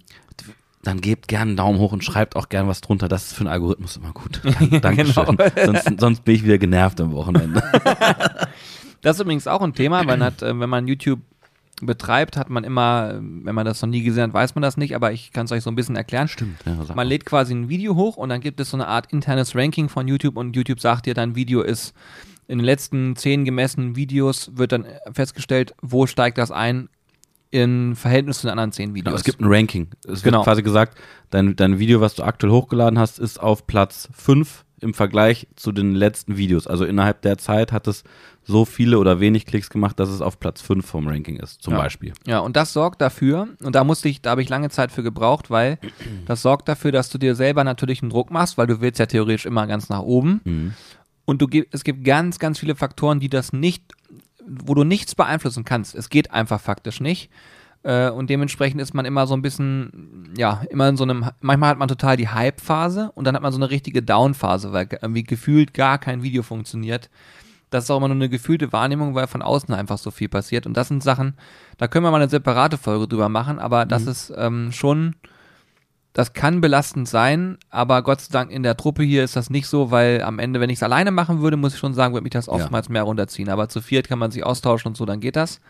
dann 0.84 1.02
gebt 1.02 1.28
gerne 1.28 1.50
einen 1.50 1.58
Daumen 1.58 1.78
hoch 1.80 1.92
und 1.92 2.04
schreibt 2.06 2.36
auch 2.38 2.48
gerne 2.48 2.70
was 2.70 2.80
drunter. 2.82 3.10
Das 3.10 3.26
ist 3.28 3.34
für 3.34 3.42
einen 3.42 3.50
Algorithmus 3.50 3.98
immer 3.98 4.14
gut. 4.14 4.40
Dank- 4.60 4.82
Dankeschön. 4.82 5.26
Genau. 5.36 5.50
sonst, 5.66 6.00
sonst 6.00 6.24
bin 6.24 6.36
ich 6.36 6.44
wieder 6.46 6.58
genervt 6.58 7.02
am 7.02 7.12
Wochenende. 7.14 7.62
Das 9.02 9.16
ist 9.16 9.22
übrigens 9.22 9.48
auch 9.48 9.62
ein 9.62 9.74
Thema, 9.74 10.00
weil 10.00 10.18
man 10.18 10.24
hat, 10.24 10.42
äh, 10.42 10.60
wenn 10.60 10.70
man 10.70 10.86
YouTube 10.86 11.22
betreibt, 11.82 12.38
hat 12.38 12.50
man 12.50 12.64
immer, 12.64 13.16
wenn 13.22 13.56
man 13.56 13.66
das 13.66 13.82
noch 13.82 13.90
nie 13.90 14.04
gesehen 14.04 14.24
hat, 14.24 14.34
weiß 14.34 14.56
man 14.56 14.62
das 14.62 14.78
nicht, 14.78 14.96
aber 14.96 15.12
ich 15.12 15.32
kann 15.32 15.46
es 15.46 15.52
euch 15.52 15.64
so 15.64 15.70
ein 15.72 15.76
bisschen 15.76 15.96
erklären. 15.96 16.28
Stimmt. 16.28 16.58
Ja, 16.66 16.78
Man 16.96 17.08
lädt 17.08 17.26
quasi 17.26 17.54
ein 17.54 17.70
Video 17.70 17.96
hoch 17.96 18.18
und 18.18 18.30
dann 18.30 18.42
gibt 18.42 18.60
es 18.60 18.70
so 18.72 18.78
eine 18.78 18.88
Art 18.88 19.12
internes 19.14 19.56
Ranking 19.56 19.90
von 19.90 20.08
YouTube 20.08 20.38
und 20.38 20.56
YouTube 20.56 20.80
sagt 20.80 21.06
dir, 21.06 21.14
dein 21.14 21.36
Video 21.36 21.62
ist 21.62 21.94
in 22.48 22.58
den 22.58 22.66
letzten 22.66 23.16
zehn 23.16 23.46
gemessenen 23.46 23.96
Videos 23.96 24.52
wird 24.56 24.72
dann 24.72 24.86
festgestellt, 25.14 25.74
wo 25.82 26.08
steigt 26.08 26.38
das 26.38 26.52
ein 26.52 26.90
in 27.52 27.96
Verhältnis 27.96 28.40
zu 28.40 28.48
den 28.48 28.52
anderen 28.52 28.72
zehn 28.72 28.94
Videos. 28.94 29.06
Genau, 29.06 29.16
es 29.16 29.24
gibt 29.24 29.40
ein 29.42 29.48
Ranking. 29.48 29.88
Es 30.08 30.22
Genau. 30.24 30.38
wird 30.40 30.46
quasi 30.46 30.64
gesagt, 30.64 30.98
dein, 31.30 31.56
dein 31.56 31.80
Video, 31.80 32.02
was 32.02 32.16
du 32.16 32.24
aktuell 32.24 32.52
hochgeladen 32.52 33.00
hast, 33.00 33.20
ist 33.20 33.40
auf 33.40 33.66
Platz 33.68 34.10
5 34.14 34.66
im 34.82 34.94
Vergleich 34.94 35.48
zu 35.56 35.72
den 35.72 35.94
letzten 35.96 36.38
Videos. 36.38 36.68
Also 36.68 36.86
innerhalb 36.86 37.22
der 37.22 37.38
Zeit 37.38 37.72
hat 37.72 37.88
es 37.88 38.04
so 38.44 38.66
viele 38.66 38.98
oder 38.98 39.20
wenig 39.20 39.46
Klicks 39.46 39.70
gemacht, 39.70 40.00
dass 40.00 40.10
es 40.10 40.22
auf 40.22 40.40
Platz 40.40 40.62
5 40.62 40.86
vom 40.86 41.08
Ranking 41.08 41.38
ist, 41.38 41.62
zum 41.62 41.74
Ja. 41.74 41.80
Beispiel. 41.80 42.14
Ja, 42.26 42.40
und 42.40 42.56
das 42.56 42.74
sorgt 42.74 43.02
dafür, 43.02 43.48
und 43.64 43.76
da 43.76 43.84
musste 43.84 44.10
ich, 44.10 44.22
da 44.22 44.32
habe 44.32 44.42
ich 44.42 44.50
lange 44.50 44.70
Zeit 44.70 44.92
für 44.92 45.04
gebraucht, 45.04 45.50
weil 45.50 45.78
das 46.26 46.42
sorgt 46.42 46.68
dafür, 46.68 46.92
dass 46.92 47.10
du 47.10 47.18
dir 47.18 47.36
selber 47.36 47.64
natürlich 47.64 48.02
einen 48.02 48.10
Druck 48.12 48.32
machst, 48.32 48.58
weil 48.58 48.68
du 48.68 48.82
willst 48.82 49.00
ja 49.00 49.06
theoretisch 49.06 49.46
immer 49.46 49.68
ganz 49.68 49.90
nach 49.90 50.02
oben. 50.02 50.42
Mhm. 50.44 50.74
Und 51.26 51.42
du 51.44 51.48
es 51.72 51.84
gibt 51.84 52.04
ganz, 52.06 52.40
ganz 52.40 52.58
viele 52.58 52.76
Faktoren, 52.76 53.20
die 53.20 53.30
das 53.30 53.54
nicht, 53.54 53.84
wo 54.48 54.74
du 54.74 54.84
nichts 54.84 55.14
beeinflussen 55.14 55.64
kannst. 55.64 55.94
Es 55.94 56.10
geht 56.10 56.32
einfach 56.32 56.60
faktisch 56.60 57.02
nicht. 57.02 57.30
Äh, 57.84 58.10
und 58.10 58.30
dementsprechend 58.30 58.82
ist 58.82 58.94
man 58.94 59.06
immer 59.06 59.26
so 59.26 59.34
ein 59.36 59.42
bisschen, 59.42 60.34
ja, 60.38 60.62
immer 60.70 60.90
in 60.90 60.98
so 60.98 61.04
einem, 61.04 61.26
manchmal 61.40 61.70
hat 61.70 61.78
man 61.80 61.88
total 61.88 62.18
die 62.18 62.28
Hype-Phase 62.28 63.12
und 63.16 63.26
dann 63.26 63.36
hat 63.36 63.42
man 63.42 63.52
so 63.54 63.58
eine 63.58 63.70
richtige 63.70 64.02
Down-Phase, 64.04 64.74
weil 64.74 64.86
ge- 64.88 65.00
irgendwie 65.02 65.24
gefühlt 65.24 65.74
gar 65.74 65.98
kein 65.98 66.22
Video 66.22 66.44
funktioniert. 66.44 67.10
Das 67.70 67.84
ist 67.86 67.92
auch 67.92 67.98
immer 67.98 68.08
nur 68.08 68.16
eine 68.16 68.30
gefühlte 68.30 68.74
Wahrnehmung, 68.74 69.16
weil 69.16 69.28
von 69.28 69.42
außen 69.42 69.74
einfach 69.74 69.98
so 69.98 70.12
viel 70.12 70.28
passiert. 70.28 70.66
Und 70.66 70.76
das 70.76 70.88
sind 70.90 71.04
Sachen, 71.04 71.36
da 71.78 71.88
können 71.88 72.04
wir 72.04 72.12
mal 72.12 72.22
eine 72.22 72.30
separate 72.30 72.78
Folge 72.78 73.08
drüber 73.08 73.30
machen, 73.30 73.60
aber 73.60 73.86
das 73.86 74.08
ist 74.08 74.34
ähm, 74.36 74.72
schon, 74.74 75.16
das 76.14 76.34
kann 76.34 76.60
belastend 76.62 77.08
sein, 77.08 77.58
aber 77.70 78.02
Gott 78.02 78.20
sei 78.22 78.32
Dank 78.34 78.52
in 78.52 78.64
der 78.64 78.76
Truppe 78.76 79.04
hier 79.04 79.24
ist 79.24 79.36
das 79.36 79.50
nicht 79.52 79.68
so, 79.68 79.92
weil 79.92 80.24
am 80.24 80.40
Ende, 80.40 80.60
wenn 80.60 80.72
ich 80.72 80.80
es 80.80 80.84
alleine 80.84 81.12
machen 81.12 81.40
würde, 81.42 81.56
muss 81.56 81.76
ich 81.76 81.80
schon 81.80 81.94
sagen, 81.94 82.14
würde 82.14 82.24
mich 82.24 82.34
das 82.34 82.50
oftmals 82.50 82.90
mehr 82.90 83.04
runterziehen. 83.04 83.48
Aber 83.50 83.70
zu 83.70 83.80
viert 83.82 84.08
kann 84.10 84.20
man 84.20 84.32
sich 84.32 84.44
austauschen 84.44 84.90
und 84.90 84.98
so, 84.98 85.06
dann 85.06 85.20
geht 85.20 85.36
das. 85.36 85.62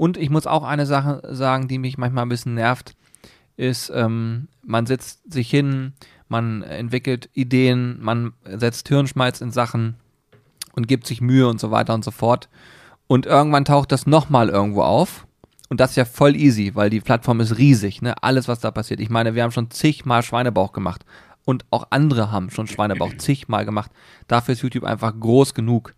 Und 0.00 0.16
ich 0.16 0.30
muss 0.30 0.46
auch 0.46 0.62
eine 0.64 0.86
Sache 0.86 1.20
sagen, 1.28 1.68
die 1.68 1.76
mich 1.76 1.98
manchmal 1.98 2.24
ein 2.24 2.30
bisschen 2.30 2.54
nervt, 2.54 2.96
ist, 3.58 3.92
ähm, 3.94 4.48
man 4.62 4.86
setzt 4.86 5.30
sich 5.30 5.50
hin, 5.50 5.92
man 6.26 6.62
entwickelt 6.62 7.28
Ideen, 7.34 7.98
man 8.00 8.32
setzt 8.46 8.88
Hirnschmalz 8.88 9.42
in 9.42 9.50
Sachen 9.50 9.96
und 10.72 10.88
gibt 10.88 11.06
sich 11.06 11.20
Mühe 11.20 11.46
und 11.46 11.60
so 11.60 11.70
weiter 11.70 11.92
und 11.92 12.02
so 12.02 12.12
fort. 12.12 12.48
Und 13.08 13.26
irgendwann 13.26 13.66
taucht 13.66 13.92
das 13.92 14.06
nochmal 14.06 14.48
irgendwo 14.48 14.84
auf. 14.84 15.26
Und 15.68 15.80
das 15.80 15.90
ist 15.90 15.96
ja 15.96 16.06
voll 16.06 16.34
easy, 16.34 16.74
weil 16.74 16.88
die 16.88 17.00
Plattform 17.00 17.40
ist 17.40 17.58
riesig, 17.58 18.00
ne? 18.00 18.14
Alles, 18.22 18.48
was 18.48 18.60
da 18.60 18.70
passiert. 18.70 19.00
Ich 19.00 19.10
meine, 19.10 19.34
wir 19.34 19.42
haben 19.42 19.52
schon 19.52 19.70
zigmal 19.70 20.22
Schweinebauch 20.22 20.72
gemacht. 20.72 21.04
Und 21.44 21.66
auch 21.70 21.88
andere 21.90 22.32
haben 22.32 22.48
schon 22.48 22.66
Schweinebauch 22.66 23.18
zigmal 23.18 23.66
gemacht. 23.66 23.90
Dafür 24.28 24.54
ist 24.54 24.62
YouTube 24.62 24.84
einfach 24.84 25.12
groß 25.20 25.52
genug. 25.52 25.94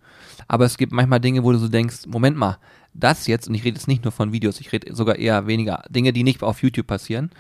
Aber 0.49 0.65
es 0.65 0.77
gibt 0.77 0.93
manchmal 0.93 1.21
Dinge, 1.21 1.45
wo 1.45 1.53
du 1.53 1.59
so 1.59 1.69
denkst, 1.69 2.07
Moment 2.09 2.37
mal, 2.37 2.59
das 2.95 3.27
jetzt, 3.27 3.49
und 3.49 3.55
ich 3.55 3.65
rede 3.65 3.77
jetzt 3.77 3.89
nicht 3.89 4.05
nur 4.05 4.13
von 4.13 4.33
Videos, 4.33 4.61
ich 4.61 4.73
rede 4.73 4.95
sogar 4.95 5.17
eher 5.17 5.47
weniger 5.47 5.83
Dinge, 5.89 6.13
die 6.13 6.25
nicht 6.25 6.43
auf 6.43 6.63
YouTube 6.63 6.87
passieren. 6.87 7.31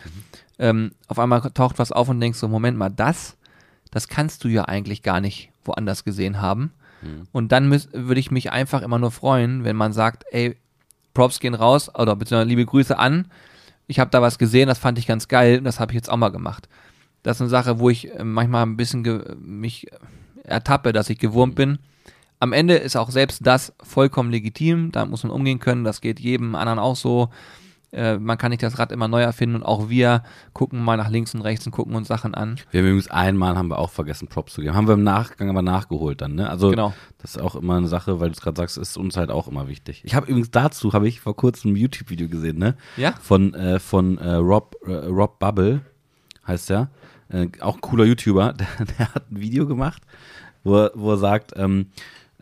Ähm, 0.58 0.92
auf 1.08 1.18
einmal 1.18 1.40
taucht 1.52 1.78
was 1.78 1.92
auf 1.92 2.08
und 2.08 2.20
denkst 2.20 2.38
so, 2.38 2.48
Moment 2.48 2.78
mal, 2.78 2.90
das, 2.90 3.36
das 3.90 4.08
kannst 4.08 4.44
du 4.44 4.48
ja 4.48 4.64
eigentlich 4.64 5.02
gar 5.02 5.20
nicht 5.20 5.50
woanders 5.64 6.04
gesehen 6.04 6.40
haben. 6.40 6.72
Und 7.32 7.52
dann 7.52 7.70
würde 7.70 8.20
ich 8.20 8.30
mich 8.30 8.52
einfach 8.52 8.82
immer 8.82 8.98
nur 8.98 9.10
freuen, 9.10 9.64
wenn 9.64 9.76
man 9.76 9.92
sagt, 9.92 10.24
ey, 10.30 10.56
Props 11.14 11.40
gehen 11.40 11.54
raus 11.54 11.94
oder 11.94 12.16
beziehungsweise 12.16 12.48
liebe 12.48 12.64
Grüße 12.64 12.98
an. 12.98 13.26
Ich 13.88 13.98
habe 13.98 14.10
da 14.10 14.22
was 14.22 14.38
gesehen, 14.38 14.68
das 14.68 14.78
fand 14.78 14.98
ich 14.98 15.06
ganz 15.06 15.28
geil, 15.28 15.60
das 15.60 15.80
habe 15.80 15.92
ich 15.92 15.96
jetzt 15.96 16.08
auch 16.10 16.16
mal 16.16 16.30
gemacht. 16.30 16.68
Das 17.22 17.36
ist 17.36 17.40
eine 17.42 17.50
Sache, 17.50 17.78
wo 17.78 17.90
ich 17.90 18.14
äh, 18.14 18.24
manchmal 18.24 18.64
ein 18.64 18.76
bisschen 18.76 19.02
mich 19.40 19.88
ertappe, 20.44 20.92
dass 20.92 21.10
ich 21.10 21.18
gewurmt 21.18 21.54
bin. 21.56 21.78
Am 22.42 22.52
Ende 22.52 22.74
ist 22.74 22.96
auch 22.96 23.10
selbst 23.10 23.46
das 23.46 23.72
vollkommen 23.84 24.32
legitim, 24.32 24.90
da 24.90 25.06
muss 25.06 25.22
man 25.22 25.30
umgehen 25.30 25.60
können, 25.60 25.84
das 25.84 26.00
geht 26.00 26.18
jedem 26.18 26.56
anderen 26.56 26.80
auch 26.80 26.96
so. 26.96 27.28
Äh, 27.92 28.18
man 28.18 28.36
kann 28.36 28.50
nicht 28.50 28.64
das 28.64 28.80
Rad 28.80 28.90
immer 28.90 29.06
neu 29.06 29.22
erfinden 29.22 29.54
und 29.54 29.62
auch 29.62 29.88
wir 29.88 30.24
gucken 30.52 30.82
mal 30.82 30.96
nach 30.96 31.08
links 31.08 31.36
und 31.36 31.42
rechts 31.42 31.64
und 31.66 31.70
gucken 31.70 31.94
uns 31.94 32.08
Sachen 32.08 32.34
an. 32.34 32.58
Wir 32.72 32.80
haben 32.80 32.88
übrigens 32.88 33.08
einmal 33.12 33.56
haben 33.56 33.68
wir 33.68 33.78
auch 33.78 33.90
vergessen, 33.90 34.26
Props 34.26 34.54
zu 34.54 34.60
geben. 34.60 34.74
Haben 34.74 34.88
wir 34.88 34.94
im 34.94 35.04
Nachgang 35.04 35.50
aber 35.50 35.62
nachgeholt 35.62 36.20
dann, 36.20 36.34
ne? 36.34 36.50
Also 36.50 36.70
Genau. 36.70 36.92
das 37.18 37.36
ist 37.36 37.40
auch 37.40 37.54
immer 37.54 37.76
eine 37.76 37.86
Sache, 37.86 38.18
weil 38.18 38.30
du 38.30 38.32
es 38.32 38.40
gerade 38.40 38.56
sagst, 38.56 38.76
ist 38.76 38.96
uns 38.96 39.16
halt 39.16 39.30
auch 39.30 39.46
immer 39.46 39.68
wichtig. 39.68 40.02
Ich 40.04 40.16
habe 40.16 40.26
übrigens 40.26 40.50
dazu, 40.50 40.94
habe 40.94 41.06
ich 41.06 41.20
vor 41.20 41.36
kurzem 41.36 41.74
ein 41.74 41.76
YouTube-Video 41.76 42.28
gesehen, 42.28 42.58
ne? 42.58 42.76
Ja? 42.96 43.12
Von, 43.20 43.54
äh, 43.54 43.78
von 43.78 44.18
äh, 44.18 44.32
Rob, 44.32 44.74
äh, 44.84 44.94
Rob 44.94 45.38
Bubble, 45.38 45.82
heißt 46.44 46.70
der. 46.70 46.90
Äh, 47.28 47.46
auch 47.60 47.76
ein 47.76 47.80
cooler 47.82 48.04
YouTuber, 48.04 48.52
der, 48.58 48.66
der 48.98 49.14
hat 49.14 49.30
ein 49.30 49.38
Video 49.40 49.64
gemacht, 49.64 50.02
wo 50.64 50.78
er, 50.78 50.90
wo 50.96 51.12
er 51.12 51.18
sagt, 51.18 51.52
ähm, 51.54 51.86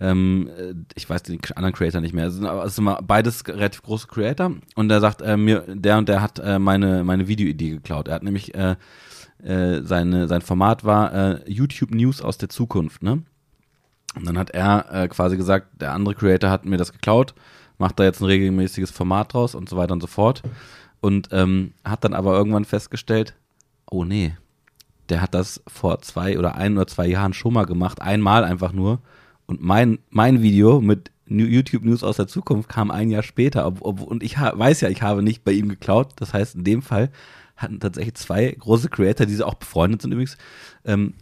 ähm, 0.00 0.50
äh, 0.56 0.74
ich 0.94 1.08
weiß 1.08 1.22
den 1.22 1.40
anderen 1.54 1.74
Creator 1.74 2.00
nicht 2.00 2.14
mehr, 2.14 2.26
es 2.26 2.34
sind, 2.34 2.46
aber 2.46 2.64
es 2.64 2.74
sind 2.74 2.88
beides 3.06 3.46
relativ 3.46 3.82
große 3.82 4.06
Creator 4.06 4.52
und 4.74 4.88
der 4.88 5.00
sagt, 5.00 5.22
äh, 5.22 5.36
mir, 5.36 5.64
der 5.68 5.98
und 5.98 6.08
der 6.08 6.22
hat 6.22 6.38
äh, 6.38 6.58
meine, 6.58 7.04
meine 7.04 7.28
Videoidee 7.28 7.70
geklaut. 7.70 8.08
Er 8.08 8.14
hat 8.14 8.22
nämlich 8.22 8.54
äh, 8.54 8.76
äh, 9.42 9.82
seine, 9.82 10.28
sein 10.28 10.42
Format 10.42 10.84
war 10.84 11.12
äh, 11.12 11.50
YouTube 11.50 11.92
News 11.92 12.22
aus 12.22 12.38
der 12.38 12.48
Zukunft, 12.48 13.02
ne? 13.02 13.22
Und 14.16 14.26
dann 14.26 14.38
hat 14.38 14.50
er 14.50 14.92
äh, 14.92 15.08
quasi 15.08 15.36
gesagt, 15.36 15.80
der 15.80 15.92
andere 15.92 16.14
Creator 16.14 16.50
hat 16.50 16.64
mir 16.64 16.76
das 16.76 16.92
geklaut, 16.92 17.34
macht 17.78 18.00
da 18.00 18.04
jetzt 18.04 18.20
ein 18.20 18.26
regelmäßiges 18.26 18.90
Format 18.90 19.32
draus 19.32 19.54
und 19.54 19.68
so 19.68 19.76
weiter 19.76 19.92
und 19.92 20.00
so 20.00 20.08
fort. 20.08 20.42
Und 21.00 21.28
ähm, 21.30 21.72
hat 21.84 22.04
dann 22.04 22.12
aber 22.12 22.34
irgendwann 22.34 22.64
festgestellt, 22.64 23.34
oh 23.88 24.04
nee, 24.04 24.36
der 25.08 25.22
hat 25.22 25.34
das 25.34 25.62
vor 25.66 26.00
zwei 26.00 26.38
oder 26.38 26.56
ein 26.56 26.76
oder 26.76 26.86
zwei 26.86 27.06
Jahren 27.06 27.32
schon 27.32 27.54
mal 27.54 27.66
gemacht, 27.66 28.02
einmal 28.02 28.44
einfach 28.44 28.72
nur. 28.72 29.00
Und 29.50 29.60
mein, 29.60 29.98
mein 30.10 30.42
Video 30.42 30.80
mit 30.80 31.10
YouTube 31.26 31.82
News 31.82 32.04
aus 32.04 32.16
der 32.16 32.28
Zukunft 32.28 32.68
kam 32.68 32.92
ein 32.92 33.10
Jahr 33.10 33.24
später. 33.24 33.66
Ob, 33.66 33.82
ob, 33.82 34.00
und 34.00 34.22
ich 34.22 34.38
weiß 34.38 34.80
ja, 34.80 34.88
ich 34.88 35.02
habe 35.02 35.24
nicht 35.24 35.42
bei 35.42 35.50
ihm 35.50 35.68
geklaut. 35.68 36.12
Das 36.16 36.32
heißt, 36.32 36.54
in 36.54 36.62
dem 36.62 36.82
Fall 36.82 37.10
hatten 37.56 37.80
tatsächlich 37.80 38.14
zwei 38.14 38.48
große 38.56 38.88
Creator, 38.90 39.26
die 39.26 39.34
sie 39.34 39.44
auch 39.44 39.54
befreundet 39.54 40.02
sind 40.02 40.12
übrigens, 40.12 40.38
ähm, 40.84 41.14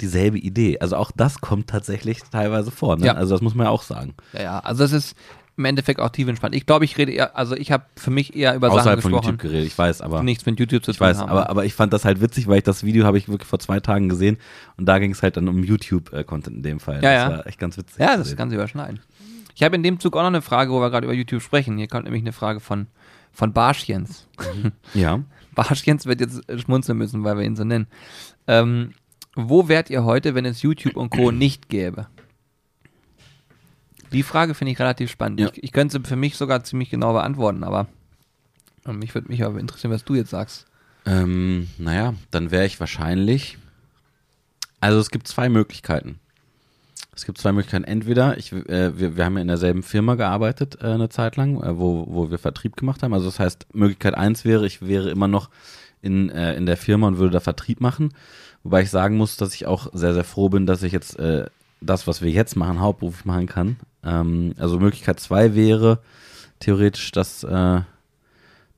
dieselbe 0.00 0.38
Idee. 0.38 0.78
Also 0.80 0.96
auch 0.96 1.10
das 1.14 1.42
kommt 1.42 1.68
tatsächlich 1.68 2.20
teilweise 2.22 2.70
vor. 2.70 2.96
Ne? 2.96 3.06
Ja. 3.06 3.12
Also 3.12 3.34
das 3.34 3.42
muss 3.42 3.54
man 3.54 3.66
ja 3.66 3.70
auch 3.70 3.82
sagen. 3.82 4.14
Ja, 4.32 4.42
ja, 4.42 4.58
also 4.60 4.82
das 4.82 4.92
ist 4.92 5.14
im 5.56 5.64
Endeffekt 5.64 6.00
auch 6.00 6.10
tief 6.10 6.28
entspannt. 6.28 6.54
Ich 6.54 6.66
glaube, 6.66 6.84
ich 6.84 6.98
rede 6.98 7.12
eher, 7.12 7.36
also 7.36 7.56
ich 7.56 7.72
habe 7.72 7.84
für 7.96 8.10
mich 8.10 8.36
eher 8.36 8.54
über 8.54 8.68
Sachen 8.68 8.80
Außerhalb 8.80 9.02
von 9.02 9.12
gesprochen, 9.12 9.32
YouTube 9.32 9.50
geredet, 9.50 9.66
ich 9.66 9.78
weiß, 9.78 10.02
aber 10.02 10.22
nichts 10.22 10.44
mit 10.44 10.60
YouTube 10.60 10.84
zu 10.84 10.90
ich 10.90 10.98
tun 10.98 11.06
weiß, 11.06 11.18
haben. 11.18 11.30
aber, 11.30 11.48
aber 11.48 11.64
ich 11.64 11.74
fand 11.74 11.92
das 11.92 12.04
halt 12.04 12.20
witzig, 12.20 12.46
weil 12.46 12.58
ich 12.58 12.64
das 12.64 12.84
Video 12.84 13.06
habe 13.06 13.16
ich 13.16 13.28
wirklich 13.28 13.48
vor 13.48 13.58
zwei 13.58 13.80
Tagen 13.80 14.08
gesehen 14.08 14.36
und 14.76 14.86
da 14.86 14.98
ging 14.98 15.12
es 15.12 15.22
halt 15.22 15.36
dann 15.36 15.48
um 15.48 15.62
YouTube-Content 15.62 16.56
in 16.56 16.62
dem 16.62 16.80
Fall. 16.80 16.96
Ja, 16.96 17.00
das 17.00 17.12
ja. 17.12 17.30
war 17.30 17.46
echt 17.46 17.58
ganz 17.58 17.78
witzig. 17.78 17.98
ja, 17.98 18.16
das 18.16 18.36
kann 18.36 18.50
sich 18.50 18.56
überschneiden. 18.56 19.00
Ich 19.54 19.62
habe 19.62 19.74
in 19.74 19.82
dem 19.82 19.98
Zug 19.98 20.14
auch 20.16 20.20
noch 20.20 20.26
eine 20.26 20.42
Frage, 20.42 20.70
wo 20.70 20.80
wir 20.80 20.90
gerade 20.90 21.06
über 21.06 21.14
YouTube 21.14 21.40
sprechen. 21.40 21.78
Hier 21.78 21.88
kommt 21.88 22.04
nämlich 22.04 22.22
eine 22.22 22.32
Frage 22.32 22.60
von, 22.60 22.88
von 23.32 23.52
Barschjens. 23.52 24.28
Ja. 24.94 25.20
Barschjens 25.54 26.04
wird 26.04 26.20
jetzt 26.20 26.42
schmunzeln 26.60 26.98
müssen, 26.98 27.24
weil 27.24 27.38
wir 27.38 27.44
ihn 27.44 27.56
so 27.56 27.64
nennen. 27.64 27.86
Ähm, 28.46 28.92
wo 29.34 29.68
wärt 29.68 29.88
ihr 29.88 30.04
heute, 30.04 30.34
wenn 30.34 30.44
es 30.44 30.60
YouTube 30.60 30.96
und 30.96 31.08
Co. 31.08 31.30
nicht 31.30 31.70
gäbe? 31.70 32.08
Die 34.12 34.22
Frage 34.22 34.54
finde 34.54 34.72
ich 34.72 34.78
relativ 34.78 35.10
spannend. 35.10 35.40
Ja. 35.40 35.48
Ich, 35.52 35.64
ich 35.64 35.72
könnte 35.72 35.98
sie 35.98 36.08
für 36.08 36.16
mich 36.16 36.36
sogar 36.36 36.64
ziemlich 36.64 36.90
genau 36.90 37.12
beantworten, 37.12 37.64
aber 37.64 37.86
ähm, 38.86 38.98
mich 38.98 39.14
würde 39.14 39.28
mich 39.28 39.44
aber 39.44 39.58
interessieren, 39.58 39.92
was 39.92 40.04
du 40.04 40.14
jetzt 40.14 40.30
sagst. 40.30 40.66
Ähm, 41.04 41.68
naja, 41.78 42.14
dann 42.30 42.50
wäre 42.50 42.66
ich 42.66 42.80
wahrscheinlich. 42.80 43.58
Also 44.80 44.98
es 44.98 45.10
gibt 45.10 45.28
zwei 45.28 45.48
Möglichkeiten. 45.48 46.18
Es 47.14 47.24
gibt 47.24 47.38
zwei 47.38 47.52
Möglichkeiten. 47.52 47.84
Entweder, 47.84 48.36
ich, 48.36 48.52
äh, 48.52 48.98
wir, 48.98 49.16
wir 49.16 49.24
haben 49.24 49.36
ja 49.36 49.42
in 49.42 49.48
derselben 49.48 49.82
Firma 49.82 50.16
gearbeitet 50.16 50.78
äh, 50.82 50.86
eine 50.88 51.08
Zeit 51.08 51.36
lang, 51.36 51.62
äh, 51.62 51.78
wo, 51.78 52.06
wo 52.08 52.30
wir 52.30 52.38
Vertrieb 52.38 52.76
gemacht 52.76 53.02
haben. 53.02 53.14
Also 53.14 53.26
das 53.26 53.40
heißt, 53.40 53.74
Möglichkeit 53.74 54.14
eins 54.14 54.44
wäre, 54.44 54.66
ich 54.66 54.82
wäre 54.82 55.10
immer 55.10 55.28
noch 55.28 55.48
in, 56.02 56.28
äh, 56.28 56.54
in 56.54 56.66
der 56.66 56.76
Firma 56.76 57.06
und 57.08 57.18
würde 57.18 57.32
da 57.32 57.40
Vertrieb 57.40 57.80
machen. 57.80 58.12
Wobei 58.64 58.82
ich 58.82 58.90
sagen 58.90 59.16
muss, 59.16 59.36
dass 59.36 59.54
ich 59.54 59.66
auch 59.66 59.88
sehr, 59.94 60.12
sehr 60.12 60.24
froh 60.24 60.48
bin, 60.48 60.66
dass 60.66 60.82
ich 60.82 60.92
jetzt 60.92 61.18
äh, 61.18 61.46
das, 61.80 62.06
was 62.06 62.22
wir 62.22 62.30
jetzt 62.30 62.56
machen, 62.56 62.80
hauptberuflich 62.80 63.24
machen 63.24 63.46
kann. 63.46 63.76
Ähm, 64.04 64.54
also 64.58 64.78
Möglichkeit 64.78 65.20
zwei 65.20 65.54
wäre 65.54 66.00
theoretisch, 66.60 67.12
dass, 67.12 67.44
äh, 67.44 67.80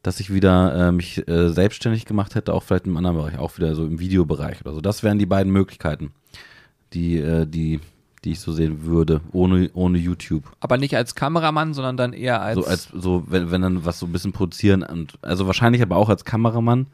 dass 0.03 0.21
ich 0.21 0.33
wieder 0.33 0.89
äh, 0.89 0.93
mich 0.93 1.27
äh, 1.29 1.51
selbstständig 1.51 2.05
gemacht 2.05 2.35
hätte, 2.35 2.55
auch 2.55 2.63
vielleicht 2.63 2.87
im 2.87 2.97
anderen 2.97 3.17
Bereich, 3.17 3.39
auch 3.39 3.57
wieder 3.57 3.75
so 3.75 3.85
im 3.85 4.01
Videobereich 4.01 4.61
oder 4.63 4.75
so. 4.75 4.81
Das 4.81 5.03
wären 5.03 5.19
die 5.19 5.27
beiden 5.27 5.53
Möglichkeiten, 5.53 6.13
die, 6.93 7.19
äh, 7.19 7.47
die, 7.47 7.81
die 8.25 8.33
ich 8.33 8.41
so 8.41 8.53
sehen 8.53 8.85
würde, 8.85 9.21
ohne, 9.33 9.71
ohne 9.75 9.99
YouTube. 9.99 10.45
Aber 10.61 10.77
nicht 10.77 10.97
als 10.97 11.15
Kameramann, 11.15 11.75
sondern 11.75 11.97
dann 11.97 12.13
eher 12.13 12.43
als. 12.43 12.57
So 12.57 12.65
als 12.67 12.89
so, 12.93 13.25
wenn, 13.29 13.51
wenn 13.51 13.63
dann 13.63 13.85
was 13.85 13.99
so 13.99 14.07
ein 14.07 14.13
bisschen 14.13 14.33
produzieren 14.33 14.83
und 14.83 15.19
also 15.23 15.47
wahrscheinlich 15.47 15.83
aber 15.83 15.97
auch 15.97 16.09
als 16.09 16.25
Kameramann. 16.25 16.89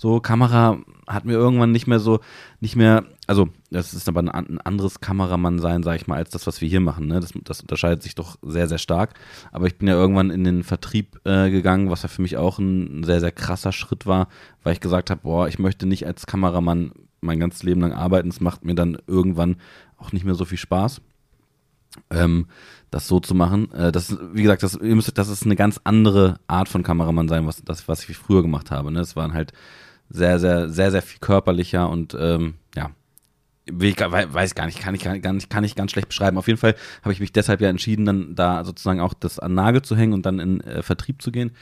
So, 0.00 0.18
Kamera 0.18 0.78
hat 1.06 1.26
mir 1.26 1.34
irgendwann 1.34 1.72
nicht 1.72 1.86
mehr 1.86 2.00
so, 2.00 2.20
nicht 2.60 2.74
mehr, 2.74 3.04
also 3.26 3.50
das 3.70 3.92
ist 3.92 4.08
aber 4.08 4.20
ein, 4.20 4.30
ein 4.30 4.58
anderes 4.58 5.02
Kameramann 5.02 5.58
sein, 5.58 5.82
sag 5.82 5.96
ich 5.96 6.06
mal, 6.06 6.16
als 6.16 6.30
das, 6.30 6.46
was 6.46 6.62
wir 6.62 6.70
hier 6.70 6.80
machen. 6.80 7.06
Ne? 7.06 7.20
Das, 7.20 7.34
das 7.44 7.60
unterscheidet 7.60 8.02
sich 8.02 8.14
doch 8.14 8.38
sehr, 8.40 8.66
sehr 8.66 8.78
stark. 8.78 9.12
Aber 9.52 9.66
ich 9.66 9.76
bin 9.76 9.88
ja 9.88 9.94
irgendwann 9.94 10.30
in 10.30 10.42
den 10.42 10.62
Vertrieb 10.62 11.20
äh, 11.24 11.50
gegangen, 11.50 11.90
was 11.90 12.02
ja 12.02 12.08
für 12.08 12.22
mich 12.22 12.38
auch 12.38 12.58
ein 12.58 13.04
sehr, 13.04 13.20
sehr 13.20 13.30
krasser 13.30 13.72
Schritt 13.72 14.06
war, 14.06 14.28
weil 14.62 14.72
ich 14.72 14.80
gesagt 14.80 15.10
habe, 15.10 15.20
boah, 15.22 15.48
ich 15.48 15.58
möchte 15.58 15.84
nicht 15.84 16.06
als 16.06 16.24
Kameramann 16.24 16.92
mein 17.20 17.38
ganzes 17.38 17.62
Leben 17.62 17.82
lang 17.82 17.92
arbeiten. 17.92 18.30
Es 18.30 18.40
macht 18.40 18.64
mir 18.64 18.74
dann 18.74 18.96
irgendwann 19.06 19.56
auch 19.98 20.12
nicht 20.12 20.24
mehr 20.24 20.34
so 20.34 20.46
viel 20.46 20.56
Spaß 20.56 21.02
ähm, 22.10 22.46
das 22.90 23.06
so 23.06 23.20
zu 23.20 23.34
machen. 23.34 23.70
Äh, 23.72 23.92
das, 23.92 24.16
wie 24.32 24.44
gesagt, 24.44 24.62
das, 24.62 24.76
ihr 24.76 24.94
müsstet, 24.96 25.18
das 25.18 25.28
ist 25.28 25.44
eine 25.44 25.56
ganz 25.56 25.78
andere 25.84 26.40
Art 26.46 26.70
von 26.70 26.82
Kameramann 26.82 27.28
sein, 27.28 27.46
was, 27.46 27.62
das, 27.62 27.86
was 27.86 28.08
ich 28.08 28.16
früher 28.16 28.40
gemacht 28.40 28.70
habe. 28.70 28.90
Ne? 28.90 29.00
Es 29.00 29.14
waren 29.14 29.34
halt 29.34 29.52
sehr, 30.10 30.38
sehr, 30.38 30.68
sehr, 30.68 30.90
sehr 30.90 31.02
viel 31.02 31.20
körperlicher 31.20 31.88
und 31.88 32.16
ähm, 32.18 32.54
ja, 32.76 32.90
ich, 33.66 34.00
weiß 34.00 34.54
gar 34.54 34.66
nicht, 34.66 34.80
kann 34.80 34.94
ich 34.94 35.02
gar 35.02 35.32
nicht, 35.32 35.50
kann 35.50 35.64
ich 35.64 35.74
ganz 35.76 35.92
schlecht 35.92 36.08
beschreiben. 36.08 36.38
Auf 36.38 36.48
jeden 36.48 36.58
Fall 36.58 36.74
habe 37.02 37.12
ich 37.12 37.20
mich 37.20 37.32
deshalb 37.32 37.60
ja 37.60 37.68
entschieden, 37.68 38.04
dann 38.04 38.34
da 38.34 38.64
sozusagen 38.64 39.00
auch 39.00 39.14
das 39.14 39.38
an 39.38 39.54
Nagel 39.54 39.82
zu 39.82 39.96
hängen 39.96 40.12
und 40.12 40.26
dann 40.26 40.40
in 40.40 40.60
äh, 40.62 40.82
Vertrieb 40.82 41.22
zu 41.22 41.30
gehen. 41.30 41.52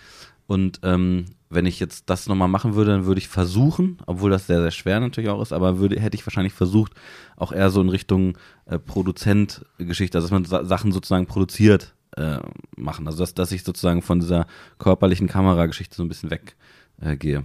Und 0.46 0.80
ähm, 0.82 1.26
wenn 1.50 1.66
ich 1.66 1.78
jetzt 1.78 2.08
das 2.08 2.26
nochmal 2.26 2.48
machen 2.48 2.74
würde, 2.74 2.92
dann 2.92 3.06
würde 3.06 3.18
ich 3.18 3.28
versuchen, 3.28 3.98
obwohl 4.06 4.30
das 4.30 4.46
sehr, 4.46 4.62
sehr 4.62 4.70
schwer 4.70 5.00
natürlich 5.00 5.28
auch 5.28 5.42
ist, 5.42 5.52
aber 5.52 5.78
würde, 5.78 6.00
hätte 6.00 6.16
ich 6.16 6.26
wahrscheinlich 6.26 6.54
versucht, 6.54 6.92
auch 7.37 7.52
eher 7.52 7.68
so 7.70 7.82
in 7.82 7.90
Richtung 7.90 8.38
äh, 8.64 8.78
Produzent-Geschichte, 8.78 10.16
also 10.16 10.26
dass 10.26 10.32
man 10.32 10.44
Sa 10.46 10.64
Sachen 10.64 10.92
sozusagen 10.92 11.26
produziert 11.26 11.94
äh, 12.16 12.38
machen. 12.76 13.06
Also 13.06 13.18
dass, 13.20 13.34
dass 13.34 13.52
ich 13.52 13.62
sozusagen 13.62 14.00
von 14.00 14.20
dieser 14.20 14.46
körperlichen 14.78 15.28
Kamerageschichte 15.28 15.96
so 15.96 16.02
ein 16.02 16.08
bisschen 16.08 16.30
weggehe. 16.30 17.44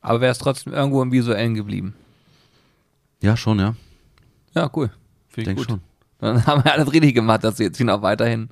Aber 0.00 0.20
wäre 0.20 0.32
es 0.32 0.38
trotzdem 0.38 0.72
irgendwo 0.72 1.02
im 1.02 1.12
Visuellen 1.12 1.54
geblieben. 1.54 1.94
ja, 3.22 3.36
schon, 3.36 3.58
ja. 3.58 3.74
Ja, 4.54 4.70
cool. 4.74 4.90
Finde 5.28 5.40
ich 5.40 5.44
denke 5.56 5.60
gut. 5.60 5.68
schon. 5.70 5.80
Dann 6.20 6.46
haben 6.46 6.64
wir 6.64 6.72
alles 6.72 6.92
richtig 6.92 7.14
gemacht, 7.14 7.44
dass 7.44 7.56
du 7.56 7.62
jetzt 7.62 7.76
hier 7.76 7.86
noch 7.86 8.02
weiterhin 8.02 8.48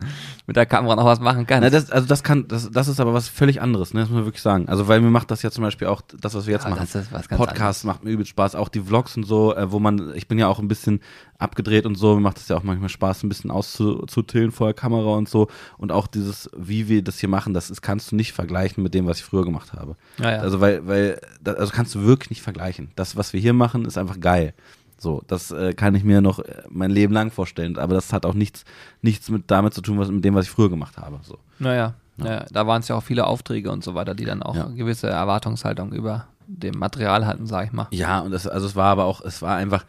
mit 0.47 0.57
der 0.57 0.67
Kamera 0.67 0.97
noch 0.97 1.05
was 1.05 1.21
machen 1.21 1.47
kannst. 1.47 1.63
Na, 1.63 1.71
das, 1.71 1.91
also 1.91 2.07
das 2.07 2.23
kann, 2.23 2.49
das, 2.49 2.71
das 2.71 2.89
ist 2.89 3.01
aber 3.01 3.13
was 3.15 3.29
völlig 3.29 3.61
anderes, 3.61 3.93
ne? 3.93 4.01
Das 4.01 4.09
muss 4.09 4.17
man 4.17 4.25
wirklich 4.25 4.43
sagen. 4.43 4.69
Also 4.69 4.89
weil 4.89 5.01
mir 5.01 5.11
macht 5.11 5.31
das 5.31 5.43
ja 5.43 5.51
zum 5.51 5.63
Beispiel 5.65 5.89
auch 5.89 6.01
das, 6.21 6.35
was 6.35 6.47
wir 6.47 6.55
jetzt 6.55 6.65
Ja, 6.65 6.71
machen. 6.71 6.81
das 6.81 6.95
ist 6.95 7.13
was 7.13 7.29
ganz 7.29 7.39
Podcast 7.39 7.85
macht 7.85 8.05
mir 8.05 8.11
übel 8.11 8.25
Spaß, 8.27 8.55
auch 8.55 8.69
die 8.69 8.81
Vlogs 8.81 9.17
und 9.17 9.25
so, 9.25 9.55
äh, 9.55 9.71
wo 9.71 9.79
man, 9.79 10.15
ich 10.15 10.29
bin 10.29 10.39
ja 10.39 10.49
auch 10.49 10.59
ein 10.59 10.69
bisschen 10.69 11.01
abgedreht 11.39 11.87
und 11.87 11.95
so, 11.97 12.15
mir 12.15 12.21
macht 12.21 12.39
es 12.39 12.49
ja 12.49 12.57
auch 12.57 12.63
manchmal 12.63 12.89
Spaß, 12.89 13.23
ein 13.23 13.29
bisschen 13.29 13.51
auszutillen 13.51 14.51
vor 14.51 14.69
der 14.69 14.75
Kamera 14.75 15.17
und 15.17 15.29
so. 15.29 15.49
Und 15.77 15.93
auch 15.93 16.07
dieses, 16.07 16.51
wie 16.57 16.89
wir 16.89 17.03
das 17.03 17.19
hier 17.19 17.29
machen, 17.29 17.55
das 17.55 17.71
ist, 17.71 17.83
kannst 17.83 18.11
du 18.13 18.17
nicht 18.17 18.33
vergleichen 18.33 18.83
mit 18.83 18.95
dem, 18.95 19.07
was 19.07 19.19
ich 19.19 19.25
früher 19.25 19.45
gemacht 19.45 19.73
habe. 19.73 19.97
Ja, 20.19 20.33
ja. 20.33 20.39
Also 20.39 20.61
weil, 20.61 20.87
weil, 20.87 21.21
das, 21.43 21.57
also 21.57 21.73
kannst 21.73 21.95
du 21.95 22.03
wirklich 22.03 22.31
nicht 22.31 22.43
vergleichen. 22.43 22.91
Das, 22.97 23.17
was 23.17 23.33
wir 23.33 23.41
hier 23.41 23.53
machen, 23.53 23.85
ist 23.85 23.99
einfach 23.99 24.19
geil. 24.21 24.55
So, 25.01 25.23
das 25.29 25.51
äh, 25.53 25.75
kann 25.75 25.95
ich 25.95 26.03
mir 26.03 26.21
noch 26.21 26.41
äh, 26.41 26.63
mein 26.69 26.91
Leben 26.91 27.15
lang 27.15 27.31
vorstellen, 27.31 27.79
aber 27.79 27.95
das 27.95 28.13
hat 28.13 28.27
auch 28.27 28.35
nichts, 28.35 28.65
nichts 29.01 29.31
mit 29.31 29.45
damit 29.47 29.73
zu 29.73 29.81
tun, 29.81 29.99
was 29.99 30.11
mit 30.11 30.25
dem, 30.25 30.35
was 30.35 30.47
ich 30.47 30.51
früher 30.51 30.69
gemacht 30.69 30.99
habe. 30.99 31.21
So. 31.23 31.39
Naja, 31.61 31.95
ja. 32.17 32.45
da 32.51 32.67
waren 32.67 32.81
es 32.81 32.89
ja 32.89 32.97
auch 32.97 33.03
viele 33.05 33.27
Aufträge 33.27 33.71
und 33.71 33.85
so 33.85 33.95
weiter, 33.95 34.15
die 34.15 34.25
dann 34.25 34.43
auch 34.43 34.57
Ja. 34.57 34.67
eine 34.67 34.75
gewisse 34.75 35.09
Erwartungshaltung 35.09 35.93
über 35.93 36.27
dem 36.49 36.75
Material 36.79 37.27
hatten, 37.27 37.47
sag 37.47 37.67
ich 37.67 37.73
mal. 37.73 37.87
Ja, 37.93 38.21
und 38.21 38.33
das, 38.33 38.47
also 38.49 38.67
es 38.67 38.75
war 38.75 38.87
aber 38.91 39.05
auch, 39.05 39.21
es 39.21 39.41
war 39.41 39.57
einfach. 39.57 39.85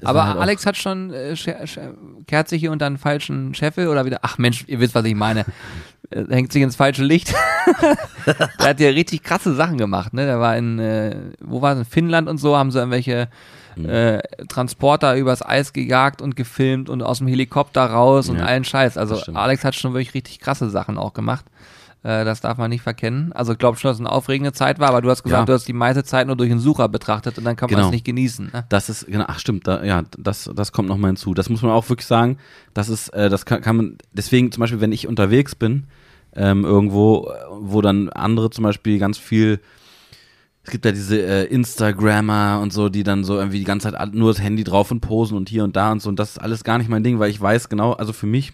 es 0.00 0.06
Aber 0.06 0.18
war 0.20 0.28
halt 0.30 0.38
Alex 0.40 0.66
hat 0.66 0.76
schon 0.76 1.12
äh, 1.12 1.34
kehrt 2.26 2.48
sich 2.48 2.60
hier 2.60 2.72
unter 2.72 2.86
einen 2.86 2.98
falschen 2.98 3.54
Scheffel 3.54 3.86
oder 3.86 4.04
wieder. 4.04 4.18
Ach 4.22 4.38
Mensch, 4.38 4.64
ihr 4.66 4.80
wisst, 4.80 4.94
was 4.94 5.04
ich 5.04 5.14
meine. 5.14 5.44
Hängt 6.28 6.52
sich 6.52 6.62
ins 6.62 6.74
falsche 6.74 7.04
Licht. 7.04 7.32
der 8.58 8.68
hat 8.70 8.80
ja 8.80 8.88
richtig 8.88 9.22
krasse 9.22 9.54
Sachen 9.54 9.78
gemacht, 9.78 10.12
ne? 10.12 10.26
Der 10.26 10.40
war 10.40 10.56
in, 10.56 10.80
äh, 10.80 11.14
wo 11.40 11.62
war 11.62 11.74
es, 11.74 11.78
in 11.78 11.84
Finnland 11.84 12.28
und 12.28 12.38
so, 12.38 12.56
haben 12.56 12.72
sie 12.72 12.78
irgendwelche 12.78 13.28
Mhm. 13.82 13.88
äh, 13.88 14.22
Transporter 14.48 15.16
übers 15.16 15.42
Eis 15.44 15.72
gejagt 15.72 16.22
und 16.22 16.36
gefilmt 16.36 16.88
und 16.90 17.02
aus 17.02 17.18
dem 17.18 17.26
Helikopter 17.28 17.84
raus 17.84 18.28
und 18.28 18.38
Ja, 18.38 18.44
allen 18.46 18.64
Scheiß. 18.64 18.96
Also. 18.96 19.20
Alex 19.34 19.64
hat 19.64 19.74
schon 19.74 19.92
wirklich 19.92 20.14
richtig 20.14 20.40
krasse 20.40 20.70
Sachen 20.70 20.98
auch 20.98 21.12
gemacht. 21.14 21.44
Äh, 22.02 22.24
das 22.24 22.40
darf 22.40 22.56
man 22.56 22.70
nicht 22.70 22.80
verkennen. 22.82 23.30
Also 23.34 23.52
ich 23.52 23.58
glaube 23.58 23.76
schon, 23.78 23.90
dass 23.90 23.96
es 23.98 24.00
eine 24.00 24.10
aufregende 24.10 24.52
Zeit 24.52 24.78
war, 24.78 24.88
aber 24.88 25.02
du 25.02 25.10
hast 25.10 25.22
gesagt, 25.22 25.40
Ja. 25.42 25.44
du 25.44 25.52
hast 25.52 25.68
die 25.68 25.74
meiste 25.74 26.02
Zeit 26.02 26.26
nur 26.26 26.36
durch 26.36 26.48
den 26.48 26.58
Sucher 26.58 26.88
betrachtet 26.88 27.36
und 27.36 27.44
dann 27.44 27.56
kann 27.56 27.68
man 27.70 27.76
Genau. 27.76 27.88
es 27.88 27.92
nicht 27.92 28.06
genießen. 28.06 28.50
Ne? 28.52 28.64
Das 28.70 28.88
ist, 28.88 29.06
genau, 29.06 29.24
ach 29.28 29.38
stimmt, 29.38 29.66
da, 29.66 29.84
ja, 29.84 30.04
das, 30.18 30.50
das 30.54 30.72
kommt 30.72 30.88
nochmal 30.88 31.10
hinzu. 31.10 31.34
Das 31.34 31.50
muss 31.50 31.60
man 31.60 31.72
auch 31.72 31.86
wirklich 31.90 32.06
sagen. 32.06 32.38
Das 32.72 32.88
ist, 32.88 33.10
äh, 33.10 33.28
das 33.28 33.44
kann, 33.44 33.60
kann 33.60 33.76
man, 33.76 33.98
deswegen 34.14 34.50
zum 34.50 34.62
Beispiel, 34.62 34.80
wenn 34.80 34.92
ich 34.92 35.06
unterwegs 35.08 35.54
bin, 35.54 35.88
ähm, 36.34 36.64
irgendwo, 36.64 37.30
wo 37.60 37.82
dann 37.82 38.08
andere 38.08 38.48
zum 38.50 38.64
Beispiel 38.64 38.98
ganz 38.98 39.18
viel, 39.18 39.60
es 40.62 40.70
gibt 40.70 40.84
ja 40.84 40.92
diese 40.92 41.20
äh, 41.20 41.44
Instagrammer 41.46 42.60
und 42.62 42.72
so, 42.72 42.88
die 42.88 43.02
dann 43.02 43.24
so 43.24 43.36
irgendwie 43.36 43.58
die 43.58 43.64
ganze 43.64 43.92
Zeit 43.92 44.14
nur 44.14 44.30
das 44.32 44.42
Handy 44.42 44.62
drauf 44.62 44.90
und 44.90 45.00
posen 45.00 45.36
und 45.36 45.48
hier 45.48 45.64
und 45.64 45.74
da 45.74 45.92
und 45.92 46.02
so. 46.02 46.08
Und 46.08 46.18
das 46.18 46.32
ist 46.32 46.38
alles 46.38 46.64
gar 46.64 46.78
nicht 46.78 46.90
mein 46.90 47.02
Ding, 47.02 47.18
weil 47.18 47.30
ich 47.30 47.40
weiß 47.40 47.68
genau, 47.68 47.92
also 47.92 48.12
für 48.12 48.26
mich 48.26 48.52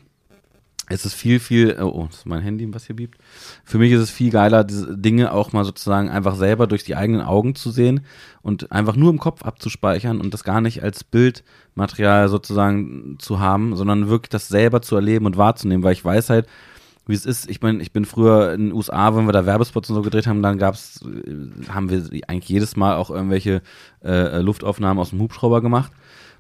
ist 0.89 1.05
es 1.05 1.15
viel, 1.15 1.41
viel, 1.41 1.77
oh, 1.81 1.87
oh, 1.87 2.07
das 2.07 2.19
ist 2.19 2.27
mein 2.27 2.43
Handy, 2.43 2.73
was 2.73 2.87
hier 2.87 2.95
biebt. 2.95 3.19
Für 3.65 3.79
mich 3.79 3.91
ist 3.91 4.03
es 4.03 4.11
viel 4.11 4.31
geiler, 4.31 4.63
diese 4.63 4.97
Dinge 4.97 5.33
auch 5.33 5.53
mal 5.53 5.65
sozusagen 5.65 6.09
einfach 6.09 6.37
selber 6.37 6.69
durch 6.69 6.85
die 6.85 6.95
eigenen 6.95 7.23
Augen 7.23 7.57
zu 7.57 7.73
sehen 7.73 8.03
und 8.41 8.71
einfach 8.71 8.95
nur 8.95 9.11
im 9.11 9.19
Kopf 9.19 9.43
abzuspeichern 9.43 10.21
und 10.21 10.33
das 10.33 10.45
gar 10.45 10.61
nicht 10.61 10.85
als 10.85 11.03
Bildmaterial 11.03 12.29
sozusagen 12.29 13.17
zu 13.19 13.41
haben, 13.41 13.75
sondern 13.75 14.09
wirklich 14.09 14.31
das 14.31 14.47
selber 14.47 14.81
zu 14.81 14.95
erleben 14.95 15.27
und 15.27 15.37
wahrzunehmen, 15.37 15.83
weil 15.83 15.93
ich 15.93 16.05
weiß 16.05 16.31
halt, 16.31 16.47
wie 17.07 17.15
es 17.15 17.25
ist. 17.25 17.49
Ich 17.49 17.61
bin, 17.61 17.81
ich 17.81 17.93
bin 17.93 18.05
früher 18.05 18.53
in 18.53 18.67
den 18.67 18.73
USA, 18.73 19.15
wenn 19.15 19.27
wir 19.27 19.33
da 19.33 19.47
Werbespots 19.47 19.89
und 19.91 19.97
so 19.97 20.03
gedreht 20.03 20.27
haben, 20.27 20.43
dann 20.43 20.59
gab's, 20.59 21.01
äh, 21.03 21.69
haben 21.71 21.89
wir 21.91 22.03
eigentlich 22.29 22.49
jedes 22.49 22.77
Mal 22.77 22.97
auch 22.97 23.11
irgendwelche 23.11 23.63
äh, 24.05 24.41
Luftaufnahmen 24.41 25.01
aus 25.01 25.11
dem 25.11 25.21
Hubschrauber 25.21 25.63
gemacht, 25.63 25.93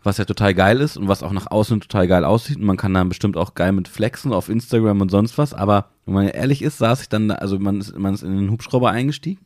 was 0.02 0.18
ja 0.18 0.24
total 0.24 0.55
geil 0.55 0.81
ist 0.81 0.97
und 0.97 1.09
was 1.09 1.22
auch 1.22 1.32
nach 1.32 1.51
außen 1.51 1.80
total 1.80 2.09
geil 2.09 2.24
aussieht. 2.24 2.57
Und 2.57 2.64
man 2.64 2.76
kann 2.76 2.95
dann 2.95 3.09
bestimmt 3.09 3.36
auch 3.36 3.55
geil 3.55 3.72
mit 3.72 3.88
flexen 3.88 4.32
auf 4.32 4.49
Instagram 4.49 5.01
und 5.01 5.11
sonst 5.11 5.38
was. 5.38 5.55
Aber 5.55 5.86
wenn 6.05 6.14
man 6.14 6.28
ehrlich 6.28 6.62
ist, 6.62 6.78
saß 6.78 7.03
ich 7.03 7.09
dann, 7.09 7.28
da, 7.28 7.36
also 7.36 7.59
man 7.59 7.80
ist, 7.80 7.97
man 7.97 8.14
ist 8.14 8.22
in 8.22 8.36
den 8.36 8.51
Hubschrauber 8.51 8.91
eingestiegen. 8.91 9.41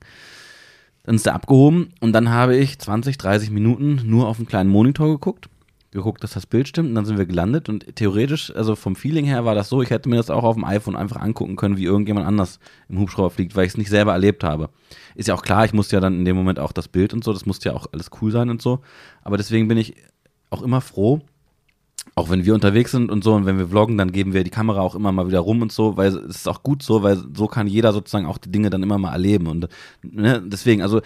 Dann 1.04 1.14
ist 1.14 1.26
der 1.26 1.34
abgehoben 1.34 1.94
und 2.00 2.12
dann 2.12 2.30
habe 2.30 2.56
ich 2.56 2.78
20, 2.78 3.16
30 3.18 3.50
Minuten 3.50 4.02
nur 4.04 4.28
auf 4.28 4.38
einen 4.38 4.46
kleinen 4.46 4.70
Monitor 4.70 5.08
geguckt, 5.08 5.48
geguckt, 5.92 6.22
dass 6.22 6.32
das 6.32 6.46
Bild 6.46 6.68
stimmt 6.68 6.90
und 6.90 6.94
dann 6.94 7.04
sind 7.04 7.18
wir 7.18 7.26
gelandet 7.26 7.68
und 7.68 7.96
theoretisch, 7.96 8.54
also 8.54 8.76
vom 8.76 8.94
Feeling 8.94 9.24
her 9.24 9.44
war 9.44 9.54
das 9.54 9.68
so, 9.68 9.82
ich 9.82 9.90
hätte 9.90 10.08
mir 10.08 10.16
das 10.16 10.30
auch 10.30 10.44
auf 10.44 10.54
dem 10.54 10.64
iPhone 10.64 10.94
einfach 10.94 11.20
angucken 11.20 11.56
können, 11.56 11.76
wie 11.76 11.84
irgendjemand 11.84 12.26
anders 12.26 12.60
im 12.88 13.00
Hubschrauber 13.00 13.30
fliegt, 13.30 13.56
weil 13.56 13.66
ich 13.66 13.72
es 13.72 13.76
nicht 13.76 13.90
selber 13.90 14.12
erlebt 14.12 14.44
habe. 14.44 14.70
Ist 15.16 15.28
ja 15.28 15.34
auch 15.34 15.42
klar, 15.42 15.64
ich 15.64 15.72
musste 15.72 15.96
ja 15.96 16.00
dann 16.00 16.14
in 16.14 16.24
dem 16.24 16.36
Moment 16.36 16.60
auch 16.60 16.72
das 16.72 16.86
Bild 16.86 17.12
und 17.12 17.24
so, 17.24 17.32
das 17.32 17.44
musste 17.44 17.70
ja 17.70 17.74
auch 17.74 17.88
alles 17.92 18.10
cool 18.20 18.30
sein 18.30 18.50
und 18.50 18.62
so, 18.62 18.80
aber 19.22 19.36
deswegen 19.36 19.66
bin 19.66 19.78
ich 19.78 19.94
auch 20.50 20.62
immer 20.62 20.80
froh, 20.80 21.22
auch 22.14 22.30
wenn 22.30 22.44
wir 22.44 22.54
unterwegs 22.54 22.92
sind 22.92 23.10
und 23.10 23.24
so 23.24 23.34
und 23.34 23.44
wenn 23.44 23.58
wir 23.58 23.68
vloggen, 23.68 23.98
dann 23.98 24.12
geben 24.12 24.32
wir 24.32 24.44
die 24.44 24.50
Kamera 24.50 24.80
auch 24.80 24.94
immer 24.94 25.10
mal 25.10 25.26
wieder 25.26 25.40
rum 25.40 25.60
und 25.60 25.72
so, 25.72 25.96
weil 25.96 26.08
es 26.08 26.36
ist 26.36 26.48
auch 26.48 26.62
gut 26.62 26.84
so, 26.84 27.02
weil 27.02 27.18
so 27.34 27.48
kann 27.48 27.66
jeder 27.66 27.92
sozusagen 27.92 28.26
auch 28.26 28.38
die 28.38 28.52
Dinge 28.52 28.70
dann 28.70 28.82
immer 28.82 28.98
mal 28.98 29.12
erleben 29.12 29.48
und 29.48 29.68
ne, 30.02 30.40
deswegen, 30.44 30.82
also 30.82 31.00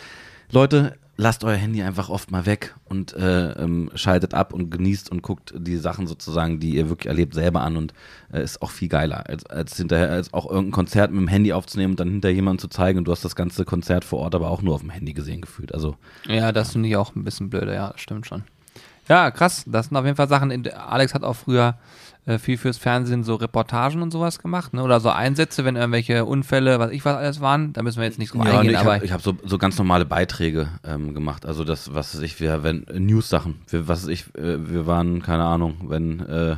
Leute, 0.53 0.99
lasst 1.17 1.45
euer 1.45 1.57
Handy 1.57 1.83
einfach 1.83 2.09
oft 2.09 2.31
mal 2.31 2.45
weg 2.47 2.75
und 2.87 3.12
äh, 3.15 3.53
ähm, 3.53 3.91
schaltet 3.95 4.35
ab 4.35 4.53
und 4.53 4.71
genießt 4.71 5.11
und 5.11 5.23
guckt 5.23 5.55
die 5.57 5.77
Sachen 5.77 6.07
sozusagen, 6.07 6.59
die 6.61 6.75
ihr 6.75 6.89
wirklich 6.89 7.07
erlebt, 7.09 7.35
selber 7.35 7.61
an 7.61 7.77
und 7.77 7.95
äh, 8.33 8.43
ist 8.43 8.61
auch 8.62 8.71
viel 8.71 8.89
geiler, 8.89 9.29
als, 9.29 9.47
als 9.47 9.77
hinterher 9.77 10.11
als 10.11 10.33
auch 10.35 10.47
irgendein 10.51 10.73
Konzert 10.73 11.11
mit 11.12 11.21
dem 11.21 11.29
Handy 11.29 11.53
aufzunehmen 11.53 11.93
und 11.93 12.01
dann 12.01 12.11
hinter 12.11 12.31
jemandem 12.31 12.59
zu 12.61 12.69
zeigen 12.69 12.99
und 12.99 13.05
du 13.05 13.12
hast 13.12 13.25
das 13.25 13.37
ganze 13.37 13.65
Konzert 13.65 14.05
vor 14.05 14.19
Ort 14.21 14.35
aber 14.35 14.51
auch 14.51 14.62
nur 14.62 14.75
auf 14.75 14.81
dem 14.81 14.91
Handy 14.91 15.12
gesehen 15.12 15.41
gefühlt. 15.43 15.73
Also 15.73 15.97
Ja, 16.27 16.51
das 16.53 16.73
finde 16.73 16.89
ich 16.89 16.97
auch 16.97 17.15
ein 17.15 17.23
bisschen 17.25 17.49
blöde, 17.51 17.75
ja, 17.75 17.93
stimmt 17.97 18.27
schon. 18.27 18.43
Ja, 19.09 19.31
krass. 19.31 19.65
Das 19.67 19.87
sind 19.89 19.97
auf 19.99 20.05
jeden 20.07 20.17
Fall 20.17 20.29
Sachen. 20.29 20.51
in- 20.51 20.67
Alex 20.73 21.12
hat 21.12 21.25
auch 21.25 21.37
früher 21.37 21.77
äh, 22.27 22.39
viel 22.39 22.57
fürs 22.57 22.79
Fernsehen 22.79 23.22
so 23.22 23.35
Reportagen 23.35 24.01
und 24.01 24.11
sowas 24.11 24.39
gemacht, 24.39 24.72
ne? 24.72 24.83
Oder 24.83 25.01
so 25.01 25.11
Einsätze, 25.11 25.64
wenn 25.64 25.77
irgendwelche 25.77 26.25
Unfälle, 26.25 26.79
was 26.79 26.91
ich 26.91 27.05
was 27.05 27.16
alles 27.16 27.41
waren. 27.41 27.72
Da 27.75 27.83
müssen 27.83 27.99
wir 27.99 28.07
jetzt 28.07 28.18
nicht 28.18 28.35
drauf 28.35 28.47
Ja, 28.47 28.61
eingehen, 28.61 28.72
nee, 28.72 28.79
ich 28.79 29.12
habe 29.12 29.12
hab 29.12 29.22
so, 29.22 29.37
so 29.45 29.59
ganz 29.59 29.77
normale 29.77 30.05
Beiträge 30.07 30.68
ähm, 30.87 31.14
gemacht. 31.14 31.45
Also 31.45 31.64
das, 31.64 31.95
was 31.95 32.18
ich, 32.20 32.41
wir, 32.41 32.62
wenn 32.62 32.87
News-Sachen, 32.95 33.57
wir, 33.68 33.89
was 33.89 34.07
ich, 34.09 34.25
äh, 34.37 34.70
wir 34.70 34.87
waren, 34.87 35.22
keine 35.22 35.45
Ahnung, 35.45 35.77
wenn, 35.89 36.20
äh, 36.20 36.57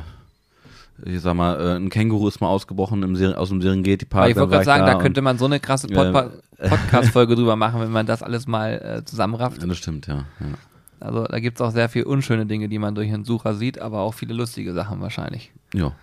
ich 1.05 1.21
sag 1.21 1.35
mal, 1.35 1.59
äh, 1.59 1.75
ein 1.75 1.89
Känguru 1.89 2.27
ist 2.27 2.39
mal 2.39 2.47
ausgebrochen 2.47 3.03
im 3.03 3.15
Ser 3.15 3.37
aus 3.37 3.49
dem 3.49 3.61
Serengeti-Park. 3.61 4.29
Ich 4.29 4.35
wollte 4.35 4.51
gerade 4.51 4.65
sagen, 4.65 4.85
da 4.85 4.93
da 4.93 4.99
könnte 4.99 5.21
man 5.21 5.37
so 5.37 5.45
eine 5.45 5.59
krasse 5.59 5.87
Pod. 5.87 6.31
Podcast-Folge 6.57 7.35
drüber 7.35 7.55
machen, 7.55 7.81
wenn 7.81 7.91
man 7.91 8.05
das 8.07 8.23
alles 8.23 8.47
mal 8.47 8.81
äh, 8.99 9.05
zusammenrafft. 9.05 9.61
ja, 9.61 9.67
das 9.67 9.77
stimmt, 9.77 10.07
ja. 10.07 10.25
ja. 10.39 10.47
Also 10.99 11.25
da 11.25 11.39
gibt 11.39 11.59
es 11.59 11.61
auch 11.65 11.71
sehr 11.71 11.89
viel 11.89 12.03
unschöne 12.03 12.45
Dinge, 12.45 12.69
die 12.69 12.79
man 12.79 12.95
durch 12.95 13.11
einen 13.13 13.23
Sucher 13.25 13.53
sieht, 13.55 13.79
aber 13.79 13.99
auch 13.99 14.13
viele 14.13 14.33
lustige 14.33 14.73
Sachen 14.73 15.01
wahrscheinlich. 15.01 15.51
ja. 15.73 15.93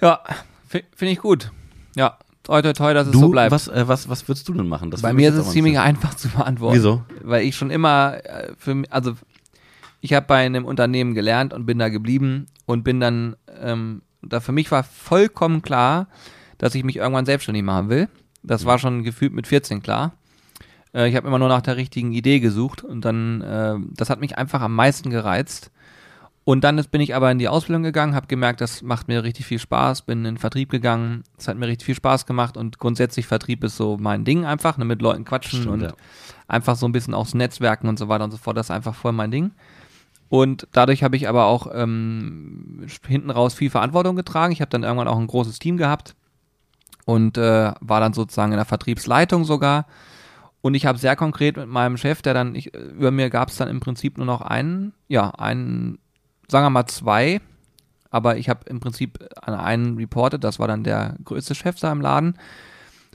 Ja, 0.00 0.20
fi- 0.68 0.84
finde 0.94 1.12
ich 1.12 1.18
gut. 1.18 1.50
Ja, 1.96 2.18
toi 2.44 2.62
toi 2.62 2.72
toi, 2.72 2.94
dass 2.94 3.06
es 3.08 3.12
Du, 3.12 3.18
so 3.20 3.28
bleibt. 3.30 3.50
was, 3.50 3.66
äh, 3.68 3.88
was, 3.88 4.08
was 4.08 4.28
würdest 4.28 4.48
du 4.48 4.52
denn 4.54 4.68
machen? 4.68 4.90
Das 4.92 5.02
Bei 5.02 5.12
mir 5.12 5.30
ist 5.30 5.34
es 5.36 5.50
ziemlich 5.50 5.78
einfach 5.78 6.14
zu 6.14 6.28
beantworten. 6.28 6.76
Wieso? 6.76 7.02
Weil 7.22 7.42
ich 7.44 7.56
schon 7.56 7.70
immer 7.70 8.18
äh, 8.24 8.52
für 8.56 8.82
also 8.90 9.14
ich 10.00 10.12
habe 10.14 10.26
bei 10.26 10.46
einem 10.46 10.64
Unternehmen 10.64 11.14
gelernt 11.14 11.52
und 11.52 11.66
bin 11.66 11.78
da 11.80 11.88
geblieben 11.88 12.46
und 12.66 12.84
bin 12.84 13.00
dann, 13.00 13.34
ähm, 13.60 14.02
da 14.22 14.38
für 14.38 14.52
mich 14.52 14.70
war 14.70 14.84
vollkommen 14.84 15.62
klar, 15.62 16.06
dass 16.58 16.76
ich 16.76 16.84
mich 16.84 16.96
irgendwann 16.96 17.26
selbstständig 17.26 17.64
machen 17.64 17.88
will. 17.88 18.08
Das 18.44 18.64
war 18.64 18.78
schon 18.78 19.02
gefühlt 19.02 19.32
mit 19.32 19.48
14 19.48 19.82
klar. 19.82 20.12
Äh, 20.94 21.08
ich 21.08 21.16
habe 21.16 21.28
immer 21.28 21.38
nur 21.38 21.48
nach 21.48 21.62
der 21.62 21.76
richtigen 21.76 22.12
Idee 22.12 22.40
gesucht 22.40 22.82
und 22.82 23.04
dann, 23.04 23.40
äh, 23.42 23.76
das 23.94 24.10
hat 24.10 24.20
mich 24.20 24.38
einfach 24.38 24.60
am 24.60 24.74
meisten 24.74 25.10
gereizt. 25.10 25.70
Und 26.44 26.64
dann 26.64 26.78
ist, 26.78 26.90
bin 26.90 27.02
ich 27.02 27.14
aber 27.14 27.30
in 27.30 27.38
die 27.38 27.48
Ausbildung 27.48 27.82
gegangen, 27.82 28.14
habe 28.14 28.26
gemerkt, 28.26 28.62
das 28.62 28.80
macht 28.80 29.06
mir 29.06 29.22
richtig 29.22 29.44
viel 29.44 29.58
Spaß, 29.58 30.02
bin 30.02 30.20
in 30.20 30.24
den 30.24 30.38
Vertrieb 30.38 30.70
gegangen, 30.70 31.24
es 31.36 31.46
hat 31.46 31.58
mir 31.58 31.66
richtig 31.66 31.84
viel 31.84 31.94
Spaß 31.94 32.24
gemacht 32.24 32.56
und 32.56 32.78
grundsätzlich 32.78 33.26
Vertrieb 33.26 33.62
ist 33.64 33.76
so 33.76 33.98
mein 34.00 34.24
Ding 34.24 34.46
einfach, 34.46 34.78
ne, 34.78 34.86
mit 34.86 35.02
Leuten 35.02 35.26
quatschen 35.26 35.60
Stimmt, 35.60 35.74
und 35.74 35.82
ja. 35.82 35.92
einfach 36.46 36.76
so 36.76 36.86
ein 36.86 36.92
bisschen 36.92 37.12
aufs 37.12 37.34
Netzwerken 37.34 37.86
und 37.86 37.98
so 37.98 38.08
weiter 38.08 38.24
und 38.24 38.30
so 38.30 38.38
fort, 38.38 38.56
das 38.56 38.68
ist 38.68 38.70
einfach 38.70 38.94
voll 38.94 39.12
mein 39.12 39.30
Ding. 39.30 39.50
Und 40.30 40.66
dadurch 40.72 41.02
habe 41.02 41.16
ich 41.16 41.28
aber 41.28 41.46
auch 41.46 41.68
ähm, 41.72 42.86
hinten 43.06 43.30
raus 43.30 43.54
viel 43.54 43.70
Verantwortung 43.70 44.16
getragen. 44.16 44.52
Ich 44.52 44.60
habe 44.60 44.70
dann 44.70 44.82
irgendwann 44.82 45.08
auch 45.08 45.18
ein 45.18 45.26
großes 45.26 45.58
Team 45.58 45.76
gehabt 45.76 46.14
und 47.06 47.38
äh, 47.38 47.72
war 47.80 48.00
dann 48.00 48.12
sozusagen 48.12 48.52
in 48.52 48.58
der 48.58 48.66
Vertriebsleitung 48.66 49.44
sogar. 49.44 49.86
Und 50.60 50.74
ich 50.74 50.86
habe 50.86 50.98
sehr 50.98 51.16
konkret 51.16 51.56
mit 51.56 51.68
meinem 51.68 51.96
Chef, 51.96 52.22
der 52.22 52.34
dann, 52.34 52.54
ich, 52.54 52.74
über 52.74 53.10
mir 53.10 53.30
gab 53.30 53.48
es 53.48 53.56
dann 53.56 53.68
im 53.68 53.80
Prinzip 53.80 54.18
nur 54.18 54.26
noch 54.26 54.40
einen, 54.40 54.92
ja, 55.06 55.30
einen, 55.30 55.98
sagen 56.48 56.66
wir 56.66 56.70
mal 56.70 56.86
zwei, 56.86 57.40
aber 58.10 58.38
ich 58.38 58.48
habe 58.48 58.68
im 58.68 58.80
Prinzip 58.80 59.18
an 59.40 59.54
einen 59.54 59.96
reportet, 59.96 60.42
das 60.42 60.58
war 60.58 60.66
dann 60.66 60.82
der 60.82 61.16
größte 61.24 61.54
Chef 61.54 61.78
da 61.78 61.92
im 61.92 62.00
Laden. 62.00 62.34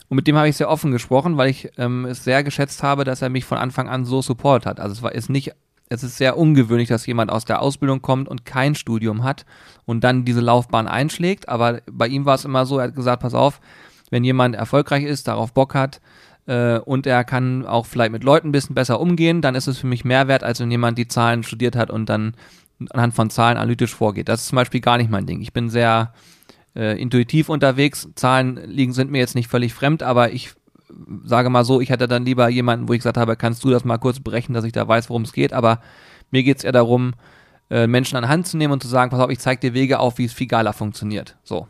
Und 0.10 0.16
mit 0.16 0.28
dem 0.28 0.38
habe 0.38 0.48
ich 0.48 0.58
sehr 0.58 0.70
offen 0.70 0.92
gesprochen, 0.92 1.38
weil 1.38 1.50
ich 1.50 1.70
ähm, 1.78 2.06
es 2.06 2.24
sehr 2.24 2.44
geschätzt 2.44 2.84
habe, 2.84 3.04
dass 3.04 3.22
er 3.22 3.30
mich 3.30 3.46
von 3.46 3.58
Anfang 3.58 3.90
an 3.90 4.06
so 4.06 4.22
support 4.22 4.66
hat. 4.66 4.80
Also 4.80 4.94
es 4.94 5.02
war 5.02 5.14
ist 5.14 5.30
nicht, 5.30 5.54
es 5.90 6.04
ist 6.04 6.18
sehr 6.18 6.38
ungewöhnlich, 6.38 6.90
dass 6.90 7.06
jemand 7.06 7.32
aus 7.32 7.46
der 7.46 7.62
Ausbildung 7.62 8.02
kommt 8.02 8.30
und 8.30 8.46
kein 8.46 8.76
Studium 8.76 9.24
hat 9.24 9.46
und 9.86 10.04
dann 10.04 10.24
diese 10.24 10.42
Laufbahn 10.42 10.88
einschlägt. 10.88 11.50
Aber 11.50 11.82
bei 11.92 12.08
ihm 12.08 12.26
war 12.26 12.36
es 12.36 12.46
immer 12.46 12.66
so, 12.66 12.78
er 12.78 12.86
hat 12.88 12.96
gesagt, 12.96 13.24
pass 13.24 13.34
auf, 13.34 13.60
wenn 14.12 14.24
jemand 14.24 14.56
erfolgreich 14.56 15.04
ist, 15.04 15.28
darauf 15.28 15.54
Bock 15.54 15.74
hat 15.74 16.00
äh, 16.46 16.80
und 16.80 17.08
er 17.08 17.24
kann 17.24 17.66
auch 17.66 17.86
vielleicht 17.86 18.12
mit 18.12 18.24
Leuten 18.24 18.50
ein 18.50 18.52
bisschen 18.52 18.76
besser 18.76 19.00
umgehen, 19.00 19.42
dann 19.42 19.56
ist 19.56 19.68
es 19.68 19.78
für 19.78 19.88
mich 19.88 20.06
mehr 20.06 20.28
wert, 20.28 20.44
als 20.44 20.60
wenn 20.60 20.72
jemand 20.72 20.98
die 20.98 21.08
Zahlen 21.08 21.44
studiert 21.44 21.76
hat 21.76 21.90
und 21.90 22.10
dann 22.10 22.36
anhand 22.90 23.14
von 23.14 23.30
Zahlen 23.30 23.58
analytisch 23.58 23.94
vorgeht. 23.94 24.30
Das 24.30 24.42
ist 24.42 24.48
zum 24.48 24.58
Beispiel 24.58 24.82
gar 24.82 24.98
nicht 24.98 25.10
mein 25.10 25.26
Ding. 25.26 25.42
Ich 25.42 25.54
bin 25.54 25.70
sehr 25.70 26.14
äh, 26.76 27.00
intuitiv 27.00 27.50
unterwegs. 27.50 28.10
Zahlen 28.16 28.60
liegen 28.66 28.94
sind 28.94 29.12
mir 29.12 29.20
jetzt 29.20 29.36
nicht 29.36 29.48
völlig 29.48 29.74
fremd, 29.74 30.04
aber 30.04 30.32
ich 30.32 30.54
sage 31.24 31.50
mal 31.50 31.64
so, 31.64 31.82
ich 31.82 31.90
hätte 31.90 32.08
dann 32.08 32.26
lieber 32.26 32.50
jemanden, 32.50 32.88
wo 32.88 32.94
ich 32.94 33.00
gesagt 33.00 33.18
habe, 33.18 33.36
kannst 33.36 33.64
du 33.64 33.70
das 33.70 33.86
mal 33.86 33.98
kurz 33.98 34.20
berechnen, 34.20 34.54
dass 34.54 34.66
ich 34.66 34.74
da 34.74 34.88
weiß, 34.88 35.10
worum 35.10 35.24
es 35.24 35.34
geht. 35.34 35.54
Aber 35.54 35.80
mir 36.32 36.44
geht 36.44 36.58
es 36.58 36.64
eher 36.64 36.72
darum, 36.72 37.14
äh, 37.70 37.88
Menschen 37.88 38.18
an 38.18 38.28
Hand 38.28 38.48
zu 38.48 38.58
nehmen 38.58 38.74
und 38.74 38.82
zu 38.82 38.88
sagen, 38.88 39.10
pass 39.10 39.20
auf, 39.20 39.30
ich 39.30 39.40
zeige 39.40 39.62
dir 39.62 39.74
Wege 39.74 40.00
auf, 40.00 40.18
wie 40.18 40.26
es 40.26 40.36
geiler 40.48 40.74
funktioniert. 40.74 41.38
So. 41.44 41.68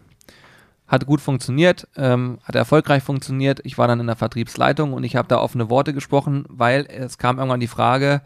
Hat 0.87 1.05
gut 1.05 1.21
funktioniert, 1.21 1.87
ähm, 1.95 2.39
hat 2.43 2.55
erfolgreich 2.55 3.03
funktioniert. 3.03 3.61
Ich 3.63 3.77
war 3.77 3.87
dann 3.87 3.99
in 3.99 4.07
der 4.07 4.15
Vertriebsleitung 4.17 4.93
und 4.93 5.03
ich 5.03 5.15
habe 5.15 5.27
da 5.27 5.37
offene 5.39 5.69
Worte 5.69 5.93
gesprochen, 5.93 6.45
weil 6.49 6.85
es 6.89 7.17
kam 7.17 7.37
irgendwann 7.37 7.61
die 7.61 7.67
Frage, 7.67 8.21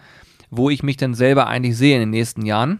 wo 0.49 0.69
ich 0.69 0.81
mich 0.83 0.97
denn 0.97 1.13
selber 1.13 1.47
eigentlich 1.47 1.77
sehe 1.77 1.95
in 1.95 2.01
den 2.01 2.09
nächsten 2.09 2.45
Jahren. 2.45 2.79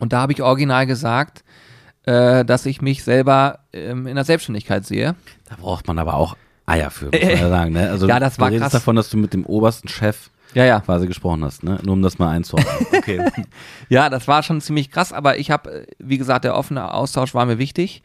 Und 0.00 0.12
da 0.12 0.20
habe 0.20 0.32
ich 0.32 0.42
original 0.42 0.86
gesagt, 0.86 1.44
äh, 2.06 2.44
dass 2.44 2.66
ich 2.66 2.82
mich 2.82 3.04
selber 3.04 3.60
ähm, 3.72 4.06
in 4.06 4.14
der 4.16 4.24
Selbstständigkeit 4.24 4.84
sehe. 4.84 5.14
Da 5.48 5.56
braucht 5.56 5.86
man 5.86 5.98
aber 5.98 6.14
auch 6.14 6.36
Eier 6.66 6.90
für, 6.90 7.06
muss 7.06 7.20
man 7.22 7.30
ja 7.30 7.48
sagen. 7.50 7.72
Ne? 7.72 7.88
Also 7.90 8.06
Ja, 8.08 8.18
das 8.20 8.38
war 8.38 8.48
du 8.48 8.54
redest 8.54 8.72
krass. 8.72 8.80
davon, 8.82 8.96
dass 8.96 9.10
du 9.10 9.16
mit 9.16 9.32
dem 9.32 9.46
obersten 9.46 9.88
Chef 9.88 10.30
Ja, 10.54 10.64
ja. 10.64 10.80
quasi 10.80 11.06
gesprochen 11.06 11.44
hast, 11.44 11.62
ne? 11.62 11.78
Nur 11.82 11.94
um 11.94 12.02
das 12.02 12.18
mal 12.18 12.30
einzuordnen. 12.30 12.86
Okay. 12.98 13.20
Ja, 13.88 14.10
das 14.10 14.28
war 14.28 14.42
schon 14.42 14.60
ziemlich 14.60 14.90
krass, 14.90 15.12
aber 15.12 15.38
ich 15.38 15.50
habe, 15.50 15.86
wie 15.98 16.18
gesagt, 16.18 16.44
der 16.44 16.56
offene 16.56 16.92
Austausch 16.92 17.32
war 17.34 17.46
mir 17.46 17.58
wichtig. 17.58 18.02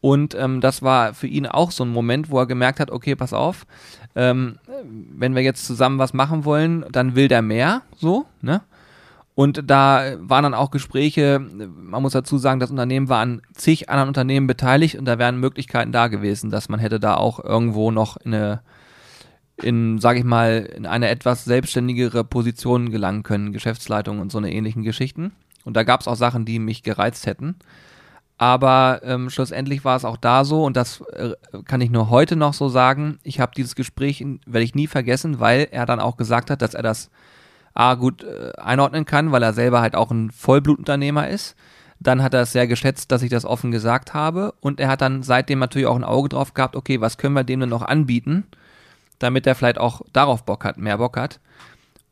Und 0.00 0.34
ähm, 0.34 0.60
das 0.60 0.82
war 0.82 1.14
für 1.14 1.26
ihn 1.26 1.46
auch 1.46 1.70
so 1.70 1.84
ein 1.84 1.90
Moment, 1.90 2.30
wo 2.30 2.38
er 2.38 2.46
gemerkt 2.46 2.80
hat, 2.80 2.90
okay, 2.90 3.16
pass 3.16 3.32
auf, 3.32 3.66
ähm, 4.14 4.58
wenn 4.84 5.34
wir 5.34 5.42
jetzt 5.42 5.66
zusammen 5.66 5.98
was 5.98 6.14
machen 6.14 6.44
wollen, 6.44 6.84
dann 6.92 7.14
will 7.14 7.28
der 7.28 7.42
mehr, 7.42 7.82
so, 7.96 8.26
ne? 8.40 8.62
Und 9.36 9.70
da 9.70 10.14
waren 10.18 10.44
dann 10.44 10.54
auch 10.54 10.70
Gespräche, 10.70 11.38
man 11.38 12.00
muss 12.00 12.14
dazu 12.14 12.38
sagen, 12.38 12.58
das 12.58 12.70
Unternehmen 12.70 13.10
war 13.10 13.20
an 13.20 13.42
zig 13.52 13.90
anderen 13.90 14.08
Unternehmen 14.08 14.46
beteiligt 14.46 14.94
und 14.94 15.04
da 15.04 15.18
wären 15.18 15.38
Möglichkeiten 15.38 15.92
da 15.92 16.08
gewesen, 16.08 16.50
dass 16.50 16.70
man 16.70 16.80
hätte 16.80 16.98
da 16.98 17.16
auch 17.16 17.44
irgendwo 17.44 17.90
noch 17.90 18.16
in 18.16 18.32
eine, 18.32 18.62
in, 19.62 19.98
sage 19.98 20.20
ich 20.20 20.24
mal, 20.24 20.70
in 20.74 20.86
eine 20.86 21.10
etwas 21.10 21.44
selbstständigere 21.44 22.24
Position 22.24 22.90
gelangen 22.90 23.24
können, 23.24 23.52
Geschäftsleitung 23.52 24.20
und 24.20 24.32
so 24.32 24.38
eine 24.38 24.50
ähnlichen 24.50 24.82
Geschichten. 24.82 25.32
Und 25.64 25.76
da 25.76 25.82
gab 25.82 26.00
es 26.00 26.08
auch 26.08 26.16
Sachen, 26.16 26.46
die 26.46 26.58
mich 26.58 26.82
gereizt 26.82 27.26
hätten. 27.26 27.56
Aber 28.38 29.00
ähm, 29.02 29.30
schlussendlich 29.30 29.84
war 29.84 29.96
es 29.96 30.04
auch 30.04 30.18
da 30.18 30.44
so, 30.44 30.64
und 30.64 30.76
das 30.76 31.00
äh, 31.12 31.32
kann 31.64 31.80
ich 31.80 31.90
nur 31.90 32.10
heute 32.10 32.36
noch 32.36 32.52
so 32.52 32.68
sagen, 32.68 33.18
ich 33.22 33.40
habe 33.40 33.52
dieses 33.56 33.74
Gespräch, 33.74 34.24
werde 34.44 34.64
ich 34.64 34.74
nie 34.74 34.86
vergessen, 34.86 35.40
weil 35.40 35.68
er 35.70 35.86
dann 35.86 36.00
auch 36.00 36.18
gesagt 36.18 36.50
hat, 36.50 36.60
dass 36.60 36.74
er 36.74 36.82
das 36.82 37.10
A 37.72 37.94
gut 37.94 38.24
äh, 38.24 38.52
einordnen 38.58 39.06
kann, 39.06 39.32
weil 39.32 39.42
er 39.42 39.54
selber 39.54 39.80
halt 39.80 39.96
auch 39.96 40.10
ein 40.10 40.30
Vollblutunternehmer 40.30 41.28
ist. 41.28 41.56
Dann 41.98 42.22
hat 42.22 42.34
er 42.34 42.42
es 42.42 42.52
sehr 42.52 42.66
geschätzt, 42.66 43.10
dass 43.10 43.22
ich 43.22 43.30
das 43.30 43.46
offen 43.46 43.70
gesagt 43.70 44.12
habe. 44.12 44.54
Und 44.60 44.80
er 44.80 44.88
hat 44.88 45.00
dann 45.00 45.22
seitdem 45.22 45.58
natürlich 45.58 45.86
auch 45.86 45.96
ein 45.96 46.04
Auge 46.04 46.28
drauf 46.28 46.52
gehabt, 46.52 46.76
okay, 46.76 47.00
was 47.00 47.16
können 47.16 47.34
wir 47.34 47.44
dem 47.44 47.60
denn 47.60 47.68
noch 47.70 47.82
anbieten, 47.82 48.44
damit 49.18 49.46
er 49.46 49.54
vielleicht 49.54 49.78
auch 49.78 50.02
darauf 50.12 50.44
Bock 50.44 50.64
hat, 50.64 50.76
mehr 50.76 50.98
Bock 50.98 51.16
hat. 51.16 51.40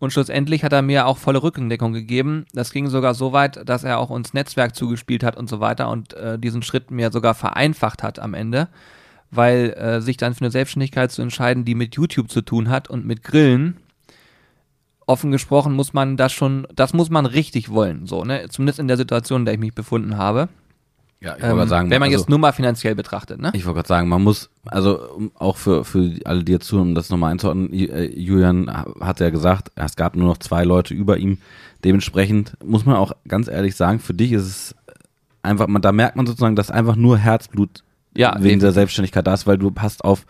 Und 0.05 0.11
schlussendlich 0.11 0.63
hat 0.65 0.75
er 0.75 0.83
mir 0.83 1.07
auch 1.07 1.17
volle 1.17 1.43
Rückendeckung 1.43 1.95
gegeben. 1.95 2.45
Das 2.53 2.73
ging 2.73 2.89
sogar 2.89 3.15
so 3.15 3.33
weit, 3.33 3.67
dass 3.67 3.85
er 3.85 3.99
auch 3.99 4.11
uns 4.11 4.35
Netzwerk 4.35 4.77
zugespielt 4.77 5.25
hat 5.25 5.35
und 5.35 5.49
so 5.49 5.61
weiter 5.61 5.89
und 5.89 6.13
äh, 6.13 6.39
diesen 6.39 6.61
Schritt 6.61 6.91
mir 6.91 7.11
sogar 7.11 7.33
vereinfacht 7.33 8.03
hat 8.03 8.19
am 8.19 8.35
Ende, 8.35 8.69
weil 9.31 9.71
äh, 9.71 10.03
sich 10.03 10.19
dann 10.19 10.35
für 10.35 10.43
eine 10.43 10.51
Selbstständigkeit 10.51 11.11
zu 11.11 11.23
entscheiden, 11.23 11.65
die 11.65 11.75
mit 11.75 11.95
YouTube 11.95 12.31
zu 12.31 12.43
tun 12.43 12.69
hat 12.69 12.91
und 12.91 13.07
mit 13.07 13.23
Grillen, 13.25 13.79
offen 15.07 15.31
gesprochen 15.31 15.73
muss 15.73 15.95
man 15.95 16.19
das 16.19 16.35
schon, 16.35 16.67
das 16.75 16.93
muss 16.93 17.09
man 17.09 17.25
richtig 17.25 17.71
wollen, 17.71 18.07
so, 18.07 18.25
ne? 18.25 18.47
Zumindest 18.51 18.81
in 18.81 18.89
der 18.89 18.99
Situation, 18.99 19.41
in 19.41 19.45
der 19.47 19.55
ich 19.55 19.61
mich 19.61 19.75
befunden 19.75 20.19
habe. 20.19 20.51
Ja, 21.25 21.37
ich 21.37 21.43
Ähm, 21.43 21.49
wollte 21.51 21.57
gerade 21.57 21.69
sagen, 21.71 21.91
wenn 21.91 22.01
man 22.01 22.09
also, 22.11 22.19
jetzt 22.21 22.29
nur 22.29 22.39
mal 22.39 22.53
finanziell 22.53 22.95
betrachtet, 22.95 23.41
ne? 23.41 23.51
Ich 23.55 23.65
wollte 23.65 23.77
gerade 23.79 23.89
sagen, 23.89 24.09
man 24.09 24.23
muss, 24.23 24.51
also 24.67 25.01
um, 25.13 25.31
auch 25.35 25.57
für, 25.57 25.85
für 25.85 26.13
alle, 26.25 26.45
die 26.45 26.53
jetzt 26.53 26.67
zuhören, 26.67 26.89
um 26.89 26.95
das 26.95 27.09
nochmal 27.09 27.33
einzuordnen, 27.33 27.73
äh, 27.73 28.05
Julian 28.05 28.71
ha- 28.71 28.87
hat 29.01 29.21
ja 29.21 29.31
gesagt, 29.31 29.73
es 29.75 29.97
gab 29.97 30.17
nur 30.17 30.29
noch 30.29 30.39
zwei 30.39 30.65
Leute 30.65 30.93
über 30.93 31.17
ihm. 31.17 31.39
Dementsprechend 31.85 32.53
muss 32.65 32.85
man 32.87 32.97
auch 32.97 33.13
ganz 33.27 33.49
ehrlich 33.49 33.75
sagen, 33.77 34.01
für 34.01 34.15
dich 34.15 34.33
ist 34.33 34.45
es 34.45 34.75
einfach, 35.43 35.67
man, 35.67 35.83
da 35.83 35.93
merkt 35.93 36.17
man 36.17 36.27
sozusagen, 36.27 36.57
dass 36.57 36.71
einfach 36.71 36.97
nur 36.97 37.19
Herzblut 37.19 37.83
Ja, 38.17 38.35
wegen 38.39 38.53
eben. 38.55 38.61
der 38.61 38.73
Selbstständigkeit 38.73 39.27
da 39.27 39.35
ist, 39.35 39.47
weil 39.47 39.59
du 39.59 39.71
passt 39.71 40.05
auf 40.05 40.27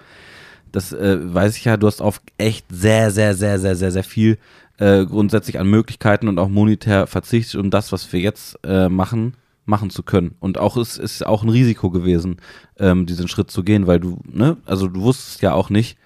das 0.73 0.93
äh, 0.93 1.19
weiß 1.23 1.57
ich 1.57 1.65
ja, 1.67 1.77
du 1.77 1.87
hast 1.87 2.03
auf 2.03 2.21
echt 2.37 2.67
sehr, 2.69 3.13
sehr, 3.13 3.35
sehr, 3.37 3.61
sehr, 3.61 3.77
sehr, 3.77 3.93
sehr 3.93 4.03
viel 4.03 4.39
äh, 4.79 5.05
grundsätzlich 5.07 5.61
an 5.61 5.69
Möglichkeiten 5.69 6.27
und 6.27 6.39
auch 6.41 6.49
monetär 6.49 7.07
verzichtet, 7.07 7.61
um 7.61 7.71
das, 7.71 7.93
was 7.93 8.13
wir 8.13 8.19
jetzt 8.19 8.59
äh, 8.65 8.89
machen, 8.89 9.35
machen 9.67 9.91
zu 9.91 10.03
können. 10.03 10.35
Und 10.41 10.59
auch 10.59 10.77
es 10.77 10.99
ist 10.99 11.25
auch 11.27 11.43
ein 11.43 11.49
Risiko 11.49 11.91
gewesen, 11.91 12.37
ähm, 12.79 13.07
diesen 13.07 13.29
Schritt 13.29 13.51
zu 13.51 13.63
gehen, 13.63 13.87
weil 13.87 14.01
du, 14.01 14.19
ne, 14.31 14.57
also 14.67 14.89
du 14.89 15.01
wusstest 15.01 15.43
ja 15.43 15.53
auch 15.55 15.71
nicht, 15.71 15.97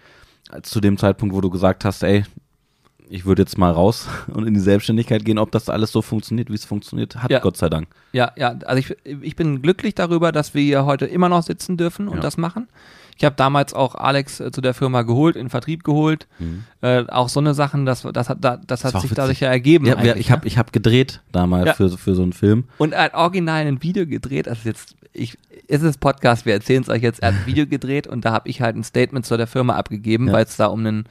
zu 0.62 0.80
dem 0.80 0.96
Zeitpunkt, 0.96 1.34
wo 1.34 1.40
du 1.40 1.50
gesagt 1.50 1.84
hast, 1.84 2.02
ey, 2.02 2.24
ich 3.10 3.24
würde 3.24 3.42
jetzt 3.42 3.58
mal 3.58 3.70
raus 3.72 4.06
und 4.28 4.46
in 4.46 4.54
die 4.54 4.60
Selbstständigkeit 4.60 5.24
gehen, 5.24 5.38
ob 5.38 5.50
das 5.50 5.68
alles 5.68 5.92
so 5.92 6.02
funktioniert, 6.02 6.50
wie 6.50 6.54
es 6.54 6.64
funktioniert 6.64 7.16
hat, 7.16 7.30
Ja. 7.30 7.40
Gott 7.40 7.56
sei 7.56 7.68
Dank. 7.68 7.88
Ja, 8.12 8.32
ja, 8.36 8.54
also 8.64 8.78
ich, 8.78 8.96
ich 9.22 9.34
bin 9.36 9.62
glücklich 9.62 9.94
darüber, 9.94 10.30
dass 10.32 10.54
wir 10.54 10.62
hier 10.62 10.84
heute 10.84 11.06
immer 11.06 11.28
noch 11.28 11.42
sitzen 11.42 11.76
dürfen 11.76 12.08
und 12.08 12.16
Ja. 12.16 12.22
das 12.22 12.36
machen. 12.36 12.68
Ich 13.18 13.24
habe 13.24 13.34
damals 13.36 13.74
auch 13.74 13.96
Alex 13.96 14.38
äh, 14.40 14.50
zu 14.52 14.60
der 14.60 14.72
Firma 14.74 15.02
geholt, 15.02 15.34
in 15.36 15.50
Vertrieb 15.50 15.82
geholt. 15.84 16.28
Äh, 16.80 17.04
auch 17.08 17.28
so 17.28 17.40
eine 17.40 17.52
Sachen, 17.52 17.84
das, 17.84 18.02
das 18.12 18.28
hat, 18.28 18.38
da- 18.42 18.58
das 18.64 18.84
hat 18.84 18.94
Mhm. 18.94 18.98
sich 19.00 19.10
witzig. 19.10 19.16
dadurch 19.16 19.40
ja 19.40 19.48
ergeben. 19.50 19.86
Ja, 19.86 20.02
wir, 20.02 20.16
ich 20.16 20.30
habe 20.30 20.42
ne? 20.42 20.46
ich 20.46 20.56
hab 20.56 20.72
gedreht 20.72 21.20
damals 21.32 21.66
Ja. 21.66 21.74
für, 21.74 21.90
für 21.98 22.14
so 22.14 22.22
einen 22.22 22.32
Film. 22.32 22.64
Und 22.78 22.92
er 22.92 23.02
hat 23.02 23.14
original 23.14 23.66
ein 23.66 23.82
Video 23.82 24.06
gedreht, 24.06 24.48
also 24.48 24.60
jetzt, 24.68 24.94
ich, 25.12 25.36
ist 25.66 25.82
es 25.82 25.98
Podcast, 25.98 26.46
wir 26.46 26.54
erzählen 26.54 26.82
es 26.82 26.88
euch 26.88 27.02
jetzt, 27.02 27.20
er 27.20 27.28
hat 27.32 27.34
ein 27.40 27.46
Video 27.46 27.66
gedreht 27.68 28.06
und 28.06 28.24
da 28.24 28.32
habe 28.32 28.48
ich 28.48 28.62
halt 28.62 28.76
ein 28.76 28.84
Statement 28.84 29.26
zu 29.26 29.36
der 29.36 29.48
Firma 29.48 29.74
abgegeben, 29.74 30.28
Ja. 30.28 30.34
weil 30.34 30.44
es 30.44 30.56
da 30.56 30.66
um 30.66 30.78
einen, 30.86 31.04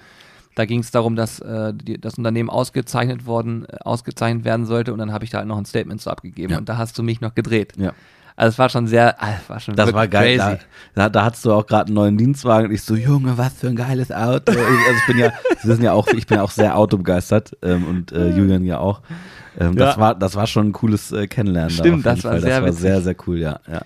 da 0.55 0.63
ging 0.65 0.79
es 0.79 0.89
darum, 0.91 1.17
dass 1.17 1.39
äh, 1.41 1.73
die, 1.75 1.99
das 1.99 2.17
Unternehmen 2.17 2.49
ausgezeichnet 2.49 3.25
worden, 3.25 3.65
äh, 3.69 3.77
ausgezeichnet 3.81 4.45
werden 4.45 4.65
sollte 4.65 4.93
und 4.93 4.99
dann 4.99 5.11
habe 5.11 5.25
ich 5.25 5.29
da 5.31 5.39
halt 5.39 5.47
noch 5.49 5.57
ein 5.57 5.65
Statement 5.65 5.99
zu 6.01 6.09
abgegeben 6.09 6.53
Ja. 6.53 6.57
und 6.57 6.69
da 6.69 6.77
hast 6.77 6.97
du 6.97 7.03
mich 7.03 7.19
noch 7.19 7.35
gedreht. 7.35 7.73
Ja. 7.77 7.91
Also 8.37 8.53
es 8.53 8.59
war 8.59 8.69
schon 8.69 8.85
sehr, 8.87 9.21
ah, 9.21 9.33
es 9.43 9.49
war 9.49 9.59
schon 9.59 9.75
Das 9.75 9.91
war 9.93 10.07
geil. 10.07 10.37
Da, 10.37 10.49
crazy. 10.51 10.59
da, 10.93 11.09
da 11.09 11.25
hattest 11.25 11.43
du 11.43 11.51
auch 11.51 11.65
gerade 11.65 11.87
einen 11.87 11.95
neuen 11.95 12.17
Dienstwagen 12.17 12.67
und 12.69 12.73
ich 12.73 12.83
so, 12.83 12.95
Junge, 12.95 13.35
was 13.37 13.53
für 13.55 13.67
ein 13.67 13.75
geiles 13.75 14.11
Auto. 14.11 14.51
Also 14.51 14.99
ich 14.99 15.05
bin 15.07 15.17
ja, 15.17 15.33
Sie 15.59 15.67
wissen 15.67 15.83
ja 15.83 15.91
auch, 15.93 16.07
ich 16.09 16.27
bin 16.27 16.37
auch 16.37 16.51
sehr 16.51 16.77
autobegeistert 16.77 17.57
ähm, 17.63 17.83
und 17.85 18.11
äh, 18.11 18.29
Julian 18.29 18.63
ja 18.63 18.77
auch. 18.77 19.01
Ähm, 19.59 19.75
Das 19.75 19.95
Ja. 19.95 20.01
war, 20.01 20.15
das 20.15 20.35
war 20.35 20.45
schon 20.45 20.67
ein 20.67 20.71
cooles 20.71 21.11
äh, 21.11 21.27
Kennenlernen. 21.27 21.75
da 21.75 21.83
Stimmt, 21.83 21.97
jeden 21.97 22.03
das 22.03 22.23
war 22.23 22.39
sehr 22.39 22.49
Das 22.51 22.61
war 22.61 22.67
witzig. 22.69 22.81
sehr, 22.81 23.01
sehr 23.01 23.15
cool, 23.27 23.39
ja. 23.39 23.59
ja. 23.67 23.81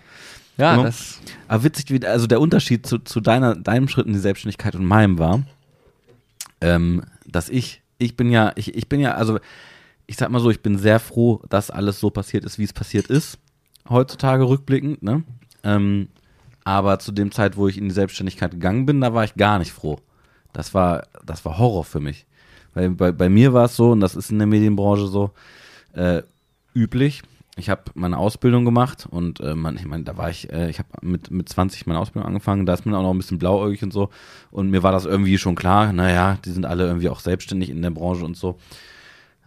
Ja, 0.57 0.75
Ja. 0.75 0.83
das, 0.83 1.21
Aber 1.47 1.63
witzig, 1.63 1.89
wie, 1.89 2.05
also 2.05 2.27
der 2.27 2.41
Unterschied 2.41 2.85
zu, 2.85 2.99
zu 2.99 3.21
deiner, 3.21 3.55
deinem 3.55 3.87
Schritt 3.87 4.05
in 4.05 4.13
die 4.13 4.19
Selbstständigkeit 4.19 4.75
und 4.75 4.83
meinem 4.85 5.17
war, 5.17 5.43
ähm, 6.59 7.03
dass 7.25 7.49
ich, 7.49 7.81
ich 7.97 8.17
bin 8.17 8.29
ja, 8.29 8.51
ich, 8.55 8.75
ich 8.75 8.89
bin 8.89 8.99
ja, 8.99 9.13
also 9.13 9.39
ich 10.07 10.17
sag 10.17 10.29
mal 10.29 10.39
so, 10.41 10.49
ich 10.51 10.61
bin 10.61 10.77
sehr 10.77 10.99
froh, 10.99 11.41
dass 11.49 11.71
alles 11.71 11.99
so 12.01 12.09
passiert 12.09 12.43
ist, 12.43 12.59
wie 12.59 12.65
es 12.65 12.73
passiert 12.73 13.07
ist, 13.07 13.37
heutzutage 13.91 14.47
rückblickend, 14.47 15.03
ne? 15.03 15.23
Ähm, 15.63 16.07
aber 16.63 16.99
zu 16.99 17.11
dem 17.11 17.31
Zeit, 17.31 17.57
wo 17.57 17.67
ich 17.67 17.77
in 17.77 17.85
die 17.85 17.93
Selbstständigkeit 17.93 18.51
gegangen 18.51 18.85
bin, 18.85 19.01
da 19.01 19.13
war 19.13 19.23
ich 19.23 19.35
gar 19.35 19.59
nicht 19.59 19.71
froh. 19.71 19.99
Das 20.53 20.73
war, 20.73 21.03
das 21.25 21.43
war 21.45 21.57
Horror 21.57 21.83
für 21.83 21.99
mich. 21.99 22.25
Weil 22.73 22.91
bei, 22.91 23.11
bei 23.11 23.29
mir 23.29 23.53
war 23.53 23.65
es 23.65 23.75
so, 23.75 23.91
und 23.91 23.99
das 23.99 24.15
ist 24.15 24.31
in 24.31 24.37
der 24.37 24.47
Medienbranche 24.47 25.07
so, 25.07 25.31
äh, 25.93 26.21
üblich. 26.73 27.23
Ich 27.57 27.69
habe 27.69 27.83
meine 27.95 28.17
Ausbildung 28.17 28.63
gemacht 28.63 29.07
und 29.09 29.41
äh, 29.41 29.55
man, 29.55 29.75
ich 29.75 29.85
meine, 29.85 30.03
da 30.03 30.17
war 30.17 30.29
ich, 30.29 30.51
äh, 30.51 30.69
ich 30.69 30.79
habe 30.79 30.87
mit, 31.01 31.31
mit 31.31 31.49
20 31.49 31.85
meine 31.85 31.99
Ausbildung 31.99 32.27
angefangen, 32.27 32.65
da 32.65 32.73
ist 32.73 32.85
man 32.85 32.95
auch 32.95 33.01
noch 33.01 33.11
ein 33.11 33.17
bisschen 33.17 33.39
blauäugig 33.39 33.83
und 33.83 33.91
so. 33.91 34.09
Und 34.51 34.69
mir 34.69 34.83
war 34.83 34.93
das 34.93 35.05
irgendwie 35.05 35.37
schon 35.37 35.55
klar, 35.55 35.91
naja, 35.91 36.37
die 36.45 36.51
sind 36.51 36.65
alle 36.65 36.87
irgendwie 36.87 37.09
auch 37.09 37.19
selbstständig 37.19 37.69
in 37.69 37.81
der 37.81 37.89
Branche 37.89 38.23
und 38.23 38.37
so. 38.37 38.57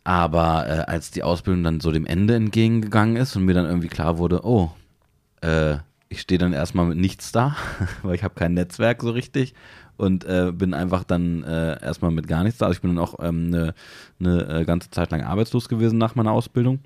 Aber 0.05 0.67
äh, 0.69 0.91
als 0.91 1.11
die 1.11 1.23
Ausbildung 1.23 1.65
dann 1.65 1.81
so 1.81 1.91
dem 1.91 2.07
Ende 2.07 2.35
entgegengegangen 2.35 3.17
ist 3.17 3.35
und 3.37 3.45
mir 3.45 3.55
dann 3.55 3.65
irgendwie 3.65 3.89
klar 3.89 4.19
wurde, 4.19 4.45
oh, 4.45 4.71
äh, 5.41 5.77
ich 6.11 6.21
stehe 6.21 6.39
dann 6.39 6.53
erstmal 6.53 6.87
mit 6.87 6.99
nichts 6.99 7.33
da, 7.33 7.57
weil 8.03 8.15
ich 8.15 8.23
habe 8.23 8.35
kein 8.35 8.55
Netzwerk 8.55 9.03
so 9.03 9.11
richtig 9.11 9.55
und 9.97 10.25
äh, 10.25 10.53
bin 10.53 10.75
einfach 10.75 11.05
dann 11.05 11.43
äh, 11.45 11.83
erstmal 11.83 12.11
mit 12.11 12.29
gar 12.29 12.45
nichts 12.45 12.59
da. 12.59 12.67
Also 12.67 12.77
ich 12.77 12.83
bin 12.83 12.95
dann 12.95 13.05
auch 13.05 13.15
eine 13.15 13.29
ähm, 13.29 13.51
ne, 13.51 13.75
ne, 14.19 14.61
äh, 14.61 14.65
ganze 14.65 14.91
Zeit 14.91 15.11
lang 15.11 15.23
arbeitslos 15.23 15.69
gewesen 15.69 15.99
nach 15.99 16.15
meiner 16.15 16.33
Ausbildung. 16.33 16.81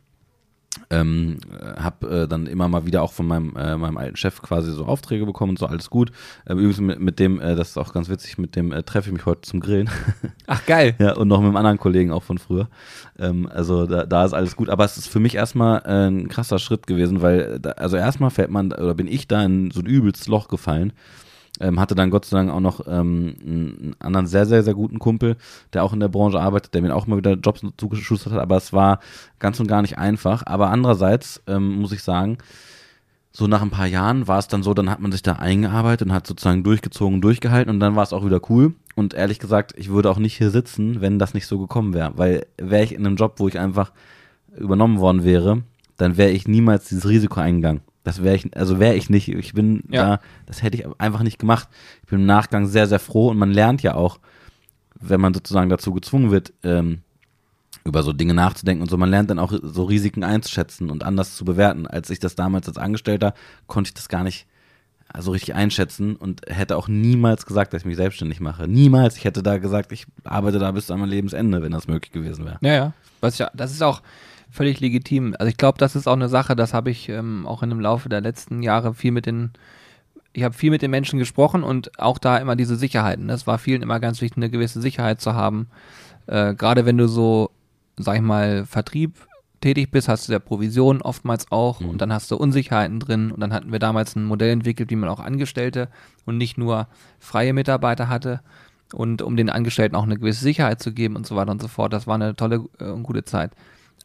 Ähm, 0.90 1.38
habe 1.76 2.22
äh, 2.24 2.28
dann 2.28 2.46
immer 2.46 2.68
mal 2.68 2.86
wieder 2.86 3.02
auch 3.02 3.12
von 3.12 3.26
meinem, 3.26 3.56
äh, 3.56 3.76
meinem 3.76 3.96
alten 3.96 4.16
Chef 4.16 4.40
quasi 4.42 4.70
so 4.70 4.86
Aufträge 4.86 5.26
bekommen 5.26 5.50
und 5.50 5.58
so, 5.58 5.66
alles 5.66 5.90
gut. 5.90 6.12
Äh, 6.44 6.52
übrigens 6.52 6.80
mit, 6.80 7.00
mit 7.00 7.18
dem, 7.18 7.40
äh, 7.40 7.56
das 7.56 7.70
ist 7.70 7.78
auch 7.78 7.92
ganz 7.92 8.08
witzig, 8.08 8.38
mit 8.38 8.54
dem 8.54 8.72
äh, 8.72 8.82
treffe 8.82 9.08
ich 9.08 9.14
mich 9.14 9.26
heute 9.26 9.42
zum 9.42 9.60
Grillen. 9.60 9.90
ach 10.46 10.64
geil. 10.66 10.94
Ja, 10.98 11.14
und 11.16 11.28
noch 11.28 11.40
mit 11.40 11.48
einem 11.48 11.56
anderen 11.56 11.78
Kollegen 11.78 12.12
auch 12.12 12.22
von 12.22 12.38
früher. 12.38 12.68
Ähm, 13.18 13.48
also 13.52 13.86
da, 13.86 14.04
da 14.06 14.24
ist 14.24 14.34
alles 14.34 14.56
gut. 14.56 14.68
Aber 14.68 14.84
es 14.84 14.96
ist 14.98 15.08
für 15.08 15.20
mich 15.20 15.34
erstmal 15.34 15.82
äh, 15.84 16.08
ein 16.08 16.28
krasser 16.28 16.58
Schritt 16.58 16.86
gewesen, 16.86 17.22
weil, 17.22 17.40
äh, 17.40 17.60
da, 17.60 17.70
also 17.72 17.96
erstmal 17.96 18.30
fällt 18.30 18.50
man, 18.50 18.72
oder 18.72 18.94
bin 18.94 19.08
ich 19.08 19.26
da 19.26 19.42
in 19.42 19.70
so 19.70 19.80
ein 19.80 19.86
übelstes 19.86 20.28
Loch 20.28 20.48
gefallen. 20.48 20.92
Ähm, 21.60 21.80
hatte 21.80 21.94
dann 21.94 22.10
Gott 22.10 22.24
sei 22.24 22.36
Dank 22.36 22.50
auch 22.50 22.60
noch 22.60 22.86
ähm, 22.86 23.34
einen 23.40 23.96
anderen 23.98 24.26
sehr, 24.26 24.46
sehr, 24.46 24.62
sehr 24.62 24.74
guten 24.74 24.98
Kumpel, 24.98 25.36
der 25.72 25.84
auch 25.84 25.92
in 25.92 26.00
der 26.00 26.08
Branche 26.08 26.40
arbeitet, 26.40 26.74
der 26.74 26.82
mir 26.82 26.94
auch 26.94 27.06
mal 27.06 27.16
wieder 27.16 27.34
Jobs 27.34 27.62
zugeschustert 27.76 28.32
hat, 28.32 28.40
aber 28.40 28.56
es 28.56 28.72
war 28.72 29.00
ganz 29.38 29.58
und 29.58 29.66
gar 29.66 29.82
nicht 29.82 29.98
einfach. 29.98 30.44
Aber 30.46 30.70
andererseits 30.70 31.42
ähm, 31.46 31.80
muss 31.80 31.92
ich 31.92 32.02
sagen, 32.02 32.38
so 33.32 33.46
nach 33.46 33.62
ein 33.62 33.70
paar 33.70 33.86
Jahren 33.86 34.26
war 34.26 34.38
es 34.38 34.48
dann 34.48 34.62
so, 34.62 34.74
dann 34.74 34.90
hat 34.90 35.00
man 35.00 35.12
sich 35.12 35.22
da 35.22 35.34
eingearbeitet 35.34 36.08
und 36.08 36.14
hat 36.14 36.26
sozusagen 36.26 36.64
durchgezogen, 36.64 37.20
durchgehalten 37.20 37.72
und 37.72 37.80
dann 37.80 37.94
war 37.94 38.02
es 38.02 38.12
auch 38.12 38.24
wieder 38.24 38.40
cool. 38.48 38.74
Und 38.96 39.14
ehrlich 39.14 39.38
gesagt, 39.38 39.74
ich 39.76 39.90
würde 39.90 40.10
auch 40.10 40.18
nicht 40.18 40.36
hier 40.36 40.50
sitzen, 40.50 41.00
wenn 41.00 41.20
das 41.20 41.34
nicht 41.34 41.46
so 41.46 41.58
gekommen 41.58 41.94
wäre. 41.94 42.12
Weil 42.16 42.46
wäre 42.56 42.82
ich 42.82 42.92
in 42.92 43.06
einem 43.06 43.14
Job, 43.14 43.34
wo 43.36 43.46
ich 43.46 43.58
einfach 43.58 43.92
übernommen 44.56 44.98
worden 44.98 45.22
wäre, 45.22 45.62
dann 45.96 46.16
wäre 46.16 46.30
ich 46.30 46.48
niemals 46.48 46.88
dieses 46.88 47.08
Risiko 47.08 47.38
eingegangen. 47.38 47.82
Das 48.08 48.22
wäre 48.22 48.36
ich, 48.36 48.56
also 48.56 48.80
wäre 48.80 48.94
ich 48.94 49.10
nicht. 49.10 49.28
Ich 49.28 49.52
bin 49.52 49.84
Ja. 49.90 50.02
da, 50.16 50.20
das 50.46 50.62
hätte 50.62 50.78
ich 50.78 50.86
einfach 50.96 51.22
nicht 51.22 51.38
gemacht. 51.38 51.68
Ich 52.04 52.08
bin 52.08 52.20
im 52.20 52.26
Nachgang 52.26 52.66
sehr, 52.66 52.86
sehr 52.86 53.00
froh 53.00 53.28
und 53.28 53.36
man 53.36 53.50
lernt 53.50 53.82
ja 53.82 53.96
auch, 53.96 54.18
wenn 54.98 55.20
man 55.20 55.34
sozusagen 55.34 55.68
dazu 55.68 55.92
gezwungen 55.92 56.30
wird, 56.30 56.54
ähm, 56.62 57.02
über 57.84 58.02
so 58.02 58.14
Dinge 58.14 58.32
nachzudenken 58.32 58.80
und 58.80 58.88
so. 58.88 58.96
Man 58.96 59.10
lernt 59.10 59.28
dann 59.28 59.38
auch 59.38 59.52
so 59.62 59.84
Risiken 59.84 60.24
einzuschätzen 60.24 60.88
und 60.88 61.04
anders 61.04 61.36
zu 61.36 61.44
bewerten. 61.44 61.86
Als 61.86 62.08
ich 62.08 62.18
das 62.18 62.34
damals 62.34 62.66
als 62.66 62.78
Angestellter 62.78 63.34
konnte 63.66 63.88
ich 63.88 63.94
das 63.94 64.08
gar 64.08 64.24
nicht 64.24 64.46
so 65.18 65.32
richtig 65.32 65.54
einschätzen 65.54 66.16
und 66.16 66.40
hätte 66.48 66.78
auch 66.78 66.88
niemals 66.88 67.44
gesagt, 67.44 67.74
dass 67.74 67.82
ich 67.82 67.86
mich 67.86 67.96
selbstständig 67.96 68.40
mache. 68.40 68.66
Niemals. 68.68 69.18
Ich 69.18 69.24
hätte 69.24 69.42
da 69.42 69.58
gesagt, 69.58 69.92
ich 69.92 70.06
arbeite 70.24 70.58
da 70.58 70.70
bis 70.72 70.90
an 70.90 71.00
mein 71.00 71.10
Lebensende, 71.10 71.60
wenn 71.60 71.72
das 71.72 71.88
möglich 71.88 72.10
gewesen 72.10 72.46
wäre. 72.46 72.56
Ja, 72.62 72.72
ja. 72.72 72.92
Was 73.20 73.36
ja, 73.36 73.50
das 73.52 73.70
ist 73.72 73.82
auch 73.82 74.00
völlig 74.50 74.80
legitim. 74.80 75.34
Also 75.38 75.48
ich 75.50 75.56
glaube, 75.56 75.78
das 75.78 75.94
ist 75.96 76.06
auch 76.06 76.14
eine 76.14 76.28
Sache, 76.28 76.56
das 76.56 76.74
habe 76.74 76.90
ich 76.90 77.08
ähm, 77.08 77.46
auch 77.46 77.62
in 77.62 77.70
dem 77.70 77.80
Laufe 77.80 78.08
der 78.08 78.20
letzten 78.20 78.62
Jahre 78.62 78.94
viel 78.94 79.12
mit 79.12 79.26
den, 79.26 79.50
ich 80.32 80.42
habe 80.42 80.54
viel 80.54 80.70
mit 80.70 80.82
den 80.82 80.90
Menschen 80.90 81.18
gesprochen 81.18 81.62
und 81.62 81.98
auch 81.98 82.18
da 82.18 82.36
immer 82.38 82.56
diese 82.56 82.76
Sicherheiten. 82.76 83.26
ne? 83.26 83.32
Es 83.34 83.46
war 83.46 83.58
vielen 83.58 83.82
immer 83.82 84.00
ganz 84.00 84.20
wichtig, 84.20 84.36
eine 84.36 84.50
gewisse 84.50 84.80
Sicherheit 84.80 85.20
zu 85.20 85.34
haben. 85.34 85.68
Äh, 86.26 86.54
Gerade 86.54 86.86
wenn 86.86 86.96
du 86.98 87.08
so, 87.08 87.50
sag 87.96 88.16
ich 88.16 88.22
mal, 88.22 88.64
Vertrieb 88.66 89.14
tätig 89.60 89.90
bist, 89.90 90.08
hast 90.08 90.28
du 90.28 90.32
ja 90.32 90.38
Provision 90.38 91.02
oftmals 91.02 91.50
auch 91.50 91.80
Mhm. 91.80 91.88
und 91.90 92.00
dann 92.00 92.12
hast 92.12 92.30
du 92.30 92.36
Unsicherheiten 92.36 93.00
drin 93.00 93.32
und 93.32 93.40
dann 93.40 93.52
hatten 93.52 93.72
wir 93.72 93.80
damals 93.80 94.14
ein 94.14 94.24
Modell 94.24 94.50
entwickelt, 94.50 94.90
wie 94.90 94.96
man 94.96 95.08
auch 95.08 95.18
Angestellte 95.20 95.88
und 96.26 96.38
nicht 96.38 96.58
nur 96.58 96.86
freie 97.18 97.52
Mitarbeiter 97.52 98.08
hatte 98.08 98.40
und 98.94 99.20
um 99.20 99.36
den 99.36 99.50
Angestellten 99.50 99.96
auch 99.96 100.04
eine 100.04 100.16
gewisse 100.18 100.42
Sicherheit 100.44 100.80
zu 100.80 100.92
geben 100.92 101.16
und 101.16 101.26
so 101.26 101.34
weiter 101.34 101.50
und 101.50 101.60
so 101.60 101.66
fort. 101.68 101.92
Das 101.92 102.06
war 102.06 102.14
eine 102.14 102.36
tolle 102.36 102.64
äh, 102.78 102.84
und 102.84 103.02
gute 103.02 103.24
Zeit. 103.24 103.50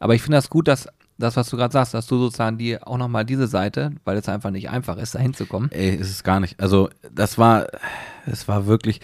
Aber 0.00 0.14
ich 0.14 0.22
finde 0.22 0.36
das 0.38 0.50
gut, 0.50 0.68
dass 0.68 0.88
das, 1.18 1.36
was 1.36 1.48
du 1.48 1.56
gerade 1.56 1.72
sagst, 1.72 1.94
dass 1.94 2.06
du 2.06 2.18
sozusagen 2.18 2.58
die 2.58 2.80
auch 2.82 2.98
nochmal 2.98 3.24
diese 3.24 3.46
Seite, 3.46 3.92
weil 4.04 4.16
es 4.16 4.28
einfach 4.28 4.50
nicht 4.50 4.68
einfach 4.68 4.96
ist, 4.96 5.14
da 5.14 5.20
hinzukommen. 5.20 5.70
Ey, 5.70 5.94
ist 5.94 6.10
es 6.10 6.24
gar 6.24 6.40
nicht. 6.40 6.60
Also, 6.60 6.90
das 7.12 7.38
war, 7.38 7.66
es 8.26 8.48
war 8.48 8.66
wirklich 8.66 9.00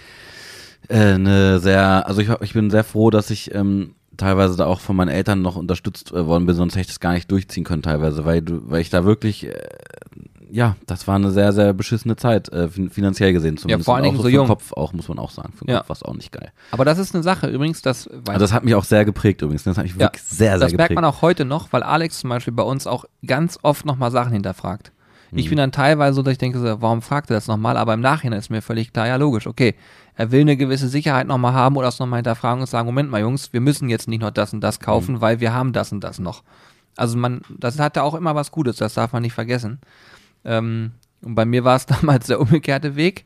äh, 0.89 1.15
eine 1.15 1.61
sehr, 1.61 2.07
also 2.07 2.21
ich, 2.21 2.29
ich 2.41 2.53
bin 2.53 2.71
sehr 2.71 2.85
froh, 2.85 3.11
dass 3.11 3.31
ich 3.31 3.55
ähm, 3.55 3.95
teilweise 4.17 4.57
da 4.57 4.67
auch 4.67 4.81
von 4.81 4.97
meinen 4.97 5.09
Eltern 5.09 5.43
noch 5.43 5.57
unterstützt 5.57 6.13
äh, 6.13 6.27
worden 6.27 6.47
bin, 6.47 6.55
sonst 6.57 6.75
hätte 6.75 6.83
ich 6.83 6.87
das 6.89 7.01
gar 7.01 7.13
nicht 7.13 7.31
durchziehen 7.31 7.65
können 7.65 7.83
teilweise, 7.83 8.25
weil 8.25 8.43
du, 8.43 8.69
weil 8.69 8.81
ich 8.81 8.91
da 8.91 9.05
wirklich, 9.05 9.47
äh, 9.47 9.69
ja, 10.53 10.77
das 10.87 11.07
war 11.09 11.17
eine 11.17 11.31
sehr, 11.31 11.53
sehr 11.53 11.73
beschissene 11.73 12.17
Zeit, 12.17 12.49
äh, 12.51 12.69
fin 12.69 12.91
finanziell 12.91 13.33
gesehen 13.33 13.57
zumindest. 13.57 13.85
vor 13.87 13.95
allen 13.97 14.05
Dingen 14.05 14.17
so 14.17 14.25
den 14.25 14.35
jung. 14.35 14.47
Kopf 14.47 14.73
auch, 14.73 14.93
muss 14.93 15.09
man 15.09 15.19
auch 15.19 15.31
sagen. 15.31 15.53
Für 15.57 15.65
den 15.65 15.71
Ja. 15.73 15.79
Kopf 15.79 15.89
war 15.91 15.97
es 15.97 16.03
auch 16.03 16.15
nicht 16.15 16.33
geil. 16.33 16.51
Aber 16.73 16.85
das 16.85 16.99
ist 16.99 17.15
eine 17.15 17.23
Sache 17.23 17.47
übrigens, 17.49 17.83
das 17.83 18.09
Also 18.09 18.41
das 18.41 18.53
hat 18.53 18.65
mich 18.65 18.75
auch 18.75 18.85
sehr 18.85 19.05
geprägt 19.05 19.43
übrigens. 19.43 19.65
Das 19.65 19.77
hat 19.77 19.85
mich 19.85 19.95
Ja, 19.95 20.01
wirklich 20.01 20.23
sehr, 20.23 20.51
sehr 20.53 20.59
das 20.59 20.73
geprägt. 20.73 20.91
merkt 20.91 20.95
man 20.95 21.05
auch 21.05 21.23
heute 21.23 21.45
noch, 21.45 21.73
weil 21.73 21.83
Alex 21.83 22.21
zum 22.21 22.31
Beispiel 22.31 22.53
bei 22.53 22.63
uns 22.63 22.87
auch 22.87 23.05
ganz 23.27 23.59
oft 23.63 23.85
nochmal 23.87 24.11
Sachen 24.11 24.33
hinterfragt. 24.33 24.93
Ich 25.33 25.49
bin 25.49 25.59
dann 25.59 25.71
teilweise 25.71 26.15
so, 26.17 26.23
dass 26.23 26.33
ich 26.33 26.39
denke, 26.39 26.59
so, 26.59 26.83
warum 26.83 27.03
fragt 27.03 27.31
er 27.31 27.35
das 27.35 27.47
nochmal? 27.47 27.77
Aber 27.77 27.95
im 27.95 28.01
Nachhinein 28.01 28.41
ist 28.41 28.51
mir 28.51 28.63
völlig 28.63 28.93
klar, 28.93 29.07
ja 29.07 29.15
logisch, 29.15 29.47
okay. 29.47 29.77
Er 30.17 30.33
will 30.33 30.41
eine 30.41 30.57
gewisse 30.57 30.89
Sicherheit 30.89 31.29
nochmal 31.29 31.53
haben 31.53 31.77
oder 31.77 31.87
es 31.87 32.01
nochmal 32.01 32.17
hinterfragen 32.19 32.61
und 32.63 32.67
sagen, 32.67 32.85
Moment 32.87 33.11
mal 33.13 33.21
Jungs, 33.21 33.53
wir 33.53 33.61
müssen 33.61 33.89
jetzt 33.89 34.09
nicht 34.09 34.21
noch 34.23 34.33
das 34.33 34.53
und 34.53 34.61
das 34.61 34.81
kaufen, 34.81 35.21
weil 35.21 35.39
wir 35.39 35.55
haben 35.55 35.73
das 35.73 35.93
und 35.93 36.03
das 36.03 36.19
noch. 36.19 36.43
Also 36.97 37.17
man, 37.17 37.43
das 37.49 37.79
hat 37.79 37.95
ja 37.95 38.03
auch 38.03 38.15
immer 38.17 38.35
was 38.35 38.51
Gutes, 38.51 38.77
das 38.79 38.95
darf 38.95 39.13
man 39.13 39.23
nicht 39.23 39.33
vergessen. 39.33 39.79
Ähm, 40.45 40.93
und 41.23 41.35
bei 41.35 41.45
mir 41.45 41.65
war 41.65 41.77
es 41.77 41.87
damals 42.01 42.27
der 42.27 42.41
umgekehrte 42.41 42.97
Weg. 42.97 43.25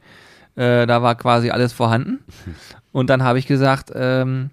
Äh, 0.57 0.87
da 0.87 1.03
war 1.03 1.15
quasi 1.17 1.51
alles 1.51 1.73
vorhanden. 1.73 2.21
Und 2.93 3.11
dann 3.11 3.25
habe 3.25 3.41
ich 3.41 3.49
gesagt, 3.49 3.91
ähm, 3.93 4.51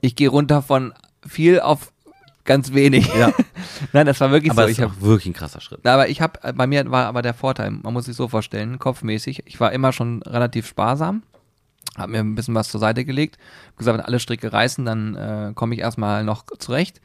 ich 0.00 0.14
gehe 0.14 0.28
runter 0.28 0.62
von 0.62 0.92
viel 1.26 1.58
auf 1.58 1.92
ganz 2.44 2.72
wenig. 2.72 3.12
Ja. 3.14 3.32
Nein, 3.92 4.06
das 4.06 4.20
war 4.20 4.30
wirklich 4.30 4.52
Aber 4.52 4.62
so. 4.62 4.68
Ich 4.68 4.78
ist 4.78 4.84
hab, 4.84 4.92
auch 4.92 5.00
wirklich 5.00 5.26
ein 5.26 5.32
krasser 5.32 5.60
Schritt. 5.60 5.84
aber 5.86 6.08
ich 6.08 6.20
habe, 6.20 6.52
bei 6.54 6.68
mir 6.68 6.88
war 6.90 7.06
aber 7.06 7.22
der 7.22 7.34
Vorteil, 7.34 7.70
man 7.70 7.92
muss 7.92 8.04
sich 8.04 8.14
so 8.14 8.28
vorstellen, 8.28 8.78
kopfmäßig, 8.78 9.42
ich 9.46 9.58
war 9.58 9.72
immer 9.72 9.92
schon 9.92 10.22
relativ 10.22 10.68
sparsam, 10.68 11.24
Habe 11.96 12.12
mir 12.12 12.18
ein 12.18 12.36
bisschen 12.36 12.54
was 12.54 12.68
zur 12.68 12.80
Seite 12.80 13.04
gelegt, 13.04 13.36
gesagt, 13.76 13.98
wenn 13.98 14.04
alle 14.04 14.20
Stricke 14.20 14.52
reißen, 14.52 14.84
dann 14.84 15.16
äh, 15.16 15.52
komme 15.54 15.74
ich 15.74 15.80
erstmal 15.80 16.22
noch 16.22 16.44
zurecht 16.58 17.00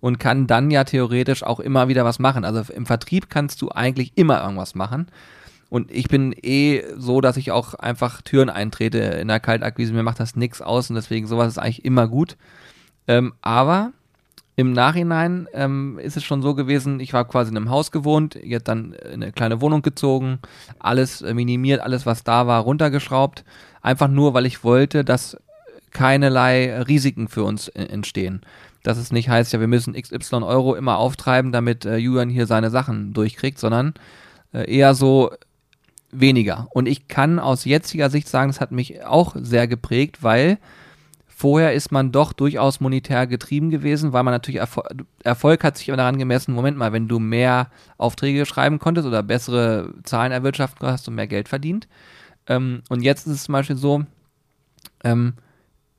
und 0.00 0.18
kann 0.18 0.46
dann 0.46 0.70
ja 0.70 0.84
theoretisch 0.84 1.42
auch 1.42 1.60
immer 1.60 1.88
wieder 1.88 2.04
was 2.04 2.18
machen. 2.18 2.44
Also 2.44 2.72
im 2.72 2.86
Vertrieb 2.86 3.30
kannst 3.30 3.62
du 3.62 3.70
eigentlich 3.70 4.12
immer 4.16 4.42
irgendwas 4.42 4.74
machen. 4.74 5.08
Und 5.70 5.90
ich 5.90 6.08
bin 6.08 6.34
eh 6.42 6.82
so, 6.96 7.20
dass 7.20 7.36
ich 7.36 7.50
auch 7.50 7.74
einfach 7.74 8.22
Türen 8.22 8.48
eintrete 8.48 8.98
in 8.98 9.28
der 9.28 9.40
Kaltakquise. 9.40 9.92
Mir 9.92 10.02
macht 10.02 10.20
das 10.20 10.34
nichts 10.34 10.62
aus 10.62 10.88
und 10.88 10.96
deswegen 10.96 11.26
sowas 11.26 11.48
ist 11.48 11.58
eigentlich 11.58 11.84
immer 11.84 12.08
gut. 12.08 12.36
Ähm, 13.06 13.34
aber 13.42 13.92
im 14.56 14.72
Nachhinein 14.72 15.46
ähm, 15.52 15.98
ist 16.02 16.16
es 16.16 16.24
schon 16.24 16.42
so 16.42 16.54
gewesen, 16.54 17.00
ich 17.00 17.12
war 17.12 17.26
quasi 17.26 17.50
in 17.50 17.56
einem 17.56 17.70
Haus 17.70 17.92
gewohnt, 17.92 18.34
jetzt 18.42 18.66
dann 18.66 18.92
in 18.92 19.22
eine 19.22 19.30
kleine 19.30 19.60
Wohnung 19.60 19.82
gezogen, 19.82 20.40
alles 20.78 21.22
äh, 21.22 21.32
minimiert, 21.32 21.80
alles 21.80 22.06
was 22.06 22.24
da 22.24 22.46
war, 22.46 22.62
runtergeschraubt. 22.62 23.44
Einfach 23.82 24.08
nur, 24.08 24.34
weil 24.34 24.46
ich 24.46 24.64
wollte, 24.64 25.04
dass 25.04 25.36
keinerlei 25.90 26.82
Risiken 26.82 27.28
für 27.28 27.44
uns 27.44 27.68
äh, 27.68 27.84
entstehen. 27.84 28.40
Dass 28.88 28.98
es 28.98 29.12
nicht 29.12 29.28
heißt, 29.28 29.52
ja, 29.52 29.60
wir 29.60 29.66
müssen 29.66 29.94
XY 29.94 30.36
Euro 30.36 30.74
immer 30.74 30.98
auftreiben, 30.98 31.52
damit 31.52 31.84
äh, 31.84 31.96
Julian 31.96 32.30
hier 32.30 32.46
seine 32.46 32.70
Sachen 32.70 33.12
durchkriegt, 33.12 33.58
sondern 33.58 33.94
äh, 34.52 34.72
eher 34.72 34.94
so, 34.94 35.30
weniger. 36.10 36.68
Und 36.70 36.86
ich 36.86 37.08
kann 37.08 37.38
aus 37.38 37.64
jetziger 37.64 38.10
Sicht 38.10 38.28
sagen, 38.28 38.50
das 38.50 38.60
hat 38.60 38.72
mich 38.72 39.04
auch 39.04 39.36
sehr 39.38 39.68
geprägt, 39.68 40.22
weil 40.22 40.58
vorher 41.26 41.72
ist 41.72 41.92
man 41.92 42.12
doch 42.12 42.32
durchaus 42.32 42.80
monetär 42.80 43.26
getrieben 43.26 43.70
gewesen, 43.70 44.12
weil 44.12 44.24
man 44.24 44.34
natürlich 44.34 44.60
Erfol 44.60 44.84
Erfolg 45.22 45.62
hat 45.62 45.76
sich 45.76 45.88
immer 45.88 45.98
daran 45.98 46.18
gemessen, 46.18 46.54
Moment 46.54 46.76
mal, 46.76 46.92
wenn 46.92 47.08
du 47.08 47.18
mehr 47.18 47.70
Aufträge 47.98 48.46
schreiben 48.46 48.78
konntest 48.78 49.06
oder 49.06 49.22
bessere 49.22 49.92
Zahlen 50.04 50.32
erwirtschaften 50.32 50.78
konntest, 50.78 51.00
hast 51.00 51.06
du 51.06 51.10
mehr 51.10 51.26
Geld 51.26 51.48
verdient. 51.48 51.86
Ähm, 52.46 52.82
und 52.88 53.02
jetzt 53.02 53.26
ist 53.26 53.34
es 53.34 53.44
zum 53.44 53.52
Beispiel 53.52 53.76
so, 53.76 54.04
ähm, 55.04 55.34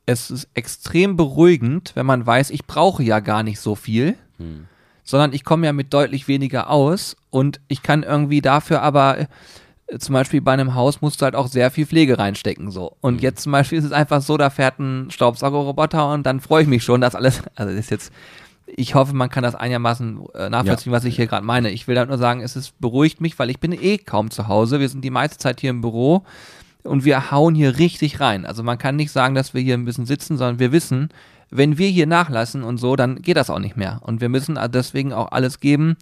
es 0.10 0.32
ist 0.32 0.48
extrem 0.54 1.16
beruhigend, 1.16 1.92
wenn 1.96 2.06
man 2.06 2.26
weiß, 2.26 2.50
ich 2.50 2.66
brauche 2.66 3.04
ja 3.04 3.20
gar 3.20 3.44
nicht 3.44 3.60
so 3.60 3.76
viel. 3.76 4.16
Hm 4.38 4.68
sondern 5.10 5.34
ich 5.34 5.44
komme 5.44 5.66
ja 5.66 5.74
mit 5.74 5.92
deutlich 5.92 6.28
weniger 6.28 6.70
aus 6.70 7.18
und 7.32 7.60
ich 7.68 7.82
kann 7.82 8.04
irgendwie 8.04 8.42
dafür 8.42 8.84
aber 8.84 9.28
zum 9.98 10.14
Beispiel 10.14 10.40
bei 10.40 10.54
einem 10.54 10.76
Haus 10.76 11.02
musst 11.02 11.20
du 11.20 11.26
halt 11.26 11.34
auch 11.34 11.48
sehr 11.48 11.72
viel 11.72 11.88
Pflege 11.88 12.20
reinstecken, 12.20 12.70
so. 12.70 12.96
Und 13.02 13.16
mhm. 13.16 13.20
jetzt 13.22 13.42
zum 13.42 13.52
Beispiel 13.52 13.80
ist 13.80 13.86
es 13.86 13.92
einfach 13.92 14.22
so, 14.22 14.38
da 14.38 14.52
fährt 14.52 14.78
ein 14.78 15.10
Staubsaugerroboter 15.10 16.12
und 16.12 16.28
dann 16.28 16.40
freue 16.40 16.62
ich 16.62 16.68
mich 16.68 16.84
schon, 16.84 17.02
dass 17.02 17.16
alles, 17.16 17.42
also 17.56 17.72
das 17.72 17.86
ist 17.86 17.90
jetzt, 17.90 18.14
ich 18.68 18.94
hoffe, 18.94 19.16
man 19.16 19.32
kann 19.32 19.42
das 19.42 19.56
einigermaßen 19.56 20.26
äh, 20.36 20.50
nachvollziehen, 20.50 20.92
ja. 20.92 20.98
was 20.98 21.06
ich 21.06 21.16
hier 21.16 21.26
gerade 21.26 21.44
meine. 21.44 21.72
Ich 21.72 21.88
will 21.88 21.98
halt 21.98 22.10
nur 22.10 22.20
sagen, 22.20 22.42
es 22.42 22.56
ist, 22.56 22.80
beruhigt 22.80 23.20
mich, 23.20 23.40
weil 23.40 23.50
ich 23.50 23.60
bin 23.60 23.72
eh 23.72 23.98
kaum 23.98 24.30
zu 24.30 24.48
Hause. 24.48 24.80
Wir 24.80 24.90
sind 24.90 25.04
die 25.04 25.10
meiste 25.10 25.40
Zeit 25.40 25.60
hier 25.60 25.72
im 25.72 25.82
Büro 25.82 26.24
und 26.84 27.06
wir 27.06 27.32
hauen 27.32 27.56
hier 27.56 27.78
richtig 27.78 28.20
rein. 28.20 28.46
Also 28.46 28.64
man 28.64 28.78
kann 28.78 28.96
nicht 28.96 29.12
sagen, 29.12 29.36
dass 29.36 29.54
wir 29.54 29.62
hier 29.62 29.76
ein 29.76 29.86
bisschen 29.86 30.06
sitzen, 30.06 30.38
sondern 30.38 30.60
wir 30.60 30.72
wissen, 30.72 31.10
wenn 31.50 31.78
wir 31.78 31.90
hier 31.90 32.08
nachlassen 32.08 32.64
und 32.64 32.78
so, 32.78 32.96
dann 32.96 33.22
geht 33.22 33.38
das 33.38 33.50
auch 33.50 33.60
nicht 33.60 33.76
mehr. 33.76 34.02
Und 34.04 34.22
wir 34.22 34.30
müssen 34.30 34.60
deswegen 34.72 35.14
auch 35.14 35.32
alles 35.32 35.60
geben 35.60 35.98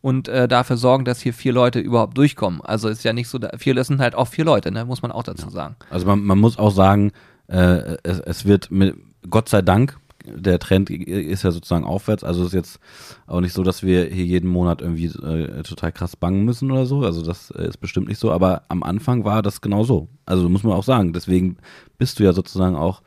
und 0.00 0.28
äh, 0.28 0.48
dafür 0.48 0.76
sorgen, 0.76 1.04
dass 1.04 1.20
hier 1.20 1.34
vier 1.34 1.52
Leute 1.52 1.80
überhaupt 1.80 2.16
durchkommen. 2.16 2.60
Also 2.60 2.88
ist 2.88 3.04
ja 3.04 3.12
nicht 3.12 3.28
so, 3.28 3.38
vier 3.56 3.74
das 3.74 3.88
sind 3.88 4.00
halt 4.00 4.14
auch 4.14 4.28
vier 4.28 4.44
Leute, 4.44 4.70
ne? 4.70 4.84
muss 4.84 5.02
man 5.02 5.12
auch 5.12 5.22
dazu 5.22 5.50
sagen. 5.50 5.76
Also 5.90 6.06
man, 6.06 6.22
man 6.22 6.38
muss 6.38 6.58
auch 6.58 6.72
sagen, 6.72 7.12
äh, 7.48 7.96
es, 8.02 8.20
es 8.20 8.44
wird 8.44 8.70
mit 8.70 8.96
Gott 9.28 9.48
sei 9.48 9.62
Dank 9.62 9.98
der 10.24 10.58
Trend 10.58 10.90
ist 10.90 11.42
ja 11.42 11.50
sozusagen 11.50 11.84
aufwärts. 11.84 12.24
Also 12.24 12.44
ist 12.44 12.54
jetzt 12.54 12.80
auch 13.26 13.40
nicht 13.40 13.52
so, 13.52 13.62
dass 13.62 13.82
wir 13.82 14.04
hier 14.04 14.24
jeden 14.24 14.48
Monat 14.48 14.80
irgendwie 14.80 15.06
äh, 15.06 15.62
total 15.62 15.92
krass 15.92 16.16
bangen 16.16 16.44
müssen 16.44 16.70
oder 16.70 16.86
so. 16.86 17.00
Also 17.00 17.22
das 17.22 17.50
äh, 17.50 17.66
ist 17.66 17.78
bestimmt 17.78 18.08
nicht 18.08 18.18
so. 18.18 18.30
Aber 18.32 18.62
am 18.68 18.82
Anfang 18.82 19.24
war 19.24 19.42
das 19.42 19.60
genau 19.60 19.84
so. 19.84 20.08
Also 20.26 20.48
muss 20.48 20.62
man 20.62 20.74
auch 20.74 20.84
sagen. 20.84 21.12
Deswegen 21.12 21.56
bist 21.98 22.18
du 22.18 22.24
ja 22.24 22.32
sozusagen 22.32 22.76
auch 22.76 23.02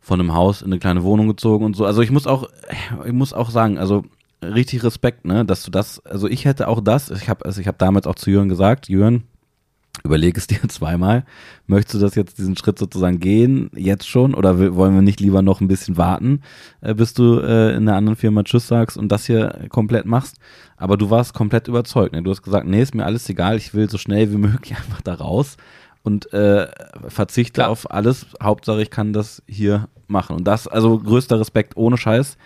von 0.00 0.20
einem 0.20 0.34
Haus 0.34 0.62
in 0.62 0.68
eine 0.68 0.78
kleine 0.78 1.02
Wohnung 1.02 1.28
gezogen 1.28 1.64
und 1.64 1.74
so. 1.74 1.84
Also 1.84 2.00
ich 2.00 2.10
muss 2.10 2.26
auch, 2.26 2.48
ich 3.04 3.12
muss 3.12 3.32
auch 3.32 3.50
sagen, 3.50 3.76
also 3.76 4.04
richtig 4.42 4.84
Respekt, 4.84 5.24
ne, 5.24 5.44
dass 5.44 5.64
du 5.64 5.70
das, 5.70 6.04
also 6.06 6.28
ich 6.28 6.44
hätte 6.44 6.68
auch 6.68 6.80
das, 6.80 7.10
ich 7.10 7.28
habe 7.28 7.44
also 7.44 7.60
ich 7.60 7.66
habe 7.66 7.78
damals 7.78 8.06
auch 8.06 8.14
zu 8.14 8.30
Jürgen 8.30 8.48
gesagt, 8.48 8.88
Jürgen, 8.88 9.24
überleg 10.04 10.36
es 10.36 10.46
dir 10.46 10.60
zweimal, 10.68 11.24
möchtest 11.66 11.94
du 11.94 11.98
das 11.98 12.14
jetzt 12.14 12.38
diesen 12.38 12.56
Schritt 12.56 12.78
sozusagen 12.78 13.20
gehen, 13.20 13.70
jetzt 13.74 14.08
schon, 14.08 14.34
oder 14.34 14.58
wollen 14.74 14.94
wir 14.94 15.02
nicht 15.02 15.20
lieber 15.20 15.42
noch 15.42 15.60
ein 15.60 15.68
bisschen 15.68 15.96
warten, 15.96 16.42
äh, 16.80 16.94
bis 16.94 17.14
du 17.14 17.40
äh, 17.40 17.74
in 17.74 17.88
einer 17.88 17.96
anderen 17.96 18.16
Firma 18.16 18.42
Tschüss 18.42 18.68
sagst 18.68 18.96
und 18.96 19.10
das 19.10 19.26
hier 19.26 19.66
komplett 19.68 20.06
machst, 20.06 20.36
aber 20.76 20.96
du 20.96 21.10
warst 21.10 21.34
komplett 21.34 21.68
überzeugt, 21.68 22.12
ne? 22.12 22.22
du 22.22 22.30
hast 22.30 22.42
gesagt, 22.42 22.66
nee, 22.66 22.82
ist 22.82 22.94
mir 22.94 23.04
alles 23.04 23.28
egal, 23.28 23.56
ich 23.56 23.74
will 23.74 23.88
so 23.90 23.98
schnell 23.98 24.32
wie 24.32 24.36
möglich 24.38 24.76
einfach 24.76 25.00
da 25.02 25.14
raus 25.14 25.56
und 26.02 26.32
äh, 26.32 26.68
verzichte 27.08 27.60
Klar. 27.60 27.70
auf 27.70 27.90
alles, 27.90 28.26
Hauptsache 28.42 28.82
ich 28.82 28.90
kann 28.90 29.12
das 29.12 29.42
hier 29.46 29.88
machen 30.06 30.36
und 30.36 30.44
das, 30.44 30.68
also 30.68 30.98
größter 30.98 31.40
Respekt, 31.40 31.76
ohne 31.76 31.96
Scheiß, 31.96 32.36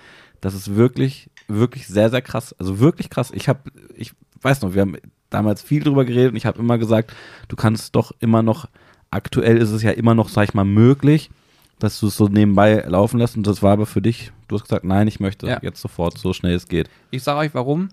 das 0.41 0.55
ist 0.55 0.75
wirklich 0.75 1.31
wirklich 1.51 1.87
sehr, 1.87 2.11
sehr 2.11 2.23
krass. 2.23 2.55
Also 2.59 2.79
wirklich 2.79 3.11
krass. 3.11 3.31
Ich 3.35 3.49
habe, 3.49 3.61
ich 3.95 4.13
weiß 4.41 4.63
noch, 4.63 4.75
wir 4.75 4.83
haben 4.83 4.97
damals 5.31 5.63
viel 5.63 5.83
drüber 5.83 6.05
geredet 6.05 6.33
und 6.33 6.37
ich 6.37 6.47
habe 6.47 6.59
immer 6.59 6.79
gesagt, 6.79 7.13
du 7.49 7.57
kannst 7.57 7.95
doch 7.97 8.13
immer 8.21 8.43
noch, 8.43 8.69
aktuell 9.11 9.57
ist 9.57 9.71
es 9.71 9.83
ja 9.83 9.91
immer 9.93 10.15
noch, 10.15 10.29
sag 10.29 10.49
ich 10.49 10.55
mal, 10.55 10.65
möglich, 10.65 11.31
dass 11.79 11.99
du 11.99 12.09
es 12.09 12.17
so 12.17 12.29
nebenbei 12.29 12.85
laufen 12.87 13.19
lässt 13.19 13.37
und 13.37 13.47
das 13.47 13.63
war 13.63 13.73
aber 13.73 13.87
für 13.87 14.03
dich, 14.03 14.33
du 14.49 14.57
hast 14.57 14.65
gesagt, 14.65 14.85
nein, 14.85 15.09
ich 15.09 15.21
möchte 15.21 15.47
ja. 15.47 15.59
jetzt 15.63 15.81
sofort, 15.81 16.19
so 16.19 16.33
schnell 16.33 16.55
es 16.55 16.69
geht. 16.69 16.91
Ich 17.11 17.23
sage 17.23 17.39
euch 17.39 17.55
warum. 17.55 17.89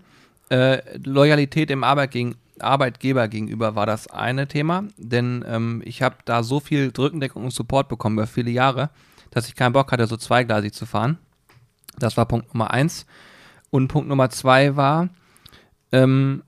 Äh, 0.50 0.82
Loyalität 1.04 1.72
im 1.72 1.84
Arbeit 1.84 2.12
gegen, 2.12 2.36
Arbeitgeber 2.60 3.28
gegenüber 3.28 3.76
war 3.76 3.86
das 3.86 4.08
eine 4.08 4.48
Thema, 4.48 4.86
denn 4.98 5.44
ähm, 5.48 5.82
ich 5.86 6.02
habe 6.02 6.18
da 6.26 6.44
so 6.44 6.60
viel 6.60 6.92
Drückendeckung 6.92 7.46
und 7.46 7.52
Support 7.52 7.90
bekommen 7.90 8.18
über 8.18 8.28
viele 8.28 8.52
Jahre, 8.52 8.90
dass 9.32 9.48
ich 9.48 9.56
keinen 9.56 9.74
Bock 9.74 9.92
hatte, 9.92 10.08
so 10.08 10.18
zweigleisig 10.18 10.74
zu 10.74 10.86
fahren. 10.86 11.18
Das 12.00 12.18
war 12.18 12.26
Punkt 12.26 12.54
Nummer 12.54 12.72
eins. 12.72 13.06
Und 13.70 13.90
Punkt 13.90 14.08
Nummer 14.08 14.30
zwei 14.30 14.76
war, 14.76 15.10
ähm, 15.92 16.44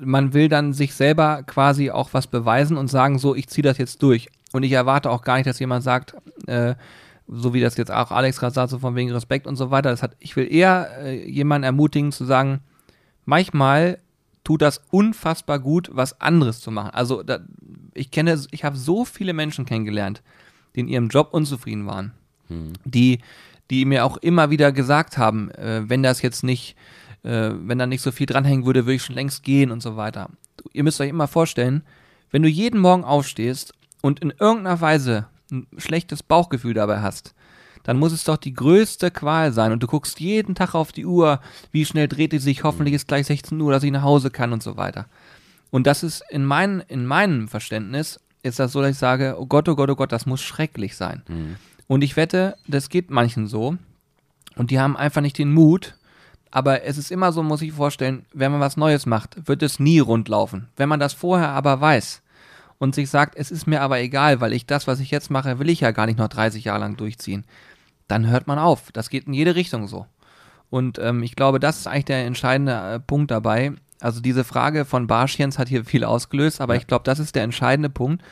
man 0.00 0.34
will 0.34 0.48
dann 0.48 0.72
sich 0.72 0.94
selber 0.94 1.42
quasi 1.44 1.90
auch 1.90 2.10
was 2.12 2.26
beweisen 2.26 2.76
und 2.76 2.88
sagen, 2.88 3.18
so, 3.18 3.34
ich 3.34 3.48
ziehe 3.48 3.62
das 3.62 3.78
jetzt 3.78 4.02
durch. 4.02 4.28
Und 4.52 4.62
ich 4.62 4.72
erwarte 4.72 5.10
auch 5.10 5.22
gar 5.22 5.36
nicht, 5.36 5.46
dass 5.46 5.58
jemand 5.58 5.84
sagt, 5.84 6.14
äh, 6.46 6.74
so 7.26 7.52
wie 7.52 7.60
das 7.60 7.76
jetzt 7.76 7.90
auch 7.90 8.10
Alex 8.10 8.40
gerade 8.40 8.54
sagt, 8.54 8.70
so 8.70 8.78
von 8.78 8.94
wegen 8.94 9.12
Respekt 9.12 9.46
und 9.46 9.56
so 9.56 9.70
weiter. 9.70 9.90
Das 9.90 10.02
hat, 10.02 10.16
ich 10.18 10.36
will 10.36 10.50
eher 10.50 10.88
äh, 11.02 11.30
jemanden 11.30 11.64
ermutigen 11.64 12.12
zu 12.12 12.24
sagen, 12.24 12.60
manchmal 13.26 13.98
tut 14.44 14.62
das 14.62 14.80
unfassbar 14.90 15.58
gut, 15.58 15.90
was 15.92 16.20
anderes 16.20 16.60
zu 16.60 16.70
machen. 16.70 16.90
Also 16.90 17.22
da, 17.22 17.40
ich 17.92 18.10
kenne, 18.10 18.40
ich 18.50 18.64
habe 18.64 18.76
so 18.76 19.04
viele 19.04 19.34
Menschen 19.34 19.66
kennengelernt, 19.66 20.22
die 20.74 20.80
in 20.80 20.88
ihrem 20.88 21.08
Job 21.08 21.28
unzufrieden 21.32 21.86
waren, 21.86 22.12
hm. 22.48 22.72
die 22.84 23.20
die 23.70 23.84
mir 23.84 24.04
auch 24.04 24.16
immer 24.18 24.50
wieder 24.50 24.72
gesagt 24.72 25.18
haben, 25.18 25.50
äh, 25.50 25.82
wenn 25.88 26.02
das 26.02 26.22
jetzt 26.22 26.42
nicht, 26.42 26.76
äh, 27.22 27.50
wenn 27.52 27.78
da 27.78 27.86
nicht 27.86 28.02
so 28.02 28.12
viel 28.12 28.26
dranhängen 28.26 28.66
würde, 28.66 28.86
würde 28.86 28.94
ich 28.94 29.02
schon 29.02 29.14
längst 29.14 29.42
gehen 29.42 29.70
und 29.70 29.82
so 29.82 29.96
weiter. 29.96 30.30
Ihr 30.72 30.84
müsst 30.84 31.00
euch 31.00 31.10
immer 31.10 31.28
vorstellen, 31.28 31.82
wenn 32.30 32.42
du 32.42 32.48
jeden 32.48 32.80
Morgen 32.80 33.04
aufstehst 33.04 33.72
und 34.02 34.20
in 34.20 34.30
irgendeiner 34.30 34.80
Weise 34.80 35.26
ein 35.50 35.66
schlechtes 35.78 36.22
Bauchgefühl 36.22 36.74
dabei 36.74 37.00
hast, 37.00 37.34
dann 37.84 37.98
muss 37.98 38.12
es 38.12 38.24
doch 38.24 38.36
die 38.36 38.52
größte 38.52 39.10
Qual 39.10 39.52
sein 39.52 39.72
und 39.72 39.82
du 39.82 39.86
guckst 39.86 40.20
jeden 40.20 40.54
Tag 40.54 40.74
auf 40.74 40.92
die 40.92 41.06
Uhr, 41.06 41.40
wie 41.72 41.86
schnell 41.86 42.08
dreht 42.08 42.32
die 42.32 42.38
sich, 42.38 42.64
hoffentlich 42.64 42.94
ist 42.94 43.08
gleich 43.08 43.26
16 43.26 43.58
Uhr, 43.60 43.72
dass 43.72 43.82
ich 43.82 43.90
nach 43.90 44.02
Hause 44.02 44.30
kann 44.30 44.52
und 44.52 44.62
so 44.62 44.76
weiter. 44.76 45.06
Und 45.70 45.86
das 45.86 46.02
ist 46.02 46.22
in, 46.30 46.44
mein, 46.44 46.82
in 46.88 47.06
meinem 47.06 47.48
Verständnis, 47.48 48.20
ist 48.42 48.58
das 48.58 48.72
so, 48.72 48.80
dass 48.80 48.92
ich 48.92 48.98
sage, 48.98 49.36
oh 49.38 49.46
Gott, 49.46 49.68
oh 49.68 49.74
Gott, 49.74 49.90
oh 49.90 49.96
Gott, 49.96 50.12
das 50.12 50.26
muss 50.26 50.42
schrecklich 50.42 50.96
sein. 50.96 51.22
Mhm. 51.28 51.56
Und 51.86 52.02
ich 52.02 52.16
wette, 52.16 52.56
das 52.66 52.88
geht 52.88 53.10
manchen 53.10 53.46
so. 53.46 53.76
Und 54.56 54.70
die 54.70 54.78
haben 54.78 54.96
einfach 54.96 55.20
nicht 55.20 55.38
den 55.38 55.52
Mut. 55.52 55.96
Aber 56.50 56.84
es 56.84 56.96
ist 56.98 57.10
immer 57.10 57.32
so, 57.32 57.42
muss 57.42 57.62
ich 57.62 57.72
vorstellen, 57.72 58.24
wenn 58.32 58.52
man 58.52 58.60
was 58.60 58.76
Neues 58.76 59.06
macht, 59.06 59.48
wird 59.48 59.62
es 59.62 59.78
nie 59.78 59.98
rund 59.98 60.28
laufen. 60.28 60.68
Wenn 60.76 60.88
man 60.88 61.00
das 61.00 61.12
vorher 61.12 61.50
aber 61.50 61.80
weiß 61.80 62.22
und 62.78 62.94
sich 62.94 63.10
sagt, 63.10 63.36
es 63.36 63.50
ist 63.50 63.66
mir 63.66 63.82
aber 63.82 64.00
egal, 64.00 64.40
weil 64.40 64.52
ich 64.52 64.66
das, 64.66 64.86
was 64.86 65.00
ich 65.00 65.10
jetzt 65.10 65.30
mache, 65.30 65.58
will 65.58 65.68
ich 65.68 65.80
ja 65.80 65.90
gar 65.90 66.06
nicht 66.06 66.18
noch 66.18 66.28
30 66.28 66.64
Jahre 66.64 66.80
lang 66.80 66.96
durchziehen, 66.96 67.44
dann 68.06 68.28
hört 68.28 68.46
man 68.46 68.58
auf. 68.58 68.90
Das 68.92 69.10
geht 69.10 69.26
in 69.26 69.34
jede 69.34 69.54
Richtung 69.54 69.88
so. 69.88 70.06
Und 70.70 70.98
ähm, 70.98 71.22
ich 71.22 71.36
glaube, 71.36 71.60
das 71.60 71.78
ist 71.78 71.86
eigentlich 71.86 72.06
der 72.06 72.26
entscheidende 72.26 72.94
äh, 72.94 73.00
Punkt 73.00 73.30
dabei. 73.30 73.72
Also 74.00 74.20
diese 74.20 74.44
Frage 74.44 74.84
von 74.84 75.06
Barschjens 75.06 75.58
hat 75.58 75.68
hier 75.68 75.84
viel 75.86 76.04
ausgelöst, 76.04 76.60
aber 76.60 76.74
ja. 76.74 76.80
ich 76.80 76.86
glaube, 76.86 77.04
das 77.04 77.18
ist 77.18 77.34
der 77.34 77.42
entscheidende 77.42 77.90
Punkt 77.90 78.22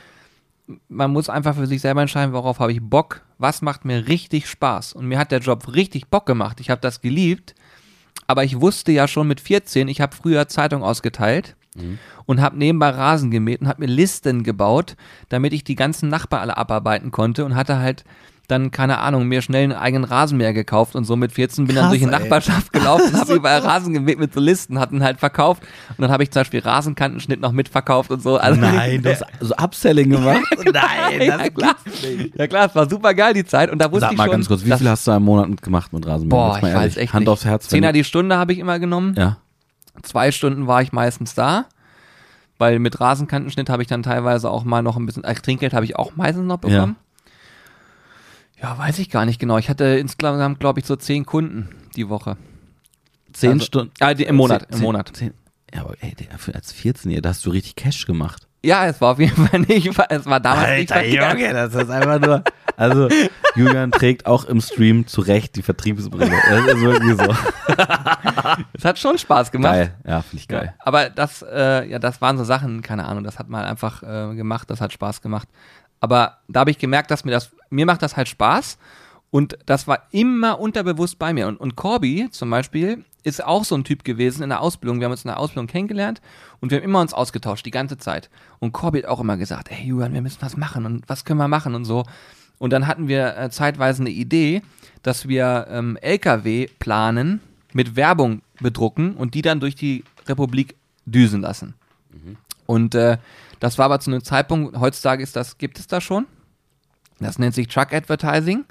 man 0.89 1.13
muss 1.13 1.29
einfach 1.29 1.55
für 1.55 1.67
sich 1.67 1.81
selber 1.81 2.03
entscheiden, 2.03 2.33
worauf 2.33 2.59
habe 2.59 2.73
ich 2.73 2.83
Bock, 2.83 3.23
was 3.39 3.63
macht 3.63 3.85
mir 3.85 4.09
richtig 4.09 4.49
Spaß. 4.49 4.95
Und 4.95 5.07
mir 5.07 5.19
hat 5.19 5.33
der 5.33 5.41
Job 5.41 5.75
richtig 5.75 6.09
Bock 6.09 6.27
gemacht. 6.27 6.61
Ich 6.61 6.71
habe 6.71 6.81
das 6.81 7.01
geliebt. 7.01 7.55
Aber 8.27 8.45
ich 8.45 8.61
wusste 8.61 8.93
ja 8.93 9.09
schon 9.09 9.29
mit 9.29 9.41
14, 9.41 9.89
ich 9.89 10.01
habe 10.01 10.15
früher 10.15 10.49
Zeitung 10.49 10.83
ausgeteilt 10.83 11.57
mhm. 11.77 11.99
und 12.27 12.41
habe 12.41 12.59
nebenbei 12.59 12.91
Rasen 12.91 13.31
gemäht 13.31 13.61
und 13.61 13.69
habe 13.69 13.81
mir 13.81 13.93
Listen 13.93 14.43
gebaut, 14.43 14.97
damit 15.29 15.53
ich 15.53 15.65
die 15.65 15.77
ganzen 15.77 16.09
Nachbarn 16.09 16.43
alle 16.43 16.57
abarbeiten 16.57 17.11
konnte 17.11 17.45
und 17.45 17.55
hatte 17.55 17.79
halt 17.79 18.05
dann, 18.49 18.71
keine 18.71 18.99
Ahnung, 18.99 19.27
mir 19.27 19.43
schnell 19.43 19.65
einen 19.65 19.73
eigenen 19.73 20.05
Rasenmäher 20.05 20.53
gekauft 20.53 20.95
und 20.95 21.05
so 21.05 21.17
mit 21.17 21.33
14 21.33 21.67
bin 21.67 21.75
dann 21.75 21.85
Krass, 21.85 21.91
durch 21.93 22.03
die 22.03 22.07
ey. 22.07 22.11
Nachbarschaft 22.21 22.73
gelaufen 22.73 23.13
und 23.15 23.21
habe 23.21 23.35
überall 23.35 23.61
Rasen 23.61 23.93
gemäht 23.93 24.19
mit 24.19 24.33
so 24.33 24.41
Listen, 24.41 24.79
hatten 24.79 25.03
halt 25.03 25.19
verkauft. 25.19 25.63
Und 25.91 26.03
dann 26.03 26.11
habe 26.11 26.23
ich 26.23 26.31
zum 26.31 26.41
Beispiel 26.41 26.61
Rasenkantenschnitt 26.61 27.41
noch 27.41 27.53
mitverkauft 27.53 28.11
und 28.11 28.23
so. 28.23 28.37
Also, 28.37 28.61
Nein, 28.61 29.03
du 29.03 29.11
hast 29.11 29.25
so 29.41 29.55
Upselling 29.57 30.11
gemacht. 30.11 30.43
Nein, 30.65 31.21
ja, 31.23 31.49
klar. 31.51 31.77
ja 32.35 32.47
klar, 32.47 32.67
es 32.67 32.75
war 32.75 32.89
super 32.89 33.15
geil 33.15 33.35
die 33.35 33.45
Zeit 33.45 33.71
und 33.71 33.79
da 33.81 33.91
wusste 33.91 34.07
Sag 34.07 34.13
ich 34.13 34.19
mal 34.19 34.25
schon. 34.25 34.33
ganz 34.33 34.49
kurz, 34.49 34.65
wie 34.65 34.73
viel 34.73 34.89
hast 34.89 35.07
du 35.07 35.13
im 35.13 35.23
Monat 35.25 35.63
gemacht 35.63 35.93
mit 35.93 36.07
Rasenmäher? 36.07 36.29
Boah, 36.31 36.57
ich 36.57 36.63
weiß 36.63 36.73
ehrlich, 36.73 36.97
echt 36.99 37.13
Hand 37.13 37.21
nicht. 37.23 37.29
aufs 37.31 37.45
Herz. 37.45 37.69
Zehner 37.69 37.93
die 37.93 38.05
Stunde 38.05 38.37
habe 38.37 38.53
ich 38.53 38.59
immer 38.59 38.79
genommen. 38.79 39.15
Ja. 39.17 39.39
Zwei 40.03 40.31
Stunden 40.31 40.67
war 40.67 40.83
ich 40.83 40.93
meistens 40.93 41.35
da. 41.35 41.67
Weil 42.59 42.79
mit 42.79 43.01
Rasenkantenschnitt 43.01 43.69
habe 43.69 43.83
ich 43.83 43.89
dann 43.89 44.03
teilweise 44.03 44.51
auch 44.51 44.65
mal 44.65 44.83
noch 44.83 44.97
ein 44.97 45.05
bisschen, 45.05 45.25
ach, 45.27 45.41
Trinkgeld 45.41 45.75
habe 45.75 45.85
ich 45.85 45.97
auch 45.97 46.17
meistens 46.17 46.47
noch 46.47 46.57
bekommen. 46.59 46.97
Ja. 48.61 48.79
weiß 48.79 48.99
ich 48.99 49.11
gar 49.11 49.25
nicht 49.27 49.39
genau. 49.39 49.59
Ich 49.59 49.69
hatte 49.69 49.85
insgesamt, 49.85 50.61
glaube 50.61 50.81
ich, 50.81 50.87
so 50.87 50.97
zehn 50.97 51.27
Kunden 51.27 51.69
die 51.97 52.09
Woche. 52.09 52.37
Zehn 53.33 53.53
Also- 53.53 53.65
Stunden. 53.67 53.93
Ah, 54.01 54.15
die, 54.15 54.25
im 54.25 54.37
Monat, 54.37 54.63
Zehn- 54.71 54.77
im 54.77 54.81
Monat. 54.83 55.11
Zehn, 55.15 55.35
ja, 55.75 55.81
aber 55.83 55.95
ey, 56.01 56.15
als 56.55 56.75
14-Jähriger, 56.75 57.21
da 57.21 57.29
hast 57.31 57.45
du 57.45 57.51
richtig 57.51 57.77
Cash 57.77 58.07
gemacht. 58.07 58.47
Ja, 58.65 58.87
es 58.87 59.01
war 59.01 59.13
auf 59.13 59.19
jeden 59.21 59.37
Fall 59.47 59.61
nicht, 59.61 59.87
es 60.09 60.27
war 60.27 60.41
damals 60.41 60.71
nicht 60.79 60.91
verkehrt. 60.93 61.55
das 61.55 61.75
ist 61.75 61.91
einfach 61.91 62.19
nur. 62.21 62.43
Also, 62.79 63.09
Julian 63.55 63.91
trägt 63.91 64.27
auch 64.27 64.45
im 64.45 64.61
Stream 64.61 65.07
zu 65.07 65.21
Recht 65.23 65.57
die 65.57 65.63
Vertriebsbrille. 65.63 66.31
Das 66.49 66.67
ist 66.67 66.81
wirklich 66.81 67.17
so. 67.17 67.35
Es 68.73 68.85
hat 68.85 68.99
schon 68.99 69.19
Spaß 69.19 69.51
gemacht. 69.51 69.73
Geil. 69.75 69.95
Ja, 70.07 70.23
finde 70.23 70.37
ich 70.37 70.49
geil. 70.49 70.75
Ja, 70.79 70.85
aber 70.87 71.11
das, 71.11 71.43
äh, 71.43 71.87
ja, 71.89 71.99
das 71.99 72.21
waren 72.21 72.39
so 72.39 72.45
Sachen, 72.45 72.83
keine 72.83 73.05
Ahnung, 73.07 73.25
das 73.25 73.39
hat 73.39 73.49
man 73.49 73.65
einfach 73.65 74.03
äh, 74.03 74.35
gemacht, 74.35 74.71
das 74.71 74.81
hat 74.81 74.93
Spaß 74.93 75.21
gemacht. 75.23 75.49
Aber 76.01 76.39
da 76.49 76.61
habe 76.61 76.71
ich 76.71 76.79
gemerkt, 76.79 77.11
dass 77.11 77.25
mir 77.25 77.33
das, 77.33 77.51
mir 77.77 77.87
macht 77.87 78.03
das 78.03 78.17
halt 78.17 78.29
Spaß 78.29 78.79
und 79.31 79.59
das 79.67 79.87
war 79.87 80.03
immer 80.11 80.59
unterbewusst 80.59 81.19
bei 81.19 81.33
mir. 81.33 81.47
Und, 81.47 81.59
und 81.59 81.77
Corby 81.77 82.29
zum 82.31 82.51
Beispiel 82.51 83.05
ist 83.23 83.45
auch 83.45 83.65
so 83.65 83.75
ein 83.75 83.85
Typ 83.85 84.05
gewesen 84.05 84.43
in 84.43 84.49
der 84.49 84.61
Ausbildung. 84.61 85.01
Wir 85.01 85.07
haben 85.07 85.13
uns 85.13 85.25
in 85.25 85.29
der 85.29 85.39
Ausbildung 85.39 85.67
kennengelernt 85.67 86.21
und 86.61 86.71
wir 86.71 86.79
haben 86.79 86.85
immer 86.85 87.01
uns 87.01 87.13
ausgetauscht, 87.13 87.67
die 87.67 87.71
ganze 87.71 87.99
Zeit. 87.99 88.31
Und 88.59 88.73
Corby 88.73 89.03
hat 89.03 89.09
auch 89.09 89.21
immer 89.21 89.37
gesagt, 89.37 89.71
hey 89.71 89.87
Julian, 89.87 90.15
wir 90.15 90.23
müssen 90.23 90.43
was 90.43 90.57
machen 90.57 90.87
und 90.87 91.09
was 91.09 91.25
können 91.25 91.39
wir 91.39 91.49
machen 91.49 91.75
und 91.75 91.85
so. 91.85 92.05
Und 92.59 92.73
dann 92.73 92.87
hatten 92.87 93.09
wir 93.09 93.37
äh, 93.37 93.51
zeitweise 93.51 94.03
eine 94.03 94.11
Idee, 94.11 94.63
dass 95.03 95.29
wir 95.29 95.67
ähm, 95.71 95.97
LKW 96.01 96.69
planen, 96.79 97.41
mit 97.73 97.95
Werbung 97.95 98.41
bedrucken 98.61 99.15
und 99.15 99.35
die 99.35 99.43
dann 99.43 99.61
durch 99.61 99.75
die 99.75 100.03
Republik 100.27 100.77
düsen 101.05 101.43
lassen. 101.43 101.75
Und 102.65 102.95
äh, 102.95 103.19
das 103.61 103.79
war 103.79 103.87
aber 103.87 104.01
zu 104.01 104.11
einem 104.11 104.25
Zeitpunkt, 104.25 104.79
heutzutage 104.79 105.23
ist 105.23 105.37
das, 105.37 105.59
gibt 105.59 105.79
es 105.79 105.87
das 105.87 106.03
schon. 106.03 106.27
Das 107.21 107.39
nennt 107.39 107.55
sich 107.55 107.69
Truck 107.69 107.93
Advertising. 107.93 108.65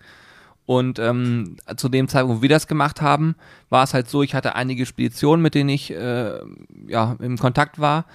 Und 0.67 0.97
ähm, 0.97 1.57
zu 1.77 1.89
dem 1.89 2.07
Zeitpunkt, 2.07 2.37
wo 2.39 2.41
wir 2.41 2.49
das 2.49 2.67
gemacht 2.67 3.01
haben, 3.01 3.35
war 3.69 3.83
es 3.83 3.93
halt 3.93 4.09
so, 4.09 4.23
ich 4.23 4.33
hatte 4.33 4.55
einige 4.55 4.85
Speditionen, 4.87 5.41
mit 5.43 5.53
denen 5.53 5.69
ich 5.69 5.91
äh, 5.91 6.39
ja, 6.87 7.15
im 7.19 7.37
Kontakt 7.37 7.79
war. 7.79 8.05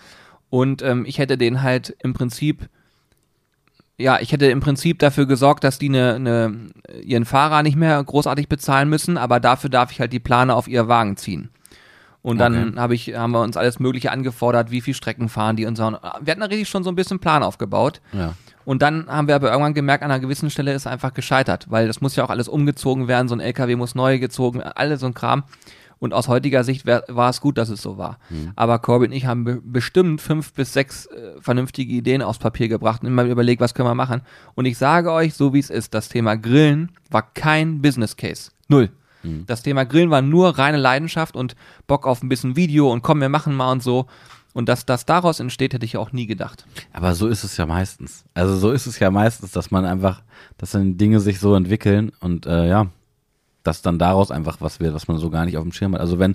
Und 0.49 0.83
ähm, 0.83 1.05
ich 1.07 1.19
hätte 1.19 1.39
denen 1.39 1.63
halt 1.63 1.95
im 2.03 2.13
Prinzip, 2.13 2.69
ja, 3.99 4.19
ich 4.21 4.33
hätte 4.33 4.47
im 4.47 4.59
Prinzip 4.61 4.99
dafür 4.99 5.27
gesorgt, 5.27 5.63
dass 5.63 5.79
die 5.79 5.89
eine, 5.91 6.15
eine, 6.15 6.57
ihren 7.03 7.25
Fahrer 7.25 7.63
nicht 7.63 7.77
mehr 7.77 8.03
großartig 8.03 8.49
bezahlen 8.49 8.89
müssen, 8.89 9.17
aber 9.17 9.39
dafür 9.39 9.71
darf 9.71 9.93
ich 9.93 10.01
halt 10.01 10.13
die 10.13 10.19
Plane 10.21 10.55
auf 10.55 10.67
ihr 10.67 10.89
Wagen 10.89 11.17
ziehen. 11.17 11.51
Und 12.23 12.39
dann 12.39 12.71
Okay. 12.71 12.79
habe 12.81 12.95
ich, 12.95 13.15
haben 13.15 13.31
wir 13.31 13.41
uns 13.43 13.57
alles 13.57 13.79
Mögliche 13.79 14.11
angefordert, 14.11 14.71
wie 14.71 14.81
viel 14.81 14.95
Strecken 14.95 15.29
fahren 15.29 15.57
die 15.57 15.67
und 15.67 15.77
so. 15.77 15.85
Wir 15.85 16.31
hatten 16.33 16.41
da 16.41 16.47
richtig 16.47 16.69
schon 16.69 16.83
so 16.85 16.91
ein 16.91 16.97
bisschen 16.97 17.21
Plan 17.21 17.43
aufgebaut. 17.43 18.01
Ja. 18.13 18.35
Und 18.65 18.83
dann 18.83 19.07
haben 19.09 19.29
wir 19.29 19.35
aber 19.35 19.51
irgendwann 19.51 19.75
gemerkt, 19.75 20.05
an 20.05 20.11
einer 20.11 20.21
gewissen 20.21 20.51
Stelle 20.51 20.73
ist 20.75 20.87
einfach 20.87 21.15
gescheitert, 21.15 21.67
weil 21.71 21.87
das 21.87 22.01
muss 22.01 22.17
ja 22.17 22.25
auch 22.25 22.31
alles 22.31 22.49
umgezogen 22.49 23.09
werden, 23.09 23.29
so 23.29 23.35
ein 23.35 23.41
LKW 23.41 23.77
muss 23.77 23.95
neu 23.95 24.19
gezogen 24.19 24.59
werden, 24.59 24.73
alles 24.75 25.01
so 25.01 25.07
ein 25.07 25.15
Kram. 25.15 25.45
Und 25.99 26.15
aus 26.15 26.29
heutiger 26.29 26.65
Sicht 26.65 26.87
wär, 26.87 27.05
war 27.09 27.29
es 27.29 27.43
gut, 27.43 27.59
dass 27.59 27.69
es 27.69 27.83
so 27.83 27.99
war. 27.99 28.19
Aber 28.57 28.79
Corbin 28.79 29.11
und 29.11 29.17
ich 29.17 29.27
haben 29.27 29.45
be 29.45 29.61
bestimmt 29.63 30.23
fünf 30.23 30.55
bis 30.55 30.73
sechs 30.73 31.05
äh, 31.07 31.39
vernünftige 31.41 31.93
Ideen 31.93 32.23
aufs 32.23 32.39
Papier 32.39 32.69
gebracht 32.69 33.03
und 33.03 33.09
immer 33.09 33.25
überlegt, 33.25 33.61
was 33.61 33.75
können 33.75 33.89
wir 33.89 33.95
machen. 33.95 34.23
Und 34.55 34.65
ich 34.65 34.79
sage 34.79 35.13
euch, 35.13 35.35
so 35.35 35.53
wie 35.53 35.59
es 35.59 35.69
ist, 35.69 35.93
das 35.93 36.09
Thema 36.09 36.37
Grillen 36.37 36.93
war 37.11 37.31
kein 37.35 37.83
Business 37.83 38.17
Case. 38.17 38.51
Null. 38.69 38.89
Das 39.47 39.63
Thema 39.63 39.85
Grillen 39.85 40.09
war 40.11 40.23
nur 40.23 40.57
reine 40.59 40.79
Leidenschaft 40.79 41.37
und 41.37 41.55
Bock 41.87 42.07
auf 42.07 42.23
ein 42.23 42.31
bisschen 42.31 42.57
Video 42.57 42.91
und 42.91 43.03
komm, 43.03 43.21
wir 43.21 43.29
machen 43.29 43.55
mal 43.55 43.71
und 43.71 43.83
so. 43.83 44.07
Und 44.53 44.69
dass 44.69 44.85
das 44.85 45.07
daraus 45.07 45.39
entsteht, 45.39 45.75
hätte 45.75 45.85
ich 45.85 45.97
auch 45.97 46.13
nie 46.13 46.27
gedacht. 46.27 46.65
Aber 46.93 47.15
so 47.15 47.29
ist 47.29 47.45
es 47.45 47.57
ja 47.57 47.67
meistens. 47.67 48.25
Also 48.35 48.57
so 48.57 48.73
ist 48.73 48.87
es 48.87 48.99
ja 48.99 49.11
meistens, 49.11 49.53
dass 49.53 49.71
man 49.71 49.85
einfach, 49.85 50.23
dass 50.59 50.73
dann 50.73 50.97
Dinge 50.97 51.21
sich 51.21 51.39
so 51.39 51.55
entwickeln 51.55 52.11
und 52.21 52.47
äh, 52.47 52.69
ja, 52.69 52.89
dass 53.63 53.83
dann 53.83 53.99
daraus 53.99 54.31
einfach 54.31 54.61
was 54.61 54.81
wird, 54.81 54.95
was 54.95 55.07
man 55.07 55.19
so 55.19 55.31
gar 55.31 55.45
nicht 55.45 55.57
auf 55.57 55.63
dem 55.63 55.73
Schirm 55.73 55.95
hat. 55.95 56.01
Also 56.01 56.19
wenn, 56.19 56.35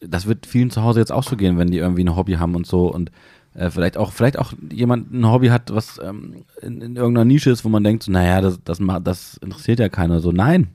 das 0.00 0.26
wird 0.26 0.46
vielen 0.46 0.70
zu 0.70 0.82
Hause 0.82 1.00
jetzt 1.00 1.12
auch 1.12 1.22
so 1.22 1.36
gehen, 1.36 1.58
wenn 1.58 1.70
die 1.70 1.78
irgendwie 1.78 2.04
ein 2.04 2.16
Hobby 2.16 2.34
haben 2.34 2.56
und 2.56 2.66
so 2.66 2.92
und 2.92 3.12
äh, 3.54 3.70
vielleicht 3.70 3.96
auch, 3.96 4.12
vielleicht 4.12 4.38
auch 4.38 4.52
jemand 4.70 5.12
ein 5.12 5.26
Hobby 5.26 5.48
hat, 5.48 5.72
was 5.72 6.00
ähm, 6.02 6.44
in, 6.60 6.80
in 6.80 6.96
irgendeiner 6.96 7.24
Nische 7.24 7.50
ist, 7.50 7.64
wo 7.64 7.68
man 7.68 7.84
denkt, 7.84 8.02
so, 8.02 8.12
naja, 8.12 8.40
das, 8.40 8.58
das, 8.64 8.78
das 9.02 9.36
interessiert 9.38 9.78
ja 9.78 9.88
keiner. 9.88 10.20
So, 10.20 10.32
nein. 10.32 10.68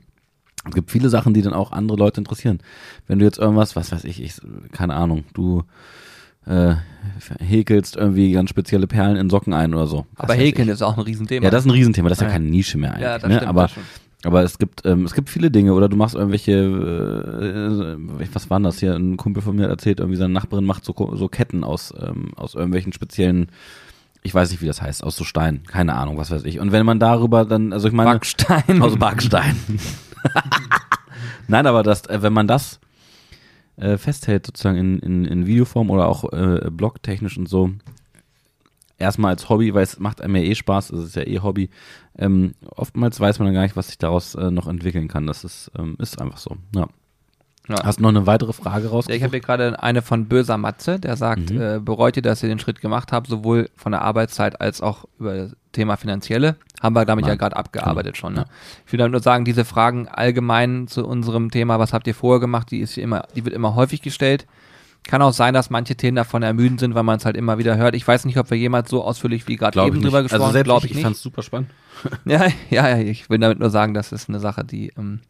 Es 0.66 0.74
gibt 0.74 0.90
viele 0.90 1.10
Sachen, 1.10 1.34
die 1.34 1.42
dann 1.42 1.52
auch 1.52 1.72
andere 1.72 1.98
Leute 1.98 2.22
interessieren. 2.22 2.60
Wenn 3.06 3.18
du 3.18 3.26
jetzt 3.26 3.38
irgendwas, 3.38 3.76
was 3.76 3.92
weiß 3.92 4.04
ich, 4.04 4.22
ich 4.22 4.40
keine 4.72 4.94
Ahnung, 4.94 5.24
du 5.34 5.64
äh, 6.46 6.74
häkelst 7.40 7.96
irgendwie 7.96 8.32
ganz 8.32 8.50
spezielle 8.50 8.86
Perlen 8.86 9.16
in 9.16 9.30
Socken 9.30 9.52
ein 9.54 9.74
oder 9.74 9.86
so. 9.86 10.06
Was 10.16 10.24
Aber 10.24 10.34
Häkeln 10.34 10.68
ich. 10.68 10.74
ist 10.74 10.82
auch 10.82 10.96
ein 10.96 11.02
Riesenthema. 11.02 11.44
Ja, 11.44 11.50
das 11.50 11.62
ist 11.64 11.66
ein 11.66 11.72
Riesenthema, 11.72 12.08
das 12.08 12.18
ist 12.18 12.22
ja 12.22 12.28
Ja. 12.28 12.32
keine 12.32 12.46
Nische 12.46 12.78
mehr 12.78 12.90
eigentlich. 12.92 13.02
Ja, 13.04 13.18
das 13.18 13.28
ne? 13.28 13.36
stimmt, 13.36 13.48
aber, 13.48 13.62
das 13.62 13.72
aber 14.24 14.42
es 14.42 14.58
gibt, 14.58 14.84
ähm, 14.86 15.04
es 15.04 15.14
gibt 15.14 15.28
viele 15.30 15.50
Dinge, 15.50 15.74
oder 15.74 15.88
du 15.88 15.96
machst 15.96 16.14
irgendwelche, 16.14 16.52
äh, 16.52 18.26
was 18.32 18.50
war 18.50 18.58
denn 18.58 18.64
das 18.64 18.78
hier? 18.78 18.94
Ein 18.94 19.16
Kumpel 19.16 19.42
von 19.42 19.56
mir 19.56 19.64
hat 19.64 19.70
erzählt, 19.70 20.00
irgendwie 20.00 20.16
seine 20.18 20.32
Nachbarin 20.32 20.64
macht 20.64 20.84
so, 20.84 20.94
so 21.14 21.28
Ketten 21.28 21.64
aus, 21.64 21.92
ähm, 22.00 22.32
aus 22.36 22.54
irgendwelchen 22.54 22.92
speziellen, 22.92 23.48
ich 24.22 24.34
weiß 24.34 24.50
nicht, 24.50 24.62
wie 24.62 24.66
das 24.66 24.80
heißt, 24.80 25.04
aus 25.04 25.16
so 25.16 25.24
Stein, 25.24 25.62
keine 25.66 25.94
Ahnung, 25.94 26.16
was 26.16 26.30
weiß 26.30 26.44
ich. 26.44 26.58
Und 26.58 26.72
wenn 26.72 26.86
man 26.86 26.98
darüber 26.98 27.44
dann, 27.44 27.72
also 27.74 27.88
ich 27.88 27.94
meine, 27.94 28.10
Backstein. 28.12 28.80
aus 28.80 28.96
Backstein. 28.98 29.56
Nein, 31.48 31.66
aber 31.66 31.82
das, 31.82 32.06
äh, 32.06 32.22
wenn 32.22 32.32
man 32.32 32.46
das 32.46 32.80
äh, 33.76 33.98
festhält, 33.98 34.46
sozusagen 34.46 34.78
in, 34.78 34.98
in, 35.00 35.24
in 35.24 35.46
Videoform 35.46 35.90
oder 35.90 36.08
auch 36.08 36.32
äh, 36.32 36.70
blogtechnisch 36.70 37.36
und 37.38 37.48
so, 37.48 37.70
erstmal 38.98 39.30
als 39.30 39.48
Hobby, 39.48 39.74
weil 39.74 39.82
es 39.82 39.98
macht 39.98 40.20
einem 40.20 40.36
ja 40.36 40.42
eh 40.42 40.54
Spaß, 40.54 40.90
es 40.90 41.08
ist 41.08 41.16
ja 41.16 41.26
eh 41.26 41.40
Hobby. 41.40 41.70
Ähm, 42.16 42.54
oftmals 42.76 43.20
weiß 43.20 43.38
man 43.38 43.46
dann 43.46 43.54
gar 43.54 43.62
nicht, 43.62 43.76
was 43.76 43.88
sich 43.88 43.98
daraus 43.98 44.34
äh, 44.34 44.50
noch 44.50 44.68
entwickeln 44.68 45.08
kann. 45.08 45.26
Das 45.26 45.44
ist, 45.44 45.70
ähm, 45.78 45.96
ist 45.98 46.20
einfach 46.20 46.38
so. 46.38 46.56
Ja. 46.74 46.88
Ja. 47.68 47.76
Hast 47.82 47.98
du 47.98 48.02
noch 48.02 48.10
eine 48.10 48.26
weitere 48.26 48.52
Frage 48.52 48.88
raus? 48.90 49.06
Ja, 49.08 49.14
ich 49.14 49.22
habe 49.22 49.30
hier 49.30 49.40
gerade 49.40 49.82
eine 49.82 50.02
von 50.02 50.26
Böser 50.26 50.58
Matze, 50.58 51.00
der 51.00 51.16
sagt, 51.16 51.50
Mhm. 51.50 51.60
äh, 51.60 51.80
bereut 51.80 52.16
ihr, 52.16 52.22
dass 52.22 52.42
ihr 52.42 52.48
den 52.50 52.58
Schritt 52.58 52.80
gemacht 52.82 53.10
habt, 53.10 53.26
sowohl 53.26 53.70
von 53.74 53.92
der 53.92 54.02
Arbeitszeit 54.02 54.60
als 54.60 54.82
auch 54.82 55.06
über 55.18 55.34
das 55.34 55.56
Thema 55.72 55.96
Finanzielle. 55.96 56.56
Haben 56.82 56.94
wir 56.94 57.06
damit 57.06 57.24
ja 57.24 57.30
Nein. 57.30 57.38
gerade 57.38 57.56
abgearbeitet 57.56 58.18
schon. 58.18 58.34
Ne? 58.34 58.40
Ja. 58.40 58.46
Ich 58.86 58.92
will 58.92 58.98
damit 58.98 59.12
nur 59.12 59.22
sagen, 59.22 59.46
diese 59.46 59.64
Fragen 59.64 60.08
allgemein 60.08 60.88
zu 60.88 61.06
unserem 61.06 61.50
Thema, 61.50 61.78
was 61.78 61.94
habt 61.94 62.06
ihr 62.06 62.14
vorher 62.14 62.38
gemacht, 62.40 62.70
die 62.70 62.80
ist 62.80 62.98
immer, 62.98 63.24
die 63.34 63.44
wird 63.46 63.54
immer 63.54 63.74
häufig 63.74 64.02
gestellt. 64.02 64.46
Kann 65.06 65.20
auch 65.22 65.32
sein, 65.32 65.52
dass 65.54 65.68
manche 65.70 65.96
Themen 65.96 66.16
davon 66.16 66.42
ermüdend 66.42 66.80
sind, 66.80 66.94
weil 66.94 67.02
man 67.02 67.16
es 67.18 67.24
halt 67.26 67.36
immer 67.36 67.58
wieder 67.58 67.76
hört. 67.76 67.94
Ich 67.94 68.06
weiß 68.06 68.24
nicht, 68.26 68.38
ob 68.38 68.50
wir 68.50 68.56
jemals 68.58 68.88
so 68.90 69.04
ausführlich 69.04 69.46
wie 69.48 69.56
gerade 69.56 69.78
eben 69.82 70.00
drüber 70.02 70.22
nicht. 70.22 70.30
gesprochen 70.30 70.42
Also 70.42 70.52
selbst 70.52 70.64
glaube 70.68 70.86
ich, 70.86 70.92
ich 70.92 70.98
ich 70.98 71.02
fand 71.02 71.16
es 71.16 71.22
super 71.22 71.42
spannend. 71.42 71.70
Ja, 72.26 72.46
ja, 72.70 72.88
ja, 72.88 72.98
ich 72.98 73.28
will 73.30 73.38
damit 73.38 73.58
nur 73.58 73.70
sagen, 73.70 73.94
das 73.94 74.12
ist 74.12 74.28
eine 74.28 74.40
Sache, 74.40 74.64
die, 74.64 74.92
ähm, 74.98 75.20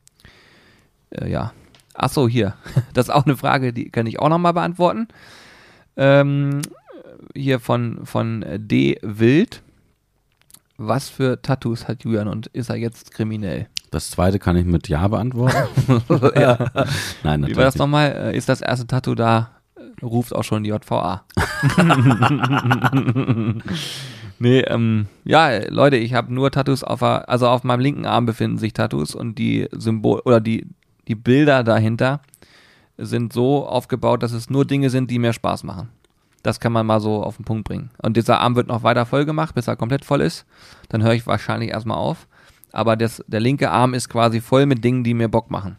äh, 1.11 1.31
ja. 1.31 1.53
Ach 1.95 2.11
so, 2.11 2.29
hier. 2.29 2.55
Das 2.93 3.09
ist 3.09 3.15
auch 3.15 3.25
eine 3.25 3.37
Frage, 3.37 3.73
die 3.73 3.91
kann 3.91 4.07
ich 4.07 4.19
auch 4.21 4.29
nochmal 4.29 4.53
beantworten. 4.53 5.09
Ähm, 5.97 6.61
hier 7.35 7.61
von, 7.61 8.05
von 8.05 8.45
D. 8.57 8.99
Wild. 9.03 9.63
Was 10.77 11.09
für 11.09 11.41
Tattoos 11.41 11.87
hat 11.87 12.03
Julian 12.03 12.27
und 12.27 12.49
ist 12.49 12.69
er 12.69 12.77
jetzt 12.77 13.13
kriminell? 13.13 13.69
Das 13.93 14.11
zweite 14.11 14.41
kann 14.41 14.57
ich 14.57 14.65
mit 14.67 14.89
Ja 14.89 15.07
beantworten. 15.07 15.57
ja. 16.35 16.59
Nein, 16.65 16.67
Wie 16.67 17.25
war 17.25 17.39
natürlich 17.39 17.57
das 17.59 17.77
nochmal? 17.77 18.11
Äh, 18.11 18.37
Ist 18.37 18.49
das 18.49 18.61
erste 18.61 18.87
Tattoo 18.89 19.15
da? 19.15 19.51
Äh, 19.77 20.05
Ruft 20.05 20.35
auch 20.35 20.43
schon 20.43 20.65
die 20.65 20.71
JVA. 20.71 21.25
nee, 24.41 24.61
ähm, 24.63 25.07
ja, 25.25 25.59
Leute, 25.71 25.97
ich 25.97 26.13
habe 26.15 26.35
nur 26.35 26.51
Tattoos 26.51 26.83
auf, 26.83 27.05
also 27.05 27.47
auf 27.47 27.63
meinem 27.63 27.81
linken 27.81 28.07
Arm 28.07 28.27
befinden 28.27 28.59
sich 28.59 28.73
Tattoos 28.73 29.15
und 29.15 29.39
die 29.39 29.69
Symbol 29.71 30.23
oder 30.25 30.41
die, 30.41 30.67
die 31.09 31.15
Bilder 31.15 31.65
dahinter 31.65 32.21
sind 32.97 33.33
so 33.33 33.67
aufgebaut, 33.67 34.23
dass 34.23 34.33
es 34.33 34.51
nur 34.51 34.65
Dinge 34.65 34.91
sind, 34.91 35.11
die 35.11 35.19
mir 35.19 35.33
Spaß 35.33 35.65
machen. 35.65 35.89
Das 36.43 36.61
kann 36.61 36.73
man 36.73 36.87
mal 36.87 37.01
so 37.01 37.23
auf 37.23 37.37
den 37.37 37.45
Punkt 37.45 37.65
bringen. 37.67 37.91
Und 38.03 38.17
dieser 38.17 38.41
Arm 38.41 38.55
wird 38.55 38.69
noch 38.69 38.83
weiter 38.83 39.07
voll 39.07 39.25
gemacht, 39.25 39.55
bis 39.55 39.67
er 39.67 39.77
komplett 39.77 40.05
voll 40.05 40.21
ist. 40.21 40.45
Dann 40.91 41.03
höre 41.03 41.15
ich 41.15 41.27
wahrscheinlich 41.27 41.71
erstmal 41.71 41.97
auf. 41.99 42.27
Aber 42.71 42.97
das, 42.97 43.25
der 43.27 43.41
linke 43.41 43.71
Arm 43.71 43.95
ist 43.95 44.09
quasi 44.09 44.41
voll 44.41 44.67
mit 44.67 44.85
Dingen, 44.85 45.05
die 45.05 45.15
mir 45.15 45.29
Bock 45.29 45.51
machen. 45.51 45.77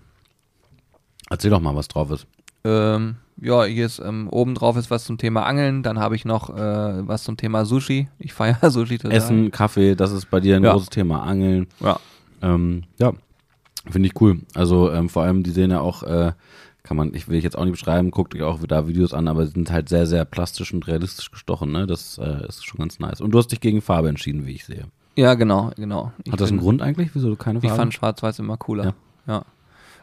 Erzähl 1.30 1.52
doch 1.52 1.60
mal, 1.62 1.76
was 1.76 1.88
drauf 1.88 2.10
ist. 2.12 2.26
Ähm, 2.64 3.16
ja, 3.40 3.64
hier 3.66 3.86
ist 3.86 4.00
ähm, 4.00 4.28
oben 4.30 4.56
drauf 4.56 4.76
ist 4.78 4.90
was 4.90 5.06
zum 5.06 5.18
Thema 5.18 5.46
Angeln, 5.46 5.84
dann 5.84 6.00
habe 6.00 6.16
ich 6.16 6.26
noch 6.26 6.50
äh, 6.50 7.08
was 7.08 7.24
zum 7.24 7.38
Thema 7.38 7.66
Sushi. 7.66 8.08
Ich 8.18 8.34
feiere 8.34 8.58
Sushi 8.72 8.98
total. 8.98 9.16
Essen, 9.18 9.52
Kaffee, 9.52 9.96
das 9.96 10.12
ist 10.12 10.30
bei 10.32 10.40
dir 10.40 10.56
ein 10.56 10.64
Ja. 10.64 10.72
großes 10.72 10.90
Thema. 10.90 11.24
Angeln. 11.24 11.68
Ja. 11.80 12.00
Ähm, 12.42 12.84
ja, 12.98 13.14
finde 13.90 14.08
ich 14.08 14.22
cool. 14.22 14.40
Also 14.54 14.92
ähm, 14.92 15.10
vor 15.10 15.24
allem, 15.24 15.44
die 15.44 15.52
sehen 15.52 15.72
ja 15.72 15.80
auch, 15.82 16.04
äh, 16.04 16.34
kann 16.84 16.98
man, 16.98 17.14
ich 17.14 17.28
will 17.28 17.38
ich 17.38 17.44
jetzt 17.44 17.58
auch 17.58 17.64
nicht 17.64 17.74
beschreiben, 17.74 18.12
guckt 18.12 18.36
euch 18.36 18.44
auch 18.44 18.60
da 18.68 18.88
Videos 18.88 19.14
an, 19.14 19.28
aber 19.28 19.48
sind 19.48 19.72
halt 19.72 19.90
sehr, 19.90 20.06
sehr 20.06 20.24
plastisch 20.26 20.74
und 20.74 20.88
realistisch 20.88 21.32
gestochen, 21.32 21.72
ne? 21.72 21.88
Das 21.88 22.18
äh, 22.18 22.48
ist 22.48 22.66
schon 22.66 22.80
ganz 22.80 23.00
nice. 23.00 23.22
Und 23.22 23.32
du 23.32 23.38
hast 23.38 23.52
dich 23.52 23.60
gegen 23.60 23.82
Farbe 23.82 24.10
entschieden, 24.10 24.46
wie 24.46 24.54
ich 24.54 24.66
sehe. 24.66 24.86
Ja, 25.16 25.34
genau, 25.34 25.72
genau. 25.76 26.12
Ich 26.24 26.32
Hat 26.32 26.42
das 26.42 26.50
einen 26.52 26.60
Grund 26.60 26.82
eigentlich, 26.82 27.10
wieso 27.14 27.30
du 27.30 27.36
keine 27.36 27.60
Ich 27.60 27.66
Farbe? 27.66 27.78
fand 27.78 27.94
Schwarz-Weiß 27.94 28.40
immer 28.40 28.58
cooler. 28.58 28.84
Ja. 28.86 28.94
Ja. 29.28 29.46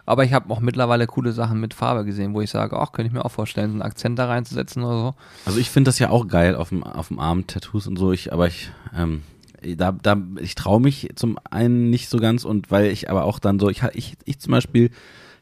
Aber 0.05 0.25
ich 0.25 0.33
habe 0.33 0.53
auch 0.53 0.59
mittlerweile 0.59 1.07
coole 1.07 1.33
Sachen 1.33 1.61
mit 1.61 1.75
Farbe 1.75 2.05
gesehen, 2.05 2.35
wo 2.35 2.41
ich 2.41 2.51
sage, 2.51 2.77
ach, 2.77 2.91
könnte 2.91 3.07
ich 3.07 3.13
mir 3.13 3.25
auch 3.25 3.31
vorstellen, 3.31 3.71
so 3.71 3.75
einen 3.75 3.83
Akzent 3.83 4.19
da 4.19 4.27
reinzusetzen 4.27 4.83
oder 4.83 4.99
so. 4.99 5.15
Also 5.47 5.61
ich 5.61 5.71
finde 5.71 5.89
das 5.91 6.01
ja 6.01 6.11
auch 6.11 6.27
geil 6.27 6.57
auf 6.57 6.71
dem, 6.71 6.83
auf 6.83 7.09
dem 7.09 7.21
Arm 7.21 7.47
Tattoos 7.47 7.87
und 7.87 7.97
so, 7.97 8.11
ich, 8.11 8.33
aber 8.33 8.49
ich, 8.49 8.73
ähm, 8.97 9.23
da, 9.77 9.93
da, 9.93 10.17
ich 10.41 10.55
traue 10.55 10.81
mich 10.81 11.09
zum 11.15 11.39
einen 11.51 11.91
nicht 11.91 12.09
so 12.09 12.19
ganz 12.19 12.45
und 12.45 12.71
weil 12.71 12.87
ich 12.87 13.11
aber 13.11 13.25
auch 13.25 13.39
dann 13.39 13.59
so, 13.59 13.69
ich, 13.69 13.83
ich, 13.95 14.15
ich 14.25 14.39
zum 14.39 14.51
Beispiel 14.53 14.91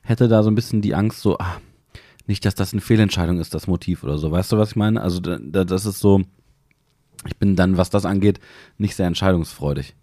hätte 0.02 0.28
da 0.28 0.42
so 0.42 0.50
ein 0.50 0.54
bisschen 0.54 0.80
die 0.82 0.94
Angst 0.94 1.20
so, 1.20 1.38
ah, 1.38 1.56
nicht, 2.26 2.44
dass 2.44 2.54
das 2.54 2.72
eine 2.72 2.80
Fehlentscheidung 2.80 3.38
ist, 3.40 3.54
das 3.54 3.66
Motiv 3.66 4.04
oder 4.04 4.16
so. 4.18 4.30
Weißt 4.30 4.52
du, 4.52 4.58
was 4.58 4.70
ich 4.70 4.76
meine? 4.76 5.00
Also 5.00 5.20
da, 5.20 5.38
da, 5.40 5.64
das 5.64 5.84
ist 5.86 5.98
so, 6.00 6.22
ich 7.26 7.36
bin 7.36 7.56
dann, 7.56 7.76
was 7.76 7.90
das 7.90 8.04
angeht, 8.04 8.40
nicht 8.78 8.94
sehr 8.96 9.06
entscheidungsfreudig. 9.06 9.94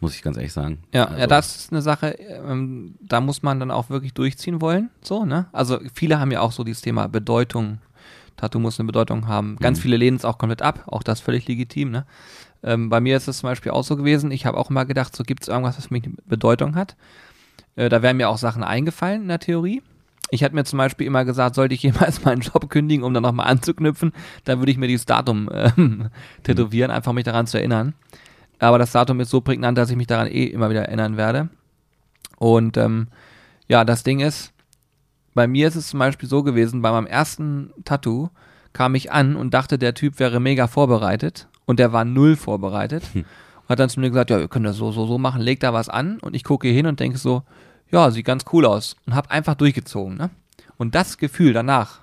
Muss 0.00 0.14
ich 0.14 0.22
ganz 0.22 0.38
ehrlich 0.38 0.54
sagen. 0.54 0.78
Ja, 0.94 1.04
also, 1.04 1.18
ja, 1.20 1.26
das 1.26 1.56
ist 1.56 1.72
eine 1.72 1.82
Sache, 1.82 2.12
ähm, 2.18 2.94
da 3.02 3.20
muss 3.20 3.42
man 3.42 3.60
dann 3.60 3.70
auch 3.70 3.90
wirklich 3.90 4.14
durchziehen 4.14 4.62
wollen. 4.62 4.88
So, 5.02 5.26
ne? 5.26 5.46
Also 5.52 5.78
viele 5.94 6.18
haben 6.18 6.30
ja 6.32 6.40
auch 6.40 6.52
so 6.52 6.64
dieses 6.64 6.80
Thema 6.80 7.06
Bedeutung. 7.06 7.78
Tattoo 8.38 8.58
muss 8.58 8.80
eine 8.80 8.86
Bedeutung 8.86 9.28
haben. 9.28 9.56
Ganz 9.56 9.78
Mhm. 9.78 9.82
viele 9.82 9.96
lehnen 9.98 10.16
es 10.16 10.24
auch 10.24 10.38
komplett 10.38 10.62
ab, 10.62 10.84
auch 10.86 11.02
das 11.02 11.20
völlig 11.20 11.46
legitim, 11.46 11.90
ne? 11.90 12.06
Ähm, 12.62 12.88
bei 12.88 13.00
mir 13.00 13.16
ist 13.16 13.28
es 13.28 13.38
zum 13.38 13.48
Beispiel 13.48 13.72
auch 13.72 13.84
so 13.84 13.96
gewesen, 13.96 14.30
ich 14.30 14.46
habe 14.46 14.58
auch 14.58 14.70
immer 14.70 14.84
gedacht, 14.84 15.16
so 15.16 15.24
gibt 15.24 15.42
es 15.42 15.48
irgendwas, 15.48 15.78
was 15.78 15.86
für 15.86 15.94
mich 15.94 16.04
eine 16.04 16.14
Bedeutung 16.26 16.74
hat. 16.74 16.96
Äh, 17.76 17.88
da 17.88 18.02
wären 18.02 18.16
mir 18.16 18.28
auch 18.28 18.38
Sachen 18.38 18.62
eingefallen 18.62 19.22
in 19.22 19.28
der 19.28 19.38
Theorie. 19.38 19.82
Ich 20.30 20.44
hatte 20.44 20.54
mir 20.54 20.64
zum 20.64 20.76
Beispiel 20.76 21.06
immer 21.06 21.24
gesagt, 21.24 21.54
sollte 21.54 21.74
ich 21.74 21.82
jemals 21.84 22.24
meinen 22.24 22.42
Job 22.42 22.68
kündigen, 22.68 23.04
um 23.04 23.14
dann 23.14 23.22
nochmal 23.22 23.46
anzuknüpfen, 23.46 24.12
dann 24.44 24.58
würde 24.58 24.72
ich 24.72 24.78
mir 24.78 24.88
dieses 24.88 25.06
Datum 25.06 25.48
ähm, 25.52 26.10
tätowieren, 26.42 26.90
einfach 26.90 27.12
mich 27.12 27.24
daran 27.24 27.46
zu 27.46 27.58
erinnern. 27.58 27.94
Aber 28.58 28.78
das 28.78 28.92
Datum 28.92 29.20
ist 29.20 29.30
so 29.30 29.40
prägnant, 29.40 29.78
dass 29.78 29.90
ich 29.90 29.96
mich 29.96 30.06
daran 30.06 30.28
eh 30.28 30.44
immer 30.44 30.68
wieder 30.68 30.82
erinnern 30.82 31.16
werde. 31.16 31.48
Und 32.36 32.76
ähm, 32.76 33.08
ja, 33.68 33.84
das 33.84 34.02
Ding 34.02 34.20
ist, 34.20 34.52
bei 35.32 35.46
mir 35.46 35.68
ist 35.68 35.76
es 35.76 35.88
zum 35.88 35.98
Beispiel 35.98 36.28
so 36.28 36.42
gewesen, 36.42 36.82
bei 36.82 36.90
meinem 36.90 37.06
ersten 37.06 37.72
Tattoo 37.84 38.28
kam 38.72 38.94
ich 38.94 39.12
an 39.12 39.36
und 39.36 39.54
dachte, 39.54 39.78
der 39.78 39.94
Typ 39.94 40.18
wäre 40.18 40.40
mega 40.40 40.66
vorbereitet 40.66 41.48
und 41.70 41.78
der 41.78 41.92
war 41.92 42.04
null 42.04 42.34
vorbereitet. 42.34 43.04
Und 43.14 43.24
hat 43.68 43.78
dann 43.78 43.88
zu 43.88 44.00
mir 44.00 44.08
gesagt, 44.10 44.30
ja, 44.30 44.40
wir 44.40 44.48
können 44.48 44.64
das 44.64 44.76
so, 44.76 44.90
so, 44.90 45.06
so 45.06 45.18
machen, 45.18 45.40
leg 45.40 45.60
da 45.60 45.72
was 45.72 45.88
an 45.88 46.18
und 46.18 46.34
ich 46.34 46.42
gucke 46.42 46.66
hin 46.66 46.86
und 46.86 46.98
denke 46.98 47.16
so, 47.16 47.44
ja, 47.92 48.10
sieht 48.10 48.26
ganz 48.26 48.44
cool 48.52 48.66
aus 48.66 48.96
und 49.06 49.14
habe 49.14 49.30
einfach 49.30 49.54
durchgezogen. 49.54 50.16
Ne? 50.16 50.30
Und 50.78 50.96
das 50.96 51.16
Gefühl 51.16 51.52
danach 51.52 52.00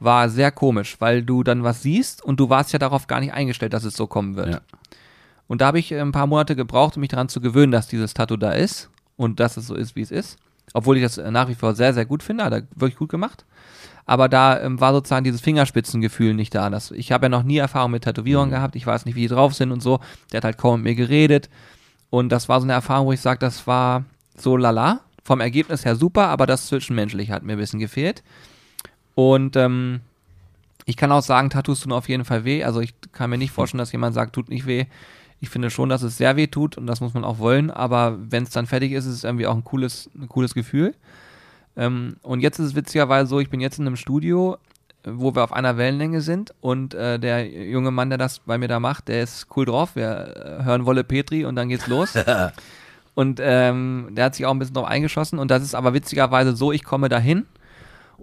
war 0.00 0.28
sehr 0.28 0.50
komisch, 0.50 0.96
weil 0.98 1.22
du 1.22 1.44
dann 1.44 1.62
was 1.62 1.82
siehst 1.82 2.20
und 2.20 2.40
du 2.40 2.50
warst 2.50 2.72
ja 2.72 2.80
darauf 2.80 3.06
gar 3.06 3.20
nicht 3.20 3.32
eingestellt, 3.32 3.74
dass 3.74 3.84
es 3.84 3.94
so 3.94 4.08
kommen 4.08 4.34
wird. 4.34 4.48
Ja. 4.48 4.60
Und 5.46 5.60
da 5.60 5.66
habe 5.66 5.78
ich 5.78 5.92
äh, 5.92 6.00
ein 6.00 6.10
paar 6.10 6.26
Monate 6.26 6.56
gebraucht, 6.56 6.96
um 6.96 7.00
mich 7.02 7.10
daran 7.10 7.28
zu 7.28 7.40
gewöhnen, 7.40 7.70
dass 7.70 7.86
dieses 7.86 8.12
Tattoo 8.12 8.36
da 8.36 8.50
ist 8.50 8.90
und 9.16 9.38
dass 9.38 9.56
es 9.56 9.68
so 9.68 9.76
ist, 9.76 9.94
wie 9.94 10.02
es 10.02 10.10
ist. 10.10 10.36
Obwohl 10.74 10.96
ich 10.96 11.04
das 11.04 11.16
äh, 11.16 11.30
nach 11.30 11.48
wie 11.48 11.54
vor 11.54 11.76
sehr, 11.76 11.94
sehr 11.94 12.06
gut 12.06 12.24
finde, 12.24 12.42
hat 12.42 12.52
er 12.52 12.62
wirklich 12.74 12.98
gut 12.98 13.10
gemacht. 13.10 13.44
Aber 14.06 14.28
da 14.28 14.60
ähm, 14.60 14.80
war 14.80 14.92
sozusagen 14.92 15.24
dieses 15.24 15.40
Fingerspitzengefühl 15.40 16.32
nicht 16.32 16.54
da. 16.54 16.70
Das, 16.70 16.92
ich 16.92 17.12
habe 17.12 17.26
ja 17.26 17.28
noch 17.28 17.42
nie 17.42 17.58
Erfahrung 17.58 17.90
mit 17.90 18.04
Tätowierungen 18.04 18.50
gehabt. 18.50 18.76
Ich 18.76 18.86
weiß 18.86 19.04
nicht, 19.04 19.16
wie 19.16 19.22
die 19.22 19.28
drauf 19.28 19.54
sind 19.54 19.72
und 19.72 19.82
so. 19.82 20.00
Der 20.32 20.38
hat 20.38 20.44
halt 20.44 20.58
kaum 20.58 20.82
mit 20.82 20.84
mir 20.84 20.94
geredet. 20.94 21.50
Und 22.08 22.30
das 22.30 22.48
war 22.48 22.60
so 22.60 22.64
eine 22.64 22.72
Erfahrung, 22.72 23.08
wo 23.08 23.12
ich 23.12 23.20
sage, 23.20 23.40
das 23.40 23.66
war 23.66 24.04
so 24.36 24.56
lala. 24.56 25.00
Vom 25.24 25.40
Ergebnis 25.40 25.84
her 25.84 25.96
super, 25.96 26.28
aber 26.28 26.46
das 26.46 26.68
Zwischenmenschliche 26.68 27.32
hat 27.32 27.42
mir 27.42 27.54
ein 27.54 27.58
bisschen 27.58 27.80
gefehlt. 27.80 28.22
Und 29.16 29.56
ähm, 29.56 30.00
ich 30.84 30.96
kann 30.96 31.10
auch 31.10 31.22
sagen, 31.22 31.50
Tattoos 31.50 31.80
tun 31.80 31.90
auf 31.90 32.08
jeden 32.08 32.24
Fall 32.24 32.44
weh. 32.44 32.62
Also 32.62 32.80
ich 32.80 32.94
kann 33.10 33.28
mir 33.28 33.38
nicht 33.38 33.50
vorstellen, 33.50 33.80
dass 33.80 33.90
jemand 33.90 34.14
sagt, 34.14 34.34
tut 34.34 34.48
nicht 34.48 34.66
weh. 34.66 34.86
Ich 35.40 35.50
finde 35.50 35.68
schon, 35.68 35.88
dass 35.88 36.02
es 36.02 36.16
sehr 36.16 36.36
weh 36.36 36.46
tut 36.46 36.78
und 36.78 36.86
das 36.86 37.00
muss 37.00 37.12
man 37.12 37.24
auch 37.24 37.38
wollen. 37.38 37.72
Aber 37.72 38.16
wenn 38.30 38.44
es 38.44 38.50
dann 38.50 38.66
fertig 38.66 38.92
ist, 38.92 39.04
ist 39.04 39.14
es 39.14 39.24
irgendwie 39.24 39.48
auch 39.48 39.56
ein 39.56 39.64
cooles, 39.64 40.08
ein 40.14 40.28
cooles 40.28 40.54
Gefühl. 40.54 40.94
Ähm, 41.76 42.16
und 42.22 42.40
jetzt 42.40 42.58
ist 42.58 42.66
es 42.66 42.74
witzigerweise 42.74 43.28
so, 43.28 43.40
ich 43.40 43.50
bin 43.50 43.60
jetzt 43.60 43.78
in 43.78 43.86
einem 43.86 43.96
Studio, 43.96 44.58
wo 45.04 45.34
wir 45.34 45.44
auf 45.44 45.52
einer 45.52 45.76
Wellenlänge 45.76 46.20
sind 46.20 46.52
und 46.60 46.94
äh, 46.94 47.18
der 47.18 47.46
junge 47.46 47.90
Mann, 47.90 48.08
der 48.08 48.18
das 48.18 48.40
bei 48.40 48.58
mir 48.58 48.68
da 48.68 48.80
macht, 48.80 49.08
der 49.08 49.22
ist 49.22 49.46
cool 49.56 49.64
drauf. 49.64 49.94
Wir 49.94 50.60
äh, 50.60 50.64
hören 50.64 50.86
Wolle 50.86 51.04
Petri 51.04 51.44
und 51.44 51.54
dann 51.54 51.68
geht's 51.68 51.86
los. 51.86 52.14
und 53.14 53.40
ähm, 53.42 54.08
der 54.12 54.26
hat 54.26 54.34
sich 54.34 54.46
auch 54.46 54.50
ein 54.50 54.58
bisschen 54.58 54.74
drauf 54.74 54.86
eingeschossen 54.86 55.38
und 55.38 55.50
das 55.50 55.62
ist 55.62 55.74
aber 55.74 55.94
witzigerweise 55.94 56.56
so, 56.56 56.72
ich 56.72 56.82
komme 56.82 57.08
dahin 57.08 57.46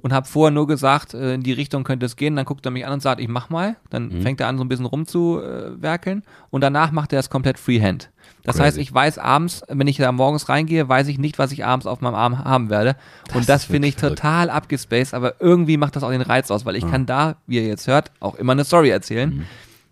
und 0.02 0.12
habe 0.14 0.28
vorher 0.28 0.52
nur 0.52 0.68
gesagt, 0.68 1.14
äh, 1.14 1.34
in 1.36 1.44
die 1.44 1.54
Richtung 1.54 1.84
könnte 1.84 2.06
es 2.06 2.16
gehen. 2.16 2.36
Dann 2.36 2.46
guckt 2.46 2.66
er 2.66 2.72
mich 2.72 2.86
an 2.86 2.94
und 2.94 3.02
sagt, 3.02 3.22
ich 3.22 3.28
mach 3.28 3.50
mal. 3.50 3.76
Dann 3.90 4.10
Mhm. 4.10 4.22
fängt 4.22 4.42
er 4.42 4.48
an, 4.48 4.58
so 4.58 4.64
ein 4.64 4.70
bisschen 4.70 4.86
rumzuwerkeln 4.86 6.24
und 6.50 6.62
danach 6.62 6.92
macht 6.92 7.14
er 7.14 7.20
es 7.20 7.30
komplett 7.30 7.58
freehand. 7.60 8.10
Das 8.44 8.56
Crazy. 8.58 8.66
heißt, 8.66 8.78
ich 8.80 8.94
weiß 8.94 9.18
abends, 9.20 9.62
wenn 9.70 9.88
ich 9.88 9.98
da 9.98 10.12
morgens 10.12 10.50
reingehe, 10.50 10.88
weiß 10.90 11.08
ich 11.08 11.18
nicht, 11.18 11.40
was 11.40 11.52
ich 11.54 11.64
abends 11.66 11.86
auf 11.88 12.02
meinem 12.02 12.16
Arm 12.16 12.44
haben 12.44 12.70
werde. 12.70 12.96
Das 13.28 13.36
und 13.38 13.50
das 13.50 13.64
finde 13.66 13.88
ich 13.88 13.96
verrückt. 13.96 14.20
total 14.20 14.50
abgespaced, 14.50 15.14
aber 15.14 15.36
irgendwie 15.40 15.78
macht 15.78 15.96
das 15.96 16.04
auch 16.04 16.10
den 16.12 16.22
Reiz 16.22 16.52
aus, 16.52 16.66
weil 16.66 16.76
ich 16.76 16.90
kann 16.90 17.06
da, 17.06 17.36
wie 17.48 17.56
ihr 17.58 17.68
jetzt 17.68 17.88
hört, 17.88 18.12
auch 18.20 18.36
immer 18.36 18.52
eine 18.54 18.66
Story 18.66 18.90
erzählen. 18.90 19.30
Mhm. 19.38 19.46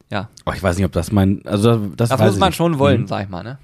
Ja, 0.09 0.27
Oh, 0.45 0.51
ich 0.53 0.61
weiß 0.61 0.75
nicht, 0.75 0.85
ob 0.85 0.91
das 0.91 1.13
mein, 1.13 1.41
also 1.45 1.77
das, 1.95 2.09
das 2.09 2.19
muss 2.19 2.37
man 2.37 2.49
nicht. 2.49 2.57
schon 2.57 2.77
wollen, 2.79 3.01
Mhm. 3.01 3.07
sag 3.07 3.23
ich 3.23 3.29
mal, 3.29 3.43
ne? 3.43 3.57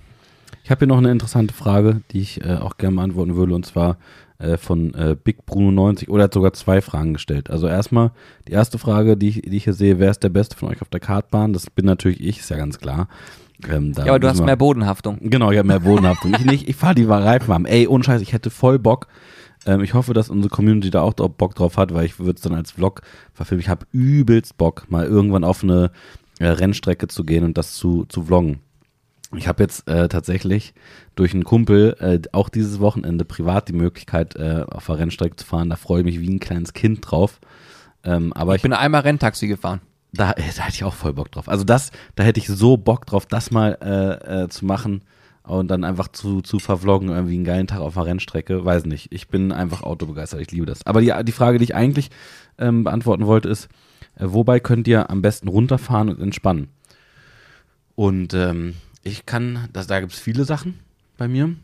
Ich 0.63 0.71
habe 0.71 0.79
hier 0.79 0.88
noch 0.88 0.97
eine 0.97 1.11
interessante 1.11 1.53
Frage, 1.53 2.01
die 2.11 2.21
ich 2.21 2.41
äh, 2.43 2.55
auch 2.55 2.77
gerne 2.77 2.95
beantworten 2.95 3.35
würde, 3.35 3.53
und 3.55 3.65
zwar 3.65 3.97
äh, 4.39 4.57
von 4.57 4.93
äh, 4.93 5.15
Big 5.21 5.45
Bruno 5.45 5.71
90 5.71 6.09
oder 6.09 6.25
hat 6.25 6.33
sogar 6.33 6.53
zwei 6.53 6.81
Fragen 6.81 7.13
gestellt. 7.13 7.49
Also 7.49 7.67
erstmal 7.67 8.11
die 8.47 8.51
erste 8.53 8.77
Frage, 8.77 9.17
die 9.17 9.29
ich, 9.29 9.41
die 9.41 9.57
ich 9.57 9.63
hier 9.65 9.73
sehe, 9.73 9.99
wer 9.99 10.11
ist 10.11 10.23
der 10.23 10.29
Beste 10.29 10.55
von 10.57 10.69
euch 10.69 10.81
auf 10.81 10.89
der 10.89 10.99
Kartbahn? 10.99 11.53
Das 11.53 11.69
bin 11.69 11.85
natürlich 11.85 12.21
ich, 12.21 12.39
ist 12.39 12.49
ja 12.49 12.57
ganz 12.57 12.77
klar. 12.79 13.07
Ähm, 13.69 13.93
Ja, 13.97 14.05
aber 14.07 14.19
du 14.19 14.27
hast 14.29 14.39
wir- 14.39 14.45
mehr 14.45 14.55
Bodenhaftung. 14.55 15.17
Genau, 15.21 15.51
ich 15.51 15.57
habe 15.57 15.67
mehr 15.67 15.79
Bodenhaftung. 15.79 16.33
ich 16.35 16.45
nicht, 16.45 16.69
ich 16.69 16.75
fahre 16.75 16.95
die 16.95 17.03
Reifen 17.05 17.53
haben. 17.53 17.65
Ey, 17.65 17.88
ohne 17.88 18.03
Scheiß, 18.03 18.21
ich 18.21 18.33
hätte 18.33 18.49
voll 18.51 18.77
Bock. 18.77 19.07
Ähm, 19.65 19.81
ich 19.81 19.93
hoffe, 19.95 20.13
dass 20.13 20.29
unsere 20.29 20.53
Community 20.53 20.91
da 20.91 21.01
auch 21.01 21.13
Bock 21.13 21.55
drauf 21.55 21.77
hat, 21.77 21.93
weil 21.93 22.05
ich 22.05 22.19
würde 22.19 22.33
es 22.35 22.41
dann 22.41 22.53
als 22.53 22.71
Vlog 22.71 23.01
verfilmen. 23.33 23.61
Ich 23.61 23.69
habe 23.69 23.88
übelst 23.91 24.57
Bock, 24.57 24.85
mal 24.89 25.05
irgendwann 25.07 25.43
auf 25.43 25.63
eine 25.63 25.89
äh, 26.39 26.45
Rennstrecke 26.47 27.07
zu 27.07 27.23
gehen 27.23 27.43
und 27.43 27.57
das 27.57 27.73
zu, 27.73 28.05
zu 28.05 28.21
vloggen. 28.23 28.59
Ich 29.38 29.47
habe 29.47 29.63
jetzt 29.63 29.88
äh, 29.88 30.07
tatsächlich 30.09 30.73
durch 31.15 31.33
einen 31.33 31.43
Kumpel 31.43 31.95
äh, 31.99 32.19
auch 32.31 32.49
dieses 32.49 32.79
Wochenende 32.79 33.25
privat 33.25 33.67
die 33.69 33.73
Möglichkeit, 33.73 34.35
äh, 34.35 34.65
auf 34.67 34.89
einer 34.89 34.99
Rennstrecke 34.99 35.35
zu 35.35 35.45
fahren. 35.45 35.69
Da 35.69 35.75
freue 35.75 35.99
ich 35.99 36.05
mich 36.05 36.19
wie 36.19 36.29
ein 36.29 36.39
kleines 36.39 36.73
Kind 36.73 36.99
drauf. 37.09 37.39
Ähm, 38.03 38.33
aber 38.33 38.55
Ich 38.55 38.61
bin 38.61 38.73
einmal 38.73 39.01
Renntaxi 39.01 39.47
gefahren. 39.47 39.81
da, 40.13 40.31
äh, 40.31 40.41
da 40.55 40.63
hätte 40.63 40.75
ich 40.75 40.83
auch 40.83 40.93
voll 40.93 41.13
Bock 41.13 41.31
drauf. 41.31 41.49
Also 41.49 41.63
das, 41.63 41.91
da 42.15 42.23
hätte 42.23 42.39
ich 42.39 42.47
so 42.47 42.77
Bock 42.77 43.05
drauf, 43.05 43.25
das 43.25 43.51
mal 43.51 43.77
äh, 43.81 44.43
äh, 44.43 44.49
zu 44.49 44.65
machen 44.65 45.01
und 45.43 45.69
dann 45.69 45.83
einfach 45.83 46.09
zu, 46.09 46.41
zu 46.41 46.59
vervloggen, 46.59 47.09
irgendwie 47.09 47.35
einen 47.35 47.43
geilen 47.45 47.67
Tag 47.67 47.79
auf 47.79 47.97
einer 47.97 48.07
Rennstrecke. 48.07 48.65
Weiß 48.65 48.85
nicht. 48.85 49.11
Ich 49.11 49.27
bin 49.29 49.51
einfach 49.51 49.81
autobegeistert, 49.81 50.41
ich 50.41 50.51
liebe 50.51 50.65
das. 50.65 50.85
Aber 50.85 51.01
die, 51.01 51.13
die 51.23 51.31
Frage, 51.31 51.57
die 51.57 51.63
ich 51.65 51.75
eigentlich 51.75 52.09
ähm, 52.57 52.83
beantworten 52.83 53.25
wollte, 53.27 53.49
ist, 53.49 53.69
wobei 54.17 54.59
könnt 54.59 54.88
ihr 54.88 55.09
am 55.09 55.21
besten 55.21 55.47
runterfahren 55.47 56.09
und 56.09 56.19
entspannen? 56.21 56.69
Und 57.95 58.33
ähm, 58.33 58.75
ich 59.04 59.26
kann, 59.26 59.70
das, 59.74 59.88
da 59.88 60.00
gibt 60.00 60.14
es 60.14 60.20
viele 60.20 60.45
Sachen 60.45 60.80
bei 61.18 61.28
mir. 61.28 61.56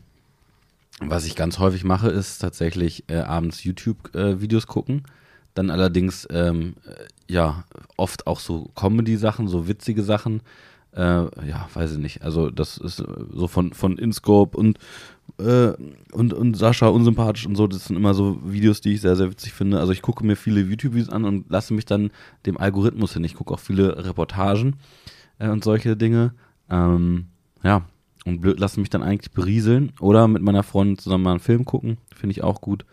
Was 1.00 1.26
ich 1.26 1.34
ganz 1.34 1.58
häufig 1.58 1.84
mache, 1.84 2.08
ist 2.08 2.38
tatsächlich 2.38 3.04
äh, 3.08 3.18
abends 3.18 3.64
YouTube-Videos 3.64 4.66
gucken. 4.66 5.02
Dann 5.54 5.70
allerdings, 5.70 6.26
ähm, 6.30 6.74
äh, 6.86 7.32
ja, 7.32 7.64
oft 7.96 8.26
auch 8.26 8.40
so 8.40 8.70
Comedy-Sachen, 8.74 9.48
so 9.48 9.66
witzige 9.66 10.02
Sachen. 10.02 10.40
Äh, 10.92 11.24
ja, 11.48 11.68
weiß 11.74 11.92
ich 11.92 11.98
nicht. 11.98 12.22
Also, 12.22 12.50
das 12.50 12.78
ist 12.78 13.00
äh, 13.00 13.04
so 13.32 13.48
von, 13.48 13.72
von 13.72 13.98
InScope 13.98 14.56
und, 14.56 14.78
äh, 15.38 15.72
und, 16.12 16.32
und 16.32 16.56
Sascha 16.56 16.86
unsympathisch 16.86 17.46
und 17.46 17.56
so. 17.56 17.66
Das 17.66 17.86
sind 17.86 17.96
immer 17.96 18.14
so 18.14 18.40
Videos, 18.44 18.80
die 18.80 18.94
ich 18.94 19.00
sehr, 19.00 19.16
sehr 19.16 19.30
witzig 19.30 19.52
finde. 19.52 19.80
Also, 19.80 19.92
ich 19.92 20.02
gucke 20.02 20.24
mir 20.24 20.36
viele 20.36 20.60
YouTube-Videos 20.60 21.08
an 21.08 21.24
und 21.24 21.50
lasse 21.50 21.74
mich 21.74 21.86
dann 21.86 22.10
dem 22.46 22.56
Algorithmus 22.56 23.14
hin. 23.14 23.24
Ich 23.24 23.34
gucke 23.34 23.52
auch 23.54 23.60
viele 23.60 24.04
Reportagen 24.04 24.76
äh, 25.40 25.48
und 25.48 25.64
solche 25.64 25.96
Dinge. 25.96 26.34
Ähm, 26.70 27.26
ja, 27.62 27.82
und 28.24 28.40
blöd 28.40 28.58
lassen 28.58 28.80
mich 28.80 28.90
dann 28.90 29.02
eigentlich 29.02 29.32
berieseln 29.32 29.92
oder 30.00 30.28
mit 30.28 30.42
meiner 30.42 30.62
Freundin 30.62 30.98
zusammen 30.98 31.24
mal 31.24 31.30
einen 31.32 31.40
Film 31.40 31.64
gucken, 31.64 31.98
finde 32.14 32.32
ich 32.32 32.42
auch 32.42 32.60
gut. 32.60 32.84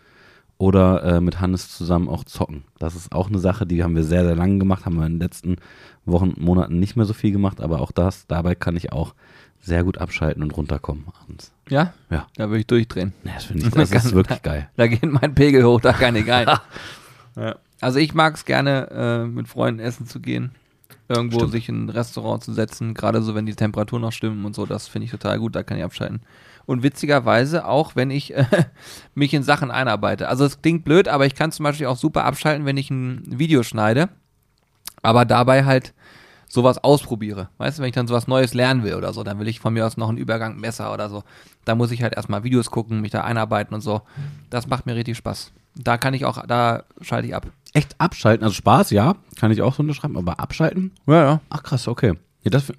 Oder 0.58 1.02
äh, 1.02 1.20
mit 1.20 1.40
Hannes 1.40 1.76
zusammen 1.76 2.08
auch 2.08 2.22
zocken. 2.22 2.62
Das 2.78 2.94
ist 2.94 3.10
auch 3.10 3.28
eine 3.28 3.40
Sache, 3.40 3.66
die 3.66 3.82
haben 3.82 3.96
wir 3.96 4.04
sehr, 4.04 4.24
sehr 4.24 4.36
lange 4.36 4.58
gemacht, 4.58 4.86
haben 4.86 4.96
wir 4.96 5.06
in 5.06 5.14
den 5.14 5.20
letzten 5.20 5.56
Wochen, 6.04 6.34
Monaten 6.38 6.78
nicht 6.78 6.94
mehr 6.94 7.06
so 7.06 7.14
viel 7.14 7.32
gemacht, 7.32 7.60
aber 7.60 7.80
auch 7.80 7.90
das, 7.90 8.28
dabei 8.28 8.54
kann 8.54 8.76
ich 8.76 8.92
auch 8.92 9.14
sehr 9.60 9.82
gut 9.82 9.98
abschalten 9.98 10.42
und 10.42 10.56
runterkommen 10.56 11.06
abends. 11.20 11.52
Ja? 11.68 11.94
Ja. 12.10 12.28
Da 12.36 12.48
würde 12.48 12.60
ich 12.60 12.66
durchdrehen. 12.66 13.12
Ja, 13.24 13.34
das 13.34 13.44
finde 13.44 13.66
ich, 13.66 13.70
das 13.72 14.04
ist 14.04 14.12
wirklich 14.14 14.42
geil. 14.42 14.68
Da 14.76 14.86
geht 14.86 15.04
mein 15.04 15.34
Pegel 15.34 15.64
hoch, 15.64 15.80
da 15.80 15.92
kann 15.92 16.14
ich 16.14 16.28
rein. 16.30 16.46
ja. 17.36 17.56
Also 17.80 17.98
ich 17.98 18.14
mag 18.14 18.34
es 18.34 18.44
gerne, 18.44 18.88
äh, 18.90 19.26
mit 19.26 19.48
Freunden 19.48 19.80
essen 19.80 20.06
zu 20.06 20.20
gehen. 20.20 20.52
Irgendwo 21.12 21.38
Stimmt. 21.38 21.52
sich 21.52 21.68
in 21.68 21.84
ein 21.84 21.88
Restaurant 21.88 22.42
zu 22.42 22.52
setzen, 22.52 22.94
gerade 22.94 23.22
so, 23.22 23.34
wenn 23.34 23.46
die 23.46 23.54
Temperaturen 23.54 24.02
noch 24.02 24.12
stimmen 24.12 24.44
und 24.44 24.54
so, 24.54 24.66
das 24.66 24.88
finde 24.88 25.06
ich 25.06 25.10
total 25.10 25.38
gut, 25.38 25.54
da 25.54 25.62
kann 25.62 25.78
ich 25.78 25.84
abschalten. 25.84 26.22
Und 26.66 26.82
witzigerweise 26.82 27.66
auch, 27.66 27.96
wenn 27.96 28.10
ich 28.10 28.34
äh, 28.34 28.44
mich 29.14 29.34
in 29.34 29.42
Sachen 29.42 29.70
einarbeite. 29.70 30.28
Also 30.28 30.44
es 30.44 30.62
klingt 30.62 30.84
blöd, 30.84 31.08
aber 31.08 31.26
ich 31.26 31.34
kann 31.34 31.52
zum 31.52 31.64
Beispiel 31.64 31.86
auch 31.86 31.96
super 31.96 32.24
abschalten, 32.24 32.66
wenn 32.66 32.76
ich 32.76 32.90
ein 32.90 33.22
Video 33.26 33.62
schneide, 33.62 34.08
aber 35.02 35.24
dabei 35.24 35.64
halt 35.64 35.94
sowas 36.52 36.84
ausprobiere. 36.84 37.48
Weißt 37.56 37.78
du, 37.78 37.82
wenn 37.82 37.88
ich 37.88 37.94
dann 37.94 38.06
sowas 38.06 38.28
Neues 38.28 38.52
lernen 38.52 38.84
will 38.84 38.94
oder 38.94 39.14
so, 39.14 39.22
dann 39.22 39.38
will 39.38 39.48
ich 39.48 39.58
von 39.58 39.72
mir 39.72 39.86
aus 39.86 39.96
noch 39.96 40.10
einen 40.10 40.18
Übergang 40.18 40.60
besser 40.60 40.92
oder 40.92 41.08
so. 41.08 41.24
Da 41.64 41.74
muss 41.74 41.90
ich 41.90 42.02
halt 42.02 42.14
erstmal 42.14 42.44
Videos 42.44 42.70
gucken, 42.70 43.00
mich 43.00 43.10
da 43.10 43.22
einarbeiten 43.22 43.74
und 43.74 43.80
so. 43.80 44.02
Das 44.50 44.66
macht 44.66 44.84
mir 44.84 44.94
richtig 44.94 45.16
Spaß. 45.16 45.50
Da 45.74 45.96
kann 45.96 46.12
ich 46.12 46.26
auch, 46.26 46.46
da 46.46 46.84
schalte 47.00 47.26
ich 47.26 47.34
ab. 47.34 47.46
Echt 47.74 47.94
abschalten, 47.98 48.44
also 48.44 48.54
Spaß, 48.54 48.90
ja, 48.90 49.16
kann 49.36 49.50
ich 49.50 49.62
auch 49.62 49.74
so 49.74 49.82
unterschreiben, 49.82 50.16
aber 50.18 50.38
abschalten? 50.40 50.92
Ja, 51.06 51.22
ja. 51.22 51.40
Ach 51.48 51.62
krass, 51.62 51.88
okay. 51.88 52.14
Ja, 52.42 52.50
das, 52.50 52.72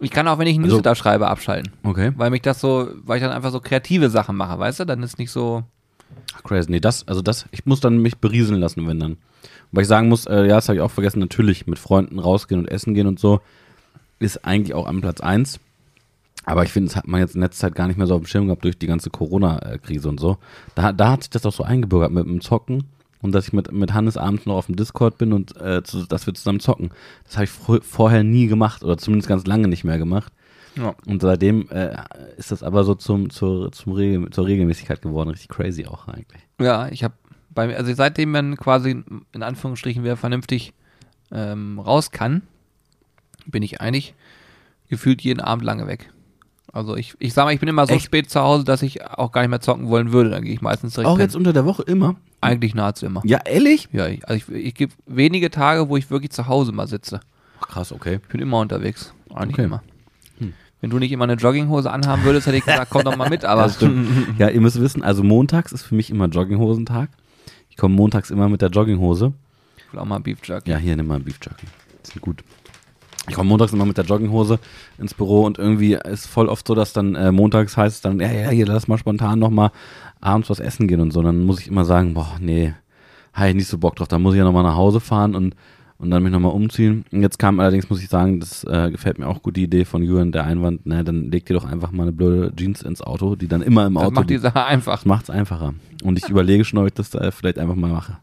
Ich 0.00 0.10
kann 0.10 0.28
auch, 0.28 0.38
wenn 0.38 0.46
ich 0.46 0.54
einen 0.54 0.64
Also- 0.64 0.76
Newsletter 0.76 0.94
schreibe, 0.94 1.28
abschalten. 1.28 1.72
okay. 1.82 2.12
Weil 2.16 2.30
mich 2.30 2.42
das 2.42 2.60
so, 2.60 2.88
weil 3.04 3.16
ich 3.18 3.22
dann 3.22 3.32
einfach 3.32 3.50
so 3.50 3.60
kreative 3.60 4.10
Sachen 4.10 4.36
mache, 4.36 4.58
weißt 4.58 4.80
du? 4.80 4.84
Dann 4.86 5.02
ist 5.02 5.18
nicht 5.18 5.30
so. 5.30 5.64
Ach, 6.36 6.42
crazy. 6.44 6.70
Nee, 6.70 6.80
das, 6.80 7.06
also 7.08 7.22
das, 7.22 7.46
ich 7.52 7.66
muss 7.66 7.80
dann 7.80 7.98
mich 7.98 8.18
berieseln 8.18 8.60
lassen, 8.60 8.86
wenn 8.86 9.00
dann. 9.00 9.16
Weil 9.72 9.82
ich 9.82 9.88
sagen 9.88 10.08
muss, 10.08 10.26
äh, 10.26 10.42
ja, 10.46 10.56
das 10.56 10.68
habe 10.68 10.76
ich 10.76 10.82
auch 10.82 10.90
vergessen, 10.90 11.20
natürlich 11.20 11.66
mit 11.66 11.78
Freunden 11.78 12.18
rausgehen 12.18 12.60
und 12.60 12.66
essen 12.68 12.94
gehen 12.94 13.06
und 13.06 13.18
so, 13.18 13.40
ist 14.18 14.44
eigentlich 14.44 14.74
auch 14.74 14.86
am 14.86 15.00
Platz 15.00 15.20
eins. 15.20 15.58
Aber 16.44 16.64
ich 16.64 16.70
finde, 16.72 16.88
das 16.88 16.96
hat 16.96 17.06
man 17.06 17.20
jetzt 17.20 17.34
in 17.36 17.40
letzter 17.40 17.68
Zeit 17.68 17.74
gar 17.76 17.86
nicht 17.86 17.96
mehr 17.96 18.06
so 18.08 18.14
auf 18.16 18.20
dem 18.22 18.26
Schirm 18.26 18.46
gehabt 18.46 18.64
durch 18.64 18.76
die 18.76 18.86
ganze 18.88 19.10
Corona-Krise 19.10 20.08
und 20.08 20.18
so. 20.20 20.38
Da, 20.74 20.92
da 20.92 21.12
hat 21.12 21.22
sich 21.22 21.30
das 21.30 21.46
auch 21.46 21.52
so 21.52 21.62
eingebürgert 21.62 22.10
mit 22.10 22.26
dem 22.26 22.40
Zocken 22.40 22.84
und 23.22 23.32
dass 23.32 23.46
ich 23.46 23.52
mit, 23.52 23.72
mit 23.72 23.94
Hannes 23.94 24.16
abends 24.16 24.44
noch 24.46 24.56
auf 24.56 24.66
dem 24.66 24.76
Discord 24.76 25.16
bin 25.16 25.32
und 25.32 25.58
äh, 25.60 25.82
zu, 25.82 26.06
dass 26.06 26.26
wir 26.26 26.34
zusammen 26.34 26.60
zocken. 26.60 26.90
Das 27.24 27.36
habe 27.36 27.44
ich 27.44 27.50
fr 27.50 27.80
vorher 27.80 28.24
nie 28.24 28.48
gemacht 28.48 28.84
oder 28.84 28.98
zumindest 28.98 29.28
ganz 29.28 29.46
lange 29.46 29.68
nicht 29.68 29.84
mehr 29.84 29.98
gemacht. 29.98 30.32
Ja. 30.76 30.94
Und 31.06 31.22
seitdem 31.22 31.68
äh, 31.70 31.96
ist 32.36 32.50
das 32.50 32.62
aber 32.62 32.84
so 32.84 32.94
zum, 32.94 33.30
zur, 33.30 33.72
zum 33.72 33.92
Regel, 33.92 34.30
zur 34.30 34.46
Regelmäßigkeit 34.46 35.02
geworden. 35.02 35.30
Richtig 35.30 35.48
crazy 35.48 35.86
auch 35.86 36.08
eigentlich. 36.08 36.42
Ja, 36.60 36.88
ich 36.88 37.04
habe 37.04 37.14
bei 37.50 37.66
mir, 37.66 37.76
also 37.76 37.92
seitdem 37.94 38.32
man 38.32 38.56
quasi 38.56 39.02
in 39.32 39.42
Anführungsstrichen 39.42 40.02
wieder 40.02 40.16
vernünftig 40.16 40.72
ähm, 41.30 41.78
raus 41.78 42.10
kann, 42.10 42.42
bin 43.46 43.62
ich 43.62 43.80
eigentlich 43.80 44.14
gefühlt 44.88 45.22
jeden 45.22 45.40
Abend 45.40 45.64
lange 45.64 45.86
weg. 45.86 46.10
Also 46.72 46.96
ich, 46.96 47.14
ich 47.18 47.34
sag 47.34 47.44
mal, 47.44 47.52
ich 47.52 47.60
bin 47.60 47.68
immer 47.68 47.86
so 47.86 47.94
Echt? 47.94 48.06
spät 48.06 48.30
zu 48.30 48.40
Hause, 48.40 48.64
dass 48.64 48.80
ich 48.82 49.04
auch 49.04 49.30
gar 49.30 49.42
nicht 49.42 49.50
mehr 49.50 49.60
zocken 49.60 49.88
wollen 49.88 50.12
würde. 50.12 50.30
Dann 50.30 50.42
gehe 50.42 50.54
ich 50.54 50.62
meistens 50.62 50.94
direkt 50.94 51.08
Auch 51.08 51.16
pennen. 51.16 51.28
jetzt 51.28 51.36
unter 51.36 51.52
der 51.52 51.66
Woche 51.66 51.82
immer? 51.82 52.16
Eigentlich 52.42 52.74
nahezu 52.74 53.06
immer. 53.06 53.22
Ja, 53.24 53.38
ehrlich? 53.44 53.88
Ja, 53.92 54.06
ich, 54.08 54.26
also 54.28 54.34
ich, 54.52 54.66
ich 54.66 54.74
gebe 54.74 54.92
wenige 55.06 55.50
Tage, 55.50 55.88
wo 55.88 55.96
ich 55.96 56.10
wirklich 56.10 56.30
zu 56.32 56.46
Hause 56.48 56.72
mal 56.72 56.86
sitze. 56.86 57.20
Ach, 57.60 57.68
krass, 57.68 57.92
okay. 57.92 58.18
Ich 58.22 58.28
bin 58.28 58.40
immer 58.40 58.58
unterwegs. 58.58 59.14
Eigentlich 59.34 59.54
Okay. 59.54 59.64
immer. 59.64 59.82
Hm. 60.38 60.52
Wenn 60.80 60.90
du 60.90 60.98
nicht 60.98 61.12
immer 61.12 61.24
eine 61.24 61.34
Jogginghose 61.34 61.90
anhaben 61.90 62.24
würdest, 62.24 62.46
hätte 62.46 62.56
ich 62.58 62.64
gesagt, 62.64 62.90
komm 62.90 63.04
doch 63.04 63.16
mal 63.16 63.30
mit, 63.30 63.44
aber 63.44 63.68
stimmt. 63.68 64.08
ja, 64.38 64.48
ihr 64.48 64.60
müsst 64.60 64.80
wissen, 64.80 65.02
also 65.02 65.22
montags 65.22 65.72
ist 65.72 65.82
für 65.84 65.94
mich 65.94 66.10
immer 66.10 66.26
Jogginghosentag. 66.26 67.08
Ich 67.70 67.76
komme 67.76 67.94
montags 67.94 68.30
immer 68.30 68.48
mit 68.48 68.60
der 68.60 68.68
Jogginghose. 68.70 69.32
ich 69.76 69.92
will 69.92 70.00
auch 70.00 70.04
mal 70.04 70.18
Beef 70.18 70.38
Jerky. 70.42 70.70
Ja, 70.70 70.76
hier, 70.78 70.96
nimm 70.96 71.06
mal 71.06 71.16
ein 71.16 71.24
Beef 71.24 71.38
Jerky. 71.42 71.66
Sind 72.02 72.20
gut. 72.20 72.42
Ich 73.28 73.34
komme 73.34 73.48
montags 73.48 73.72
immer 73.72 73.86
mit 73.86 73.96
der 73.96 74.04
Jogginghose 74.04 74.58
ins 74.98 75.14
Büro 75.14 75.44
und 75.44 75.58
irgendwie 75.58 75.94
ist 75.94 76.26
voll 76.26 76.48
oft 76.48 76.66
so, 76.66 76.74
dass 76.74 76.92
dann 76.92 77.14
äh, 77.14 77.30
montags 77.30 77.76
heißt 77.76 77.96
es 77.96 78.00
dann, 78.00 78.18
ja, 78.18 78.32
ja, 78.32 78.50
hier, 78.50 78.66
lass 78.66 78.88
mal 78.88 78.98
spontan 78.98 79.38
nochmal 79.38 79.70
abends 80.20 80.50
was 80.50 80.58
essen 80.60 80.88
gehen 80.88 81.00
und 81.00 81.12
so. 81.12 81.22
Dann 81.22 81.44
muss 81.44 81.60
ich 81.60 81.68
immer 81.68 81.84
sagen, 81.84 82.14
boah, 82.14 82.36
nee, 82.40 82.74
habe 83.32 83.50
ich 83.50 83.54
nicht 83.54 83.68
so 83.68 83.78
Bock 83.78 83.96
drauf. 83.96 84.08
Dann 84.08 84.22
muss 84.22 84.34
ich 84.34 84.38
ja 84.38 84.44
nochmal 84.44 84.64
nach 84.64 84.74
Hause 84.74 84.98
fahren 84.98 85.36
und, 85.36 85.54
und 85.98 86.10
dann 86.10 86.22
mich 86.22 86.32
nochmal 86.32 86.52
umziehen. 86.52 87.04
Und 87.12 87.22
jetzt 87.22 87.38
kam 87.38 87.60
allerdings, 87.60 87.88
muss 87.88 88.02
ich 88.02 88.08
sagen, 88.08 88.40
das 88.40 88.64
äh, 88.64 88.90
gefällt 88.90 89.20
mir 89.20 89.28
auch 89.28 89.40
gut, 89.40 89.56
die 89.56 89.64
Idee 89.64 89.84
von 89.84 90.02
Julian, 90.02 90.32
der 90.32 90.44
Einwand, 90.44 90.84
ne, 90.86 91.04
dann 91.04 91.30
leg 91.30 91.46
dir 91.46 91.54
doch 91.54 91.64
einfach 91.64 91.92
mal 91.92 92.02
eine 92.02 92.12
blöde 92.12 92.52
Jeans 92.56 92.82
ins 92.82 93.02
Auto, 93.02 93.36
die 93.36 93.46
dann 93.46 93.62
immer 93.62 93.86
im 93.86 93.94
Das 93.94 94.02
Auto 94.04 94.14
macht 94.14 94.30
die. 94.30 94.38
Sache 94.38 94.64
einfach. 94.64 94.96
Das 94.96 95.06
macht's 95.06 95.30
einfacher. 95.30 95.74
Und 96.02 96.18
ich 96.18 96.28
überlege 96.28 96.64
schon, 96.64 96.80
ob 96.80 96.86
ich 96.86 96.94
das 96.94 97.14
äh, 97.14 97.30
vielleicht 97.30 97.60
einfach 97.60 97.76
mal 97.76 97.90
mache. 97.92 98.18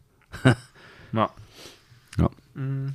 Ja. 1.14 1.30
Ja. 2.18 2.30
Mhm. 2.54 2.94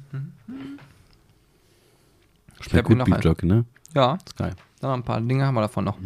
Schmeckt 2.71 2.89
gut, 2.89 3.05
Beef. 3.05 3.25
Jerky, 3.25 3.47
ne? 3.47 3.65
Ja, 3.95 4.15
Ist 4.25 4.37
geil. 4.37 4.55
dann 4.81 4.91
noch 4.91 4.97
ein 4.97 5.03
paar 5.05 5.21
Dinge 5.21 5.47
haben 5.47 5.55
wir 5.55 5.61
davon 5.61 5.85
noch. 5.85 5.99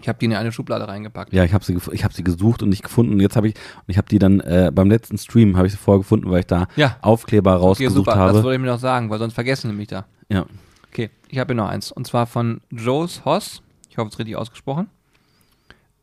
Ich 0.00 0.08
habe 0.08 0.18
die 0.18 0.26
in 0.26 0.34
eine 0.34 0.52
Schublade 0.52 0.86
reingepackt. 0.88 1.32
Ja, 1.32 1.44
ich 1.44 1.54
habe 1.54 1.64
sie, 1.64 1.78
ich 1.92 2.04
hab 2.04 2.12
sie 2.12 2.22
gesucht 2.24 2.62
und 2.62 2.68
nicht 2.68 2.82
gefunden. 2.82 3.12
Und 3.14 3.20
jetzt 3.20 3.36
habe 3.36 3.48
ich, 3.48 3.54
ich 3.86 3.96
habe 3.98 4.08
die 4.08 4.18
dann 4.18 4.40
äh, 4.40 4.70
beim 4.74 4.90
letzten 4.90 5.16
Stream 5.18 5.56
habe 5.56 5.66
ich 5.66 5.72
sie 5.72 5.78
vorher 5.78 6.00
gefunden, 6.00 6.30
weil 6.30 6.40
ich 6.40 6.46
da 6.46 6.66
Ja. 6.76 6.96
Aufkleber 7.02 7.54
Okay, 7.56 7.62
rausgesucht 7.64 7.94
super. 7.94 8.10
Das 8.12 8.18
habe. 8.18 8.42
wollte 8.42 8.54
ich 8.56 8.60
mir 8.60 8.66
noch 8.66 8.78
sagen, 8.78 9.08
weil 9.10 9.18
sonst 9.18 9.34
vergessen 9.34 9.68
nämlich 9.68 9.88
da. 9.88 10.06
Ja. 10.28 10.44
Okay, 10.88 11.10
ich 11.28 11.38
habe 11.38 11.54
hier 11.54 11.62
noch 11.62 11.68
eins. 11.68 11.92
Und 11.92 12.06
zwar 12.06 12.26
von 12.26 12.60
Joes 12.70 13.24
Hoss. 13.24 13.62
Ich 13.88 13.96
hoffe, 13.98 14.08
es 14.08 14.14
ist 14.14 14.18
richtig 14.18 14.36
ausgesprochen. 14.36 14.88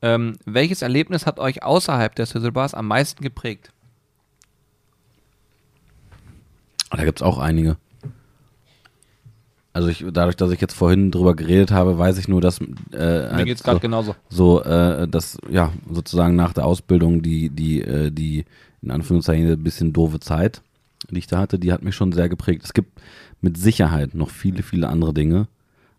Ähm, 0.01 0.38
welches 0.45 0.82
Erlebnis 0.82 1.26
hat 1.26 1.39
euch 1.39 1.64
außerhalb 1.64 2.16
der 2.16 2.26
Sizzle 2.26 2.51
Bars 2.51 2.74
am 2.74 2.88
meisten 2.88 3.22
geprägt? 3.24 3.72
Da 6.91 7.03
gibt's 7.03 7.22
auch 7.22 7.38
einige. 7.38 7.78
Also 9.74 9.90
ich, 9.90 10.06
dadurch, 10.14 10.36
dass 10.36 10.52
ich 10.52 10.62
jetzt 10.62 10.76
vorhin 10.76 11.10
drüber 11.10 11.36
geredet 11.36 11.72
habe, 11.72 11.98
weiß 11.98 12.20
ich 12.20 12.28
nur, 12.28 12.42
dass 12.42 12.62
äh, 12.62 12.68
Mir 12.92 13.32
halt 13.32 13.46
geht's 13.46 13.64
gerade 13.64 13.78
so, 13.78 13.82
genauso. 13.82 14.16
so 14.30 14.64
äh, 14.64 15.08
dass 15.08 15.38
ja 15.50 15.74
sozusagen 15.92 16.36
nach 16.36 16.54
der 16.54 16.66
Ausbildung 16.66 17.24
die 17.24 17.50
die 17.50 17.82
äh, 17.82 18.12
die 18.12 18.46
in 18.84 18.92
Anführungszeichen 18.92 19.50
ein 19.50 19.64
bisschen 19.64 19.92
doofe 19.92 20.20
Zeit, 20.20 20.62
die 21.10 21.18
ich 21.18 21.28
da 21.28 21.40
hatte, 21.40 21.58
die 21.58 21.74
hat 21.74 21.84
mich 21.84 21.96
schon 21.96 22.12
sehr 22.12 22.30
geprägt. 22.30 22.64
Es 22.64 22.74
gibt 22.74 23.02
mit 23.42 23.58
Sicherheit 23.58 24.14
noch 24.14 24.30
viele 24.30 24.62
viele 24.62 24.90
andere 24.90 25.12
Dinge, 25.12 25.48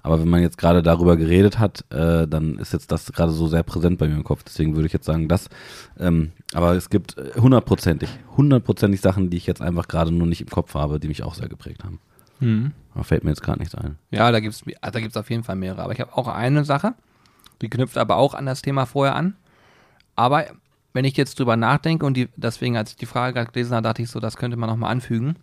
aber 0.05 0.21
wenn 0.21 0.29
man 0.29 0.43
jetzt 0.43 0.59
gerade 0.59 0.83
darüber 0.83 1.17
geredet 1.17 1.59
hat, 1.59 1.85
äh, 1.91 2.29
dann 2.29 2.59
ist 2.59 2.73
jetzt 2.73 2.93
das 2.93 3.11
gerade 3.11 3.33
so 3.33 3.49
sehr 3.49 3.65
präsent 3.65 3.99
bei 3.99 4.07
mir 4.07 4.15
im 4.15 4.23
Kopf. 4.23 4.45
Deswegen 4.45 4.77
würde 4.77 4.87
ich 4.87 4.93
jetzt 4.93 5.07
sagen, 5.07 5.27
das. 5.27 5.49
Ähm, 5.99 6.31
aber 6.53 6.77
es 6.77 6.91
gibt 6.91 7.17
hundertprozentig, 7.37 8.09
hundertprozentig 8.37 9.01
Sachen, 9.01 9.31
die 9.31 9.39
ich 9.39 9.47
jetzt 9.47 9.63
einfach 9.63 9.89
gerade 9.89 10.13
nur 10.13 10.29
nicht 10.29 10.43
im 10.43 10.51
Kopf 10.51 10.75
habe, 10.75 11.01
die 11.01 11.09
mich 11.09 11.25
auch 11.25 11.35
sehr 11.35 11.49
geprägt 11.49 11.83
haben. 11.83 11.99
Mhm. 12.41 12.73
Da 12.95 13.03
fällt 13.03 13.25
mir 13.25 13.31
jetzt 13.31 13.43
gerade 13.43 13.59
nichts 13.59 13.75
ein. 13.75 13.99
Ja, 14.11 14.31
da 14.31 14.41
gibt 14.41 14.55
es 14.55 14.63
da 14.81 15.01
gibt's 15.01 15.17
auf 15.17 15.31
jeden 15.31 15.45
Fall 15.45 15.57
mehrere. 15.57 15.83
Aber 15.83 15.93
ich 15.93 16.01
habe 16.01 16.17
auch 16.17 16.29
eine 16.29 16.65
Sache, 16.65 16.95
die 17.61 17.69
knüpft 17.69 17.99
aber 17.99 18.17
auch 18.17 18.35
an 18.35 18.47
das 18.47 18.63
Thema 18.63 18.87
vorher 18.87 19.17
an. 19.17 19.37
Aber 20.17 20.47
wenn 20.93 21.05
ich 21.05 21.17
jetzt 21.17 21.39
drüber 21.39 21.57
nachdenke 21.57 22.07
und 22.07 22.17
die, 22.17 22.29
deswegen, 22.37 22.77
als 22.77 22.93
ich 22.93 22.97
die 22.97 23.07
Frage 23.07 23.35
gerade 23.35 23.51
gelesen 23.51 23.75
habe, 23.75 23.83
dachte 23.83 24.03
ich 24.03 24.11
so, 24.11 24.21
das 24.21 24.37
könnte 24.37 24.57
man 24.57 24.71
nochmal 24.71 24.93
anfügen. 24.93 25.37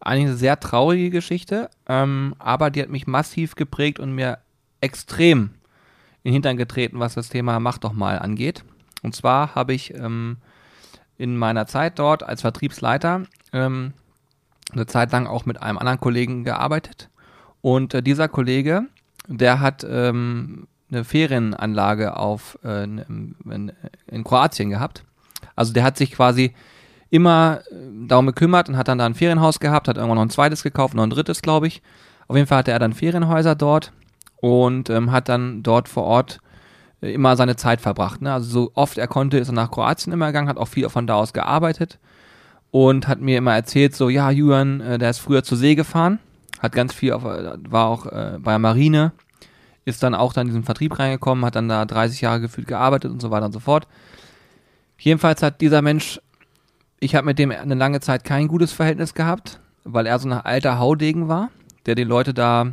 Eigentlich 0.00 0.28
eine 0.28 0.36
sehr 0.36 0.58
traurige 0.58 1.10
Geschichte, 1.10 1.70
ähm, 1.86 2.34
aber 2.38 2.70
die 2.70 2.82
hat 2.82 2.88
mich 2.88 3.06
massiv 3.06 3.54
geprägt 3.54 3.98
und 3.98 4.14
mir 4.14 4.38
extrem 4.80 5.50
in 6.22 6.30
den 6.30 6.32
Hintern 6.34 6.56
getreten, 6.56 6.98
was 6.98 7.14
das 7.14 7.28
Thema 7.28 7.60
Mach 7.60 7.78
doch 7.78 7.92
mal 7.92 8.18
angeht. 8.18 8.64
Und 9.02 9.14
zwar 9.14 9.54
habe 9.54 9.74
ich 9.74 9.94
ähm, 9.94 10.38
in 11.18 11.36
meiner 11.36 11.66
Zeit 11.66 11.98
dort 11.98 12.22
als 12.22 12.40
Vertriebsleiter 12.40 13.24
ähm, 13.52 13.92
eine 14.74 14.86
Zeit 14.86 15.12
lang 15.12 15.26
auch 15.26 15.46
mit 15.46 15.62
einem 15.62 15.78
anderen 15.78 16.00
Kollegen 16.00 16.44
gearbeitet. 16.44 17.08
Und 17.60 17.94
äh, 17.94 18.02
dieser 18.02 18.28
Kollege, 18.28 18.84
der 19.26 19.60
hat 19.60 19.86
ähm, 19.88 20.66
eine 20.90 21.04
Ferienanlage 21.04 22.16
auf, 22.16 22.58
äh, 22.64 22.84
in, 22.84 23.72
in, 24.10 24.24
Kroatien 24.24 24.70
gehabt. 24.70 25.04
Also 25.56 25.72
der 25.72 25.84
hat 25.84 25.96
sich 25.96 26.12
quasi 26.12 26.54
immer 27.10 27.60
äh, 27.70 27.74
darum 28.06 28.26
gekümmert 28.26 28.68
und 28.68 28.76
hat 28.76 28.88
dann 28.88 28.98
da 28.98 29.06
ein 29.06 29.14
Ferienhaus 29.14 29.60
gehabt, 29.60 29.88
hat 29.88 29.96
irgendwann 29.96 30.16
noch 30.16 30.24
ein 30.24 30.30
zweites 30.30 30.62
gekauft, 30.62 30.94
noch 30.94 31.04
ein 31.04 31.10
drittes, 31.10 31.42
glaube 31.42 31.66
ich. 31.66 31.82
Auf 32.28 32.36
jeden 32.36 32.46
Fall 32.46 32.58
hatte 32.58 32.72
er 32.72 32.78
dann 32.78 32.92
Ferienhäuser 32.92 33.54
dort 33.54 33.92
und 34.36 34.90
ähm, 34.90 35.10
hat 35.10 35.28
dann 35.28 35.62
dort 35.62 35.88
vor 35.88 36.04
Ort 36.04 36.40
äh, 37.00 37.12
immer 37.12 37.36
seine 37.36 37.56
Zeit 37.56 37.80
verbracht. 37.80 38.20
Ne? 38.20 38.32
Also 38.32 38.50
so 38.50 38.70
oft 38.74 38.98
er 38.98 39.08
konnte, 39.08 39.38
ist 39.38 39.48
er 39.48 39.54
nach 39.54 39.70
Kroatien 39.70 40.12
immer 40.12 40.26
gegangen, 40.26 40.48
hat 40.48 40.58
auch 40.58 40.68
viel 40.68 40.88
von 40.88 41.06
da 41.06 41.14
aus 41.14 41.32
gearbeitet 41.32 41.98
und 42.74 43.06
hat 43.06 43.20
mir 43.20 43.38
immer 43.38 43.54
erzählt, 43.54 43.94
so, 43.94 44.08
ja, 44.08 44.32
Julian, 44.32 44.80
äh, 44.80 44.98
der 44.98 45.10
ist 45.10 45.20
früher 45.20 45.44
zur 45.44 45.56
See 45.56 45.76
gefahren, 45.76 46.18
hat 46.58 46.72
ganz 46.72 46.92
viel, 46.92 47.12
auf, 47.12 47.22
äh, 47.22 47.52
war 47.68 47.86
auch 47.86 48.06
äh, 48.06 48.36
bei 48.40 48.50
der 48.50 48.58
Marine, 48.58 49.12
ist 49.84 50.02
dann 50.02 50.12
auch 50.12 50.32
dann 50.32 50.48
in 50.48 50.54
diesen 50.54 50.64
Vertrieb 50.64 50.98
reingekommen, 50.98 51.44
hat 51.44 51.54
dann 51.54 51.68
da 51.68 51.84
30 51.84 52.20
Jahre 52.20 52.40
gefühlt 52.40 52.66
gearbeitet 52.66 53.12
und 53.12 53.22
so 53.22 53.30
weiter 53.30 53.46
und 53.46 53.52
so 53.52 53.60
fort. 53.60 53.86
Jedenfalls 54.98 55.40
hat 55.40 55.60
dieser 55.60 55.82
Mensch, 55.82 56.20
ich 56.98 57.14
habe 57.14 57.26
mit 57.26 57.38
dem 57.38 57.52
eine 57.52 57.76
lange 57.76 58.00
Zeit 58.00 58.24
kein 58.24 58.48
gutes 58.48 58.72
Verhältnis 58.72 59.14
gehabt, 59.14 59.60
weil 59.84 60.06
er 60.06 60.18
so 60.18 60.28
ein 60.28 60.32
alter 60.32 60.80
Haudegen 60.80 61.28
war, 61.28 61.50
der 61.86 61.94
die 61.94 62.02
Leute 62.02 62.34
da 62.34 62.72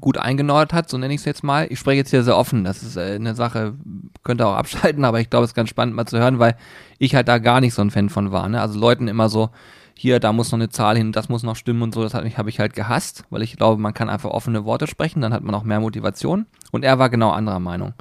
gut 0.00 0.18
eingenordet 0.18 0.72
hat, 0.72 0.88
so 0.88 0.98
nenne 0.98 1.14
ich 1.14 1.20
es 1.20 1.24
jetzt 1.24 1.44
mal. 1.44 1.66
Ich 1.70 1.78
spreche 1.78 1.98
jetzt 1.98 2.10
hier 2.10 2.22
sehr 2.22 2.36
offen, 2.36 2.64
das 2.64 2.82
ist 2.82 2.96
äh, 2.96 3.14
eine 3.14 3.34
Sache, 3.34 3.74
könnte 4.22 4.46
auch 4.46 4.54
abschalten, 4.56 5.04
aber 5.04 5.20
ich 5.20 5.30
glaube, 5.30 5.44
es 5.44 5.50
ist 5.50 5.54
ganz 5.54 5.68
spannend 5.68 5.94
mal 5.94 6.06
zu 6.06 6.18
hören, 6.18 6.38
weil 6.38 6.56
ich 6.98 7.14
halt 7.14 7.28
da 7.28 7.38
gar 7.38 7.60
nicht 7.60 7.74
so 7.74 7.82
ein 7.82 7.90
Fan 7.90 8.08
von 8.08 8.32
war. 8.32 8.48
Ne? 8.48 8.60
Also 8.60 8.78
Leuten 8.78 9.08
immer 9.08 9.28
so, 9.28 9.50
hier, 9.94 10.20
da 10.20 10.32
muss 10.32 10.50
noch 10.50 10.58
eine 10.58 10.70
Zahl 10.70 10.96
hin, 10.96 11.12
das 11.12 11.28
muss 11.28 11.42
noch 11.42 11.56
stimmen 11.56 11.82
und 11.82 11.94
so, 11.94 12.02
das 12.02 12.14
habe 12.14 12.26
ich, 12.26 12.58
halt 12.58 12.74
gehasst, 12.74 13.24
weil 13.30 13.42
ich 13.42 13.56
glaube, 13.56 13.80
man 13.80 13.94
kann 13.94 14.08
einfach 14.08 14.30
offene 14.30 14.64
Worte 14.64 14.86
sprechen, 14.86 15.20
dann 15.20 15.32
hat 15.32 15.42
man 15.42 15.54
auch 15.54 15.64
mehr 15.64 15.80
Motivation. 15.80 16.46
Und 16.70 16.84
er 16.84 16.98
war 16.98 17.10
genau 17.10 17.30
anderer 17.30 17.60
Meinung. 17.60 17.94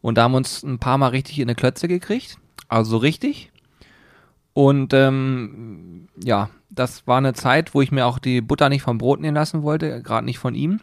Und 0.00 0.16
da 0.16 0.22
haben 0.22 0.32
wir 0.32 0.38
uns 0.38 0.62
ein 0.62 0.78
paar 0.78 0.98
Mal 0.98 1.08
richtig 1.08 1.38
in 1.38 1.48
eine 1.48 1.56
Klötze 1.56 1.88
gekriegt, 1.88 2.38
also 2.68 2.92
so 2.92 2.96
richtig. 2.98 3.50
Und 4.52 4.94
ähm, 4.94 6.08
ja, 6.22 6.48
das 6.70 7.06
war 7.06 7.18
eine 7.18 7.34
Zeit, 7.34 7.74
wo 7.74 7.82
ich 7.82 7.92
mir 7.92 8.06
auch 8.06 8.18
die 8.18 8.40
Butter 8.40 8.68
nicht 8.68 8.82
vom 8.82 8.98
Brot 8.98 9.20
nehmen 9.20 9.34
lassen 9.34 9.62
wollte, 9.62 10.02
gerade 10.02 10.24
nicht 10.24 10.38
von 10.38 10.54
ihm. 10.54 10.80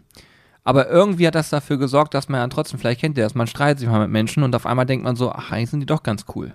Aber 0.66 0.89
irgendwie 0.89 1.28
hat 1.28 1.36
das 1.36 1.49
dafür 1.49 1.78
gesorgt, 1.78 2.14
dass 2.14 2.30
man 2.30 2.39
dann 2.39 2.49
trotzdem, 2.49 2.80
vielleicht 2.80 3.01
kennt 3.01 3.18
ihr 3.18 3.24
das, 3.26 3.36
man 3.36 3.47
streitet 3.47 3.80
sich 3.80 3.89
mal 3.89 3.99
mit 3.99 4.09
Menschen 4.09 4.43
und 4.43 4.55
auf 4.55 4.66
einmal 4.66 4.86
denkt 4.86 5.03
man 5.03 5.18
so, 5.18 5.32
ach, 5.32 5.51
eigentlich 5.51 5.70
sind 5.70 5.82
die 5.82 5.86
doch 5.86 6.03
ganz 6.03 6.26
cool. 6.36 6.53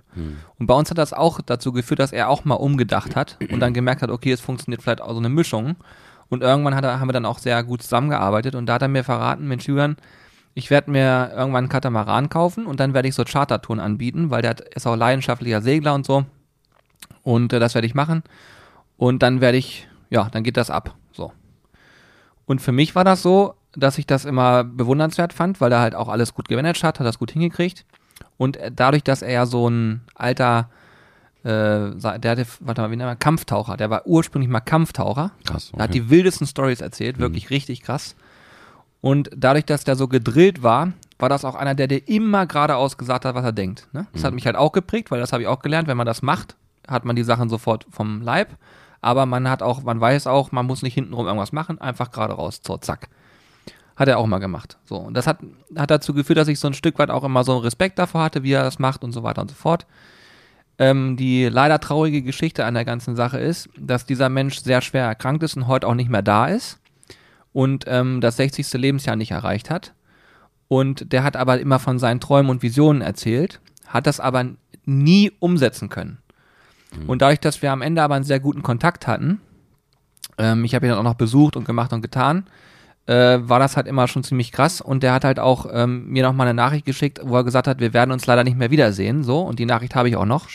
Und 0.59 0.67
bei 0.67 0.75
uns 0.75 0.89
hat 0.91 0.97
das 0.97 1.13
auch 1.13 1.41
dazu 1.45 1.73
geführt, 1.73 2.01
dass 2.01 2.13
er 2.13 2.31
auch 2.31 2.45
mal 2.45 2.55
umgedacht 2.55 3.17
hat 3.17 3.37
und 3.51 3.61
dann 3.61 3.75
gemerkt 3.75 4.01
hat, 4.01 4.11
okay, 4.11 4.33
es 4.33 4.41
funktioniert 4.41 4.83
vielleicht 4.83 5.03
auch 5.03 5.13
so 5.13 5.19
eine 5.19 5.29
Mischung. 5.29 5.77
Und 6.31 6.43
irgendwann 6.43 6.75
hat 6.75 6.85
er, 6.85 7.01
haben 7.01 7.09
wir 7.09 7.13
dann 7.13 7.27
auch 7.27 7.39
sehr 7.39 7.63
gut 7.63 7.83
zusammengearbeitet 7.83 8.55
und 8.55 8.67
da 8.67 8.75
hat 8.75 8.83
er 8.83 8.89
mir 8.89 9.05
verraten, 9.05 9.47
Mensch, 9.47 9.67
Julian, 9.67 9.97
ich 10.55 10.71
werde 10.71 10.91
mir 10.91 11.31
irgendwann 11.35 11.65
einen 11.65 11.69
Katamaran 11.69 12.29
kaufen 12.29 12.67
und 12.67 12.81
dann 12.81 12.95
werde 12.95 13.09
ich 13.09 13.15
so 13.15 13.25
Chartertouren 13.25 13.81
anbieten, 13.81 14.31
weil 14.31 14.43
der 14.43 14.57
ist 14.75 14.87
auch 14.87 14.97
leidenschaftlicher 14.97 15.63
Segler 15.63 15.95
und 15.95 16.05
so. 16.05 16.25
Und 17.23 17.53
äh, 17.53 17.61
das 17.61 17.75
werde 17.75 17.87
ich 17.87 17.95
machen. 17.95 18.23
Und 18.97 19.23
dann 19.23 19.41
werde 19.41 19.59
ich, 19.59 19.87
ja, 20.11 20.29
dann 20.31 20.43
geht 20.43 20.57
das 20.57 20.71
ab. 20.71 20.95
So. 21.13 21.33
Und 22.47 22.61
für 22.61 22.73
mich 22.73 22.95
war 22.95 23.05
das 23.05 23.23
so, 23.23 23.55
dass 23.79 23.99
ich 23.99 24.07
das 24.07 24.25
immer 24.25 24.65
bewundernswert 24.65 25.33
fand, 25.33 25.61
weil 25.61 25.73
er 25.73 25.81
halt 25.81 25.95
auch 25.95 26.09
alles 26.09 26.35
gut 26.35 26.49
gemanagt 26.49 26.83
hat, 26.83 26.99
hat 26.99 27.07
das 27.07 27.19
gut 27.19 27.31
hingekriegt. 27.31 27.85
Und 28.37 28.59
dadurch, 28.73 29.03
dass 29.03 29.23
er 29.23 29.33
ja 29.33 29.47
so 29.47 29.69
ein 29.69 30.03
alter, 30.15 30.71
äh, 31.45 31.91
der 31.91 32.31
hatte, 32.31 32.47
warte 32.61 32.83
mal, 32.83 32.91
wie 32.91 32.97
nennt 32.97 33.09
man, 33.09 33.19
Kampftaucher, 33.19 33.77
der 33.77 33.91
war 33.91 34.07
ursprünglich 34.07 34.51
mal 34.51 34.61
Kampftaucher. 34.61 35.33
Krass. 35.45 35.73
Er 35.77 35.85
hat 35.85 35.95
die 35.95 36.11
wildesten 36.11 36.47
Stories 36.47 36.81
erzählt, 36.81 37.19
wirklich 37.19 37.51
richtig 37.51 37.83
krass. 37.83 38.17
Und 39.01 39.31
dadurch, 39.37 39.65
dass 39.65 39.85
der 39.85 39.97
so 39.97 40.09
gedrillt 40.09 40.63
war, 40.63 40.93
war 41.19 41.29
das 41.29 41.45
auch 41.45 41.55
einer, 41.55 41.75
der 41.75 41.87
dir 41.87 42.09
immer 42.09 42.47
geradeaus 42.47 42.97
gesagt 42.97 43.25
hat, 43.25 43.35
was 43.35 43.45
er 43.45 43.53
denkt. 43.53 43.89
Ne? 43.93 44.07
Das 44.13 44.25
hat 44.25 44.35
mich 44.35 44.47
halt 44.47 44.57
auch 44.57 44.73
geprägt, 44.73 45.11
weil 45.11 45.21
das 45.21 45.33
habe 45.33 45.43
ich 45.43 45.49
auch 45.49 45.61
gelernt. 45.61 45.89
Wenn 45.89 45.97
man 45.97 46.07
das 46.07 46.23
macht, 46.23 46.57
hat 46.87 47.05
man 47.05 47.17
die 47.17 47.23
Sachen 47.23 47.49
sofort 47.49 47.87
vom 47.91 48.23
Leib. 48.23 48.57
Aber 49.01 49.27
man 49.27 49.49
hat 49.49 49.63
auch, 49.63 49.83
man 49.83 50.01
weiß 50.01 50.27
auch, 50.27 50.51
man 50.51 50.67
muss 50.67 50.83
nicht 50.83 50.95
hintenrum 50.95 51.27
irgendwas 51.27 51.53
machen, 51.53 51.81
einfach 51.81 52.11
gerade 52.11 52.35
raus, 52.35 52.61
so 52.67 52.77
zack. 52.79 53.09
Hat 53.99 54.07
er 54.07 54.19
auch 54.19 54.27
mal 54.27 54.39
gemacht. 54.39 54.79
So. 54.85 54.97
Und 54.97 55.15
das 55.15 55.27
hat, 55.27 55.41
hat 55.77 55.91
dazu 55.91 56.15
geführt, 56.15 56.39
dass 56.39 56.47
ich 56.47 56.61
so 56.61 56.69
ein 56.69 56.75
Stück 56.75 56.99
weit 57.01 57.11
auch 57.11 57.25
immer 57.25 57.43
so 57.43 57.53
einen 57.53 57.63
Respekt 57.63 57.99
davor 57.99 58.23
hatte, 58.23 58.45
wie 58.45 58.53
er 58.53 58.63
das 58.63 58.79
macht 58.79 59.03
und 59.03 59.11
so 59.11 59.25
weiter 59.25 59.43
und 59.43 59.51
so 59.51 59.57
fort. 59.57 59.87
Ähm, 60.79 61.17
die 61.17 61.47
leider 61.47 61.81
traurige 61.81 62.23
Geschichte 62.23 62.65
an 62.65 62.75
der 62.75 62.85
ganzen 62.85 63.17
Sache 63.17 63.39
ist, 63.39 63.69
dass 63.77 64.07
dieser 64.07 64.29
Mensch 64.29 64.61
sehr 64.61 64.83
schwer 64.83 65.05
erkrankt 65.05 65.43
ist 65.43 65.57
und 65.57 65.67
heute 65.67 65.89
auch 65.89 65.95
nicht 65.95 66.09
mehr 66.09 66.23
da 66.23 66.47
ist 66.47 66.79
und 67.53 67.87
ähm, 67.89 68.21
das 68.21 68.37
60. 68.37 68.73
Lebensjahr 68.75 69.17
nicht 69.17 69.33
erreicht 69.33 69.69
hat. 69.69 69.95
Und 70.69 71.13
der 71.13 71.25
hat 71.25 71.37
aber 71.37 71.59
immer 71.59 71.81
von 71.81 71.99
seinen 71.99 72.21
Träumen 72.21 72.51
und 72.51 72.63
Visionen 72.63 73.03
erzählt, 73.03 73.61
hat 73.89 74.07
das 74.07 74.21
aber 74.21 74.45
nie 74.85 75.33
umsetzen 75.41 75.89
können. 75.89 76.19
Und 77.07 77.23
dadurch, 77.23 77.41
dass 77.41 77.61
wir 77.63 77.73
am 77.73 77.83
Ende 77.83 78.03
aber 78.03 78.15
einen 78.15 78.25
sehr 78.25 78.41
guten 78.41 78.63
Kontakt 78.63 79.07
hatten, 79.07 79.41
ähm, 80.39 80.65
ich 80.65 80.75
habe 80.75 80.87
ihn 80.87 80.91
dann 80.91 80.99
auch 80.99 81.05
noch 81.05 81.15
besucht 81.15 81.57
und 81.57 81.65
gemacht 81.65 81.93
und 81.93 82.03
getan, 82.03 82.47
äh, 83.09 83.49
war 83.49 83.59
das 83.59 83.77
halt 83.77 83.87
immer 83.87 84.07
schon 84.07 84.23
ziemlich 84.23 84.53
krass. 84.53 84.81
Und 84.81 85.03
der 85.03 85.13
hat 85.13 85.25
halt 85.25 85.41
auch 85.41 85.67
ähm, 85.73 86.09
mir 86.09 86.23
noch 86.23 86.35
mal 86.35 86.45
eine 86.45 86.55
Nachricht 86.55 86.85
geschickt, 86.85 87.21
wo 87.25 87.37
er 87.37 87.45
gesagt 87.45 87.67
hat, 87.67 87.81
wir 87.81 87.95
werden 87.95 88.13
uns 88.13 88.27
leider 88.27 88.45
nicht 88.45 88.59
mehr 88.59 88.71
wiedersehen. 88.71 89.25
So, 89.25 89.41
und 89.41 89.59
die 89.59 89.67
Nachricht 89.67 89.95
habe 89.95 90.09
ich 90.09 90.17
auch 90.17 90.27
noch. 90.27 90.47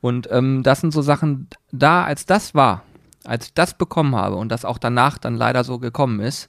Und 0.00 0.28
ähm, 0.32 0.62
das 0.62 0.80
sind 0.80 0.92
so 0.92 1.02
Sachen, 1.02 1.48
da 1.70 2.04
als 2.04 2.24
das 2.24 2.54
war, 2.54 2.82
als 3.24 3.46
ich 3.46 3.54
das 3.54 3.74
bekommen 3.74 4.16
habe 4.16 4.36
und 4.36 4.48
das 4.48 4.64
auch 4.64 4.78
danach 4.78 5.18
dann 5.18 5.36
leider 5.36 5.62
so 5.62 5.78
gekommen 5.78 6.20
ist, 6.20 6.48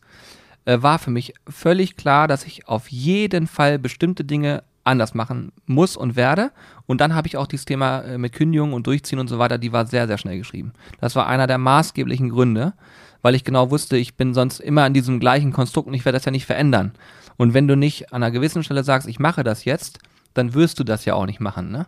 äh, 0.63 0.81
war 0.81 0.97
für 0.97 1.11
mich 1.11 1.33
völlig 1.49 1.97
klar, 1.97 2.29
dass 2.29 2.45
ich 2.45 2.69
auf 2.69 2.87
jeden 2.87 3.47
Fall 3.47 3.77
bestimmte 3.77 4.23
Dinge 4.23 4.63
anders 4.85 5.13
machen 5.13 5.51
muss 5.65 5.97
und 5.97 6.15
werde. 6.15 6.51
Und 6.85 7.01
dann 7.01 7.13
habe 7.13 7.27
ich 7.27 7.35
auch 7.35 7.47
dieses 7.47 7.65
Thema 7.65 7.99
äh, 7.99 8.17
mit 8.17 8.31
Kündigung 8.31 8.71
und 8.71 8.87
Durchziehen 8.87 9.19
und 9.19 9.27
so 9.27 9.39
weiter, 9.39 9.57
die 9.57 9.73
war 9.73 9.85
sehr, 9.85 10.07
sehr 10.07 10.17
schnell 10.17 10.37
geschrieben. 10.37 10.71
Das 11.01 11.17
war 11.17 11.27
einer 11.27 11.47
der 11.47 11.57
maßgeblichen 11.57 12.29
Gründe, 12.29 12.73
weil 13.21 13.35
ich 13.35 13.43
genau 13.43 13.71
wusste, 13.71 13.97
ich 13.97 14.15
bin 14.15 14.33
sonst 14.33 14.59
immer 14.59 14.83
an 14.83 14.93
diesem 14.93 15.19
gleichen 15.19 15.53
Konstrukt 15.53 15.87
und 15.87 15.93
ich 15.93 16.05
werde 16.05 16.17
das 16.17 16.25
ja 16.25 16.31
nicht 16.31 16.45
verändern. 16.45 16.93
Und 17.37 17.53
wenn 17.53 17.67
du 17.67 17.75
nicht 17.75 18.13
an 18.13 18.23
einer 18.23 18.31
gewissen 18.31 18.63
Stelle 18.63 18.83
sagst, 18.83 19.07
ich 19.07 19.19
mache 19.19 19.43
das 19.43 19.65
jetzt, 19.65 19.99
dann 20.33 20.53
wirst 20.53 20.79
du 20.79 20.83
das 20.83 21.05
ja 21.05 21.13
auch 21.13 21.25
nicht 21.25 21.39
machen. 21.39 21.71
Ne? 21.71 21.87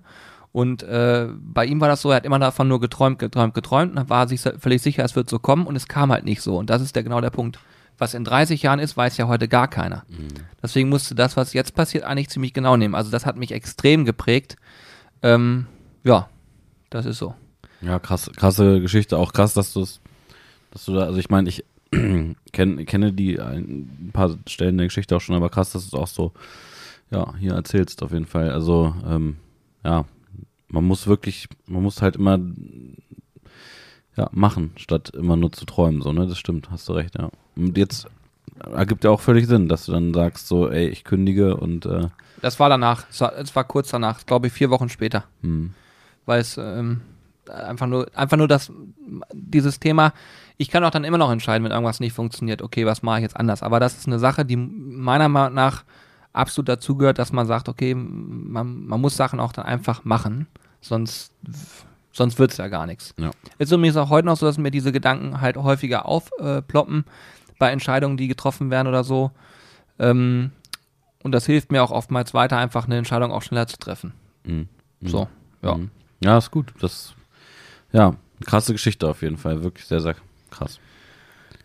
Und 0.51 0.83
äh, 0.83 1.27
bei 1.31 1.65
ihm 1.65 1.81
war 1.81 1.87
das 1.87 2.01
so, 2.01 2.11
er 2.11 2.17
hat 2.17 2.25
immer 2.25 2.39
davon 2.39 2.67
nur 2.67 2.79
geträumt, 2.79 3.19
geträumt, 3.19 3.53
geträumt 3.55 3.97
und 3.97 4.09
war 4.09 4.27
sich 4.27 4.41
völlig 4.41 4.81
sicher, 4.81 5.03
es 5.03 5.15
wird 5.15 5.29
so 5.29 5.39
kommen 5.39 5.65
und 5.65 5.75
es 5.75 5.87
kam 5.87 6.11
halt 6.11 6.25
nicht 6.25 6.41
so. 6.41 6.57
Und 6.57 6.69
das 6.69 6.81
ist 6.81 6.95
der 6.95 7.03
genau 7.03 7.21
der 7.21 7.31
Punkt. 7.31 7.59
Was 7.97 8.13
in 8.13 8.23
30 8.23 8.61
Jahren 8.61 8.79
ist, 8.79 8.95
weiß 8.95 9.17
ja 9.17 9.27
heute 9.27 9.47
gar 9.47 9.67
keiner. 9.67 10.03
Deswegen 10.61 10.89
musste 10.89 11.15
das, 11.15 11.37
was 11.37 11.53
jetzt 11.53 11.73
passiert, 11.75 12.03
eigentlich 12.03 12.29
ziemlich 12.29 12.53
genau 12.53 12.77
nehmen. 12.77 12.95
Also 12.95 13.11
das 13.11 13.25
hat 13.25 13.37
mich 13.37 13.51
extrem 13.51 14.05
geprägt. 14.05 14.55
Ähm, 15.21 15.67
ja, 16.03 16.29
das 16.89 17.05
ist 17.05 17.17
so. 17.17 17.33
Ja, 17.81 17.99
krass, 17.99 18.29
krasse 18.35 18.79
Geschichte. 18.79 19.17
Auch 19.17 19.33
krass, 19.33 19.53
dass 19.53 19.73
du 19.73 19.81
es, 19.81 20.01
dass 20.73 20.85
du 20.85 20.93
da, 20.93 21.03
also 21.03 21.19
ich 21.19 21.29
meine, 21.29 21.47
ich 21.49 21.63
kenn, 22.51 22.85
kenne 22.85 23.13
die 23.13 23.39
ein 23.39 24.09
paar 24.11 24.35
Stellen 24.47 24.77
der 24.77 24.87
Geschichte 24.87 25.15
auch 25.15 25.21
schon, 25.21 25.35
aber 25.35 25.49
krass, 25.49 25.71
dass 25.71 25.89
du 25.89 25.95
es 25.95 26.01
auch 26.01 26.07
so, 26.07 26.31
ja, 27.11 27.35
hier 27.37 27.53
erzählst 27.53 28.01
auf 28.01 28.11
jeden 28.11 28.25
Fall. 28.25 28.49
Also, 28.49 28.95
ähm, 29.07 29.37
ja, 29.83 30.05
man 30.69 30.83
muss 30.83 31.05
wirklich, 31.05 31.47
man 31.67 31.83
muss 31.83 32.01
halt 32.01 32.15
immer, 32.15 32.39
ja, 34.15 34.29
machen, 34.31 34.71
statt 34.75 35.11
immer 35.11 35.35
nur 35.35 35.51
zu 35.51 35.65
träumen, 35.65 36.01
so, 36.01 36.11
ne, 36.13 36.25
das 36.27 36.37
stimmt, 36.39 36.71
hast 36.71 36.89
du 36.89 36.93
recht, 36.93 37.15
ja. 37.17 37.29
Und 37.55 37.77
jetzt 37.77 38.07
ergibt 38.71 39.03
ja 39.03 39.11
auch 39.11 39.21
völlig 39.21 39.47
Sinn, 39.47 39.67
dass 39.69 39.85
du 39.85 39.91
dann 39.91 40.13
sagst 40.13 40.47
so, 40.47 40.69
ey, 40.69 40.87
ich 40.87 41.03
kündige 41.03 41.57
und, 41.57 41.85
äh, 41.85 42.07
Das 42.41 42.59
war 42.59 42.69
danach. 42.69 43.05
Es 43.09 43.21
war, 43.21 43.33
war 43.53 43.63
kurz 43.63 43.89
danach, 43.89 44.25
glaube 44.25 44.47
ich, 44.47 44.53
vier 44.53 44.69
Wochen 44.71 44.89
später. 44.89 45.25
hm, 45.41 45.73
Weil 46.25 46.41
es 46.41 46.57
ähm, 46.57 47.01
einfach 47.49 47.87
nur, 47.87 48.07
einfach 48.15 48.37
nur 48.37 48.47
das, 48.47 48.71
dieses 49.33 49.79
Thema, 49.79 50.13
ich 50.63 50.69
kann 50.69 50.85
auch 50.85 50.91
dann 50.91 51.03
immer 51.03 51.17
noch 51.17 51.29
entscheiden, 51.29 51.65
wenn 51.65 51.73
irgendwas 51.73 51.99
nicht 51.99 52.13
funktioniert, 52.13 52.61
okay, 52.61 52.85
was 52.85 53.03
mache 53.03 53.17
ich 53.17 53.23
jetzt 53.23 53.35
anders. 53.35 53.63
Aber 53.63 53.81
das 53.81 53.97
ist 53.97 54.07
eine 54.07 54.17
Sache, 54.17 54.45
die 54.45 54.55
meiner 54.55 55.27
Meinung 55.27 55.55
nach 55.55 55.83
absolut 56.31 56.69
dazugehört, 56.69 57.19
dass 57.19 57.33
man 57.33 57.45
sagt, 57.45 57.67
okay, 57.67 57.93
man, 57.93 58.85
man 58.85 59.01
muss 59.01 59.17
Sachen 59.17 59.41
auch 59.41 59.51
dann 59.51 59.65
einfach 59.65 60.05
machen, 60.05 60.47
sonst, 60.79 61.33
sonst 62.13 62.39
wird 62.39 62.51
es 62.51 62.57
ja 62.57 62.69
gar 62.69 62.85
nichts. 62.85 63.13
Ja. 63.19 63.31
Ist 63.57 63.73
übrigens 63.73 63.97
auch 63.97 64.09
heute 64.09 64.25
noch 64.25 64.37
so, 64.37 64.45
dass 64.45 64.57
mir 64.57 64.71
diese 64.71 64.93
Gedanken 64.93 65.41
halt 65.41 65.57
häufiger 65.57 66.05
aufploppen 66.05 67.03
bei 67.59 67.69
Entscheidungen, 67.69 68.15
die 68.15 68.29
getroffen 68.29 68.71
werden 68.71 68.87
oder 68.87 69.03
so. 69.03 69.31
Ähm, 69.99 70.51
und 71.23 71.33
das 71.33 71.45
hilft 71.45 71.73
mir 71.73 71.83
auch 71.83 71.91
oftmals 71.91 72.33
weiter, 72.33 72.55
einfach 72.57 72.85
eine 72.85 72.97
Entscheidung 72.97 73.33
auch 73.33 73.41
schneller 73.41 73.67
zu 73.67 73.75
treffen. 73.75 74.13
hm, 74.45 74.69
hm. 75.01 75.09
So, 75.09 75.27
ja. 75.61 75.75
Mhm. 75.75 75.91
Ja, 76.21 76.37
ist 76.37 76.51
gut. 76.51 76.73
Das, 76.79 77.15
ja, 77.91 78.15
krasse 78.45 78.71
Geschichte 78.71 79.09
auf 79.09 79.21
jeden 79.21 79.35
Fall. 79.35 79.61
Wirklich 79.61 79.85
sehr, 79.85 79.99
sehr 79.99 80.15
krass. 80.53 80.79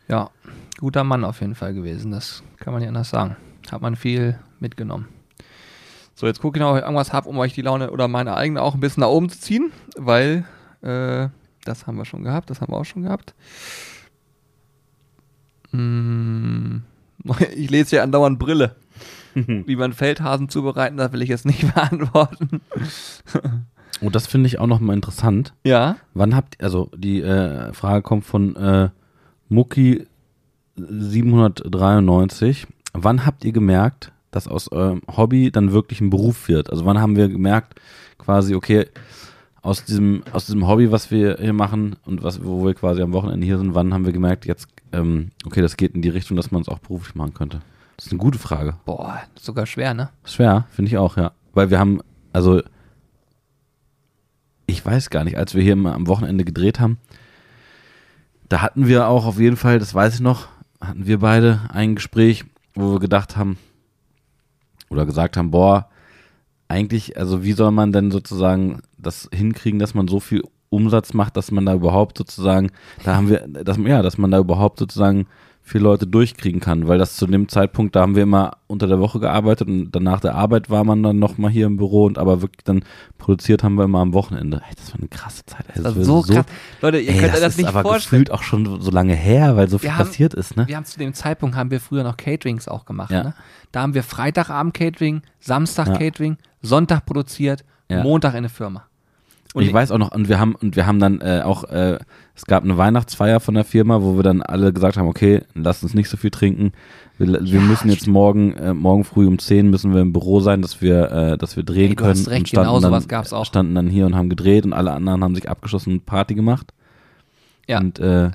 Ja, 0.09 0.30
guter 0.78 1.05
Mann 1.05 1.24
auf 1.24 1.41
jeden 1.41 1.55
Fall 1.55 1.74
gewesen. 1.74 2.11
Das 2.11 2.43
kann 2.59 2.72
man 2.72 2.80
nicht 2.80 2.89
anders 2.89 3.11
sagen. 3.11 3.36
Hat 3.70 3.82
man 3.82 3.97
viel 3.97 4.39
mitgenommen. 4.59 5.09
So, 6.14 6.26
jetzt 6.26 6.41
gucke 6.41 6.59
ich 6.59 6.61
noch, 6.61 6.70
ob 6.70 6.76
ich 6.78 6.82
irgendwas 6.82 7.12
habe, 7.12 7.28
um 7.28 7.39
euch 7.39 7.53
die 7.53 7.62
Laune 7.62 7.91
oder 7.91 8.09
meine 8.09 8.36
eigene 8.36 8.62
auch 8.62 8.74
ein 8.74 8.80
bisschen 8.80 9.03
nach 9.03 9.09
oben 9.09 9.28
zu 9.28 9.39
ziehen, 9.39 9.70
weil 9.97 10.45
äh, 10.82 11.28
das 11.64 11.86
haben 11.86 11.97
wir 11.97 12.05
schon 12.05 12.24
gehabt, 12.24 12.51
das 12.51 12.61
haben 12.61 12.72
wir 12.72 12.78
auch 12.78 12.84
schon 12.84 13.03
gehabt. 13.03 13.34
Mm, 15.70 16.78
ich 17.55 17.70
lese 17.70 17.91
hier 17.91 18.03
andauernd 18.03 18.39
Brille. 18.39 18.74
Wie 19.34 19.76
man 19.76 19.93
Feldhasen 19.93 20.49
zubereiten, 20.49 20.97
das 20.97 21.12
will 21.12 21.22
ich 21.22 21.28
jetzt 21.28 21.47
nicht 21.47 21.72
beantworten. 21.74 22.62
Und 24.01 24.14
das 24.14 24.26
finde 24.26 24.47
ich 24.47 24.59
auch 24.59 24.66
noch 24.66 24.80
mal 24.80 24.95
interessant. 24.95 25.53
Ja, 25.64 25.97
Wann 26.14 26.34
habt 26.34 26.62
also 26.62 26.91
die 26.97 27.20
äh, 27.22 27.72
Frage 27.72 28.03
kommt 28.03 28.24
von 28.24 28.57
äh, 28.57 28.91
Mucki 29.49 30.07
793. 30.76 32.66
Wann 32.93 33.26
habt 33.26 33.45
ihr 33.45 33.53
gemerkt, 33.53 34.12
dass 34.30 34.49
aus 34.49 34.70
eurem 34.70 35.03
Hobby 35.09 35.51
dann 35.51 35.72
wirklich 35.72 36.00
ein 36.00 36.11
Beruf 36.11 36.49
wird? 36.49 36.71
Also 36.71 36.84
wann 36.84 36.99
haben 36.99 37.17
wir 37.17 37.29
gemerkt, 37.29 37.80
quasi, 38.18 38.54
okay, 38.54 38.87
aus 39.63 39.84
diesem, 39.84 40.22
aus 40.33 40.46
diesem 40.46 40.67
Hobby, 40.67 40.92
was 40.92 41.11
wir 41.11 41.38
hier 41.41 41.53
machen 41.53 41.96
und 42.07 42.22
was, 42.22 42.45
wo 42.45 42.64
wir 42.64 42.75
quasi 42.75 43.03
am 43.03 43.13
Wochenende 43.13 43.45
hier 43.45 43.58
sind, 43.58 43.75
wann 43.75 43.92
haben 43.92 44.07
wir 44.07 44.13
gemerkt, 44.13 44.46
jetzt, 44.46 44.68
ähm, 44.92 45.30
okay, 45.45 45.61
das 45.61 45.76
geht 45.76 45.95
in 45.95 46.03
die 46.03 46.08
Richtung, 46.08 46.37
dass 46.37 46.50
man 46.50 46.63
es 46.63 46.68
auch 46.68 46.79
beruflich 46.79 47.14
machen 47.14 47.34
könnte? 47.34 47.61
Das 47.96 48.07
ist 48.07 48.13
eine 48.13 48.21
gute 48.21 48.38
Frage. 48.38 48.76
boah, 48.84 49.21
sogar 49.34 49.67
schwer, 49.67 49.92
ne? 49.92 50.11
Schwer, 50.25 50.67
finde 50.71 50.91
ich 50.91 50.99
auch, 50.99 51.17
ja. 51.17 51.33
Weil 51.53 51.71
wir 51.71 51.80
haben, 51.80 52.00
also 52.33 52.63
ich 54.68 54.84
weiß 54.84 55.11
gar 55.11 55.24
nicht, 55.24 55.36
als 55.36 55.54
wir 55.54 55.62
hier 55.62 55.74
mal 55.74 55.95
am 55.95 56.07
Wochenende 56.07 56.45
gedreht 56.45 56.78
haben, 56.78 56.99
da 58.49 58.62
hatten 58.62 58.86
wir 58.86 59.08
auch 59.08 59.26
auf 59.26 59.40
jeden 59.40 59.57
Fall, 59.57 59.78
das 59.78 59.95
weiß 59.95 60.14
ich 60.14 60.20
noch, 60.20 60.49
hatten 60.80 61.07
wir 61.07 61.18
beide 61.18 61.62
ein 61.70 61.96
Gespräch, 61.96 62.45
wo 62.74 62.92
wir 62.92 63.00
gedacht 63.00 63.36
haben 63.36 63.58
oder 64.90 65.07
gesagt 65.07 65.36
haben, 65.36 65.50
boah, 65.50 65.88
eigentlich, 66.68 67.16
also 67.16 67.42
wie 67.42 67.53
soll 67.53 67.70
man 67.70 67.92
denn 67.92 68.11
sozusagen 68.11 68.82
das 68.99 69.28
hinkriegen, 69.32 69.78
dass 69.78 69.95
man 69.95 70.07
so 70.07 70.20
viel 70.20 70.42
Umsatz 70.68 71.14
macht, 71.14 71.36
dass 71.38 71.50
man 71.50 71.64
da 71.64 71.74
überhaupt 71.74 72.18
sozusagen, 72.18 72.70
da 73.04 73.16
haben 73.16 73.30
wir, 73.30 73.49
dass, 73.49 73.78
ja, 73.78 74.03
dass 74.03 74.18
man 74.18 74.30
da 74.30 74.38
überhaupt 74.38 74.78
sozusagen 74.78 75.26
vier 75.68 75.80
Leute 75.80 76.07
durchkriegen 76.07 76.61
kann, 76.61 76.88
weil 76.88 76.99
das 76.99 77.16
zu 77.16 77.26
dem 77.26 77.49
Zeitpunkt, 77.49 77.95
da 77.95 78.00
haben 78.00 78.16
wir 78.16 78.24
immer 78.24 78.57
unter 78.66 78.86
der 78.86 78.99
Woche 78.99 79.20
gearbeitet 79.20 79.68
und 79.68 79.90
danach 79.92 80.20
der 80.20 80.34
Arbeit 80.34 80.70
war 80.70 80.82
man 80.84 81.03
dann 81.03 81.18
nochmal 81.18 81.50
hier 81.50 81.66
im 81.66 81.76
Büro 81.76 82.04
und 82.04 82.18
aber 82.18 82.42
wirklich 82.42 82.64
dann 82.64 82.82
produziert 83.18 83.62
haben 83.62 83.74
wir 83.76 83.84
immer 83.84 84.00
am 84.00 84.12
Wochenende. 84.14 84.62
Ey, 84.68 84.74
das 84.76 84.92
war 84.92 84.99
eine 85.00 85.08
krasse 85.08 85.45
Zeit. 85.46 85.64
Ey, 85.68 85.74
Das 85.82 85.84
war 85.84 85.96
war 85.96 86.04
so 86.04 86.22
krass. 86.22 86.46
Leute, 86.80 86.99
ihr 86.99 87.11
ey, 87.11 87.14
könnt 87.20 87.24
euch 87.26 87.30
das, 87.32 87.40
das 87.40 87.53
ist 87.53 87.58
nicht 87.58 87.68
aber 87.68 87.82
vorstellen. 87.82 88.24
gefühlt 88.24 88.30
auch 88.32 88.42
schon 88.42 88.80
so 88.80 88.90
lange 88.90 89.14
her, 89.14 89.57
weil 89.57 89.68
so 89.68 89.78
viel 89.78 89.90
haben- 89.92 90.07
passiert 90.07 90.34
ist, 90.34 90.57
ne? 90.57 90.66
Wir 90.66 90.76
haben 90.76 90.84
zu 90.84 90.99
dem 90.99 91.14
Zeitpunkt 91.14 91.54
haben 91.57 91.70
wir 91.70 91.80
früher 91.80 92.03
noch 92.03 92.16
Caterings 92.16 92.66
auch 92.68 92.84
gemacht. 92.84 93.11
Ja. 93.11 93.22
Ne? 93.22 93.34
Da 93.72 93.82
haben 93.82 93.95
wir 93.95 94.03
Freitagabend 94.03 94.74
Catering, 94.74 95.22
Samstag 95.38 95.88
Ja. 95.88 95.99
Catering, 95.99 96.36
Sonntag 96.62 97.07
produziert, 97.07 97.64
Ja. 97.90 98.03
Montag 98.03 98.34
in 98.34 98.42
der 98.42 98.50
Firma. 98.50 98.84
Und 99.54 99.62
ich 99.64 99.72
weiß 99.72 99.91
auch 99.92 99.99
noch, 99.99 100.12
und 100.12 100.29
wir 100.29 100.38
haben, 100.38 100.54
und 100.54 100.76
wir 100.76 100.87
haben 100.87 100.99
dann 100.99 101.20
äh, 101.20 101.41
auch, 101.42 101.64
äh, 101.64 101.99
es 102.34 102.45
gab 102.45 102.64
eine 102.64 102.76
Weihnachtsfeier 102.76 103.41
von 103.41 103.54
der 103.54 103.64
Firma, 103.64 104.03
wo 104.03 104.14
wir 104.16 104.22
dann 104.22 104.42
alle 104.42 104.72
gesagt 104.72 104.96
haben, 104.99 105.08
okay, 105.08 105.42
lasst 105.54 105.83
uns 105.83 105.95
nicht 105.95 106.08
so 106.11 106.16
viel 106.18 106.30
trinken. 106.30 106.72
Wir, 107.16 107.29
wir 107.29 107.41
Ja, 107.42 107.61
müssen 107.61 107.88
jetzt 107.88 108.07
morgen, 108.07 108.53
äh, 108.57 108.75
morgen 108.75 109.04
früh 109.04 109.26
um 109.26 109.38
10 109.38 109.70
müssen 109.70 109.95
wir 109.95 110.03
im 110.03 110.12
Büro 110.12 110.41
sein, 110.41 110.61
dass 110.62 110.83
wir, 110.83 111.11
äh, 111.11 111.38
dass 111.38 111.57
wir 111.57 111.64
drehen 111.64 111.88
Ey, 111.91 111.96
du 111.96 112.03
können. 112.04 112.11
hast 112.11 112.29
recht, 112.29 112.41
und 112.41 112.49
standen 112.49 112.68
genau 112.68 112.80
dann, 112.80 112.91
sowas 112.91 113.08
gab's 113.08 113.33
auch. 113.33 113.46
Standen 113.46 113.75
dann 113.75 113.88
hier 113.88 114.07
und 114.07 114.14
haben 114.14 114.29
gedreht 114.29 114.64
und 114.66 114.75
alle 114.75 114.92
anderen 114.92 115.25
haben 115.25 115.34
sich 115.34 115.49
abgeschossen 115.49 115.95
und 115.95 116.07
Party 116.07 116.34
gemacht. 116.34 116.72
Ja. 117.66 117.79
Und 117.79 117.99
äh, 117.99 118.30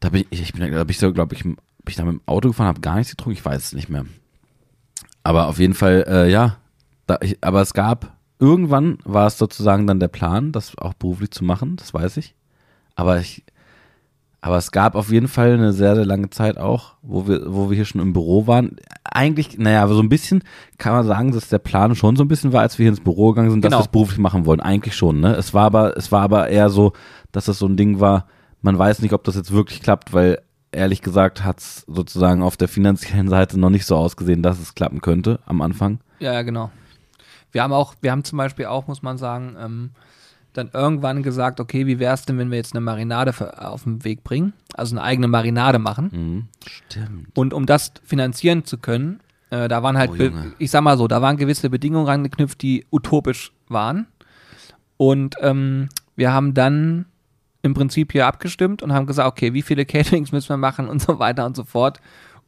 da 0.00 0.08
bin 0.10 0.24
ich, 0.30 0.42
ich 0.42 0.52
bin, 0.52 0.70
da 0.70 0.84
bin 0.84 0.90
ich 0.90 0.98
so, 0.98 1.12
glaube 1.12 1.34
ich, 1.34 1.42
bin 1.42 1.56
ich 1.88 1.96
da 1.96 2.04
mit 2.04 2.12
dem 2.14 2.20
Auto 2.26 2.48
gefahren, 2.48 2.68
habe 2.68 2.80
gar 2.80 2.96
nichts 2.96 3.10
getrunken, 3.10 3.38
ich 3.38 3.44
weiß 3.44 3.64
es 3.64 3.72
nicht 3.72 3.88
mehr. 3.88 4.04
Aber 5.24 5.48
auf 5.48 5.58
jeden 5.58 5.74
Fall, 5.74 6.04
äh, 6.06 6.30
ja, 6.30 6.56
da, 7.06 7.18
ich, 7.22 7.38
aber 7.40 7.62
es 7.62 7.72
gab, 7.74 8.12
irgendwann 8.42 8.98
war 9.04 9.26
es 9.28 9.38
sozusagen 9.38 9.86
dann 9.86 10.00
der 10.00 10.08
Plan, 10.08 10.50
das 10.52 10.76
auch 10.76 10.94
beruflich 10.94 11.30
zu 11.30 11.44
machen, 11.44 11.76
das 11.76 11.94
weiß 11.94 12.16
ich. 12.18 12.34
Aber 12.96 13.18
ich, 13.20 13.44
aber 14.40 14.56
es 14.56 14.72
gab 14.72 14.96
auf 14.96 15.10
jeden 15.12 15.28
Fall 15.28 15.52
eine 15.52 15.72
sehr, 15.72 15.94
sehr 15.94 16.04
lange 16.04 16.28
Zeit 16.30 16.58
auch, 16.58 16.94
wo 17.02 17.28
wir, 17.28 17.42
wo 17.54 17.70
wir 17.70 17.76
hier 17.76 17.84
schon 17.84 18.00
im 18.00 18.12
Büro 18.12 18.48
waren. 18.48 18.76
Eigentlich, 19.04 19.56
naja, 19.56 19.84
aber 19.84 19.94
so 19.94 20.02
ein 20.02 20.08
bisschen 20.08 20.42
kann 20.78 20.92
man 20.92 21.06
sagen, 21.06 21.30
dass 21.32 21.48
der 21.48 21.60
Plan 21.60 21.94
schon 21.94 22.16
so 22.16 22.24
ein 22.24 22.28
bisschen 22.28 22.52
war, 22.52 22.62
als 22.62 22.78
wir 22.78 22.84
hier 22.84 22.90
ins 22.90 23.00
Büro 23.04 23.30
gegangen 23.30 23.50
sind, 23.52 23.64
dass 23.64 23.70
Genau. 23.70 23.78
wir 23.78 23.84
es 23.84 23.90
beruflich 23.92 24.18
machen 24.18 24.44
wollen. 24.44 24.60
Eigentlich 24.60 24.96
schon, 24.96 25.20
ne? 25.20 25.34
Es 25.36 25.54
war 25.54 25.66
aber, 25.66 25.96
es 25.96 26.10
war 26.10 26.22
aber 26.22 26.48
eher 26.48 26.68
so, 26.70 26.92
dass 27.30 27.44
das 27.44 27.58
so 27.60 27.66
ein 27.66 27.76
Ding 27.76 28.00
war, 28.00 28.26
man 28.60 28.76
weiß 28.78 29.00
nicht, 29.02 29.12
ob 29.12 29.22
das 29.24 29.36
jetzt 29.36 29.52
wirklich 29.52 29.80
klappt, 29.82 30.12
weil 30.12 30.40
ehrlich 30.72 31.02
gesagt 31.02 31.44
hat 31.44 31.60
es 31.60 31.84
sozusagen 31.86 32.42
auf 32.42 32.56
der 32.56 32.68
finanziellen 32.68 33.28
Seite 33.28 33.60
noch 33.60 33.70
nicht 33.70 33.86
so 33.86 33.94
ausgesehen, 33.96 34.42
dass 34.42 34.58
es 34.60 34.74
klappen 34.74 35.00
könnte 35.00 35.38
am 35.46 35.60
Anfang. 35.62 36.00
Ja, 36.18 36.42
genau. 36.42 36.70
Wir 37.52 37.62
haben 37.62 37.72
auch, 37.72 37.94
wir 38.00 38.10
haben 38.10 38.24
zum 38.24 38.38
Beispiel 38.38 38.66
auch, 38.66 38.86
muss 38.86 39.02
man 39.02 39.18
sagen, 39.18 39.56
ähm, 39.58 39.90
dann 40.52 40.70
irgendwann 40.72 41.22
gesagt, 41.22 41.60
okay, 41.60 41.86
wie 41.86 41.98
wäre 41.98 42.14
es 42.14 42.24
denn, 42.24 42.38
wenn 42.38 42.50
wir 42.50 42.58
jetzt 42.58 42.74
eine 42.74 42.80
Marinade 42.80 43.32
auf 43.58 43.84
den 43.84 44.04
Weg 44.04 44.22
bringen, 44.22 44.52
also 44.74 44.94
eine 44.94 45.02
eigene 45.02 45.28
Marinade 45.28 45.78
machen. 45.78 46.10
Mhm. 46.12 46.48
Stimmt. 46.66 47.28
Und 47.36 47.54
um 47.54 47.66
das 47.66 47.92
finanzieren 48.04 48.64
zu 48.64 48.78
können, 48.78 49.20
äh, 49.50 49.68
da 49.68 49.82
waren 49.82 49.96
halt, 49.96 50.10
Oh, 50.18 50.30
ich 50.58 50.70
sag 50.70 50.82
mal 50.82 50.98
so, 50.98 51.08
da 51.08 51.22
waren 51.22 51.36
gewisse 51.36 51.70
Bedingungen 51.70 52.06
rangeknüpft, 52.06 52.60
die 52.62 52.86
utopisch 52.90 53.52
waren. 53.68 54.06
Und 54.96 55.36
ähm, 55.40 55.88
wir 56.16 56.32
haben 56.32 56.54
dann 56.54 57.06
im 57.62 57.74
Prinzip 57.74 58.12
hier 58.12 58.26
abgestimmt 58.26 58.82
und 58.82 58.92
haben 58.92 59.06
gesagt, 59.06 59.28
okay, 59.28 59.52
wie 59.54 59.62
viele 59.62 59.84
Caterings 59.86 60.32
müssen 60.32 60.50
wir 60.50 60.56
machen 60.56 60.88
und 60.88 61.00
so 61.00 61.18
weiter 61.18 61.46
und 61.46 61.56
so 61.56 61.64
fort, 61.64 62.00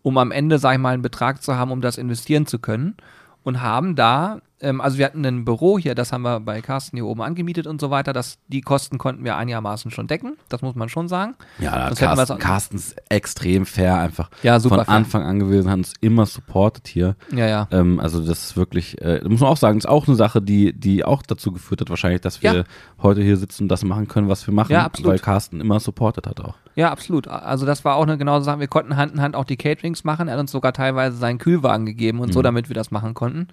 um 0.03 0.19
am 0.19 0.31
Ende, 0.31 0.59
sag 0.59 0.75
ich 0.75 0.81
mal, 0.81 0.95
einen 0.95 1.03
Betrag 1.03 1.43
zu 1.43 1.57
haben, 1.57 1.71
um 1.71 1.81
das 1.81 1.99
investieren 1.99 2.47
zu 2.47 2.59
können. 2.59 2.97
Und 3.43 3.61
haben 3.61 3.95
da, 3.95 4.41
ähm, 4.65 4.81
also 4.81 4.99
wir 4.99 5.05
hatten 5.07 5.25
ein 5.25 5.45
Büro 5.45 5.79
hier, 5.79 5.95
das 5.95 6.13
haben 6.13 6.23
wir 6.23 6.41
bei 6.41 6.61
Carsten 6.61 6.97
hier 6.97 7.07
oben 7.07 7.23
angemietet 7.23 7.67
und 7.67 7.81
so 7.81 7.91
weiter. 7.91 8.13
Das, 8.13 8.39
die 8.49 8.61
Kosten 8.63 8.99
konnten 8.99 9.25
wir 9.25 9.37
einigermaßen 9.37 9.91
schon 9.91 10.07
decken, 10.07 10.37
das 10.49 10.63
muss 10.63 10.75
man 10.75 10.89
schon 10.89 11.07
sagen. 11.09 11.35
Ja, 11.61 11.87
Sonst 11.89 11.99
Carsten, 12.01 12.39
Carsten 12.39 12.77
ist 12.77 12.97
extrem 13.09 13.67
fair 13.67 13.99
einfach. 13.99 14.31
Ja, 14.43 14.59
super 14.59 14.77
Von 14.77 14.85
fair. 14.87 14.95
Anfang 14.95 15.23
an 15.23 15.39
gewesen, 15.39 15.71
hat 15.71 15.79
uns 15.79 15.93
immer 16.01 16.27
supportet 16.27 16.89
hier. 16.89 17.15
Ja, 17.33 17.47
ja. 17.47 17.69
Ähm, 17.71 18.01
also 18.01 18.21
das 18.25 18.45
ist 18.45 18.57
wirklich, 18.57 19.01
äh, 19.01 19.21
muss 19.29 19.41
man 19.41 19.51
auch 19.51 19.57
sagen, 19.57 19.79
ist 19.79 19.89
auch 19.89 20.07
eine 20.09 20.17
Sache, 20.17 20.43
die, 20.43 20.73
die 20.73 21.05
auch 21.05 21.23
dazu 21.23 21.53
geführt 21.53 21.81
hat, 21.83 21.91
wahrscheinlich, 21.91 22.23
dass 22.23 22.43
wir 22.43 22.55
Ja. 22.55 22.65
heute 23.03 23.23
hier 23.23 23.37
sitzen 23.37 23.65
und 23.65 23.69
das 23.69 23.85
machen 23.85 24.09
können, 24.09 24.29
was 24.29 24.47
wir 24.47 24.55
machen, 24.55 24.73
Ja, 24.73 24.85
absolut. 24.85 25.13
weil 25.13 25.19
Carsten 25.19 25.61
immer 25.61 25.79
supportet 25.81 26.27
hat 26.27 26.41
auch. 26.41 26.55
Ja, 26.77 26.91
absolut. 26.91 27.29
Also 27.29 27.67
das 27.67 27.85
war 27.85 27.95
auch 27.97 28.03
eine 28.03 28.19
genaue 28.19 28.43
Sache. 28.43 28.59
Wir 28.59 28.67
konnten 28.67 28.97
Hand 28.97 29.13
in 29.15 29.21
Hand 29.21 29.37
auch 29.37 29.45
die 29.45 29.57
Caterings 29.57 30.03
machen. 30.03 30.27
Er 30.27 30.35
hat 30.35 30.41
uns 30.41 30.51
sogar 30.51 30.73
teilweise 30.73 31.17
seinen 31.17 31.39
Kühlwagen 31.39 31.87
gegeben 31.87 32.19
und 32.21 32.33
so, 32.33 32.41
Mhm. 32.41 32.45
damit 32.45 32.69
wir 32.69 32.75
das 32.75 32.91
machen 32.91 33.15
konnten. 33.15 33.47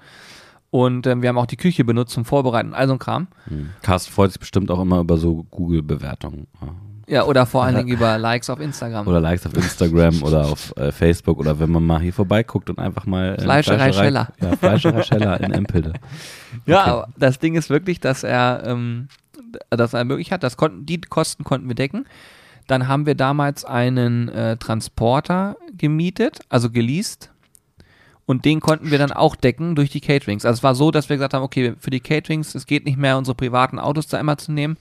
Und 0.71 1.05
ähm, 1.05 1.21
wir 1.21 1.29
haben 1.29 1.37
auch 1.37 1.45
die 1.45 1.57
Küche 1.57 1.83
benutzt 1.83 2.13
zum 2.13 2.25
Vorbereiten, 2.25 2.73
all 2.73 2.87
so 2.87 2.93
ein 2.93 2.99
Kram. 2.99 3.27
Carsten 3.81 4.11
freut 4.11 4.31
sich 4.31 4.39
bestimmt 4.39 4.71
auch 4.71 4.79
immer 4.79 4.99
über 4.99 5.17
so 5.17 5.43
Google-Bewertungen. 5.51 6.47
Ja. 6.61 6.69
Ja, 7.11 7.25
oder 7.25 7.45
vor 7.45 7.65
allen 7.65 7.75
Dingen 7.75 7.89
über 7.89 8.17
Likes 8.17 8.49
auf 8.49 8.61
Instagram. 8.61 9.05
Oder 9.05 9.19
Likes 9.19 9.45
auf 9.45 9.53
Instagram 9.53 10.23
oder 10.23 10.45
auf 10.45 10.73
äh, 10.77 10.93
Facebook 10.93 11.39
oder 11.39 11.59
wenn 11.59 11.69
man 11.69 11.85
mal 11.85 11.99
hier 11.99 12.13
vorbeiguckt 12.13 12.69
und 12.69 12.79
einfach 12.79 13.05
mal 13.05 13.35
äh, 13.35 13.41
Fleischerei 13.41 13.91
Scheller. 13.91 14.29
Ja, 14.41 14.55
Fleischerei 14.55 15.03
Scheller 15.03 15.41
in 15.41 15.51
Empelde. 15.51 15.91
ja, 16.65 16.81
okay. 16.81 16.89
aber 16.89 17.07
das 17.17 17.39
Ding 17.39 17.55
ist 17.55 17.69
wirklich, 17.69 17.99
dass 17.99 18.23
er, 18.23 18.63
ähm, 18.65 19.09
dass 19.69 19.93
er 19.93 20.05
möglich 20.05 20.31
hat, 20.31 20.41
das 20.43 20.55
konnten, 20.55 20.85
die 20.85 21.01
Kosten 21.01 21.43
konnten 21.43 21.67
wir 21.67 21.75
decken. 21.75 22.05
Dann 22.67 22.87
haben 22.87 23.05
wir 23.05 23.15
damals 23.15 23.65
einen 23.65 24.29
äh, 24.29 24.55
Transporter 24.55 25.57
gemietet, 25.77 26.39
also 26.47 26.69
geleast. 26.69 27.30
Und 28.25 28.45
den 28.45 28.59
konnten 28.59 28.91
wir 28.91 28.97
dann 28.97 29.11
auch 29.11 29.35
decken 29.35 29.75
durch 29.75 29.89
die 29.89 30.01
Caterings. 30.01 30.45
Also 30.45 30.59
es 30.59 30.63
war 30.63 30.75
so, 30.75 30.91
dass 30.91 31.09
wir 31.09 31.17
gesagt 31.17 31.33
haben, 31.33 31.43
okay, 31.43 31.73
für 31.79 31.89
die 31.89 31.99
Caterings, 31.99 32.55
es 32.55 32.65
geht 32.65 32.85
nicht 32.85 32.97
mehr, 32.97 33.17
unsere 33.17 33.35
privaten 33.35 33.79
Autos 33.79 34.07
da 34.07 34.19
immer 34.19 34.37
zu 34.37 34.51
nehmen. 34.51 34.77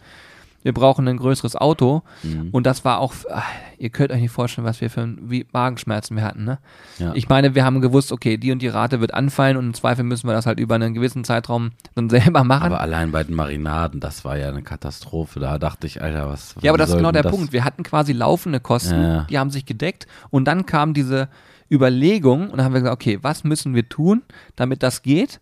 Wir 0.62 0.74
brauchen 0.74 1.08
ein 1.08 1.16
größeres 1.16 1.56
Auto. 1.56 2.02
Mhm. 2.22 2.48
Und 2.52 2.66
das 2.66 2.84
war 2.84 2.98
auch, 2.98 3.14
ach, 3.32 3.48
ihr 3.78 3.88
könnt 3.88 4.12
euch 4.12 4.20
nicht 4.20 4.30
vorstellen, 4.30 4.66
was 4.66 4.80
wir 4.82 4.90
für 4.90 5.08
wie 5.22 5.46
Magenschmerzen 5.52 6.16
wir 6.16 6.22
hatten. 6.22 6.44
Ne? 6.44 6.58
Ja. 6.98 7.12
Ich 7.14 7.30
meine, 7.30 7.54
wir 7.54 7.64
haben 7.64 7.80
gewusst, 7.80 8.12
okay, 8.12 8.36
die 8.36 8.52
und 8.52 8.60
die 8.60 8.68
Rate 8.68 9.00
wird 9.00 9.14
anfallen 9.14 9.56
und 9.56 9.64
im 9.64 9.74
Zweifel 9.74 10.04
müssen 10.04 10.28
wir 10.28 10.34
das 10.34 10.44
halt 10.44 10.60
über 10.60 10.74
einen 10.74 10.92
gewissen 10.92 11.24
Zeitraum 11.24 11.70
dann 11.94 12.10
selber 12.10 12.44
machen. 12.44 12.66
aber 12.66 12.80
allein 12.80 13.10
bei 13.10 13.24
den 13.24 13.34
Marinaden, 13.34 14.00
das 14.00 14.24
war 14.24 14.36
ja 14.36 14.48
eine 14.48 14.62
Katastrophe. 14.62 15.40
Da 15.40 15.58
dachte 15.58 15.86
ich, 15.86 16.02
Alter, 16.02 16.28
was. 16.28 16.56
ja, 16.60 16.70
aber 16.70 16.78
das 16.78 16.90
ist 16.90 16.96
genau 16.96 17.12
der 17.12 17.22
das? 17.22 17.32
Punkt. 17.32 17.52
Wir 17.54 17.64
hatten 17.64 17.82
quasi 17.82 18.12
laufende 18.12 18.60
Kosten, 18.60 19.02
ja. 19.02 19.26
die 19.30 19.38
haben 19.38 19.50
sich 19.50 19.64
gedeckt 19.64 20.06
und 20.28 20.44
dann 20.44 20.66
kam 20.66 20.92
diese 20.92 21.28
Überlegung 21.70 22.50
und 22.50 22.56
dann 22.58 22.64
haben 22.64 22.72
wir 22.74 22.80
gesagt, 22.80 22.94
okay, 23.00 23.18
was 23.22 23.44
müssen 23.44 23.74
wir 23.74 23.88
tun, 23.88 24.22
damit 24.56 24.82
das 24.82 25.02
geht? 25.02 25.40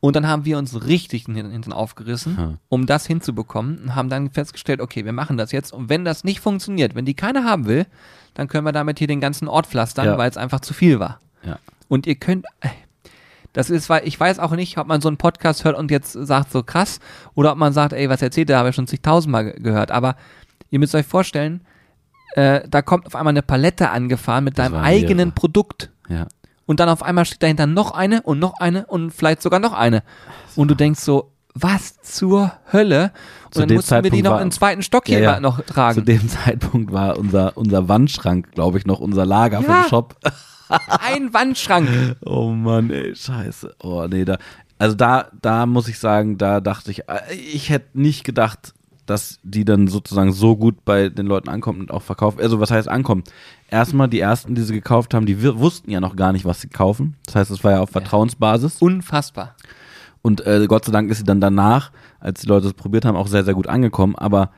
Und 0.00 0.16
dann 0.16 0.26
haben 0.26 0.44
wir 0.44 0.58
uns 0.58 0.84
richtig 0.86 1.24
den 1.26 1.36
Hintern 1.52 1.72
aufgerissen, 1.72 2.36
Hm. 2.36 2.58
um 2.68 2.86
das 2.86 3.06
hinzubekommen 3.06 3.78
und 3.84 3.94
haben 3.94 4.08
dann 4.08 4.30
festgestellt, 4.30 4.80
okay, 4.80 5.04
wir 5.04 5.12
machen 5.12 5.36
das 5.36 5.52
jetzt 5.52 5.72
und 5.72 5.88
wenn 5.88 6.04
das 6.04 6.24
nicht 6.24 6.40
funktioniert, 6.40 6.94
wenn 6.96 7.04
die 7.04 7.14
keiner 7.14 7.44
haben 7.44 7.66
will, 7.66 7.86
dann 8.34 8.48
können 8.48 8.66
wir 8.66 8.72
damit 8.72 8.98
hier 8.98 9.06
den 9.06 9.20
ganzen 9.20 9.46
Ort 9.46 9.66
pflastern, 9.68 10.06
Ja. 10.06 10.18
weil 10.18 10.28
es 10.28 10.36
einfach 10.36 10.60
zu 10.60 10.74
viel 10.74 10.98
war. 10.98 11.20
Ja. 11.44 11.58
Und 11.88 12.06
ihr 12.08 12.16
könnt, 12.16 12.46
äh, 12.60 12.68
das 13.52 13.70
ist, 13.70 13.88
weil 13.90 14.06
ich 14.08 14.18
weiß 14.18 14.38
auch 14.40 14.52
nicht, 14.52 14.76
ob 14.78 14.88
man 14.88 15.00
so 15.00 15.08
einen 15.08 15.18
Podcast 15.18 15.64
hört 15.64 15.76
und 15.78 15.90
jetzt 15.90 16.12
sagt 16.12 16.50
so 16.50 16.62
krass 16.64 16.98
oder 17.34 17.52
ob 17.52 17.58
man 17.58 17.72
sagt, 17.72 17.92
ey, 17.92 18.08
was 18.08 18.22
erzählt 18.22 18.48
der, 18.48 18.58
habe 18.58 18.70
ich 18.70 18.74
schon 18.74 18.86
zigtausendmal 18.88 19.44
ge- 19.52 19.60
gehört. 19.62 19.90
Aber 19.92 20.16
ihr 20.70 20.78
müsst 20.80 20.94
euch 20.96 21.06
vorstellen, 21.06 21.60
äh, 22.34 22.66
da 22.68 22.82
kommt 22.82 23.06
auf 23.06 23.14
einmal 23.16 23.32
eine 23.32 23.42
Palette 23.42 23.90
angefahren 23.90 24.44
mit 24.44 24.58
deinem 24.58 24.74
eigenen 24.76 25.16
mehrere. 25.16 25.32
Produkt. 25.32 25.90
Ja. 26.08 26.26
Und 26.66 26.80
dann 26.80 26.88
auf 26.88 27.02
einmal 27.02 27.24
steht 27.24 27.42
dahinter 27.42 27.66
noch 27.66 27.90
eine 27.92 28.22
und 28.22 28.38
noch 28.38 28.54
eine 28.60 28.86
und 28.86 29.10
vielleicht 29.10 29.42
sogar 29.42 29.58
noch 29.60 29.72
eine. 29.72 30.02
Und 30.56 30.68
du 30.70 30.74
denkst 30.74 31.00
so, 31.00 31.32
was 31.54 32.00
zur 32.00 32.52
Hölle? 32.72 33.12
Und 33.46 33.54
Zu 33.54 33.60
dann 33.66 33.74
mussten 33.76 33.90
wir 33.96 34.02
die 34.02 34.08
Zeitpunkt 34.08 34.24
noch 34.24 34.30
war- 34.32 34.40
den 34.40 34.50
zweiten 34.52 34.82
Stock 34.82 35.06
hier 35.06 35.18
Ja, 35.20 35.32
ja. 35.34 35.40
noch 35.40 35.60
tragen. 35.62 35.98
Zu 35.98 36.00
dem 36.04 36.26
Zeitpunkt 36.44 36.92
war 36.92 37.18
unser, 37.18 37.56
unser 37.56 37.88
Wandschrank, 37.88 38.52
glaube 38.52 38.78
ich, 38.78 38.86
noch 38.86 39.00
unser 39.00 39.26
Lager 39.26 39.60
Ja. 39.60 39.82
vom 39.82 39.88
Shop. 39.90 40.16
Ein 40.88 41.34
Wandschrank. 41.34 41.88
Oh 42.24 42.48
Mann, 42.52 42.90
ey, 42.90 43.14
scheiße. 43.14 43.74
Oh 43.82 44.06
nee, 44.08 44.24
da. 44.24 44.38
Also 44.78 44.96
da, 44.96 45.26
da 45.42 45.66
muss 45.66 45.88
ich 45.88 45.98
sagen, 45.98 46.38
da 46.38 46.60
dachte 46.60 46.90
ich, 46.90 47.00
äh, 47.08 47.34
ich 47.34 47.68
hätte 47.68 48.00
nicht 48.00 48.24
gedacht, 48.24 48.72
dass 49.12 49.38
die 49.42 49.66
dann 49.66 49.88
sozusagen 49.88 50.32
so 50.32 50.56
gut 50.56 50.86
bei 50.86 51.10
den 51.10 51.26
Leuten 51.26 51.50
ankommt 51.50 51.80
und 51.80 51.90
auch 51.90 52.02
verkauft. 52.02 52.40
Also 52.40 52.60
was 52.60 52.70
heißt 52.70 52.88
ankommt? 52.88 53.30
Erstmal 53.70 54.08
die 54.08 54.20
ersten, 54.20 54.54
die 54.54 54.62
sie 54.62 54.72
gekauft 54.72 55.12
haben, 55.12 55.26
die 55.26 55.42
wussten 55.42 55.90
ja 55.90 56.00
noch 56.00 56.16
gar 56.16 56.32
nicht, 56.32 56.46
was 56.46 56.62
sie 56.62 56.68
kaufen. 56.68 57.16
Das 57.26 57.34
heißt, 57.34 57.50
es 57.50 57.62
war 57.62 57.72
ja 57.72 57.80
auf 57.80 57.90
Vertrauensbasis. 57.90 58.80
Unfassbar. 58.80 59.54
Und 60.22 60.46
äh, 60.46 60.66
Gott 60.66 60.86
sei 60.86 60.92
Dank 60.92 61.10
ist 61.10 61.18
sie 61.18 61.24
dann 61.24 61.42
danach, 61.42 61.90
als 62.20 62.40
die 62.40 62.46
Leute 62.46 62.68
es 62.68 62.72
probiert 62.72 63.04
haben, 63.04 63.16
auch 63.16 63.26
sehr, 63.26 63.44
sehr 63.44 63.54
gut 63.54 63.66
angekommen. 63.66 64.16
Aber 64.16 64.50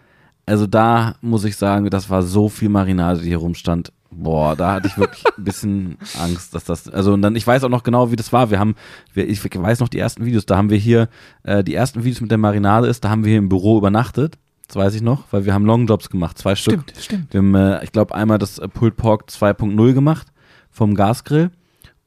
also 0.46 0.68
da 0.68 1.16
muss 1.20 1.44
ich 1.44 1.56
sagen, 1.56 1.90
das 1.90 2.08
war 2.08 2.22
so 2.22 2.48
viel 2.48 2.68
Marinade, 2.68 3.20
die 3.20 3.28
hier 3.28 3.38
rumstand. 3.38 3.92
Boah, 4.10 4.54
da 4.54 4.74
hatte 4.74 4.86
ich 4.86 4.96
wirklich 4.96 5.24
ein 5.36 5.42
bisschen 5.42 5.96
Angst, 6.20 6.54
dass 6.54 6.64
das. 6.64 6.88
Also 6.88 7.14
und 7.14 7.22
dann, 7.22 7.34
ich 7.34 7.46
weiß 7.46 7.64
auch 7.64 7.70
noch 7.70 7.82
genau, 7.82 8.12
wie 8.12 8.16
das 8.16 8.32
war. 8.32 8.50
Wir 8.50 8.60
haben, 8.60 8.76
wir, 9.14 9.28
ich 9.28 9.42
weiß 9.42 9.80
noch 9.80 9.88
die 9.88 9.98
ersten 9.98 10.24
Videos, 10.24 10.46
da 10.46 10.56
haben 10.56 10.70
wir 10.70 10.78
hier, 10.78 11.08
äh, 11.42 11.64
die 11.64 11.74
ersten 11.74 12.04
Videos 12.04 12.20
mit 12.20 12.30
der 12.30 12.38
Marinade 12.38 12.86
ist, 12.86 13.04
da 13.04 13.10
haben 13.10 13.24
wir 13.24 13.30
hier 13.30 13.38
im 13.38 13.48
Büro 13.48 13.78
übernachtet. 13.78 14.38
Das 14.66 14.76
weiß 14.76 14.94
ich 14.94 15.02
noch, 15.02 15.24
weil 15.30 15.44
wir 15.44 15.52
haben 15.54 15.66
Longjobs 15.66 16.08
gemacht, 16.08 16.38
zwei 16.38 16.54
Stück. 16.54 16.82
Stimmt, 16.90 17.02
stimmt. 17.02 17.32
Wir 17.32 17.38
haben, 17.38 17.54
äh, 17.54 17.84
ich 17.84 17.92
glaube, 17.92 18.14
einmal 18.14 18.38
das 18.38 18.58
äh, 18.58 18.68
Pulled 18.68 18.96
Pork 18.96 19.26
2.0 19.28 19.92
gemacht 19.92 20.28
vom 20.70 20.94
Gasgrill. 20.94 21.50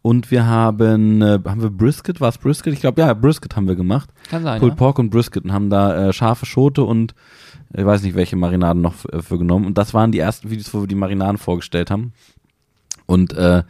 Und 0.02 0.32
wir 0.32 0.46
haben, 0.46 1.22
äh, 1.22 1.40
haben 1.46 1.62
wir 1.62 1.70
Brisket? 1.70 2.22
War 2.22 2.30
es 2.30 2.38
Brisket? 2.38 2.74
Ich 2.74 2.80
glaube, 2.80 3.02
ja, 3.02 3.14
Brisket 3.14 3.56
haben 3.56 3.68
wir 3.68 3.76
gemacht. 3.76 4.10
Kann 4.30 4.44
sein. 4.44 4.60
Pulled 4.60 4.74
Ja? 4.74 4.78
Pork 4.78 5.00
und 5.00 5.10
Brisket 5.10 5.44
und 5.44 5.52
haben 5.52 5.70
da 5.70 6.08
äh, 6.08 6.14
scharfe 6.14 6.46
Schote 6.46 6.84
und 6.84 7.14
ich 7.74 7.86
weiß 7.86 8.04
nicht, 8.04 8.16
welche 8.16 8.38
Marinaden 8.38 8.82
noch 8.82 8.94
für, 8.94 9.22
für 9.22 9.38
genommen. 9.38 9.66
Und 9.66 9.78
das 9.78 9.94
waren 9.94 10.12
die 10.12 10.20
ersten 10.20 10.50
Videos, 10.50 10.74
wo 10.74 10.82
wir 10.82 10.88
die 10.88 10.96
Marinaden 10.96 11.38
vorgestellt 11.38 11.92
haben. 11.92 12.14
Und 13.06 13.34
äh, 13.34 13.64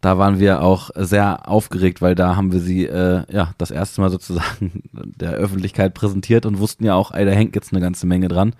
da 0.00 0.18
waren 0.18 0.38
wir 0.38 0.62
auch 0.62 0.90
sehr 0.94 1.48
aufgeregt, 1.48 2.00
weil 2.00 2.14
da 2.14 2.36
haben 2.36 2.52
wir 2.52 2.60
sie 2.60 2.86
äh, 2.86 3.24
ja 3.30 3.52
das 3.58 3.70
erste 3.70 4.00
Mal 4.00 4.10
sozusagen 4.10 4.82
der 4.92 5.32
Öffentlichkeit 5.32 5.94
präsentiert 5.94 6.46
und 6.46 6.58
wussten 6.58 6.84
ja 6.84 6.94
auch, 6.94 7.12
ey, 7.12 7.24
da 7.24 7.32
hängt 7.32 7.54
jetzt 7.54 7.72
eine 7.72 7.80
ganze 7.80 8.06
Menge 8.06 8.28
dran, 8.28 8.54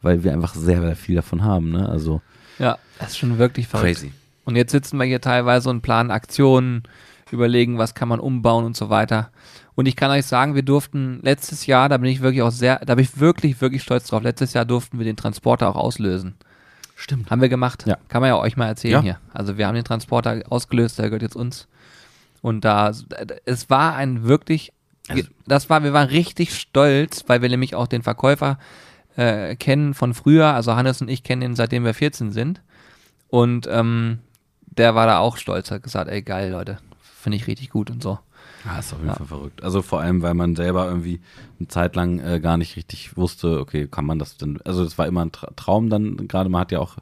weil 0.00 0.24
wir 0.24 0.32
einfach 0.32 0.54
sehr, 0.54 0.80
sehr 0.80 0.96
viel 0.96 1.16
davon 1.16 1.44
haben. 1.44 1.70
Ne? 1.70 1.88
Also 1.88 2.20
Ja, 2.58 2.78
das 2.98 3.10
ist 3.10 3.18
schon 3.18 3.38
wirklich 3.38 3.68
verrückt. 3.68 3.98
crazy. 3.98 4.12
Und 4.44 4.56
jetzt 4.56 4.72
sitzen 4.72 4.96
wir 4.96 5.04
hier 5.04 5.20
teilweise 5.20 5.68
und 5.68 5.82
planen 5.82 6.10
Aktionen, 6.10 6.84
überlegen, 7.32 7.78
was 7.78 7.94
kann 7.94 8.08
man 8.08 8.20
umbauen 8.20 8.64
und 8.64 8.76
so 8.76 8.90
weiter. 8.90 9.30
Und 9.74 9.86
ich 9.86 9.96
kann 9.96 10.10
euch 10.10 10.26
sagen, 10.26 10.54
wir 10.54 10.62
durften 10.62 11.20
letztes 11.22 11.66
Jahr, 11.66 11.88
da 11.88 11.98
bin 11.98 12.10
ich 12.10 12.20
wirklich 12.20 12.42
auch 12.42 12.50
sehr, 12.50 12.80
da 12.84 12.94
bin 12.94 13.04
ich 13.04 13.20
wirklich, 13.20 13.60
wirklich 13.60 13.82
stolz 13.82 14.08
drauf. 14.08 14.22
Letztes 14.22 14.52
Jahr 14.54 14.64
durften 14.64 14.98
wir 14.98 15.04
den 15.04 15.16
Transporter 15.16 15.68
auch 15.68 15.76
auslösen. 15.76 16.34
Stimmt. 17.00 17.30
Haben 17.30 17.40
wir 17.40 17.48
gemacht. 17.48 17.84
Ja. 17.86 17.96
Kann 18.08 18.20
man 18.22 18.28
ja 18.28 18.36
euch 18.38 18.56
mal 18.56 18.66
erzählen 18.66 18.94
Ja. 18.94 19.00
hier. 19.02 19.18
Also 19.32 19.56
wir 19.56 19.68
haben 19.68 19.76
den 19.76 19.84
Transporter 19.84 20.42
ausgelöst, 20.50 20.98
der 20.98 21.06
gehört 21.06 21.22
jetzt 21.22 21.36
uns. 21.36 21.68
Und 22.42 22.64
da, 22.64 22.92
es 23.44 23.70
war 23.70 23.94
ein 23.94 24.24
wirklich, 24.24 24.72
Also- 25.08 25.22
das 25.46 25.70
war, 25.70 25.84
wir 25.84 25.92
waren 25.92 26.08
richtig 26.08 26.54
stolz, 26.58 27.24
weil 27.28 27.40
wir 27.40 27.48
nämlich 27.48 27.74
auch 27.76 27.86
den 27.86 28.02
Verkäufer 28.02 28.58
äh, 29.16 29.54
kennen 29.56 29.94
von 29.94 30.12
früher. 30.12 30.46
Also 30.54 30.74
Hannes 30.74 31.00
und 31.00 31.08
ich 31.08 31.22
kennen 31.22 31.42
ihn, 31.42 31.56
seitdem 31.56 31.84
wir 31.84 31.94
14 31.94 32.32
sind. 32.32 32.62
Und 33.28 33.68
ähm, 33.70 34.18
der 34.66 34.94
war 34.94 35.06
da 35.06 35.18
auch 35.18 35.36
stolz, 35.36 35.70
hat 35.70 35.82
gesagt, 35.84 36.10
ey 36.10 36.22
geil, 36.22 36.50
Leute, 36.50 36.78
finde 37.20 37.36
ich 37.36 37.46
richtig 37.46 37.70
gut 37.70 37.90
und 37.90 38.02
so. 38.02 38.18
Ja, 38.64 38.78
ist 38.78 38.92
auf 38.92 38.98
jeden 38.98 39.10
Ja. 39.10 39.14
Fall 39.16 39.26
verrückt. 39.26 39.62
Also 39.62 39.82
vor 39.82 40.00
allem, 40.00 40.22
weil 40.22 40.34
man 40.34 40.56
selber 40.56 40.86
irgendwie 40.86 41.20
eine 41.58 41.68
Zeit 41.68 41.96
lang 41.96 42.18
äh, 42.20 42.40
gar 42.40 42.56
nicht 42.56 42.76
richtig 42.76 43.16
wusste, 43.16 43.60
okay, 43.60 43.86
kann 43.86 44.04
man 44.04 44.18
das 44.18 44.36
denn, 44.36 44.60
also 44.64 44.82
es 44.84 44.98
war 44.98 45.06
immer 45.06 45.24
ein 45.24 45.32
Tra 45.32 45.48
Traum 45.56 45.90
dann, 45.90 46.28
gerade 46.28 46.48
man 46.50 46.60
hat 46.62 46.72
ja 46.72 46.80
auch 46.80 46.96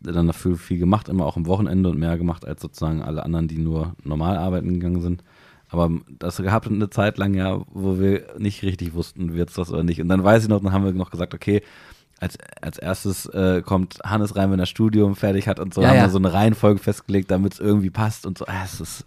dann 0.00 0.26
dafür 0.26 0.56
viel 0.56 0.78
gemacht, 0.78 1.08
immer 1.08 1.24
auch 1.24 1.36
am 1.38 1.46
Wochenende 1.46 1.88
und 1.88 1.98
mehr 1.98 2.18
gemacht 2.18 2.46
als 2.46 2.60
sozusagen 2.60 3.02
alle 3.02 3.22
anderen, 3.22 3.48
die 3.48 3.56
nur 3.58 3.94
normal 4.04 4.36
arbeiten 4.36 4.74
gegangen 4.74 5.00
sind. 5.00 5.24
Aber 5.70 5.90
das 6.18 6.36
gab 6.42 6.66
eine 6.66 6.90
Zeit 6.90 7.16
lang 7.18 7.34
ja, 7.34 7.62
wo 7.72 7.98
wir 7.98 8.26
nicht 8.38 8.62
richtig 8.62 8.92
wussten, 8.94 9.32
wird's 9.34 9.54
das 9.54 9.72
oder 9.72 9.82
nicht. 9.82 10.00
Und 10.02 10.08
dann 10.08 10.22
weiß 10.22 10.42
ich 10.44 10.48
noch, 10.50 10.60
dann 10.62 10.72
haben 10.72 10.84
wir 10.84 10.92
noch 10.92 11.10
gesagt, 11.10 11.32
okay, 11.34 11.62
als, 12.20 12.36
als 12.60 12.78
erstes 12.78 13.26
äh, 13.26 13.62
kommt 13.64 13.98
Hannes 14.04 14.36
rein, 14.36 14.50
wenn 14.52 14.60
er 14.60 14.66
Studium 14.66 15.16
fertig 15.16 15.48
hat 15.48 15.58
und 15.58 15.72
so, 15.74 15.80
Ja, 15.82 15.88
haben 15.88 15.96
ja. 15.96 16.02
wir 16.04 16.10
so 16.10 16.18
eine 16.18 16.32
Reihenfolge 16.32 16.78
festgelegt, 16.80 17.30
damit 17.30 17.54
es 17.54 17.60
irgendwie 17.60 17.90
passt 17.90 18.24
und 18.26 18.38
so. 18.38 18.44
Ah, 18.46 18.62
Es 18.64 18.80
ist, 18.80 19.06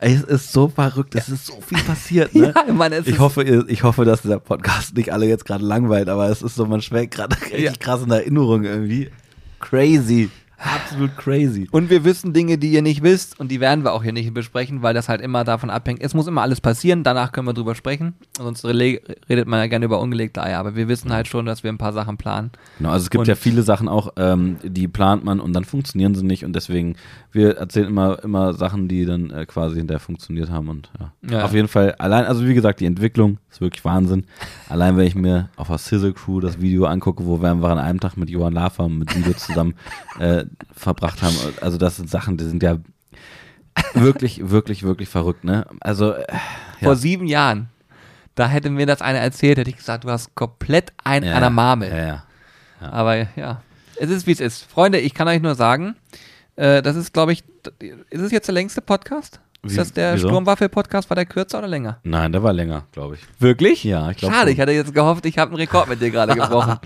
es 0.00 0.22
ist 0.22 0.52
so 0.52 0.68
verrückt, 0.68 1.14
es 1.14 1.28
ist 1.28 1.46
so 1.46 1.60
viel 1.60 1.78
passiert, 1.82 2.34
ne? 2.34 2.54
Ja, 2.56 2.86
es 2.92 3.06
ich 3.06 3.18
hoffe, 3.18 3.42
ich 3.44 3.82
hoffe, 3.82 4.04
dass 4.04 4.22
der 4.22 4.38
Podcast 4.38 4.96
nicht 4.96 5.12
alle 5.12 5.26
jetzt 5.26 5.44
gerade 5.44 5.64
langweilt, 5.64 6.08
aber 6.08 6.28
es 6.30 6.42
ist 6.42 6.54
so, 6.54 6.64
man 6.66 6.80
schwelgt 6.82 7.14
gerade 7.14 7.36
richtig 7.42 7.60
Ja. 7.60 7.72
krass 7.78 8.02
in 8.02 8.10
Erinnerung 8.10 8.64
irgendwie. 8.64 9.10
Crazy. 9.60 10.30
Absolut 10.62 11.16
crazy. 11.16 11.68
Und 11.70 11.88
wir 11.88 12.04
wissen 12.04 12.32
Dinge, 12.34 12.58
die 12.58 12.70
ihr 12.70 12.82
nicht 12.82 13.02
wisst 13.02 13.40
und 13.40 13.50
die 13.50 13.60
werden 13.60 13.82
wir 13.82 13.92
auch 13.94 14.02
hier 14.02 14.12
nicht 14.12 14.32
besprechen, 14.34 14.82
weil 14.82 14.92
das 14.92 15.08
halt 15.08 15.20
immer 15.22 15.42
davon 15.42 15.70
abhängt. 15.70 16.02
Es 16.02 16.12
muss 16.12 16.26
immer 16.26 16.42
alles 16.42 16.60
passieren, 16.60 17.02
danach 17.02 17.32
können 17.32 17.46
wir 17.46 17.54
drüber 17.54 17.74
sprechen. 17.74 18.14
Sonst 18.36 18.64
redet 18.66 19.46
man 19.48 19.58
ja 19.58 19.66
gerne 19.68 19.86
über 19.86 20.00
ungelegte 20.00 20.42
Eier, 20.42 20.58
aber 20.58 20.76
wir 20.76 20.86
wissen 20.88 21.12
halt 21.12 21.28
schon, 21.28 21.46
dass 21.46 21.62
wir 21.64 21.72
ein 21.72 21.78
paar 21.78 21.94
Sachen 21.94 22.18
planen. 22.18 22.50
Genau, 22.78 22.90
also 22.90 23.04
es 23.04 23.10
gibt 23.10 23.20
Und- 23.20 23.28
ja 23.28 23.36
viele 23.36 23.62
Sachen 23.62 23.88
auch, 23.88 24.12
ähm, 24.16 24.58
die 24.62 24.86
plant 24.86 25.24
man 25.24 25.40
und 25.40 25.54
dann 25.54 25.64
funktionieren 25.64 26.14
sie 26.14 26.24
nicht 26.24 26.44
und 26.44 26.54
deswegen, 26.54 26.96
wir 27.32 27.56
erzählen 27.56 27.86
immer, 27.88 28.22
immer 28.22 28.52
Sachen, 28.52 28.86
die 28.86 29.06
dann 29.06 29.30
äh, 29.30 29.46
quasi 29.46 29.76
hinterher 29.76 30.00
funktioniert 30.00 30.50
haben 30.50 30.68
und 30.68 30.90
ja. 31.00 31.12
Ja. 31.30 31.44
Auf 31.44 31.54
jeden 31.54 31.68
Fall, 31.68 31.94
allein, 31.98 32.24
also 32.26 32.46
wie 32.46 32.54
gesagt, 32.54 32.80
die 32.80 32.86
Entwicklung 32.86 33.38
ist 33.50 33.60
wirklich 33.60 33.84
Wahnsinn. 33.84 34.24
Allein 34.68 34.96
wenn 34.96 35.06
ich 35.06 35.14
mir 35.14 35.48
auf 35.56 35.68
der 35.68 35.78
Sizzle 35.78 36.12
Crew 36.12 36.40
das 36.40 36.60
Video 36.60 36.84
angucke, 36.86 37.24
wo 37.24 37.40
wir 37.40 37.50
einfach 37.50 37.70
an 37.70 37.78
einem 37.78 38.00
Tag 38.00 38.16
mit 38.16 38.28
Johann 38.30 38.52
Lafer 38.52 38.84
und 38.84 38.98
mit 38.98 39.10
Sido 39.10 39.32
zusammen 39.32 39.74
äh, 40.18 40.44
verbracht 40.72 41.22
haben, 41.22 41.36
also 41.60 41.78
das 41.78 41.96
sind 41.96 42.08
Sachen, 42.10 42.36
die 42.36 42.44
sind 42.44 42.62
ja 42.62 42.78
wirklich, 43.94 44.50
wirklich, 44.50 44.82
wirklich 44.82 45.08
verrückt, 45.08 45.44
ne? 45.44 45.66
Also, 45.80 46.12
äh, 46.14 46.24
Vor 46.80 46.92
ja. 46.92 46.94
sieben 46.96 47.26
Jahren, 47.26 47.68
da 48.34 48.46
hätte 48.48 48.70
mir 48.70 48.86
das 48.86 49.02
einer 49.02 49.18
erzählt, 49.18 49.58
hätte 49.58 49.70
ich 49.70 49.76
gesagt, 49.76 50.04
du 50.04 50.10
hast 50.10 50.34
komplett 50.34 50.92
ein 51.04 51.22
ja, 51.24 51.34
an 51.34 51.40
der 51.40 51.50
Marmel. 51.50 51.90
Ja, 51.90 52.06
ja. 52.06 52.24
Aber 52.80 53.16
ja, 53.36 53.62
es 53.98 54.10
ist 54.10 54.26
wie 54.26 54.32
es 54.32 54.40
ist. 54.40 54.64
Freunde, 54.64 54.98
ich 54.98 55.12
kann 55.14 55.28
euch 55.28 55.42
nur 55.42 55.54
sagen, 55.54 55.96
äh, 56.56 56.80
das 56.82 56.96
ist, 56.96 57.12
glaube 57.12 57.32
ich, 57.32 57.44
ist 58.10 58.20
es 58.20 58.32
jetzt 58.32 58.46
der 58.48 58.54
längste 58.54 58.80
Podcast? 58.80 59.40
Ist 59.62 59.72
Wie- 59.72 59.76
das 59.76 59.92
der? 59.92 60.16
Sturmwaffel-Podcast? 60.16 61.10
War 61.10 61.16
der 61.16 61.26
kürzer 61.26 61.58
oder 61.58 61.68
länger? 61.68 61.98
Nein, 62.02 62.32
der 62.32 62.42
war 62.42 62.54
länger, 62.54 62.84
glaube 62.92 63.16
ich. 63.16 63.20
Wirklich? 63.38 63.84
Ja, 63.84 64.10
ich 64.10 64.16
glaube 64.16 64.34
Schade, 64.34 64.46
schon. 64.48 64.54
ich 64.54 64.60
hatte 64.60 64.72
jetzt 64.72 64.94
gehofft, 64.94 65.26
ich 65.26 65.36
habe 65.36 65.50
einen 65.50 65.58
Rekord 65.58 65.88
mit 65.88 66.00
dir 66.00 66.10
gerade 66.10 66.34
gebrochen. 66.36 66.78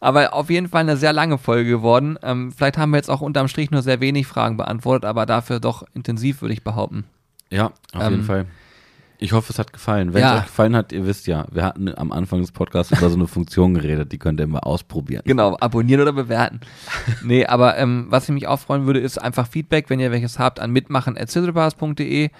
Aber 0.00 0.32
auf 0.32 0.48
jeden 0.50 0.68
Fall 0.68 0.80
eine 0.80 0.96
sehr 0.96 1.12
lange 1.12 1.36
Folge 1.38 1.68
geworden. 1.70 2.18
Ähm, 2.22 2.52
vielleicht 2.52 2.78
haben 2.78 2.90
wir 2.90 2.96
jetzt 2.96 3.10
auch 3.10 3.20
unterm 3.20 3.48
Strich 3.48 3.70
nur 3.70 3.82
sehr 3.82 4.00
wenig 4.00 4.26
Fragen 4.26 4.56
beantwortet, 4.56 5.04
aber 5.04 5.26
dafür 5.26 5.60
doch 5.60 5.84
intensiv, 5.94 6.40
würde 6.40 6.54
ich 6.54 6.64
behaupten. 6.64 7.04
Ja, 7.50 7.66
auf 7.92 8.02
Ähm, 8.06 8.12
jeden 8.12 8.24
Fall. 8.24 8.46
Ich 9.22 9.32
hoffe, 9.32 9.52
es 9.52 9.58
hat 9.58 9.72
gefallen. 9.72 10.14
Wenn 10.14 10.22
Ja. 10.22 10.32
es 10.34 10.40
euch 10.40 10.46
gefallen 10.46 10.74
hat, 10.74 10.92
ihr 10.92 11.06
wisst 11.06 11.26
ja, 11.26 11.44
wir 11.52 11.62
hatten 11.62 11.94
am 11.96 12.10
Anfang 12.10 12.40
des 12.40 12.52
Podcasts 12.52 12.90
über 12.90 13.10
so 13.10 13.16
eine 13.16 13.26
Funktion 13.26 13.74
geredet, 13.74 14.12
die 14.12 14.18
könnt 14.18 14.40
ihr 14.40 14.44
immer 14.44 14.66
ausprobieren. 14.66 15.22
Genau, 15.26 15.56
abonnieren 15.60 16.00
oder 16.00 16.14
bewerten. 16.14 16.60
nee, 17.22 17.44
aber 17.44 17.76
ähm, 17.76 18.06
was 18.08 18.24
ich 18.28 18.34
mich 18.34 18.46
auch 18.46 18.58
freuen 18.58 18.86
würde, 18.86 18.98
ist 19.00 19.18
einfach 19.18 19.46
Feedback, 19.46 19.90
wenn 19.90 20.00
ihr 20.00 20.10
welches 20.10 20.38
habt, 20.38 20.58
an 20.58 20.70
mitmachen.de. 20.70 22.30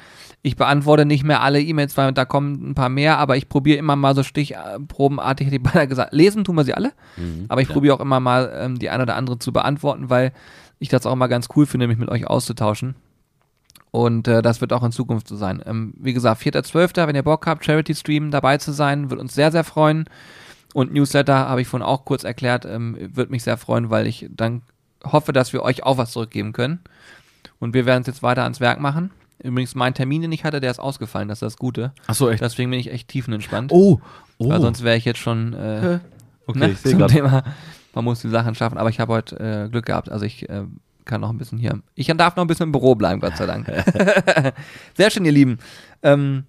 Ich 0.43 0.57
beantworte 0.57 1.05
nicht 1.05 1.23
mehr 1.23 1.43
alle 1.43 1.61
E-Mails, 1.61 1.99
weil 1.99 2.13
da 2.13 2.25
kommen 2.25 2.71
ein 2.71 2.75
paar 2.75 2.89
mehr, 2.89 3.19
aber 3.19 3.37
ich 3.37 3.51
probiere 3.51 3.79
immer 3.79 3.95
mal 3.95 4.15
so 4.15 4.23
stichprobenartig, 4.23 5.49
hätte 5.49 5.57
ich 5.57 5.63
beinahe 5.63 5.87
gesagt. 5.87 6.15
Lesen 6.15 6.45
tun 6.45 6.55
wir 6.57 6.65
sie 6.65 6.73
alle, 6.73 6.93
aber 7.49 7.61
ich 7.61 7.69
ja. 7.69 7.75
probiere 7.75 7.95
auch 7.97 8.01
immer 8.01 8.21
mal 8.21 8.51
ähm, 8.59 8.79
die 8.79 8.89
eine 8.89 9.03
oder 9.03 9.17
andere 9.17 9.39
zu 9.39 9.53
beantworten, 9.53 10.09
weil 10.09 10.33
ich 10.79 10.89
das 10.89 11.05
auch 11.05 11.15
mal 11.15 11.27
ganz 11.27 11.49
cool 11.57 11.67
finde, 11.67 11.87
mich 11.89 11.99
mit 11.99 12.09
euch 12.09 12.27
auszutauschen. 12.27 12.95
Und 13.91 14.29
äh, 14.29 14.41
das 14.43 14.61
wird 14.61 14.73
auch 14.73 14.85
in 14.85 14.93
Zukunft 14.93 15.27
so 15.27 15.37
sein. 15.37 15.63
Ähm, 15.67 15.95
wie 15.99 16.13
gesagt, 16.13 16.43
4.12., 16.43 17.07
wenn 17.07 17.17
ihr 17.17 17.23
Bock 17.23 17.47
habt, 17.47 17.65
Charity 17.65 17.95
Stream 17.95 18.31
dabei 18.31 18.59
zu 18.59 18.73
sein, 18.73 19.11
wird 19.11 19.21
uns 19.21 19.35
sehr, 19.35 19.51
sehr 19.51 19.65
freuen. 19.65 20.05
Und 20.75 20.93
Newsletter 20.93 21.49
habe 21.49 21.63
ich 21.63 21.69
vorhin 21.69 21.87
auch 21.87 22.05
kurz 22.05 22.23
erklärt, 22.23 22.65
ähm, 22.65 22.97
wird 23.01 23.31
mich 23.31 23.43
sehr 23.43 23.57
freuen, 23.57 23.91
weil 23.91 24.07
ich 24.07 24.29
dann 24.31 24.63
hoffe, 25.05 25.33
dass 25.33 25.53
wir 25.53 25.63
euch 25.63 25.83
auch 25.83 25.99
was 25.99 26.13
zurückgeben 26.13 26.53
können. 26.53 26.81
Und 27.59 27.75
wir 27.75 27.87
werden 27.87 28.03
es 28.03 28.07
jetzt 28.07 28.23
weiter 28.23 28.45
ans 28.45 28.61
Werk 28.61 28.81
machen. 28.81 29.11
Übrigens, 29.43 29.75
mein 29.75 29.95
Termin, 29.95 30.23
den 30.23 30.33
ich 30.33 30.45
hatte, 30.45 30.61
der 30.61 30.71
ist 30.71 30.79
ausgefallen, 30.79 31.29
das 31.29 31.39
ist 31.39 31.43
das 31.43 31.57
Gute. 31.57 31.93
Achso, 32.07 32.29
echt? 32.29 32.43
Deswegen 32.43 32.71
bin 32.71 32.79
ich 32.79 32.93
echt 32.93 33.09
tiefenentspannt. 33.09 33.73
oh, 33.73 34.01
oh. 34.39 34.49
Weil 34.49 34.61
sonst 34.61 34.85
wäre 34.85 34.97
ich 34.97 35.05
jetzt 35.05 35.19
schon 35.19 35.55
äh, 35.55 35.99
okay, 36.47 36.59
ne, 36.59 36.71
ich 36.71 36.83
zum 36.83 36.99
gerade. 36.99 37.13
Thema, 37.13 37.43
man 37.95 38.05
muss 38.05 38.21
die 38.21 38.29
Sachen 38.29 38.55
schaffen. 38.55 38.79
Aber 38.79 38.91
ich 38.91 39.01
habe 39.01 39.13
heute 39.13 39.41
äh, 39.41 39.69
Glück 39.71 39.87
gehabt. 39.87 40.11
Also 40.11 40.27
ich 40.27 40.49
äh, 40.49 40.65
kann 41.05 41.21
noch 41.21 41.31
ein 41.31 41.39
bisschen 41.39 41.59
hier. 41.59 41.81
Ich 41.95 42.07
darf 42.07 42.37
noch 42.37 42.45
ein 42.45 42.47
bisschen 42.47 42.67
im 42.67 42.73
Büro 42.73 42.95
bleiben, 42.95 43.21
Gott 43.21 43.37
sei 43.37 43.47
Dank. 43.47 43.67
Sehr 44.97 45.11
schön, 45.11 45.25
ihr 45.25 45.33
Lieben. 45.33 45.59
Ähm, 46.03 46.45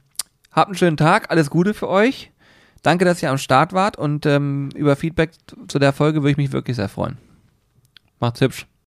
habt 0.51 0.67
einen 0.67 0.77
schönen 0.77 0.97
Tag, 0.97 1.31
alles 1.31 1.49
Gute 1.49 1.73
für 1.73 1.87
euch. 1.87 2.31
Danke, 2.83 3.05
dass 3.05 3.21
ihr 3.21 3.29
am 3.29 3.37
Start 3.37 3.73
wart 3.73 3.97
und 3.97 4.25
ähm, 4.25 4.69
über 4.75 4.95
Feedback 4.95 5.31
zu 5.67 5.77
der 5.77 5.93
Folge 5.93 6.21
würde 6.21 6.31
ich 6.31 6.37
mich 6.37 6.51
wirklich 6.51 6.75
sehr 6.77 6.89
freuen. 6.89 7.17
Macht's 8.19 8.41
hübsch. 8.41 8.65